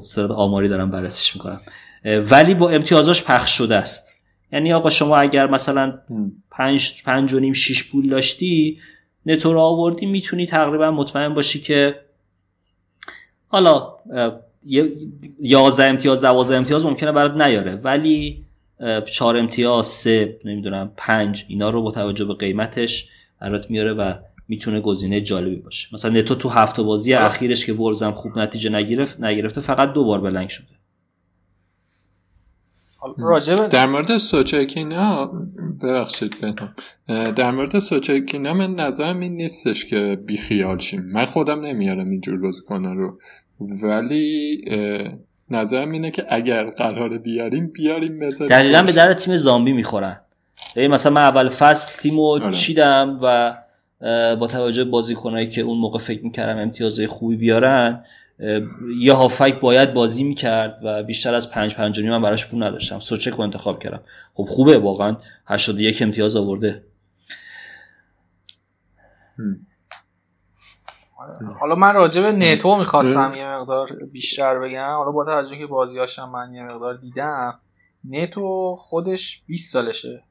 صورت 0.00 0.30
آماری 0.30 0.68
دارم 0.68 0.90
بررسیش 0.90 1.36
می‌کنم. 1.36 1.60
ولی 2.04 2.54
با 2.54 2.70
امتیازاش 2.70 3.24
پخش 3.24 3.58
شده 3.58 3.76
است. 3.76 4.14
یعنی 4.52 4.72
آقا 4.72 4.90
شما 4.90 5.16
اگر 5.16 5.46
مثلا 5.46 5.92
پنج, 6.50 7.02
پنج 7.04 7.32
و 7.32 7.40
نیم 7.40 7.52
شیش 7.52 7.90
پول 7.90 8.08
داشتی 8.08 8.78
نتو 9.26 9.52
رو 9.52 9.60
آوردی 9.60 10.06
می‌تونی 10.06 10.46
تقریبا 10.46 10.90
مطمئن 10.90 11.34
باشی 11.34 11.60
که 11.60 12.00
حالا 13.48 13.94
یازده 15.40 15.84
امتیاز 15.84 16.20
دوازده 16.20 16.56
امتیاز 16.56 16.84
ممکنه 16.84 17.12
برات 17.12 17.32
نیاره. 17.32 17.74
ولی 17.74 18.44
چهار 19.06 19.36
امتیاز 19.36 19.86
سه 19.86 20.40
نمی‌دونم 20.44 20.92
پنج 20.96 21.44
اینا 21.48 21.70
رو 21.70 21.82
با 21.82 21.90
توجه 21.90 22.24
به 22.24 22.34
قیمتش 22.34 23.08
برات 23.40 23.70
میاره 23.70 23.92
و 23.92 24.12
می‌تونه 24.48 24.80
گزینه 24.80 25.20
جالبی 25.20 25.56
باشه. 25.56 25.88
مثلا 25.92 26.10
نتو 26.10 26.34
تو 26.34 26.48
هفته 26.48 26.82
بازی 26.82 27.14
اخیرش 27.14 27.66
که 27.66 27.72
ورزم 27.72 28.12
خوب 28.12 28.38
نتیجه 28.38 28.70
نگرفت 28.70 29.20
نگرفته 29.20 29.60
فقط 29.60 29.92
دو 29.92 30.04
بار 30.04 30.20
بلنگ 30.20 30.48
شده. 30.48 30.79
در 33.70 33.86
مورد 33.86 34.18
سوچکینا 34.18 35.32
ببخشید 35.82 36.40
بهتون 36.40 36.68
در 37.32 37.50
مورد 37.50 37.78
سوچکینا 37.78 38.54
من 38.54 38.74
نظرم 38.74 39.20
این 39.20 39.36
نیستش 39.36 39.86
که 39.86 40.18
بیخیال 40.26 40.78
شیم. 40.78 41.02
من 41.02 41.24
خودم 41.24 41.60
نمیارم 41.60 42.10
اینجور 42.10 42.38
بازیکنان 42.38 42.96
رو. 42.96 43.18
ولی 43.82 44.64
نظرم 45.50 45.90
اینه 45.90 46.10
که 46.10 46.24
اگر 46.28 46.70
قرار 46.70 47.18
بیاریم 47.18 47.66
بیاریم 47.66 48.18
بذاریم. 48.20 48.56
دقیقا 48.56 48.82
به 48.82 48.92
در 48.92 49.12
تیم 49.12 49.36
زامبی 49.36 49.72
می‌خورن. 49.72 50.20
مثلا 50.76 51.12
من 51.12 51.22
اول 51.22 51.48
فصل 51.48 52.02
تیمو 52.02 52.26
آره. 52.26 52.52
چیدم 52.52 53.18
و 53.22 53.56
با 54.36 54.46
توجه 54.46 54.84
بازیکنایی 54.84 55.48
که 55.48 55.60
اون 55.60 55.78
موقع 55.78 55.98
فکر 55.98 56.24
می‌کردم 56.24 56.58
امتیازهای 56.58 57.06
خوبی 57.06 57.36
بیارن 57.36 58.04
یه 58.98 59.12
هافک 59.12 59.60
باید 59.60 59.92
بازی 59.92 60.24
می‌کرد 60.24 60.80
و 60.84 61.02
بیشتر 61.02 61.34
از 61.34 61.50
پنج 61.50 61.74
پنج 61.74 62.00
من 62.00 62.22
براش 62.22 62.50
پول 62.50 62.62
نداشتم. 62.62 63.00
سوچک 63.00 63.32
رو 63.32 63.40
انتخاب 63.40 63.78
کردم. 63.78 64.02
خب 64.34 64.44
خوبه 64.44 64.78
واقعا. 64.78 65.16
81 65.46 66.02
امتیاز 66.02 66.36
آورده. 66.36 66.80
حالا 71.60 71.74
من 71.74 71.94
راجع 71.94 72.22
به 72.22 72.32
نتو 72.32 72.76
می‌خواستم 72.76 73.32
یه 73.36 73.48
مقدار 73.48 73.92
بیشتر 74.12 74.58
بگم. 74.58 74.94
حالا 74.96 75.10
با 75.10 75.24
توجه 75.24 75.58
که 75.58 75.66
بازیاشم 75.66 76.30
من 76.30 76.54
یه 76.54 76.62
مقدار 76.62 76.96
دیدم 76.96 77.60
نتو 78.04 78.76
خودش 78.78 79.42
20 79.46 79.72
سالشه. 79.72 80.24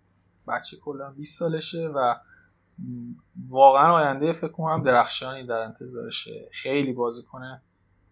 بچه 0.48 0.78
کلا 0.78 1.12
20 1.12 1.40
سالشه 1.40 1.88
و 1.88 2.16
واقعا 3.50 3.94
آینده 3.94 4.34
فکر 4.34 4.52
کنم 4.52 4.84
درخشانی 4.84 5.44
در 5.44 5.62
انتظارشه. 5.62 6.50
خیلی 6.52 6.94
بازیکن 6.94 7.42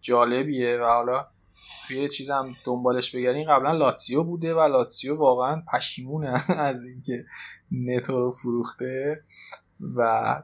جالبیه 0.00 0.78
و 0.78 0.84
حالا 0.84 1.26
توی 1.86 2.08
چیزم 2.08 2.56
دنبالش 2.64 3.16
بگرین 3.16 3.48
قبلا 3.48 3.72
لاتسیو 3.72 4.24
بوده 4.24 4.54
و 4.54 4.60
لاتسیو 4.60 5.16
واقعا 5.16 5.62
پشیمونه 5.72 6.42
از 6.68 6.84
اینکه 6.84 7.24
نتو 7.72 8.20
رو 8.20 8.30
فروخته 8.30 9.24
و 9.96 10.42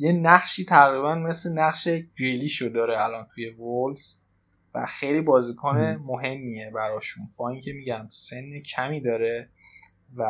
یه 0.00 0.12
نقشی 0.12 0.64
تقریبا 0.64 1.14
مثل 1.14 1.52
نقش 1.52 1.88
گریلیشو 2.18 2.68
داره 2.68 3.04
الان 3.04 3.26
توی 3.34 3.50
وولز 3.50 4.20
و 4.74 4.86
خیلی 4.86 5.20
بازیکن 5.20 5.78
مهمیه 6.04 6.70
براشون. 6.70 7.30
با 7.36 7.48
اینکه 7.48 7.72
میگم 7.72 8.06
سن 8.08 8.60
کمی 8.60 9.00
داره 9.00 9.50
و 10.16 10.24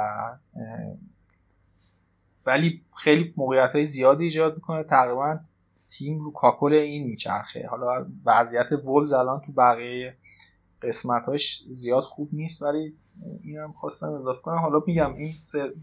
ولی 2.46 2.84
خیلی 2.96 3.34
موقعیت 3.36 3.72
های 3.72 3.84
زیادی 3.84 4.24
ایجاد 4.24 4.54
می‌کنه. 4.54 4.82
تقریبا 4.84 5.40
تیم 5.88 6.20
رو 6.20 6.32
کاکل 6.32 6.72
این 6.72 7.06
میچرخه. 7.06 7.66
حالا 7.70 8.06
وضعیت 8.26 8.72
ولز 8.72 9.12
الان 9.12 9.40
تو 9.46 9.52
بقیه 9.52 10.16
قسمتاش 10.82 11.64
زیاد 11.70 12.02
خوب 12.02 12.28
نیست 12.32 12.62
ولی 12.62 12.94
اینم 13.42 13.72
خواستم 13.72 14.12
اضافه 14.12 14.40
کنم. 14.42 14.58
حالا 14.58 14.82
میگم 14.86 15.12
این 15.14 15.32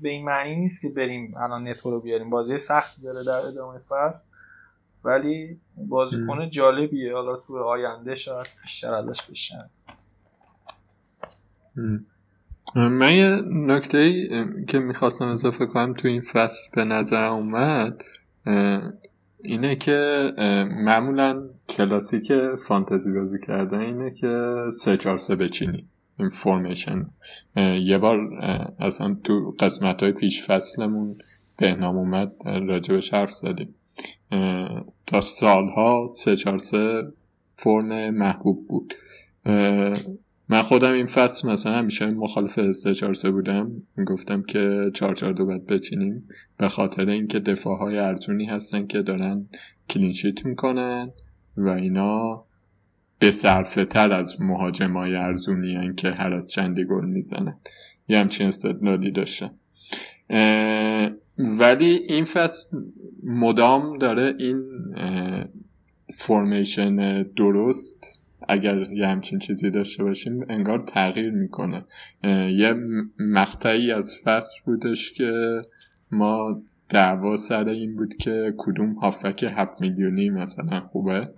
به 0.02 0.10
این 0.10 0.26
معنی 0.26 0.56
نیست 0.56 0.82
که 0.82 0.90
بریم 0.90 1.34
الان 1.38 1.68
نتو 1.68 1.91
رو 1.91 2.02
بیاریم. 2.02 2.30
بازی 2.30 2.57
سختی 2.57 3.02
داره 3.02 3.26
در 3.26 3.48
ادامه 3.48 3.80
فصل 3.80 4.30
ولی 5.03 5.60
بازیکن 5.77 6.49
جالبیه. 6.49 7.14
حالا 7.14 7.38
تو 7.38 7.57
آینده 7.57 8.15
شاید 8.15 8.48
بیشتر 8.61 8.94
ازش 8.94 9.22
بشن. 9.22 9.69
من 12.76 13.14
یه 13.14 13.41
نکته 13.45 13.98
ای 13.98 14.30
که 14.65 14.80
می‌خواستم 14.80 15.27
اضافه 15.27 15.65
کنم 15.65 15.94
تو 15.94 16.07
این 16.07 16.22
فصل 16.22 16.69
به 16.73 16.84
نظر 16.84 17.27
اومد 17.27 18.02
اینه 19.45 19.76
که 19.76 20.31
معمولا 20.85 21.49
کلاسیک 21.69 22.31
فانتزی 22.67 23.11
بازی 23.11 23.38
کردن 23.47 23.80
اینه 23.80 24.11
که 24.11 24.55
سه 24.76 24.97
چار 24.97 25.17
سه 25.17 25.35
بچینی. 25.35 25.85
این 26.19 26.30
فرمیشن 26.30 27.05
یه 27.81 27.97
بار 27.97 28.19
اصلا 28.80 29.17
تو 29.23 29.55
قسمت 29.59 30.03
های 30.03 30.11
پیش 30.11 30.45
فصلمون 30.45 31.13
بهنام 31.59 31.97
اومد 31.97 32.31
راجبش 32.45 33.13
حرف 33.13 33.31
زدیم. 33.31 33.76
تا 35.07 35.22
سالها 35.22 36.07
سه 36.07 36.35
چار 36.35 36.57
سه 36.57 37.03
فرم 37.53 38.09
محبوب 38.09 38.67
بود. 38.67 38.93
من 40.49 40.61
خودم 40.61 40.93
این 40.93 41.05
فصل 41.05 41.49
مثلا 41.49 41.73
همیشه 41.73 42.05
مخالف 42.05 42.72
3 42.72 42.93
4 42.93 43.13
3 43.13 43.31
بودم. 43.31 43.72
گفتم 44.07 44.41
که 44.41 44.91
4 44.93 45.15
4 45.15 45.34
2 45.34 45.45
باید 45.45 45.65
بچینیم. 45.65 46.27
به 46.57 46.67
خاطر 46.67 47.09
اینکه 47.09 47.39
دفاع 47.39 47.77
های 47.77 47.97
ارزونی 47.97 48.45
هستن 48.45 48.88
که 48.88 49.01
دارن 49.01 49.45
کلینشیت 49.89 50.45
می‌کنن 50.45 51.11
و 51.57 51.67
اینا 51.69 52.45
به 53.19 53.31
صرفه 53.31 53.85
تر 53.85 54.11
از 54.11 54.41
مهاجم 54.41 54.97
های 54.97 55.15
ارزونی 55.15 55.93
که 55.95 56.11
هر 56.11 56.34
از 56.34 56.49
چندی 56.49 56.85
گل 56.85 57.05
می‌زنن. 57.05 57.57
یه 58.07 58.17
همچین 58.17 58.47
استدلالی 58.47 59.11
داشتن 59.11 59.51
ولی 61.59 61.85
این 61.85 62.23
فصل 62.23 62.77
مدام 63.23 63.97
داره 63.97 64.35
این 64.39 64.63
فرمیشن 66.13 67.23
درست 67.23 68.24
اگر 68.47 68.91
یه 68.91 69.07
همچین 69.07 69.39
چیزی 69.39 69.69
داشته 69.69 70.03
باشیم 70.03 70.45
انگار 70.49 70.80
تغییر 70.80 71.31
می‌کنه 71.31 71.85
یه 72.51 72.73
مقطعی 73.19 73.91
از 73.91 74.15
فصل 74.23 74.59
بودش 74.65 75.13
که 75.13 75.61
ما 76.11 76.61
دعوا 76.89 77.35
سر 77.35 77.69
این 77.69 77.95
بود 77.95 78.17
که 78.17 78.53
کدوم 78.57 78.93
هافبک 78.93 79.53
هفت 79.57 79.81
میلیونی 79.81 80.30
مثلا 80.30 80.80
خوبه 80.80 81.30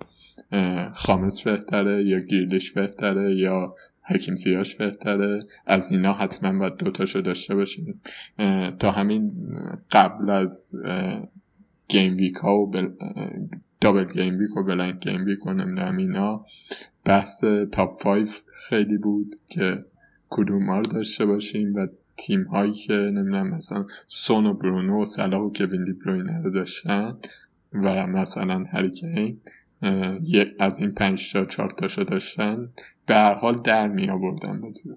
خامس 0.94 1.42
بهتره 1.42 2.04
یا 2.04 2.20
گریلیش 2.20 2.72
بهتره 2.72 3.36
یا 3.36 3.76
حکیم 4.04 4.36
زیاش 4.36 4.76
بهتره 4.76 5.40
از 5.66 5.92
اینا 5.92 6.14
حتما 6.14 6.60
باید 6.60 6.76
دوتاشو 6.76 7.22
داشته 7.22 7.56
باشیم 7.56 8.02
تا 8.80 8.92
همین 8.92 9.32
قبل 9.92 10.30
از 10.30 10.72
game 11.88 12.18
week 12.18 12.36
ها 12.36 12.58
و. 12.58 12.72
double 13.82 14.04
game 14.04 14.38
week 14.38 14.58
و 14.58 14.64
blank 14.64 15.00
game 15.00 15.26
week 15.26 15.46
و 15.46 15.54
نمی‌دونم 15.54 15.98
اینا. 15.98 16.46
بحث 17.06 17.44
top 17.72 18.04
5 18.04 18.30
خیلی 18.70 18.98
بود 18.98 19.40
که 19.48 19.80
کدوم 20.30 20.72
رو 20.72 20.82
داشته 20.82 21.26
باشیم 21.26 21.76
و 21.76 21.88
تیم 22.18 22.44
هایی 22.44 22.74
که 22.74 22.94
نمی‌دونم 22.94 23.48
مثلا 23.48 23.86
سون 24.08 24.46
و 24.46 24.54
برونو 24.54 25.02
و 25.02 25.06
صلاح 25.06 25.42
و 25.42 25.52
کوین 25.52 25.86
دی 25.86 26.00
رو 26.44 26.52
داشتن 26.52 27.18
و 27.74 28.08
مثلا 28.08 28.64
هریکین 28.64 29.42
یک 30.24 30.56
از 30.60 30.80
این 30.80 30.92
پنج 30.92 31.34
تا 31.34 31.46
چهار 31.46 31.70
تاشو 31.70 32.04
داشتن. 32.04 32.70
به 33.06 33.16
هر 33.16 33.34
حال 33.34 33.62
در 33.62 33.88
می 33.88 34.10
آوردن 34.10 34.62
بازی 34.62 34.90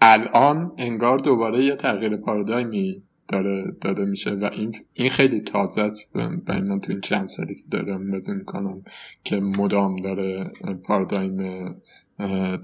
الان 0.00 0.72
انگار 0.78 1.18
دوباره 1.18 1.58
یه 1.58 1.74
تغییر 1.74 2.16
پارادایمی 2.16 3.02
داره 3.28 3.76
داده 3.80 4.04
میشه 4.04 4.30
و 4.30 4.50
این 4.52 4.74
این 4.92 5.10
خیلی 5.10 5.40
تازه 5.40 5.80
است. 5.82 6.12
برای 6.46 6.60
من 6.60 6.80
تو 6.80 6.92
این 6.92 7.00
چند 7.00 7.28
سالی 7.28 7.54
که 7.54 7.62
دارم 7.70 8.10
بازی 8.10 8.32
می‌کنم 8.32 8.82
که 9.24 9.36
مدام 9.36 9.96
داره 9.96 10.52
پارادایم 10.84 11.64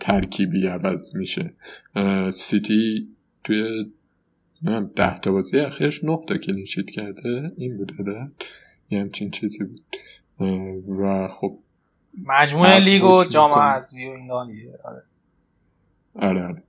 ترکیبی 0.01 0.67
عوض 0.67 1.17
میشه. 1.17 1.55
سیتی 2.33 3.09
توی 3.45 3.91
ده 4.97 5.19
تا 5.19 5.33
بازی 5.33 5.59
اخیرش 5.59 6.05
نه 6.05 6.19
تا 6.29 6.37
clean 6.37 6.64
sheet 6.64 6.91
کرده. 6.91 7.53
این 7.57 7.77
بوده 7.77 8.03
ده 8.03 8.31
یه 8.91 9.01
همچین 9.01 9.31
چیزی 9.31 9.65
بود. 9.65 9.85
و 10.89 11.29
خب 11.29 11.59
مجموعه 12.27 12.79
لیگ 12.79 13.05
و 13.05 13.25
جام 13.25 13.53
حذفی 13.53 14.07
و 14.07 14.11
اینا 14.11 14.47
آره. 14.85 15.03
آره 16.15 16.65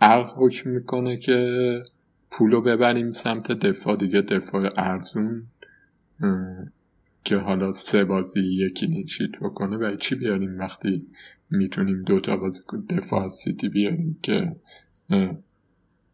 عقل 0.00 0.30
حکم 0.36 0.70
می‌کنه 0.70 1.16
که 1.16 1.82
پولو 2.30 2.60
ببریم 2.60 3.12
سمت 3.12 3.52
دفاع. 3.52 3.96
دیگه 3.96 4.20
دفاع 4.20 4.68
ارزون 4.76 5.46
که 7.24 7.36
حالا 7.36 7.72
سه 7.72 8.04
بازی 8.04 8.40
یکی 8.40 8.86
نیچیت 8.86 9.30
بکنه. 9.40 9.76
و 9.76 9.96
چی 9.96 10.14
بیاریم؟ 10.14 10.58
وقتی 10.58 11.06
می‌تونیم 11.50 12.02
دوتا 12.02 12.36
بازی 12.36 12.60
دفاع 12.90 13.28
سیتی 13.28 13.68
بیاریم 13.68 14.18
که 14.22 14.56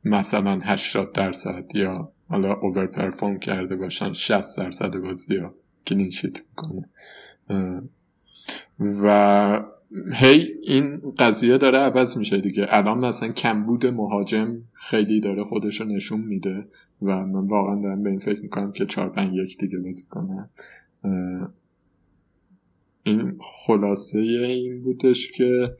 مثلا 0.05 0.61
80 0.63 1.13
درصد 1.13 1.65
یا 1.75 2.13
حالا 2.29 2.53
اوور 2.53 2.87
پرفورم 2.87 3.39
کرده 3.39 3.77
باشن 3.77 4.13
60 4.13 4.59
درصد 4.59 4.97
بازی 4.97 5.37
ها 5.37 5.55
کلینشیت 5.87 6.39
می‌کنه. 6.39 6.89
و 8.79 9.65
هی 10.13 10.49
این 10.63 11.01
قضیه 11.19 11.59
داره 11.59 11.79
عوض 11.79 12.17
میشه 12.17 12.41
دیگه. 12.41 12.67
الان 12.69 12.99
مثلا 12.99 13.29
کمبود 13.29 13.87
مهاجم 13.87 14.63
خیلی 14.73 15.21
داره 15.21 15.45
خودشو 15.45 15.85
نشون 15.85 16.21
میده 16.21 16.61
و 17.03 17.27
من 17.27 17.47
واقعا 17.47 17.83
دارم 17.83 18.03
به 18.03 18.11
این 18.11 18.19
فکر 18.19 18.43
می‌کنم 18.43 18.73
که 18.73 18.87
4 18.87 19.09
5 19.09 19.35
یک 19.35 19.59
دیگه 19.59 19.79
بازی 19.79 20.05
کنم 20.11 20.51
این 23.03 23.39
خلاصه 23.41 24.19
این 24.19 24.83
بودش 24.83 25.33
که 25.33 25.77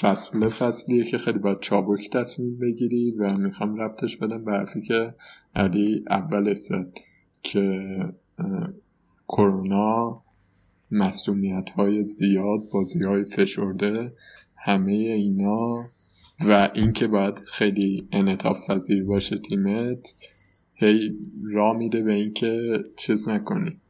فصل 0.00 0.48
فصلیه 0.48 1.04
که 1.04 1.18
خیلی 1.18 1.38
باید 1.38 1.60
چابک 1.60 2.10
تصمیم 2.10 2.58
بگیری 2.58 3.10
و 3.10 3.40
می‌خوام 3.40 3.76
ربطش 3.76 4.16
بدم 4.16 4.44
به 4.44 4.52
حرفی 4.52 4.80
که 4.80 5.14
علی 5.54 6.04
اول 6.10 6.54
زد 6.54 6.98
که 7.42 7.86
کرونا 9.28 10.22
مسئولیت 10.92 11.70
های 11.70 12.02
زیاد 12.04 12.60
بازی 12.72 13.02
های 13.04 13.24
فشرده 13.24 14.12
همه 14.56 14.92
اینا 14.92 15.84
و 16.48 16.70
اینکه 16.74 17.06
باید 17.06 17.38
خیلی 17.38 18.08
انعطاف 18.12 18.70
پذیر 18.70 19.04
باشه 19.04 19.38
تیمت 19.38 20.14
هی 20.74 21.16
را 21.52 21.72
میده 21.72 22.02
به 22.02 22.14
اینکه 22.14 22.84
چیز 22.96 23.28
نکنی 23.28 23.80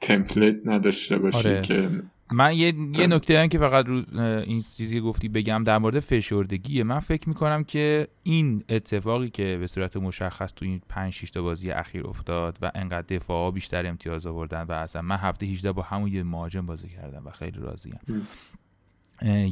تمپلیت 0.00 0.66
نداشته 0.66 1.18
باشی 1.18 1.48
آره. 1.48 1.62
که 1.62 1.90
من 2.32 2.52
یه, 2.52 2.74
یه 2.98 3.06
نکته 3.06 3.40
هم 3.40 3.46
که 3.46 3.58
فقط 3.58 3.86
رو 3.86 4.02
این 4.20 4.60
چیزی 4.60 5.00
گفتی 5.00 5.28
بگم 5.28 5.64
در 5.64 5.78
مورد 5.78 6.00
فشردگیه. 6.00 6.84
من 6.84 6.98
فکر 6.98 7.28
می‌کنم 7.28 7.64
که 7.64 8.08
این 8.22 8.64
اتفاقی 8.68 9.30
که 9.30 9.56
به 9.60 9.66
صورت 9.66 9.96
مشخص 9.96 10.52
تو 10.52 10.64
این 10.64 10.80
5 10.88 11.12
6 11.12 11.30
تا 11.30 11.42
بازی 11.42 11.70
اخیر 11.70 12.06
افتاد 12.06 12.58
و 12.62 12.72
انقدر 12.74 13.16
دفاع 13.16 13.50
بیشتر 13.50 13.86
امتیاز 13.86 14.26
آوردن 14.26 14.62
و 14.62 14.72
اصلا 14.72 15.02
من 15.02 15.16
هفته 15.16 15.46
18 15.46 15.72
با 15.72 15.82
همون 15.82 16.12
یه 16.12 16.22
مهاجم 16.22 16.66
بازی 16.66 16.88
کردم 16.88 17.22
و 17.26 17.30
خیلی 17.30 17.60
راضیم. 17.60 17.98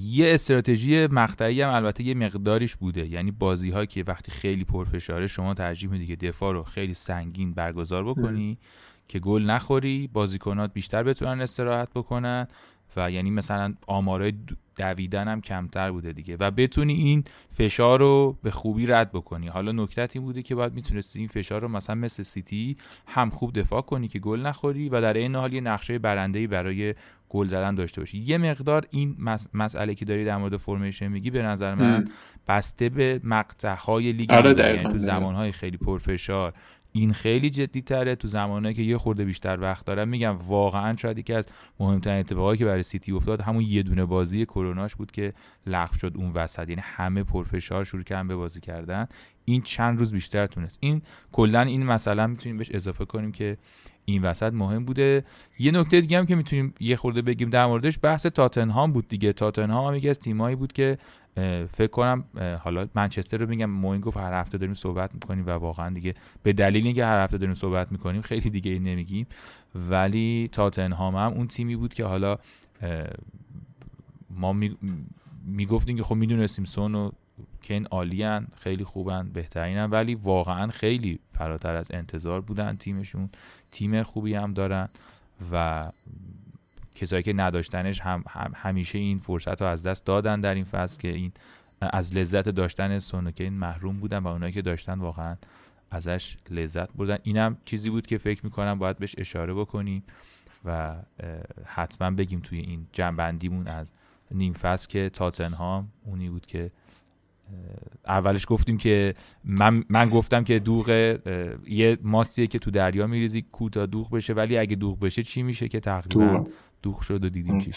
یه 0.01 0.35
استراتژی 0.35 1.07
مقطعی 1.07 1.63
هم 1.63 1.71
البته 1.71 2.05
یه 2.05 2.15
مقداریش 2.15 2.77
بوده. 2.77 3.07
یعنی 3.07 3.31
بازی 3.31 3.71
ها 3.71 3.87
که 3.87 4.05
وقتی 4.07 4.33
خیلی 4.33 4.65
پرفشاره 4.65 5.27
شما 5.27 5.55
ترجیح 5.55 5.91
میدی 5.91 6.07
که 6.07 6.17
دفاع 6.17 6.53
رو 6.53 6.63
خیلی 6.63 6.95
سنگین 6.95 7.53
برگزار 7.53 8.05
بکنی. 8.05 8.59
که 9.09 9.19
گل 9.19 9.43
نخوری 9.43 10.11
بازیکنات 10.13 10.73
بیشتر 10.73 11.03
بتونن 11.03 11.41
استراحت 11.41 11.91
بکنن 11.95 12.47
و 12.97 13.11
یعنی 13.11 13.31
مثلا 13.31 13.75
آمارای 13.87 14.33
دویدن 14.77 15.29
هم 15.29 15.41
کمتر 15.41 15.91
بوده 15.91 16.13
دیگه. 16.13 16.37
و 16.41 16.51
بتونی 16.51 16.95
این 16.95 17.25
فشار 17.51 17.99
رو 17.99 18.39
به 18.43 18.51
خوبی 18.51 18.87
رد 18.87 19.13
بکنی. 19.13 19.49
حالا 19.49 19.73
نکتت 19.73 20.17
این 20.17 20.25
بوده 20.25 20.43
که 20.43 20.55
باید 20.55 20.75
می‌تونستی 20.75 21.19
این 21.19 21.29
فشار 21.29 21.63
رو 21.63 21.69
مثلا 21.69 21.95
مثل 21.95 22.23
سیتی 22.23 22.77
هم 23.07 23.31
خوب 23.31 23.53
دفاع 23.61 23.83
کنی 23.83 24.09
که 24.09 24.19
گل 24.19 24.41
نخوری 24.41 24.89
و 24.89 25.01
در 25.01 25.13
این 25.15 25.35
حال 25.37 25.53
یه 25.53 25.61
نقشه 25.61 25.99
برنده 25.99 26.47
برای 26.47 26.95
گل 27.29 27.47
زدن 27.47 27.75
داشته 27.75 28.01
باشی. 28.01 28.19
یه 28.19 28.39
مقدار 28.39 28.87
این 28.91 29.17
مسئله 29.55 29.95
که 29.95 30.05
داری 30.05 30.25
در 30.25 30.37
مورد 30.37 30.57
فرمیشن 30.57 31.09
میگی 31.09 31.31
به 31.31 31.43
نظر 31.43 31.75
من 31.75 32.05
بسته 32.49 32.89
به 32.89 33.21
مقطع 33.25 33.75
های 33.75 34.13
لیگ 34.13 34.33
آره 34.33 34.77
یعنی 34.77 34.93
تو 34.93 34.99
زمان 34.99 35.51
خیلی 35.51 35.77
پرفشار. 35.77 36.55
این 36.97 37.13
خیلی 37.13 37.51
جدی 37.51 37.83
تره 37.83 38.15
تو 38.15 38.29
زمانه 38.29 38.75
که 38.75 38.83
یه 38.83 38.99
خورده 38.99 39.25
بیشتر 39.25 39.61
وقت 39.61 39.87
دارم 39.87 40.09
میگم 40.09 40.39
واقعا 40.39 40.97
شاید 40.97 41.19
یکی 41.19 41.33
از 41.33 41.47
مهمترین 41.81 42.21
اتفاقایی 42.21 42.59
که 42.59 42.65
برای 42.65 42.83
سیتی 42.83 43.13
افتاد 43.13 43.41
همون 43.41 43.63
یه 43.63 43.83
دونه 43.83 44.05
بازی 44.05 44.47
کروناش 44.47 44.95
بود 44.95 45.11
که 45.11 45.33
لغو 45.67 45.95
شد 45.95 46.13
اون 46.17 46.33
وسط. 46.33 46.69
یعنی 46.69 46.83
همه 46.85 47.23
پرفشار 47.23 47.85
شروع 47.85 48.03
کردن 48.03 48.29
به 48.29 48.37
بازی 48.37 48.61
کردن. 48.61 49.07
این 49.45 49.63
چند 49.63 49.99
روز 49.99 50.13
بیشتر 50.13 50.47
تونست. 50.47 50.79
این 50.81 51.03
کلا 51.33 51.61
این 51.61 51.87
مثلا 51.87 52.27
می‌تونیم 52.27 52.59
بهش 52.59 52.71
اضافه 52.71 53.05
کنیم 53.05 53.33
که 53.33 53.57
این 54.05 54.23
وسط 54.23 54.53
مهم 54.53 54.85
بوده. 54.85 55.25
یه 55.59 55.73
نکته 55.73 56.01
دیگه 56.01 56.19
هم 56.19 56.27
که 56.27 56.35
می‌تونیم 56.35 56.75
یه 56.81 56.97
خورده 56.97 57.23
بگیم 57.23 57.51
در 57.51 57.67
موردش 57.67 57.99
بحث 58.03 58.27
تاتنهام 58.27 58.93
بود 58.93 59.09
دیگه. 59.09 59.33
تاتنهام 59.33 59.95
یکی 59.95 60.09
از 60.09 60.19
تیمایی 60.19 60.57
بود 60.57 60.73
که 60.73 60.99
فکر 61.71 61.87
کنم 61.87 62.25
حالا 62.61 62.89
منچستر 62.95 63.39
رو 63.39 63.49
میگم 63.49 63.71
موین 63.71 64.01
گفت 64.01 64.17
هر 64.17 64.41
هفته 64.41 64.59
داریم 64.59 64.75
صحبت 64.75 65.15
می‌کنیم 65.15 65.47
و 65.47 65.51
واقعا 65.51 65.91
دیگه 65.91 66.15
به 66.43 66.53
دلیل 66.53 66.87
اینکه 66.87 67.07
هر 67.07 67.25
هفته 67.25 67.39
داریم 67.39 67.55
صحبت 67.55 67.93
می‌کنیم 67.93 68.23
خیلی 68.31 68.51
دیگه 68.51 68.79
نمیگیم. 68.79 69.27
ولی 69.75 70.49
تاتنهام 70.53 71.17
هم 71.17 71.33
اون 71.33 71.47
تیمی 71.47 71.77
بود 71.77 71.95
که 71.95 72.05
حالا 72.05 72.39
ما 74.31 74.57
می‌گفتیم 75.47 75.97
که 75.97 76.03
خب 76.03 76.15
می‌دونستیم 76.15 76.65
سون 76.65 76.95
و 76.95 77.11
کن 77.63 77.85
عالیان 77.85 78.47
خیلی 78.57 78.85
خوبن 78.85 79.31
بهترینن 79.33 79.91
ولی 79.91 80.15
واقعا 80.15 80.67
خیلی 80.67 81.19
فراتر 81.33 81.77
از 81.77 81.91
انتظار 81.95 82.41
بودن 82.41 82.77
تیمشون. 82.77 83.31
تیم 83.73 84.03
خوبی 84.03 84.35
هم 84.35 84.53
دارن 84.53 84.89
و 85.53 85.91
کسایی 86.95 87.23
که 87.23 87.33
نداشتنش 87.33 88.01
هم, 88.01 88.25
همیشه 88.55 88.99
این 88.99 89.19
فرصت 89.19 89.63
رو 89.63 89.69
از 89.69 89.83
دست 89.83 90.07
دادن 90.07 90.41
در 90.41 90.55
این 90.55 90.65
فصل 90.65 91.01
که 91.01 91.09
این 91.09 91.33
از 91.81 92.17
لذت 92.17 92.49
داشتن 92.49 92.99
سونوکین 92.99 93.53
محروم 93.53 93.97
بودن 93.97 94.19
و 94.19 94.29
اونایی 94.29 94.53
که 94.53 94.63
داشتن 94.63 94.99
واقعا 94.99 95.37
ازش 95.91 96.37
لذت 96.51 96.93
بردن. 96.93 97.19
اینم 97.23 97.57
چیزی 97.65 97.91
بود 97.91 98.07
که 98.07 98.19
فکر 98.19 98.45
می‌کنم 98.45 98.79
باید 98.79 98.99
بهش 98.99 99.15
اشاره 99.19 99.55
بکنیم 99.55 100.03
و 100.65 100.97
حتما 101.65 102.11
بگیم 102.11 102.41
توی 102.41 102.59
این 102.59 102.87
جنبندیمون 102.93 103.69
از 103.69 103.93
نیم 104.31 104.53
فصل 104.53 104.89
که 104.89 105.09
تاتنهام 105.09 105.89
اونی 106.05 106.31
بود 106.31 106.47
که 106.47 106.71
اولش 108.07 108.47
گفتیم 108.49 108.79
که 108.79 109.15
من, 109.45 109.85
من 109.89 110.11
گفتم 110.11 110.45
که 110.45 110.59
دوغ 110.59 110.89
یه 111.67 111.99
ماستیه 112.03 112.47
که 112.47 112.59
تو 112.59 112.71
دریا 112.71 113.07
میریزی 113.07 113.43
کوتا 113.43 113.87
دوغ 113.87 114.11
بشه 114.11 114.33
ولی 114.33 114.59
اگه 114.59 114.77
دوغ 114.77 115.01
بشه 115.01 115.23
چی 115.23 115.43
میشه 115.43 115.69
که 115.69 115.81
تقریبا 115.81 116.45
دوغ 116.85 117.01
شد 117.01 117.25
و 117.25 117.29
دیدیم 117.29 117.59
چی 117.59 117.71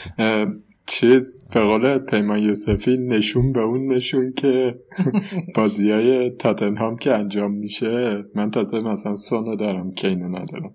چیز 0.85 1.45
به 1.53 1.61
قول 1.61 1.97
پیمان 1.97 2.39
یوسفی 2.39 2.97
نشون 2.97 3.53
به 3.53 3.59
اون 3.59 3.87
نشون 3.87 4.33
که 4.33 4.79
بازی 5.55 5.91
های 5.91 6.29
تاتنهام 6.29 6.97
که 6.97 7.13
انجام 7.15 7.51
میشه 7.51 8.23
من 8.35 8.51
تازه 8.51 8.79
مثلا 8.79 9.15
سونو 9.15 9.55
دارم 9.55 9.91
کینو 9.91 10.27
ندارم. 10.27 10.73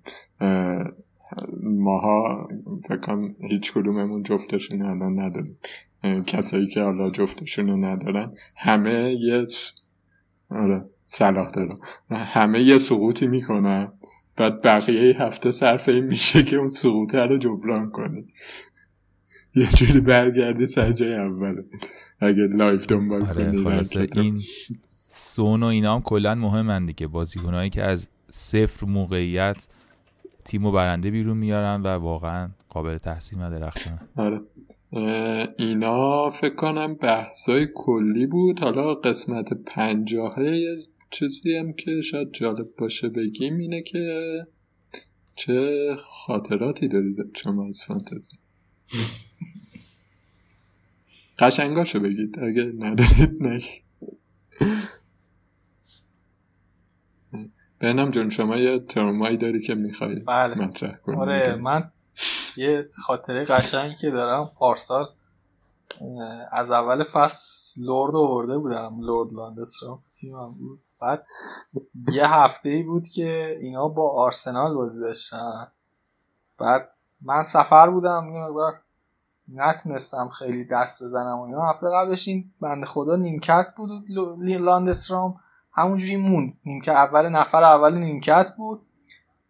ماها 1.63 2.49
فکرم 2.89 3.37
هیچ 3.51 3.73
کدوممون 3.73 4.23
جفتشون 4.23 4.83
الان 4.83 5.21
نداریم. 5.21 5.59
کسایی 6.27 6.67
که 6.67 6.83
حالا 6.83 7.11
جفتشون 7.11 7.69
رو 7.69 7.77
ندارن 7.77 8.33
همه 8.57 9.17
یه 9.21 9.47
آره 10.51 10.85
صلاح 11.07 11.51
دارم 11.51 11.77
همه 12.11 12.63
یه 12.63 12.79
سقوطی 12.79 13.27
می‌کنن. 13.27 13.93
بعد 14.37 14.63
بقیه 14.63 15.23
هفته 15.23 15.51
صرف 15.51 15.89
این 15.89 16.05
میشه 16.05 16.43
که 16.43 16.57
اون 16.57 16.69
سقوطه 16.69 17.27
رو 17.27 17.39
جبران 17.39 17.91
کنی. 17.91 18.25
یه 19.55 19.67
جوری 19.67 20.01
برگردی 20.01 20.67
سر 20.67 20.93
جای 20.93 21.15
اوله 21.15 21.65
اگه 22.21 22.43
live 22.43 22.87
دنبال 22.87 23.23
آره 23.23 23.51
این 24.15 24.41
سون 25.09 25.63
و 25.63 25.67
اینا 25.67 25.95
هم 25.95 26.03
کلا 26.03 26.35
مهمن 26.35 26.87
دیگه. 26.87 27.07
بازیکنهایی 27.07 27.71
که 27.71 27.83
از 27.83 28.09
صفر 28.31 28.87
موقعیت 28.87 29.67
تیم 30.45 30.67
و 30.67 30.73
برنده 30.73 31.11
بیرون 31.11 31.37
میارن 31.37 31.83
و 31.83 31.87
واقعا 31.87 32.51
قابل 32.69 32.99
تحسین 32.99 33.43
و 33.43 33.59
درخشان 33.59 33.99
آره. 34.17 34.41
اینا 35.59 36.31
فکر 36.31 36.55
کنم 36.55 36.95
بحثای 36.95 37.69
کلی 37.75 38.27
بود. 38.27 38.61
حالا 38.61 38.95
قسمت 38.95 39.53
پنجاهه 39.53 40.77
چیزی 41.13 41.57
هم 41.57 41.73
که 41.73 42.01
شاید 42.01 42.33
جالب 42.33 42.77
باشه 42.79 43.09
بگیم 43.09 43.59
اینه 43.59 43.83
که 43.83 44.47
چه 45.35 45.97
خاطراتی 45.99 46.89
دارید 46.89 47.37
شما 47.37 47.67
از 47.67 47.83
فانتزی؟ 47.83 48.37
قشنگاشو 51.39 52.01
بگید 52.01 52.39
اگه 52.39 52.73
ندارید 52.79 53.43
نه. 53.43 53.63
بینم 57.79 58.11
جون 58.11 58.31
شما 58.31 58.57
یه 58.57 58.79
ترمایی 58.79 59.37
داری 59.37 59.61
که 59.61 59.75
میخوایی 59.75 60.21
بله. 60.21 60.59
مطرح 60.59 60.97
کنی؟ 60.97 61.17
آره 61.17 61.55
من 61.55 61.93
یه 62.57 62.89
خاطره 62.93 63.45
قشنگی 63.45 63.95
که 64.01 64.11
دارم. 64.11 64.51
پارسال 64.57 65.07
از 66.53 66.71
اول 66.71 67.05
فصل 67.05 67.81
لورد 67.83 68.15
آورده 68.15 68.59
بودم. 68.59 69.01
لورد 69.01 69.33
لاندسترام 69.33 70.03
تیمم 70.15 70.55
بود. 70.59 70.81
بعد 71.03 71.27
یه 72.13 72.35
هفته 72.35 72.69
ای 72.69 72.83
بود 72.83 73.09
که 73.09 73.59
اینا 73.61 73.89
با 73.89 74.11
آرسنال 74.11 74.75
بازی 74.75 75.01
داشتن. 75.01 75.67
بعد 76.59 76.93
من 77.21 77.43
سفر 77.43 77.91
بودم 77.91 78.31
یه 78.33 78.41
مقدار 78.41 78.81
نتونستم 79.55 80.29
خیلی 80.29 80.65
دست 80.65 81.03
بزنم 81.03 81.39
و 81.39 81.43
اینا. 81.43 81.71
هفته 81.71 81.87
قبلش 81.95 82.29
این 82.29 82.53
بنده 82.61 82.87
خدا 82.87 83.17
نیمکت 83.17 83.73
بود 83.77 83.91
لاندسترام 84.41 85.41
همونجوری 85.73 86.17
موند. 86.17 86.59
نیمکت 86.65 86.89
اول 86.89 87.29
نفر 87.29 87.65
اول 87.65 87.99
نیمکت 87.99 88.55
بود. 88.57 88.87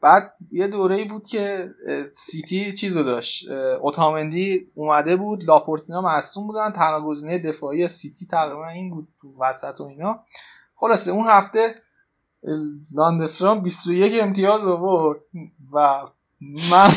بعد 0.00 0.34
یه 0.50 0.68
دوره 0.68 1.04
بود 1.04 1.26
که 1.26 1.74
سیتی 2.12 2.72
چیزو 2.72 3.02
داشت. 3.02 3.48
اوتامندی 3.80 4.70
اومده 4.74 5.16
بود 5.16 5.44
لاپورت 5.44 5.84
اینا 5.84 6.00
مصدوم 6.00 6.46
بودن. 6.46 6.72
تنها 6.72 7.00
گزینه 7.00 7.38
دفاعی 7.38 7.88
سیتی 7.88 8.26
تقریبا 8.26 8.68
این 8.68 8.90
بود 8.90 9.08
تو 9.20 9.28
وسط 9.40 9.80
و 9.80 9.84
اینا. 9.84 10.24
خلاصه 10.82 11.10
اون 11.10 11.26
هفته 11.28 11.74
لاندسترام 12.94 13.60
21 13.60 14.22
امتیاز 14.22 14.66
آورد 14.66 15.20
و 15.72 16.02
من 16.70 16.90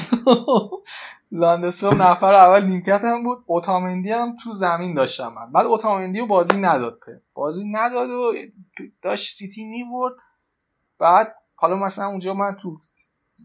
لاندسترام 1.42 2.02
نفر 2.02 2.34
اول 2.34 2.66
نیمکت 2.66 3.02
هم 3.04 3.24
بود. 3.24 3.44
اوتامندی 3.46 4.12
هم 4.12 4.38
تو 4.44 4.52
زمین 4.52 4.94
داشتم 4.94 5.34
من. 5.34 5.52
بعد 5.52 5.66
اوتامندی 5.66 6.20
رو 6.20 6.26
بازی 6.26 6.58
نداد 6.58 7.00
په 7.06 7.22
بازی 7.34 7.66
نداد 7.72 8.10
و 8.10 8.34
داشت 9.02 9.34
سیتی 9.36 9.66
می‌برد. 9.66 10.14
بعد 11.00 11.36
حالا 11.56 11.76
مثلا 11.76 12.06
اونجا 12.06 12.34
من 12.34 12.56
تو 12.56 12.80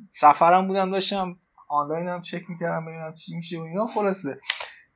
سفرم 0.08 0.66
بودم 0.66 0.90
داشتم 0.90 1.36
آنلاین 1.68 2.08
هم 2.08 2.22
چک 2.22 2.42
می‌کردم 2.48 2.86
ببینم 2.86 3.14
چی 3.14 3.36
میشه 3.36 3.58
و 3.58 3.62
اینا. 3.62 3.86
خلاصه 3.86 4.40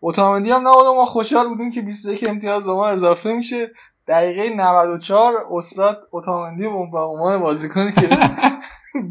اوتامندی 0.00 0.50
هم 0.50 0.68
نبود 0.68 0.86
ما 0.86 1.04
خوشحال 1.04 1.48
بودیم 1.48 1.70
که 1.70 1.82
21 1.82 2.28
امتیاز 2.28 2.66
ما 2.68 2.86
اضافه 2.86 3.32
میشه. 3.32 3.70
دقیقه 4.09 4.56
94 4.56 5.32
استاد 5.51 6.09
اوتامندی 6.10 6.62
به 6.62 7.01
عنوان 7.01 7.39
بازیکنی 7.39 7.93
که 7.93 8.09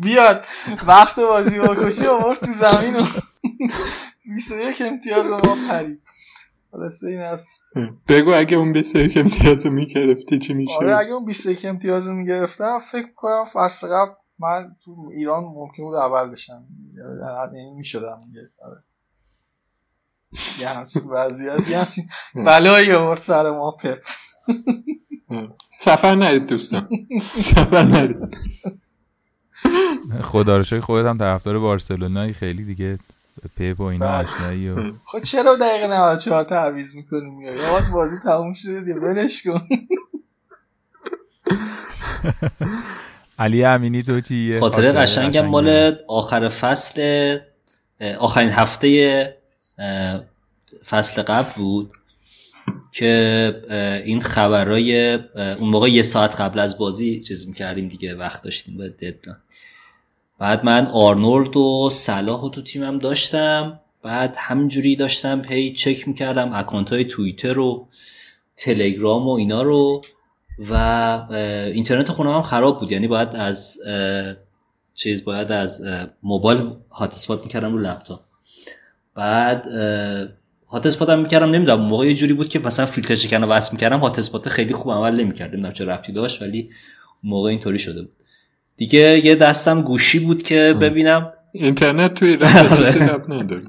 بیاد 0.02 0.46
وقت 0.88 1.20
بازی 1.20 1.60
بکشی 1.60 2.08
آورد 2.08 2.40
تو 2.40 2.54
زمین 2.54 2.96
و 2.96 3.06
21 4.36 4.82
امتیاز 4.82 5.32
ما 5.32 5.58
پرید. 5.70 6.02
خلاصه 6.72 7.08
این 7.08 7.20
است. 7.20 7.48
بگو 8.08 8.34
اگه 8.34 8.58
اون 8.58 8.74
21 8.74 9.18
امتیاز 9.18 9.66
رو 9.66 9.72
می‌گرفتی 9.72 10.40
چی 10.40 10.54
میشه 10.54 10.76
آره 10.76 10.98
اگه 10.98 11.12
اون 11.12 11.26
21 11.26 11.66
امتیاز 11.66 12.08
رو 12.08 12.14
می‌گرفتم 12.14 12.80
فکر 12.80 13.14
کنم 13.16 13.46
فصل 13.54 13.88
قبل 13.88 14.12
من 14.40 14.76
تو 14.86 15.10
ایران 15.12 15.44
ممکن 15.44 15.84
بود 15.84 15.96
اول 15.96 16.30
بشم. 16.30 16.66
یعنی 17.56 17.74
می‌شدم. 17.76 18.22
آره. 18.62 18.84
یه 20.60 20.70
همچین 20.70 21.02
وضعیت 21.10 21.68
یه 21.68 21.78
همچین 21.78 22.04
بلایی 22.36 22.92
آورد 22.92 23.22
سر 23.22 23.52
ما 23.52 23.72
پپ. 23.72 24.00
سفر 25.70 26.16
نرید 26.16 26.48
دوستان. 26.48 26.88
سفر 27.36 27.84
نرید. 27.84 28.38
خدا 30.22 30.58
رو 30.58 30.82
خودت 30.82 31.08
هم 31.08 31.18
طرفدار 31.18 31.60
بارسلونایی. 31.60 32.34
خیلی 32.34 32.64
دیگه 32.64 33.00
پپ 33.58 33.80
و 33.80 33.84
اینا 33.84 34.08
بله. 34.08 34.18
آشنایی 34.18 34.70
و 34.70 34.76
خب 35.12 35.20
چرا 35.20 35.56
دقیقه 35.56 35.88
94 35.88 36.44
تعویض 36.44 36.96
می‌کنیم 36.96 37.42
یا 37.42 37.54
یاد 37.54 37.84
بازی 37.94 38.16
تموم 38.24 38.54
شده 38.54 38.82
دیگه 38.82 39.00
ولش 39.00 39.44
کن. 39.44 39.68
علی 43.40 43.64
امینی 43.64 44.04
تو 44.04 44.22
چی؟ 44.22 44.60
خاطره 44.60 44.92
قشنگم 44.92 45.46
مال 45.46 45.96
آخر 46.08 46.50
فصل 46.50 47.38
آخرین 48.20 48.50
هفته 48.50 49.38
فصل 50.90 51.22
قبل 51.22 51.52
بود. 51.56 51.92
که 52.94 54.02
این 54.06 54.22
خبرای 54.22 55.14
اون 55.36 55.70
موقع 55.70 55.90
یه 55.90 56.04
ساعت 56.04 56.42
قبل 56.42 56.60
از 56.60 56.78
بازی 56.78 57.20
چیز 57.20 57.48
می‌کردیم 57.48 57.88
دیگه 57.88 58.16
وقت 58.16 58.44
داشتیم 58.44 58.78
باید 58.78 58.98
deadline 58.98 59.38
بعد 60.40 60.66
من 60.66 60.88
آرنولد 60.88 61.58
و 61.58 61.90
صلاح 61.92 62.52
تو 62.52 62.62
تیمم 62.62 63.00
داشتم. 63.00 63.80
بعد 64.04 64.36
همینجوری 64.38 64.96
داشتم 64.96 65.42
هی 65.50 65.74
چک 65.74 66.08
می‌کردم 66.08 66.54
اکانت 66.54 66.94
های 66.94 67.04
توییتر 67.04 67.60
و 67.60 67.88
تلگرام 68.58 69.28
و 69.28 69.32
اینا 69.32 69.62
رو 69.62 70.02
و 70.70 70.74
اینترنت 71.74 72.12
خونه 72.12 72.34
هم 72.34 72.42
خراب 72.42 72.80
بود. 72.80 72.92
یعنی 72.92 73.08
باید 73.08 73.30
از 73.36 73.78
چیز 74.96 75.26
باید 75.26 75.52
از 75.52 75.82
موبایل 76.24 76.62
hotspot 76.92 77.44
می‌کردم 77.44 77.74
رو 77.74 77.80
لپتاپ. 77.80 78.20
بعد 79.16 79.66
hotspot 80.74 81.10
هم 81.10 81.20
می‌کردم 81.20 81.52
نمی‌دونم 81.52 81.82
موقع 81.82 82.08
یه 82.08 82.14
جوری 82.14 82.34
بود 82.34 82.48
که 82.48 82.60
مثلا 82.60 82.86
فیلتر 82.86 83.16
شکن 83.16 83.42
رو 83.42 83.50
وصل 83.50 83.70
می‌کردم. 83.74 84.00
hotspot 84.00 84.50
خیلی 84.50 84.74
خوب 84.74 84.92
عمل 84.92 85.16
نمی‌کرد 85.20 85.50
نمی‌دونم 85.50 85.74
چه 85.74 85.86
ربطی 85.86 86.12
داشت 86.12 86.42
ولی 86.42 86.70
موقع 87.24 87.50
اینطوری 87.50 87.80
شده 87.80 88.02
بود. 88.02 88.12
دیگه 88.78 89.26
یه 89.26 89.36
دستم 89.36 89.82
گوشی 89.82 90.20
بود 90.20 90.42
که 90.42 90.76
ببینم. 90.82 91.32
اینترنت 91.54 92.14
توی 92.14 92.38
رنده 92.38 93.34
نداره 93.34 93.62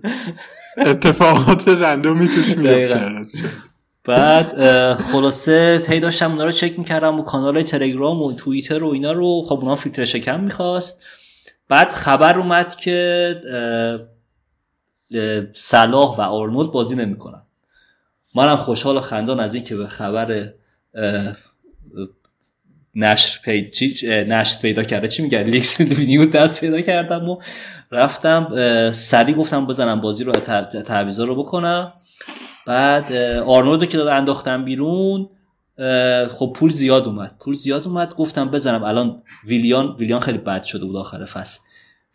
اتفاقات 0.76 1.68
رندومی 1.68 2.28
توش 2.28 2.54
بعد 4.04 4.52
خلاصه 4.94 5.82
هی 5.88 6.00
داشتم 6.00 6.30
اونا 6.30 6.44
رو 6.44 6.50
چک 6.50 6.78
می‌کردم 6.78 7.20
و 7.20 7.22
کانال 7.22 7.62
تلگرام 7.62 8.22
و 8.22 8.32
توییتر 8.32 8.84
و 8.84 8.88
اینا 8.88 9.12
رو. 9.12 9.42
خب 9.42 9.58
اونا 9.58 9.76
فیلتر 9.76 10.04
شکم 10.04 10.40
می‌خواست. 10.40 11.02
بعد 11.68 11.92
خبر 11.92 12.38
اومد 12.38 12.74
که 12.74 13.36
صلاح 15.52 16.16
و 16.16 16.20
آرنولد 16.20 16.70
بازی 16.70 16.96
نمی‌کنن. 16.96 17.42
منم 18.34 18.56
خوشحال 18.56 18.96
و 18.96 19.00
خندان 19.00 19.40
از 19.40 19.54
این 19.54 19.64
که 19.64 19.76
به 19.76 19.86
خبر 19.86 20.52
نشر 22.94 23.40
پیدا 23.44 23.68
چی 23.70 24.06
نشر 24.06 24.60
پیدا 24.60 24.82
کرده. 24.84 25.08
چی 25.08 25.22
میگه 25.22 25.42
leaks 25.42 25.80
news 25.80 26.30
دست 26.30 26.60
پیدا 26.60 26.80
کردم 26.80 27.28
و 27.28 27.38
رفتم 27.90 28.48
سری 28.92 29.34
گفتم 29.34 29.66
بزنم 29.66 30.00
بازی 30.00 30.24
رو 30.24 30.32
تعویضا 30.32 31.24
رو 31.24 31.36
بکنم. 31.44 31.92
بعد 32.66 33.12
آرنولد 33.46 33.88
که 33.88 33.96
داد 33.96 34.08
انداختم 34.08 34.64
بیرون 34.64 35.28
خب 36.30 36.52
پول 36.56 36.70
زیاد 36.70 37.08
اومد. 37.08 37.36
پول 37.40 37.56
زیاد 37.56 37.86
اومد 37.86 38.14
گفتم 38.14 38.50
بزنم. 38.50 38.84
الان 38.84 39.22
ویلیان 39.46 39.96
ویلیان 39.98 40.20
خیلی 40.20 40.38
بد 40.38 40.62
شده 40.62 40.84
بود 40.84 40.96
آخر 40.96 41.24
فصل. 41.24 41.60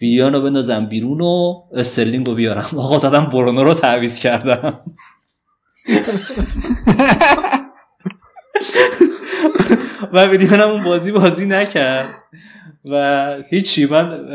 ویلیان 0.02 0.34
رو 0.34 0.42
بندازم 0.42 0.86
بیرون 0.86 1.22
و 1.22 1.64
استرلینگ 1.74 2.28
رو 2.28 2.36
بیارم. 2.36 2.70
آقا 2.78 2.98
زدم 2.98 3.26
برونو 3.26 3.64
رو 3.64 3.74
تعویض 3.74 4.20
کردم. 4.20 4.80
و 10.14 10.26
ویلیان 10.26 10.62
اون 10.62 10.84
بازی 10.84 11.12
بازی 11.12 11.46
نکرد. 11.46 12.10
و 12.86 13.36
هیچی 13.50 13.86
من 13.86 14.28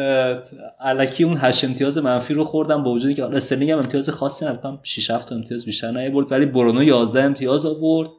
علکی 0.81 1.24
اون 1.24 1.36
هشت 1.41 1.65
امتیاز 1.65 1.99
منفی 1.99 2.35
رو 2.35 2.45
خوردم 2.45 2.82
با 2.82 2.91
وجودی 2.91 3.15
که 3.15 3.24
استرلینگ 3.24 3.70
هم 3.70 3.78
امتیاز 3.78 4.11
خاصی 4.11 4.47
نبودم 4.47 4.81
6 4.82 5.11
7 5.11 5.32
امتیاز 5.32 5.65
بیشتر 5.65 5.91
نیورد 5.91 6.32
ولی 6.32 6.47
برونو 6.47 6.82
11 6.82 7.23
امتیاز 7.23 7.66
آورد. 7.66 8.11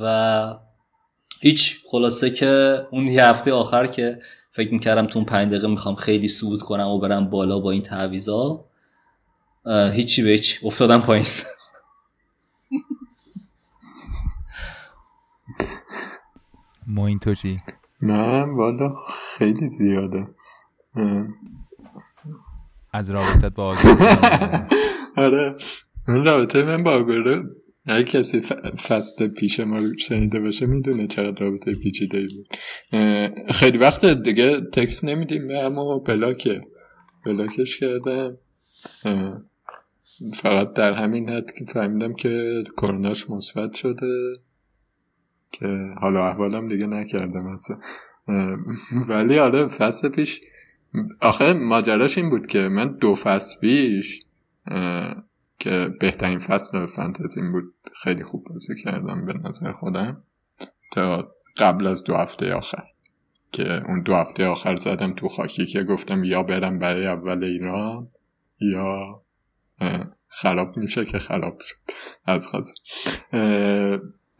و 0.00 0.54
هیچ 1.40 1.80
خلاصه 1.90 2.30
که 2.30 2.78
اون 2.90 3.06
یه 3.06 3.24
هفته 3.24 3.52
آخر 3.52 3.86
که 3.86 4.18
فکر 4.54 4.72
می‌کردم 4.72 5.06
تو 5.06 5.18
اون 5.18 5.26
5 5.26 5.48
دقیقه 5.48 5.68
می‌خوام 5.68 5.94
خیلی 5.94 6.28
صعود 6.28 6.62
کنم 6.62 6.88
و 6.88 6.98
برم 7.00 7.30
بالا 7.30 7.58
با 7.58 7.70
این 7.70 7.82
تعویضا. 7.82 8.64
هیچی 9.92 10.22
به 10.22 10.28
هیچ 10.28 10.60
افتادم 10.64 11.00
پایین. 11.00 11.26
موین 16.86 17.18
تو 17.18 17.34
چی؟ 17.34 17.62
من 18.00 18.50
والا 18.50 18.94
خیلی 19.38 19.70
زیاده. 19.70 20.26
از 22.92 23.10
رابطت 23.10 23.54
با 23.54 23.74
آره 25.16 25.56
اون 26.08 26.24
رابطه 26.26 26.62
من 26.62 26.82
با 26.82 26.90
آگورو 26.90 27.44
هر 27.86 28.02
کسی 28.02 28.40
فصل 28.88 29.26
پیش 29.26 29.60
ما 29.60 29.80
شنیده 29.98 30.40
باشه 30.40 30.66
می‌دونه 30.66 31.06
چقدر 31.06 31.40
رابطه 31.40 31.72
پیچیده 31.72 32.26
بود. 32.36 32.48
خیلی 33.50 33.78
وقت 33.78 34.04
دیگه 34.04 34.60
تکس 34.60 35.04
نمیدیم 35.04 35.48
به 35.48 35.62
اما 35.64 35.98
بلاکه 35.98 36.60
بلاکش 37.26 37.80
کردم. 37.80 38.38
فقط 40.34 40.72
در 40.72 40.92
همین 40.92 41.28
حد 41.28 41.52
که 41.58 41.64
فهمیدم 41.64 42.14
که 42.14 42.64
کروناش 42.76 43.30
مثبت 43.30 43.74
شده 43.74 44.36
که 45.52 45.66
حالا 46.00 46.28
احوالم 46.28 46.68
دیگه 46.68 46.86
نکردم 46.86 47.46
اصلا. 47.46 47.78
ولی 49.08 49.38
آره 49.38 49.68
فصل 49.68 50.08
پیش 50.08 50.40
آخه 51.20 51.52
ماجراش 51.52 52.18
این 52.18 52.30
بود 52.30 52.46
که 52.46 52.68
من 52.68 52.96
دو 52.96 53.14
فصل 53.14 53.60
پیش 53.60 54.22
که 55.58 55.90
بهترین 56.00 56.38
فصل 56.38 56.86
فانتزیم 56.86 57.52
بود. 57.52 57.74
خیلی 58.02 58.24
خوب 58.24 58.44
بازی 58.44 58.74
کردم 58.84 59.26
به 59.26 59.34
نظر 59.48 59.72
خودم. 59.72 60.22
تا 60.92 61.28
قبل 61.56 61.86
از 61.86 62.04
دو 62.04 62.14
هفته 62.14 62.54
آخر. 62.54 62.84
که 63.52 63.80
اون 63.88 64.02
دو 64.02 64.14
هفته 64.14 64.46
آخر 64.46 64.76
زدم 64.76 65.12
تو 65.12 65.28
خاکی 65.28 65.66
که 65.66 65.82
گفتم 65.82 66.24
یا 66.24 66.42
برم 66.42 66.78
برای 66.78 67.06
اول 67.06 67.44
ایران 67.44 68.08
یا 68.60 69.02
خراب 70.28 70.76
میشه 70.76 71.04
که 71.04 71.18
خراب 71.18 71.60
شد. 71.60 71.76
از 72.26 72.46
خاص 72.46 72.72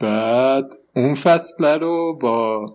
بعد 0.01 0.65
اون 0.97 1.15
فصل 1.15 1.81
رو 1.81 2.19
با 2.23 2.67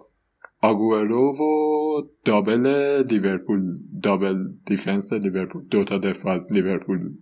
آگورو 0.61 1.31
و 1.31 2.01
double 2.25 2.67
لیورپول 3.09 3.77
double 4.03 4.37
defence 4.65 5.13
لیورپول 5.13 5.63
دوتا 5.67 5.97
دفاع 5.97 6.33
از 6.33 6.53
لیورپول 6.53 7.13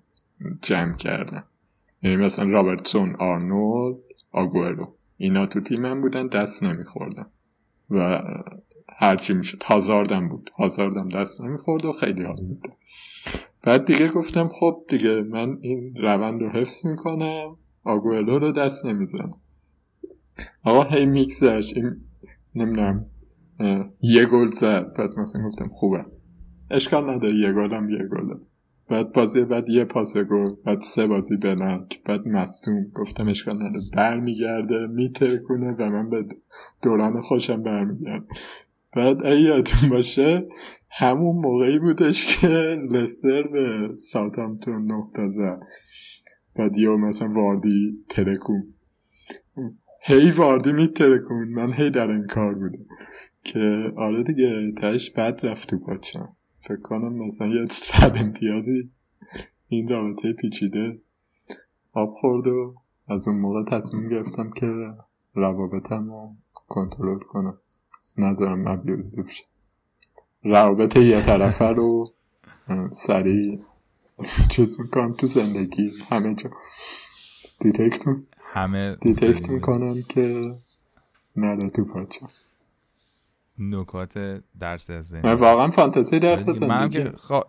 جمع 0.61 0.95
کردن. 0.95 1.43
یعنی 2.03 2.15
مثلا 2.15 2.49
رابرتسون 2.49 3.15
آرنولد 3.15 3.97
آگورو 4.31 4.95
اینا 5.17 5.45
تو 5.45 5.61
تیمم 5.61 6.01
بودن 6.01 6.27
دست 6.27 6.63
نمیخوردن. 6.63 7.25
و 7.89 8.21
هرچی 8.97 9.33
می‌شد. 9.33 9.63
هازاردم 9.63 10.29
بود. 10.29 10.49
هازاردم 10.57 11.09
دست 11.09 11.41
نمی‌خورد 11.41 11.85
و 11.85 11.91
خیلی 11.91 12.23
حال 12.23 12.35
میده 12.41 12.69
بعد 13.63 13.85
دیگه 13.85 14.07
گفتم 14.07 14.47
خب 14.47 14.83
دیگه 14.89 15.21
من 15.21 15.57
این 15.61 15.95
روند 15.95 16.41
رو 16.41 16.49
حفظ 16.49 16.85
می‌کنم. 16.85 17.57
آگوئلو 17.83 18.39
رو 18.39 18.51
دست 18.51 18.85
نمی‌زنم. 18.85 19.31
آقا 20.63 20.83
هی 20.83 21.05
میکسش 21.05 21.73
این 21.75 21.95
نمی‌دونم 22.55 23.05
یه 24.01 24.25
گل 24.25 24.51
زد. 24.51 24.93
بعد 24.93 25.19
مثلا 25.19 25.47
گفتم 25.47 25.67
خوبه. 25.67 26.05
اشکال 26.71 27.09
نداره. 27.09 27.35
یه 27.35 27.53
گلم 27.53 27.89
یه 27.89 28.07
گله 28.07 28.35
بعد 28.89 29.13
بازی 29.13 29.43
بعد 29.43 29.69
یه 29.69 29.85
پاس 29.85 30.17
گل 30.17 30.55
بعد 30.65 30.81
سه 30.81 31.07
بازی 31.07 31.37
بلنک 31.37 32.03
بعد 32.03 32.27
مستوم 32.27 32.91
گفتم 32.95 33.27
اشکال 33.27 33.55
نداره. 33.55 33.83
برمیگرده 33.93 34.87
میترکونه 34.87 35.71
و 35.71 35.89
من 35.89 36.09
به 36.09 36.25
دوران 36.81 37.21
خوشم 37.21 37.63
برمیگرد 37.63 38.23
بعد 38.95 39.17
اگه 39.25 39.41
یادتون 39.41 39.89
باشه 39.89 40.45
همون 40.89 41.35
موقعی 41.35 41.79
بودش 41.79 42.37
که 42.37 42.47
لستر 42.91 43.43
به 43.43 43.95
ساوثهامپتون 43.95 44.91
نقطه 44.91 45.29
زد. 45.29 45.59
بعد 46.55 46.77
یا 46.77 46.97
مثلا 46.97 47.29
واردی 47.29 48.05
ترکون. 48.09 48.73
هی 50.03 50.31
واردی 50.31 50.73
میترکون. 50.73 51.47
من 51.47 51.71
هی 51.71 51.89
در 51.89 52.07
این 52.07 52.27
کار 52.27 52.53
بودم. 52.53 52.85
که 53.43 53.91
آره 53.97 54.23
دیگه 54.23 54.71
تش 54.81 55.11
بد 55.11 55.39
رفت 55.43 55.69
تو 55.69 55.79
فکر 56.67 56.81
کنم 56.81 57.13
مثلا 57.13 57.47
یه 57.47 57.67
صد 57.71 58.17
امتیازی 58.17 58.89
این 59.67 59.89
رابطه 59.89 60.33
پیچیده 60.33 60.95
آب 61.93 62.13
خورد 62.13 62.47
و 62.47 62.75
از 63.07 63.27
اون 63.27 63.37
موقع 63.37 63.63
تصمیم 63.63 64.09
گرفتم 64.09 64.49
که 64.49 64.87
روابطم 65.33 66.09
رو 66.09 66.35
کنترل 66.67 67.19
کنم. 67.19 67.57
نذارم 68.17 68.67
abusive 68.67 69.25
شه. 69.25 69.45
روابط 70.43 70.97
یه 70.97 71.21
طرفه 71.21 71.65
رو 71.65 72.13
سریع 72.91 73.59
چیز 74.49 74.79
می‌کنم 74.79 75.13
تو 75.13 75.27
زندگی 75.27 75.91
همه 76.09 76.35
جا. 76.35 76.49
detect 77.59 78.05
همه 78.39 78.95
detect 79.01 79.49
می‌کنم 79.49 80.03
که 80.09 80.55
نره 81.35 81.69
تو 81.69 81.85
پاچم 81.85 82.29
نکات 83.59 84.41
درس 84.59 84.89
از 84.89 85.07
زندگی 85.07 85.33
واقعا 85.33 85.69
فانتزی 85.69 86.19
درس 86.19 86.49
آره 86.49 86.67
من 86.67 86.89
که 86.89 87.13
خوا... 87.17 87.43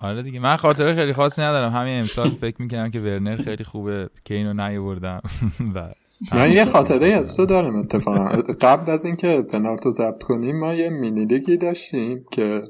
آره 0.00 0.22
دیگه 0.22 0.40
من 0.40 0.56
خاطره 0.56 0.94
خیلی 0.94 1.12
خاصی 1.12 1.42
ندارم. 1.42 1.72
همین 1.72 1.98
امسال 1.98 2.30
فکر 2.44 2.62
می‌کنم 2.62 2.90
که 2.90 3.00
ورنر 3.00 3.36
خیلی 3.36 3.64
خوبه 3.64 4.10
که 4.24 4.34
اینو 4.34 4.52
نیاوردم. 4.52 5.20
و 5.74 5.90
من 6.32 6.52
یه 6.52 6.64
خاطره 6.64 7.06
از 7.06 7.36
تو 7.36 7.46
دارم 7.46 7.76
اتفاقا. 7.76 8.24
قبل 8.60 8.92
از 8.92 9.04
اینکه 9.04 9.42
پنارتو 9.52 9.90
ضبط 9.90 10.22
کنیم 10.22 10.58
ما 10.58 10.74
یه 10.74 10.90
مینی 10.90 11.24
لیگی 11.24 11.56
داشتیم 11.56 12.24
که 12.32 12.62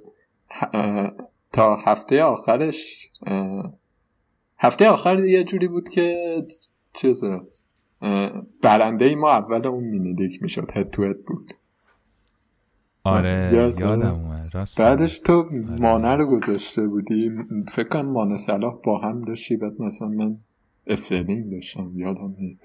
تا 1.53 1.77
هفته 1.77 2.23
آخرش 2.23 3.09
هفته 4.59 4.89
آخر 4.89 5.25
یه 5.25 5.45
جوری 5.45 5.69
بود 5.69 5.89
که 5.89 6.17
چیزه 6.93 7.41
برنده 8.63 9.05
ای 9.05 9.15
ما 9.15 9.31
اول 9.31 9.67
اون 9.67 9.85
مینی 9.85 10.13
لیگ 10.13 10.43
می‌شد 10.43 10.71
هد 10.75 10.91
تو 10.91 11.05
هد 11.05 11.25
بود. 11.25 11.53
آره 13.09 13.51
یادم 13.81 14.15
اومد. 14.15 14.69
بعدش 14.79 15.19
تو 15.19 15.33
آره. 15.33 15.81
مانه 15.81 16.15
رو 16.15 16.27
گذاشته 16.27 16.87
بودی؟ 16.87 17.31
فکر 17.69 17.89
کنم 17.89 18.13
مانه 18.13 18.37
صلاح 18.37 18.75
با 18.85 18.99
هم 18.99 19.25
داشتی 19.25 19.57
بعد 19.57 19.83
مثلا 19.83 20.09
من 20.09 20.37
استرلینگ 20.87 21.51
داشتم 21.51 21.93
یادم 21.95 22.35
نیست. 22.39 22.61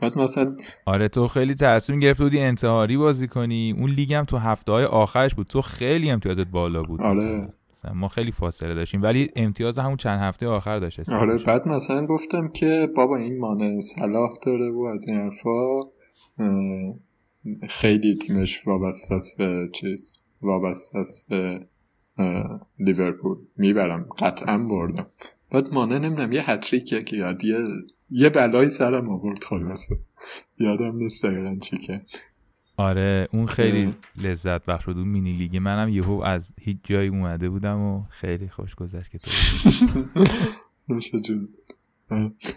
بعد 0.00 0.18
مثلا 0.18 0.56
آره 0.86 1.08
تو 1.08 1.28
خیلی 1.28 1.54
تصمیم 1.54 1.98
گرفته 1.98 2.24
بودی 2.24 2.40
انتحاری 2.40 2.96
بازی 2.96 3.28
کنی. 3.28 3.74
اون 3.78 3.90
لیگ 3.90 4.14
هم 4.14 4.24
تو 4.24 4.36
هفته 4.36 4.72
های 4.72 4.84
آخرش 4.84 5.34
بود. 5.34 5.46
تو 5.46 5.62
خیلی 5.62 6.10
امتیازت 6.10 6.46
بالا 6.46 6.82
بود 6.82 7.02
آره. 7.02 7.48
مثلا. 7.78 7.94
ما 7.94 8.08
خیلی 8.08 8.32
فاصله 8.32 8.74
داشتیم 8.74 9.02
ولی 9.02 9.30
امتیاز 9.36 9.78
همون 9.78 9.96
چند 9.96 10.20
هفته 10.20 10.46
آخر 10.46 10.78
داشت 10.78 11.12
آره 11.12 11.38
بعد 11.46 11.68
مثلا 11.68 12.06
گفتم 12.06 12.48
که 12.48 12.88
بابا 12.96 13.16
این 13.16 13.38
مانه 13.38 13.80
صلاح 13.80 14.30
داره 14.46 14.70
و 14.70 14.80
از 14.94 15.08
این 15.08 15.16
حرفا 15.18 15.80
خیلی 17.68 18.14
تیمش 18.14 18.66
وابسته 18.66 19.14
است 19.14 19.36
به 19.36 19.70
چیز؟ 19.74 20.12
وابسته 20.42 20.98
است 20.98 21.28
به 21.28 21.66
لیورپول. 22.78 23.38
می‌برم. 23.56 24.06
قطعا 24.18 24.58
بردم. 24.58 25.06
بعد 25.50 25.72
مانه 25.72 25.98
نمی‌دونم 25.98 26.32
یه 26.32 26.50
هتریکه 26.50 27.02
که 27.04 27.16
یاد 27.16 27.44
یه 27.44 27.64
یه 28.10 28.30
بلایی 28.30 28.70
سرم 28.70 29.08
آورد 29.08 29.44
خلاصه 29.44 29.96
یادم 30.58 30.96
نیست 30.96 31.24
دقیقا 31.24 31.56
چی 31.60 31.78
که. 31.78 32.02
آره 32.76 33.28
اون 33.32 33.46
خیلی 33.46 33.94
لذت 34.24 34.64
بخش 34.64 34.84
بود. 34.84 34.98
اون 34.98 35.08
مینی 35.08 35.32
لیگ. 35.32 35.56
منم 35.56 35.88
یهو 35.88 36.22
از 36.24 36.52
هیچ 36.60 36.76
جایی 36.84 37.08
اومده 37.08 37.48
بودم 37.48 37.80
و 37.80 38.02
خیلی 38.10 38.48
خوش 38.48 38.74
گذشت 38.74 39.10
که 39.10 39.18
تو 39.18 39.30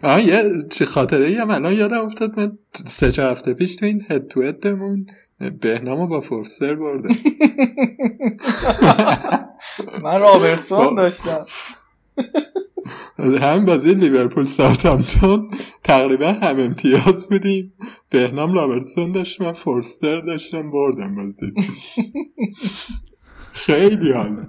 آه. 0.04 0.24
یه 0.24 0.44
چه 0.70 0.86
خاطره 0.86 1.26
ای 1.26 1.36
هم 1.36 1.50
الان 1.50 1.74
یادم 1.74 2.06
افتاد 2.06 2.40
من 2.40 2.58
سه 2.88 3.12
چه 3.12 3.24
هفته 3.24 3.54
پیش 3.54 3.76
تو 3.76 3.86
این 3.86 4.06
هد 4.10 4.28
تو 4.28 4.42
هدمون 4.42 5.06
بهنامو 5.62 6.08
با 6.08 6.22
فورستر 6.22 6.76
برده 6.76 7.10
من 10.04 10.22
رابرتسون 10.22 10.96
داشتم. 10.96 11.46
هم 13.42 13.66
بازی 13.66 13.94
لیورپول 13.94 14.44
ساوثهامپتون 14.44 15.52
تقریبا 15.84 16.32
هم 16.32 16.60
امتیاز 16.60 17.30
بودیم. 17.30 17.74
بهنام 18.10 18.54
رابرتسون 18.54 19.12
داشت 19.12 19.42
من 19.42 19.54
فورستر 19.54 20.22
داشتم 20.22 20.72
بردم 20.72 21.16
بازی. 21.16 21.54
خیلی 23.66 24.12
حالا 24.12 24.48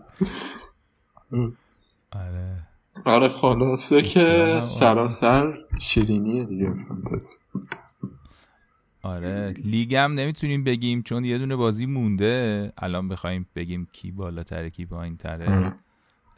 آره. 2.13 2.72
آره 3.05 3.29
خلاصه 3.29 4.03
که 4.03 4.61
سراسر 4.63 5.59
شیرینیه 5.81 6.45
دیگه 6.45 6.75
فانتزی. 6.75 7.37
آره 9.03 9.55
لیگ 9.65 9.95
هم 9.95 10.15
نمی‌تونیم 10.15 10.65
بگیم 10.65 11.03
چون 11.03 11.25
یه 11.25 11.39
دونه 11.39 11.57
بازی 11.57 11.87
مونده. 11.87 12.73
الان 12.79 13.09
بخوایم 13.09 13.47
بگیم 13.57 13.89
کی 13.93 14.11
بالاتره 14.11 14.71
کی 14.71 14.87
پایین 14.87 15.17
تره 15.17 15.75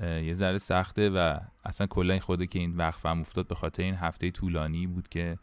یه 0.01 0.35
ذره 0.35 0.59
سخته 0.59 1.11
و 1.11 1.39
اصلا 1.65 1.87
کلا 1.87 2.13
این 2.13 2.23
خوده 2.23 2.47
که 2.47 2.59
این 2.59 2.77
وقفه 2.77 3.09
هم 3.09 3.21
افتاد 3.21 3.49
به 3.49 3.55
خاطر 3.55 3.83
این 3.83 3.95
هفته 3.95 4.31
طولانی 4.31 4.87
بود 4.87 5.09
که 5.09 5.39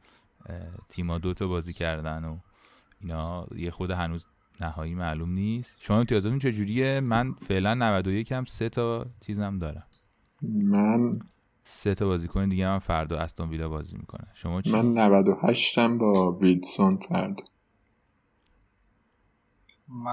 تیما 0.89 1.17
دوتا 1.17 1.47
بازی 1.47 1.73
کردن 1.73 2.25
و 2.25 2.37
اینا. 3.01 3.47
یه 3.55 3.71
خود 3.71 3.91
هنوز 3.91 4.25
نهایی 4.61 4.95
معلوم 4.95 5.31
نیست. 5.31 5.77
شما 5.79 5.99
امتیازاتون 5.99 6.39
چجوریه؟ 6.39 6.99
من 6.99 7.33
فعلا 7.33 7.73
91 7.73 8.31
هم 8.31 8.45
سه 8.45 8.69
تا 8.69 9.05
چیزم 9.19 9.59
دارم. 9.59 9.83
من 10.41 11.19
سه 11.63 11.95
تا 11.95 12.05
بازیکن 12.05 12.49
دیگه 12.49 12.67
هم 12.67 12.79
فردا 12.79 13.19
استون 13.19 13.49
ویلا 13.49 13.69
بازی 13.69 13.97
می‌کنه 13.97 14.27
شما 14.33 14.61
چی؟ 14.61 14.71
من 14.71 14.93
98 14.93 15.77
هم 15.77 15.97
با 15.97 16.31
ویلسون 16.31 16.97
فردا 16.97 17.43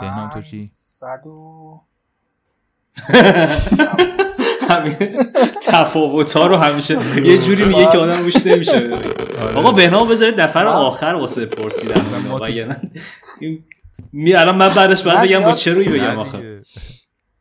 بهنام 0.00 0.30
تو 0.30 0.42
چی؟ 0.42 0.66
صد 0.66 1.26
و 1.26 1.80
تفاوت 5.62 6.32
ها 6.32 6.46
رو 6.46 6.56
همیشه 6.56 7.18
یه 7.24 7.38
جوری 7.38 7.64
میگه 7.64 7.88
که 7.92 7.98
آدم 7.98 8.24
روش 8.24 8.46
نمیشه 8.46 8.76
آره. 8.76 9.56
آقا 9.56 9.72
بهنام 9.72 10.08
بذارید 10.08 10.40
نفر 10.40 10.66
آخر 10.66 11.06
واسه 11.06 11.46
پرسیدن 11.46 12.00
می 14.12 14.34
الان 14.34 14.56
من 14.56 14.74
بعدش 14.74 15.02
باید 15.02 15.20
بگم 15.20 15.40
با 15.40 15.52
چه 15.52 15.74
روی 15.74 15.88
بگم 15.88 16.18
آخر 16.18 16.62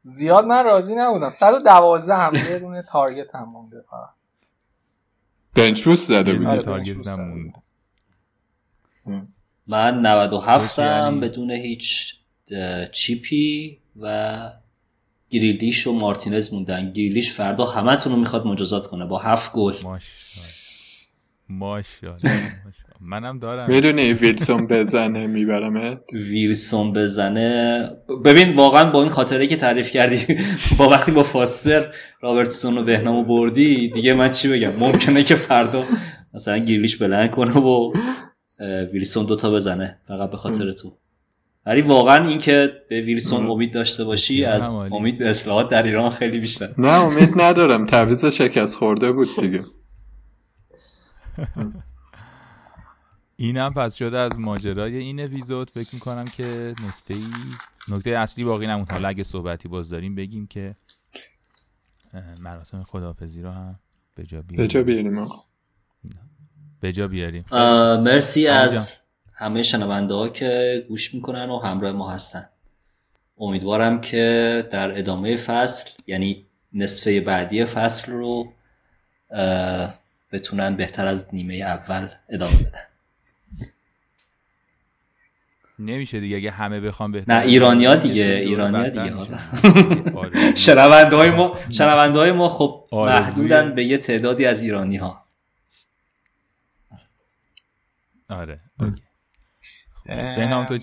زیاد 0.09 0.45
من 0.45 0.63
راضی 0.63 0.95
نبودم. 0.95 1.29
112 1.29 2.15
هم 2.15 2.35
یه 2.35 2.59
دونه 2.59 2.81
تارگت 2.81 3.35
هم 3.35 3.49
مونده 3.49 3.84
بنچ 5.55 5.84
بوست 5.84 6.07
زده 6.07 6.34
بود 6.34 6.59
تارگت 6.59 7.07
نمونده 7.07 7.53
من 9.67 10.01
97 10.05 10.79
هم 10.79 11.19
بدون 11.19 11.51
هیچ 11.51 12.15
چیپی 12.91 13.79
و 13.99 14.51
گریلیش 15.29 15.88
و 15.88 15.93
مارتینز 15.93 16.53
موندن. 16.53 16.91
گریلیش 16.91 17.31
فردا 17.34 17.65
همتون 17.65 18.13
رو 18.13 18.19
می‌خواد 18.19 18.47
مجازات 18.47 18.88
کنه 18.88 19.05
با 19.05 19.19
هفت 19.19 19.53
گل. 19.53 19.73
ماشاءالله. 21.49 22.31
منم 23.01 23.39
دارم. 23.39 23.69
می‌دونی 23.69 24.13
ویلسون 24.13 24.67
بزنه 24.67 25.27
میبرمت؟ 25.27 26.01
ویلسون 26.13 26.93
بزنه. 26.93 27.89
ببین 28.25 28.55
واقعا 28.55 28.89
با 28.91 29.01
این 29.01 29.11
خاطره 29.11 29.47
که 29.47 29.55
تعریف 29.55 29.91
کردی 29.91 30.35
با 30.77 30.89
وقتی 30.89 31.11
با 31.11 31.23
فاستر 31.23 31.93
رابرتسون 32.21 32.77
و 32.77 32.83
بهنامو 32.83 33.23
بردی 33.23 33.89
دیگه 33.89 34.13
من 34.13 34.31
چی 34.31 34.49
بگم؟ 34.49 34.71
ممکنه 34.79 35.23
که 35.23 35.35
فردا 35.35 35.83
مثلا 36.33 36.57
گریلیش 36.57 36.97
بلند 36.97 37.31
کنه 37.31 37.53
و 37.57 37.93
ویلسون 38.93 39.25
دوتا 39.25 39.51
بزنه 39.51 39.99
فقط 40.07 40.31
به 40.31 40.37
خاطر 40.37 40.71
تو. 40.71 40.97
ولی 41.65 41.81
واقعا 41.81 42.27
اینکه 42.27 42.71
به 42.89 43.01
ویلسون 43.01 43.47
امید 43.47 43.73
داشته 43.73 44.03
باشی 44.03 44.45
از 44.45 44.73
امید 44.73 45.17
به 45.17 45.29
اصلاحات 45.29 45.69
در 45.69 45.83
ایران 45.83 46.09
خیلی 46.09 46.39
بیشتر. 46.39 46.69
نه 46.77 46.87
امید 46.87 47.41
ندارم. 47.41 47.85
تعویض 47.85 48.25
شکست 48.25 48.75
خورده 48.75 49.11
بود 49.11 49.29
دیگه. 49.41 49.63
اینم 53.39 53.73
پس 53.73 53.95
شده 53.95 54.19
از 54.19 54.39
ماجرای 54.39 54.97
این 54.97 55.19
اپیزود. 55.19 55.72
فکر 55.72 55.89
می‌کنم 55.93 56.26
که 56.26 56.76
نکته 56.88 57.14
ای 57.14 57.27
نکته 57.88 58.09
اصلی 58.09 58.43
باقی 58.43 58.68
نمون 58.68 58.85
حالا 58.89 59.07
اگه 59.07 59.23
صحبتی 59.23 59.68
باز 59.68 59.89
داریم 59.89 60.15
بگیم 60.15 60.47
که 60.47 60.76
مراسم 62.41 62.84
خداحافظی 62.84 63.41
رو 63.41 63.49
هم 63.49 63.80
به 64.15 64.23
جا 64.23 64.41
بیاریم. 64.41 64.57
به 64.57 64.68
جا 64.68 64.84
بیاریم 64.84 65.30
به 66.80 66.93
جا 66.93 67.07
بیاریم. 67.07 67.45
مرسی 68.03 68.47
از 68.47 69.01
همه 69.34 69.64
شنونده 69.64 70.14
ها 70.14 70.30
که 70.30 70.85
گوش 70.89 71.14
می‌کنن 71.14 71.49
و 71.49 71.59
همراه 71.59 71.91
ما 71.91 72.11
هستن. 72.11 72.49
امیدوارم 73.38 74.01
که 74.01 74.68
در 74.72 74.99
ادامه 74.99 75.38
فصل 75.38 75.91
یعنی 76.07 76.45
نصفه 76.73 77.22
بعدی 77.22 77.65
فصل 77.65 78.11
رو 78.11 78.53
بتونن 80.31 80.76
بهتر 80.76 81.07
از 81.07 81.30
نیمه 81.34 81.55
اول 81.55 82.09
ادامه 82.30 82.57
بدن. 82.57 82.84
نمیشه 85.79 86.19
دیگه 86.19 86.37
اگه 86.37 86.51
همه 86.51 86.79
بخوام 86.79 87.11
بهتر 87.11 87.33
نه 87.33 87.41
ایرانیا 87.45 87.95
دیگه 87.95 88.23
ایرانیا 88.23 88.89
دیگه 88.89 89.13
حالا 89.13 89.37
شنونده 90.55 91.15
های 91.15 91.31
ما 91.31 91.57
شنونده 91.69 92.19
های 92.19 92.31
ما 92.31 92.49
خب 92.49 92.87
محدودن 92.91 93.75
به 93.75 93.83
یه 93.83 93.97
تعدادی 93.97 94.45
از 94.45 94.61
ایرانی 94.61 94.97
ها 94.97 95.23
آره 98.29 98.59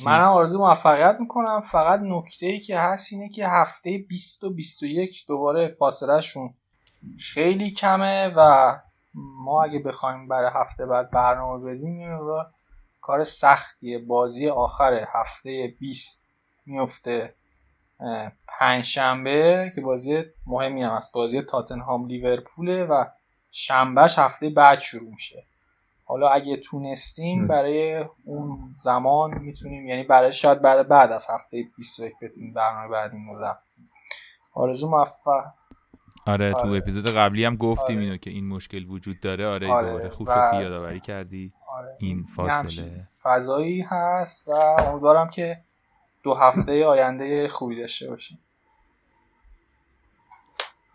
من 0.06 0.24
آرزو 0.24 0.58
موفقیت 0.58 1.16
می‌کنم. 1.20 1.60
فقط 1.60 2.00
نکته 2.02 2.46
ای 2.46 2.60
که 2.60 2.78
هست 2.78 3.12
اینه 3.12 3.28
که 3.28 3.48
هفته 3.48 3.98
20 4.08 4.44
و 4.44 4.54
21 4.54 5.24
دوباره 5.28 5.68
فاصله 5.68 6.20
شون 6.20 6.54
خیلی 7.18 7.70
کمه 7.70 8.32
و 8.36 8.72
ما 9.14 9.64
اگه 9.64 9.78
بخوایم 9.78 10.28
برای 10.28 10.50
هفته 10.54 10.86
بعد 10.86 11.10
برنامه 11.10 11.64
بدیم 11.64 12.00
یه 12.00 12.08
کار 13.04 13.24
سختیه 13.24 13.98
بازی 13.98 14.48
آخر 14.48 15.04
هفته 15.12 15.74
20 15.80 16.24
میفته 16.66 17.34
پنجشنبه 18.48 19.72
که 19.74 19.80
بازی 19.80 20.24
مهمی 20.46 20.82
هم 20.82 20.92
است 20.92 21.14
بازی 21.14 21.42
تاتنهام 21.42 22.06
لیورپوله 22.06 22.84
و 22.84 23.04
شنبهش 23.50 24.18
هفته 24.18 24.48
بعد 24.48 24.78
شروع 24.78 25.10
میشه. 25.10 25.44
حالا 26.04 26.28
اگه 26.28 26.56
تونستیم 26.56 27.46
برای 27.46 28.04
اون 28.24 28.72
زمان 28.76 29.38
می‌تونیم 29.38 29.86
یعنی 29.86 30.02
برای 30.02 30.32
شاید 30.32 30.62
بعد 30.62 30.88
بعد 30.88 31.12
از 31.12 31.26
هفته 31.30 31.64
21 31.76 32.12
بتونیم 32.22 32.54
برنامه 32.54 32.88
بعدی 32.88 33.16
مزف 33.16 33.56
آرزو 34.54 34.90
موفق. 34.90 35.44
آره, 36.26 36.52
تو 36.52 36.58
آره. 36.58 36.78
اپیزود 36.78 37.10
قبلی 37.10 37.44
هم 37.44 37.56
گفتیم 37.56 37.96
آره. 37.96 38.04
اینو 38.04 38.16
که 38.16 38.30
این 38.30 38.48
مشکل 38.48 38.84
وجود 38.88 39.20
داره. 39.20 39.46
آره, 39.46 39.72
آره. 39.72 40.08
خوب 40.08 40.26
شد 40.26 40.50
که 40.50 40.56
یادآوری 40.56 41.00
کردی. 41.00 41.52
آره. 41.74 41.96
این 41.98 42.26
فاصله. 42.36 43.06
فضایی 43.22 43.80
هست 43.82 44.48
و 44.48 44.52
امیدوارم 44.52 45.30
که 45.30 45.60
دو 46.22 46.34
هفته 46.34 46.86
آینده 46.86 47.48
خوبی 47.48 47.76
داشته 47.76 48.10
باشیم. 48.10 48.38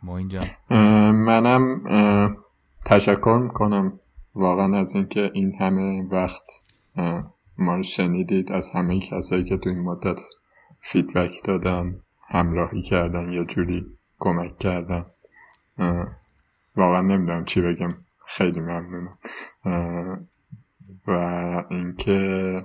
ما 0.03 0.17
اینجا 0.17 0.41
منم 1.11 1.83
تشکر 2.85 3.39
می‌کنم 3.41 3.99
واقعا 4.35 4.77
از 4.77 4.95
اینکه 4.95 5.31
این 5.33 5.55
همه 5.59 6.07
وقت 6.11 6.65
ما 7.57 7.75
رو 7.75 7.83
شنیدید. 7.83 8.51
از 8.51 8.71
همه 8.71 8.99
کسایی 8.99 9.43
که 9.43 9.57
تو 9.57 9.69
این 9.69 9.79
مدت 9.79 10.19
فیدبک 10.81 11.43
دادن 11.43 12.01
همراهی 12.27 12.81
کردن 12.81 13.31
یا 13.31 13.43
جوری 13.43 13.97
کمک 14.19 14.57
کردن. 14.57 15.05
واقعا 16.75 17.01
نمی‌دونم 17.01 17.45
چی 17.45 17.61
بگم. 17.61 17.89
خیلی 18.25 18.59
ممنونم. 18.59 19.17
و 21.07 21.11
اینکه 21.69 22.55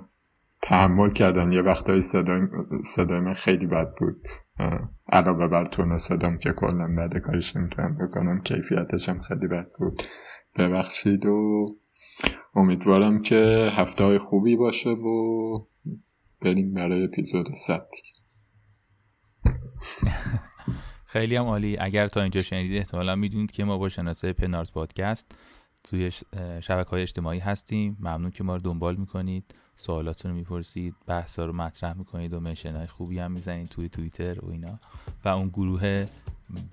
تحمل 0.61 1.09
کردن 1.09 1.51
یه 1.51 1.61
وقتایی 1.61 2.01
صدای, 2.01 2.41
صدای 2.83 3.19
من 3.19 3.33
خیلی 3.33 3.67
بد 3.67 3.95
بود. 3.99 4.27
علاوه 5.11 5.47
بر 5.47 5.65
تون 5.65 5.97
صدام 5.97 6.37
که 6.37 6.51
کلا 6.51 6.95
بعد 6.97 7.17
کارش 7.17 7.55
نمی‌تونم 7.55 7.97
بکنم 7.97 8.41
کیفیتشم 8.41 9.21
خیلی 9.21 9.47
بد 9.47 9.67
بود. 9.79 10.01
ببخشید 10.57 11.25
و 11.25 11.65
امیدوارم 12.55 13.21
که 13.21 13.69
هفته 13.71 14.03
های 14.03 14.17
خوبی 14.17 14.55
باشه 14.55 14.89
و 14.89 15.57
بریم 16.41 16.73
برای 16.73 17.03
اپیزود 17.03 17.53
100 17.53 17.87
خیلی 21.05 21.35
هم 21.35 21.45
عالی. 21.45 21.77
اگر 21.79 22.07
تا 22.07 22.21
اینجا 22.21 22.41
شنیدید 22.41 22.77
احتمالا 22.77 23.15
می‌دونید 23.15 23.51
که 23.51 23.63
ما 23.63 23.77
با 23.77 23.89
شناسه 23.89 24.33
پنارت 24.33 24.71
پادکست 24.71 25.35
توی 25.89 26.11
شبکه 26.61 26.89
های 26.89 27.01
اجتماعی 27.01 27.39
هستیم. 27.39 27.97
ممنون 27.99 28.31
که 28.31 28.43
ما 28.43 28.55
رو 28.55 28.61
دنبال 28.61 28.95
می‌کنید. 28.95 29.43
سوالاتون 29.75 30.31
رو 30.31 30.37
می‌پرسید. 30.37 30.95
بحثا 31.07 31.45
رو 31.45 31.53
مطرح 31.53 31.93
می‌کنید 31.97 32.33
و 32.33 32.39
منشن 32.39 32.75
های 32.75 32.87
خوبی 32.87 33.19
هم 33.19 33.31
می‌زنید 33.31 33.69
توی 33.69 33.89
توییتر 33.89 34.45
و 34.45 34.51
اینا. 34.51 34.79
و 35.25 35.29
اون 35.29 35.47
گروه 35.47 36.05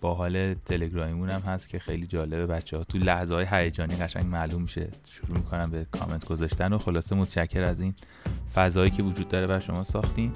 با 0.01 0.15
حال 0.15 0.55
تلگرامیمون 0.55 1.31
هم 1.31 1.41
هست 1.41 1.69
که 1.69 1.79
خیلی 1.79 2.07
جالبه 2.07 2.47
بچه 2.47 2.77
ها 2.77 2.85
تو 2.85 2.99
لحظه 2.99 3.35
های 3.35 3.47
هیجانی 3.51 3.97
قشنگ 3.97 4.25
معلوم 4.25 4.63
میشه. 4.63 4.89
شروع 5.11 5.39
می‌کنم 5.39 5.71
به 5.71 5.87
کامنت 5.93 6.25
گذاشتن 6.25 6.73
و 6.73 6.79
خلاصه 6.79 7.17
متشکر 7.17 7.63
از 7.63 7.81
این 7.81 7.95
فضایی 8.55 8.91
که 8.91 9.03
وجود 9.03 9.29
داره 9.29 9.47
بر 9.47 9.61
شما 9.61 9.85
ساختین. 9.85 10.33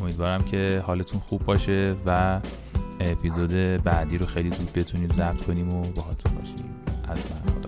امیدوارم 0.00 0.44
که 0.44 0.82
حالتون 0.86 1.20
خوب 1.20 1.44
باشه 1.44 1.96
و 2.06 2.40
اپیزود 3.00 3.52
بعدی 3.82 4.18
رو 4.18 4.26
خیلی 4.26 4.50
زود 4.50 4.72
بتونیم 4.72 5.08
ضبط 5.08 5.44
کنیم 5.44 5.74
و 5.74 5.82
باهاتون 5.82 6.32
باشیم. 6.34 6.74
از 7.08 7.32
من 7.32 7.52
خدافظ 7.52 7.67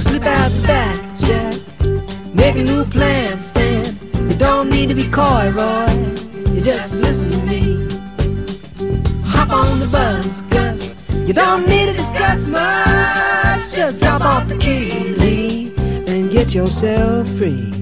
Slip 0.00 0.22
out 0.26 0.50
the 0.52 0.62
back, 0.62 1.18
Jack. 1.18 1.54
Make 2.34 2.54
a 2.54 2.62
new 2.62 2.84
plan, 2.84 3.40
Stan. 3.40 3.98
You 4.30 4.36
don't 4.36 4.70
need 4.70 4.88
to 4.90 4.94
be 4.94 5.08
coy, 5.08 5.50
Roy. 5.50 5.88
You 6.54 6.60
just 6.60 6.94
listen 6.94 7.30
to 7.32 7.38
me. 7.38 7.82
Hop 9.24 9.50
on 9.50 9.80
the 9.80 9.88
bus, 9.90 10.42
Gus. 10.42 10.94
You 11.26 11.34
don't 11.34 11.66
need 11.66 11.86
to 11.86 11.92
discuss 11.94 12.46
much. 12.46 13.74
Just 13.74 13.98
drop 13.98 14.22
off 14.22 14.48
the 14.48 14.56
key, 14.58 15.14
leave, 15.14 15.76
and 16.08 16.30
get 16.30 16.54
yourself 16.54 17.28
free. 17.30 17.77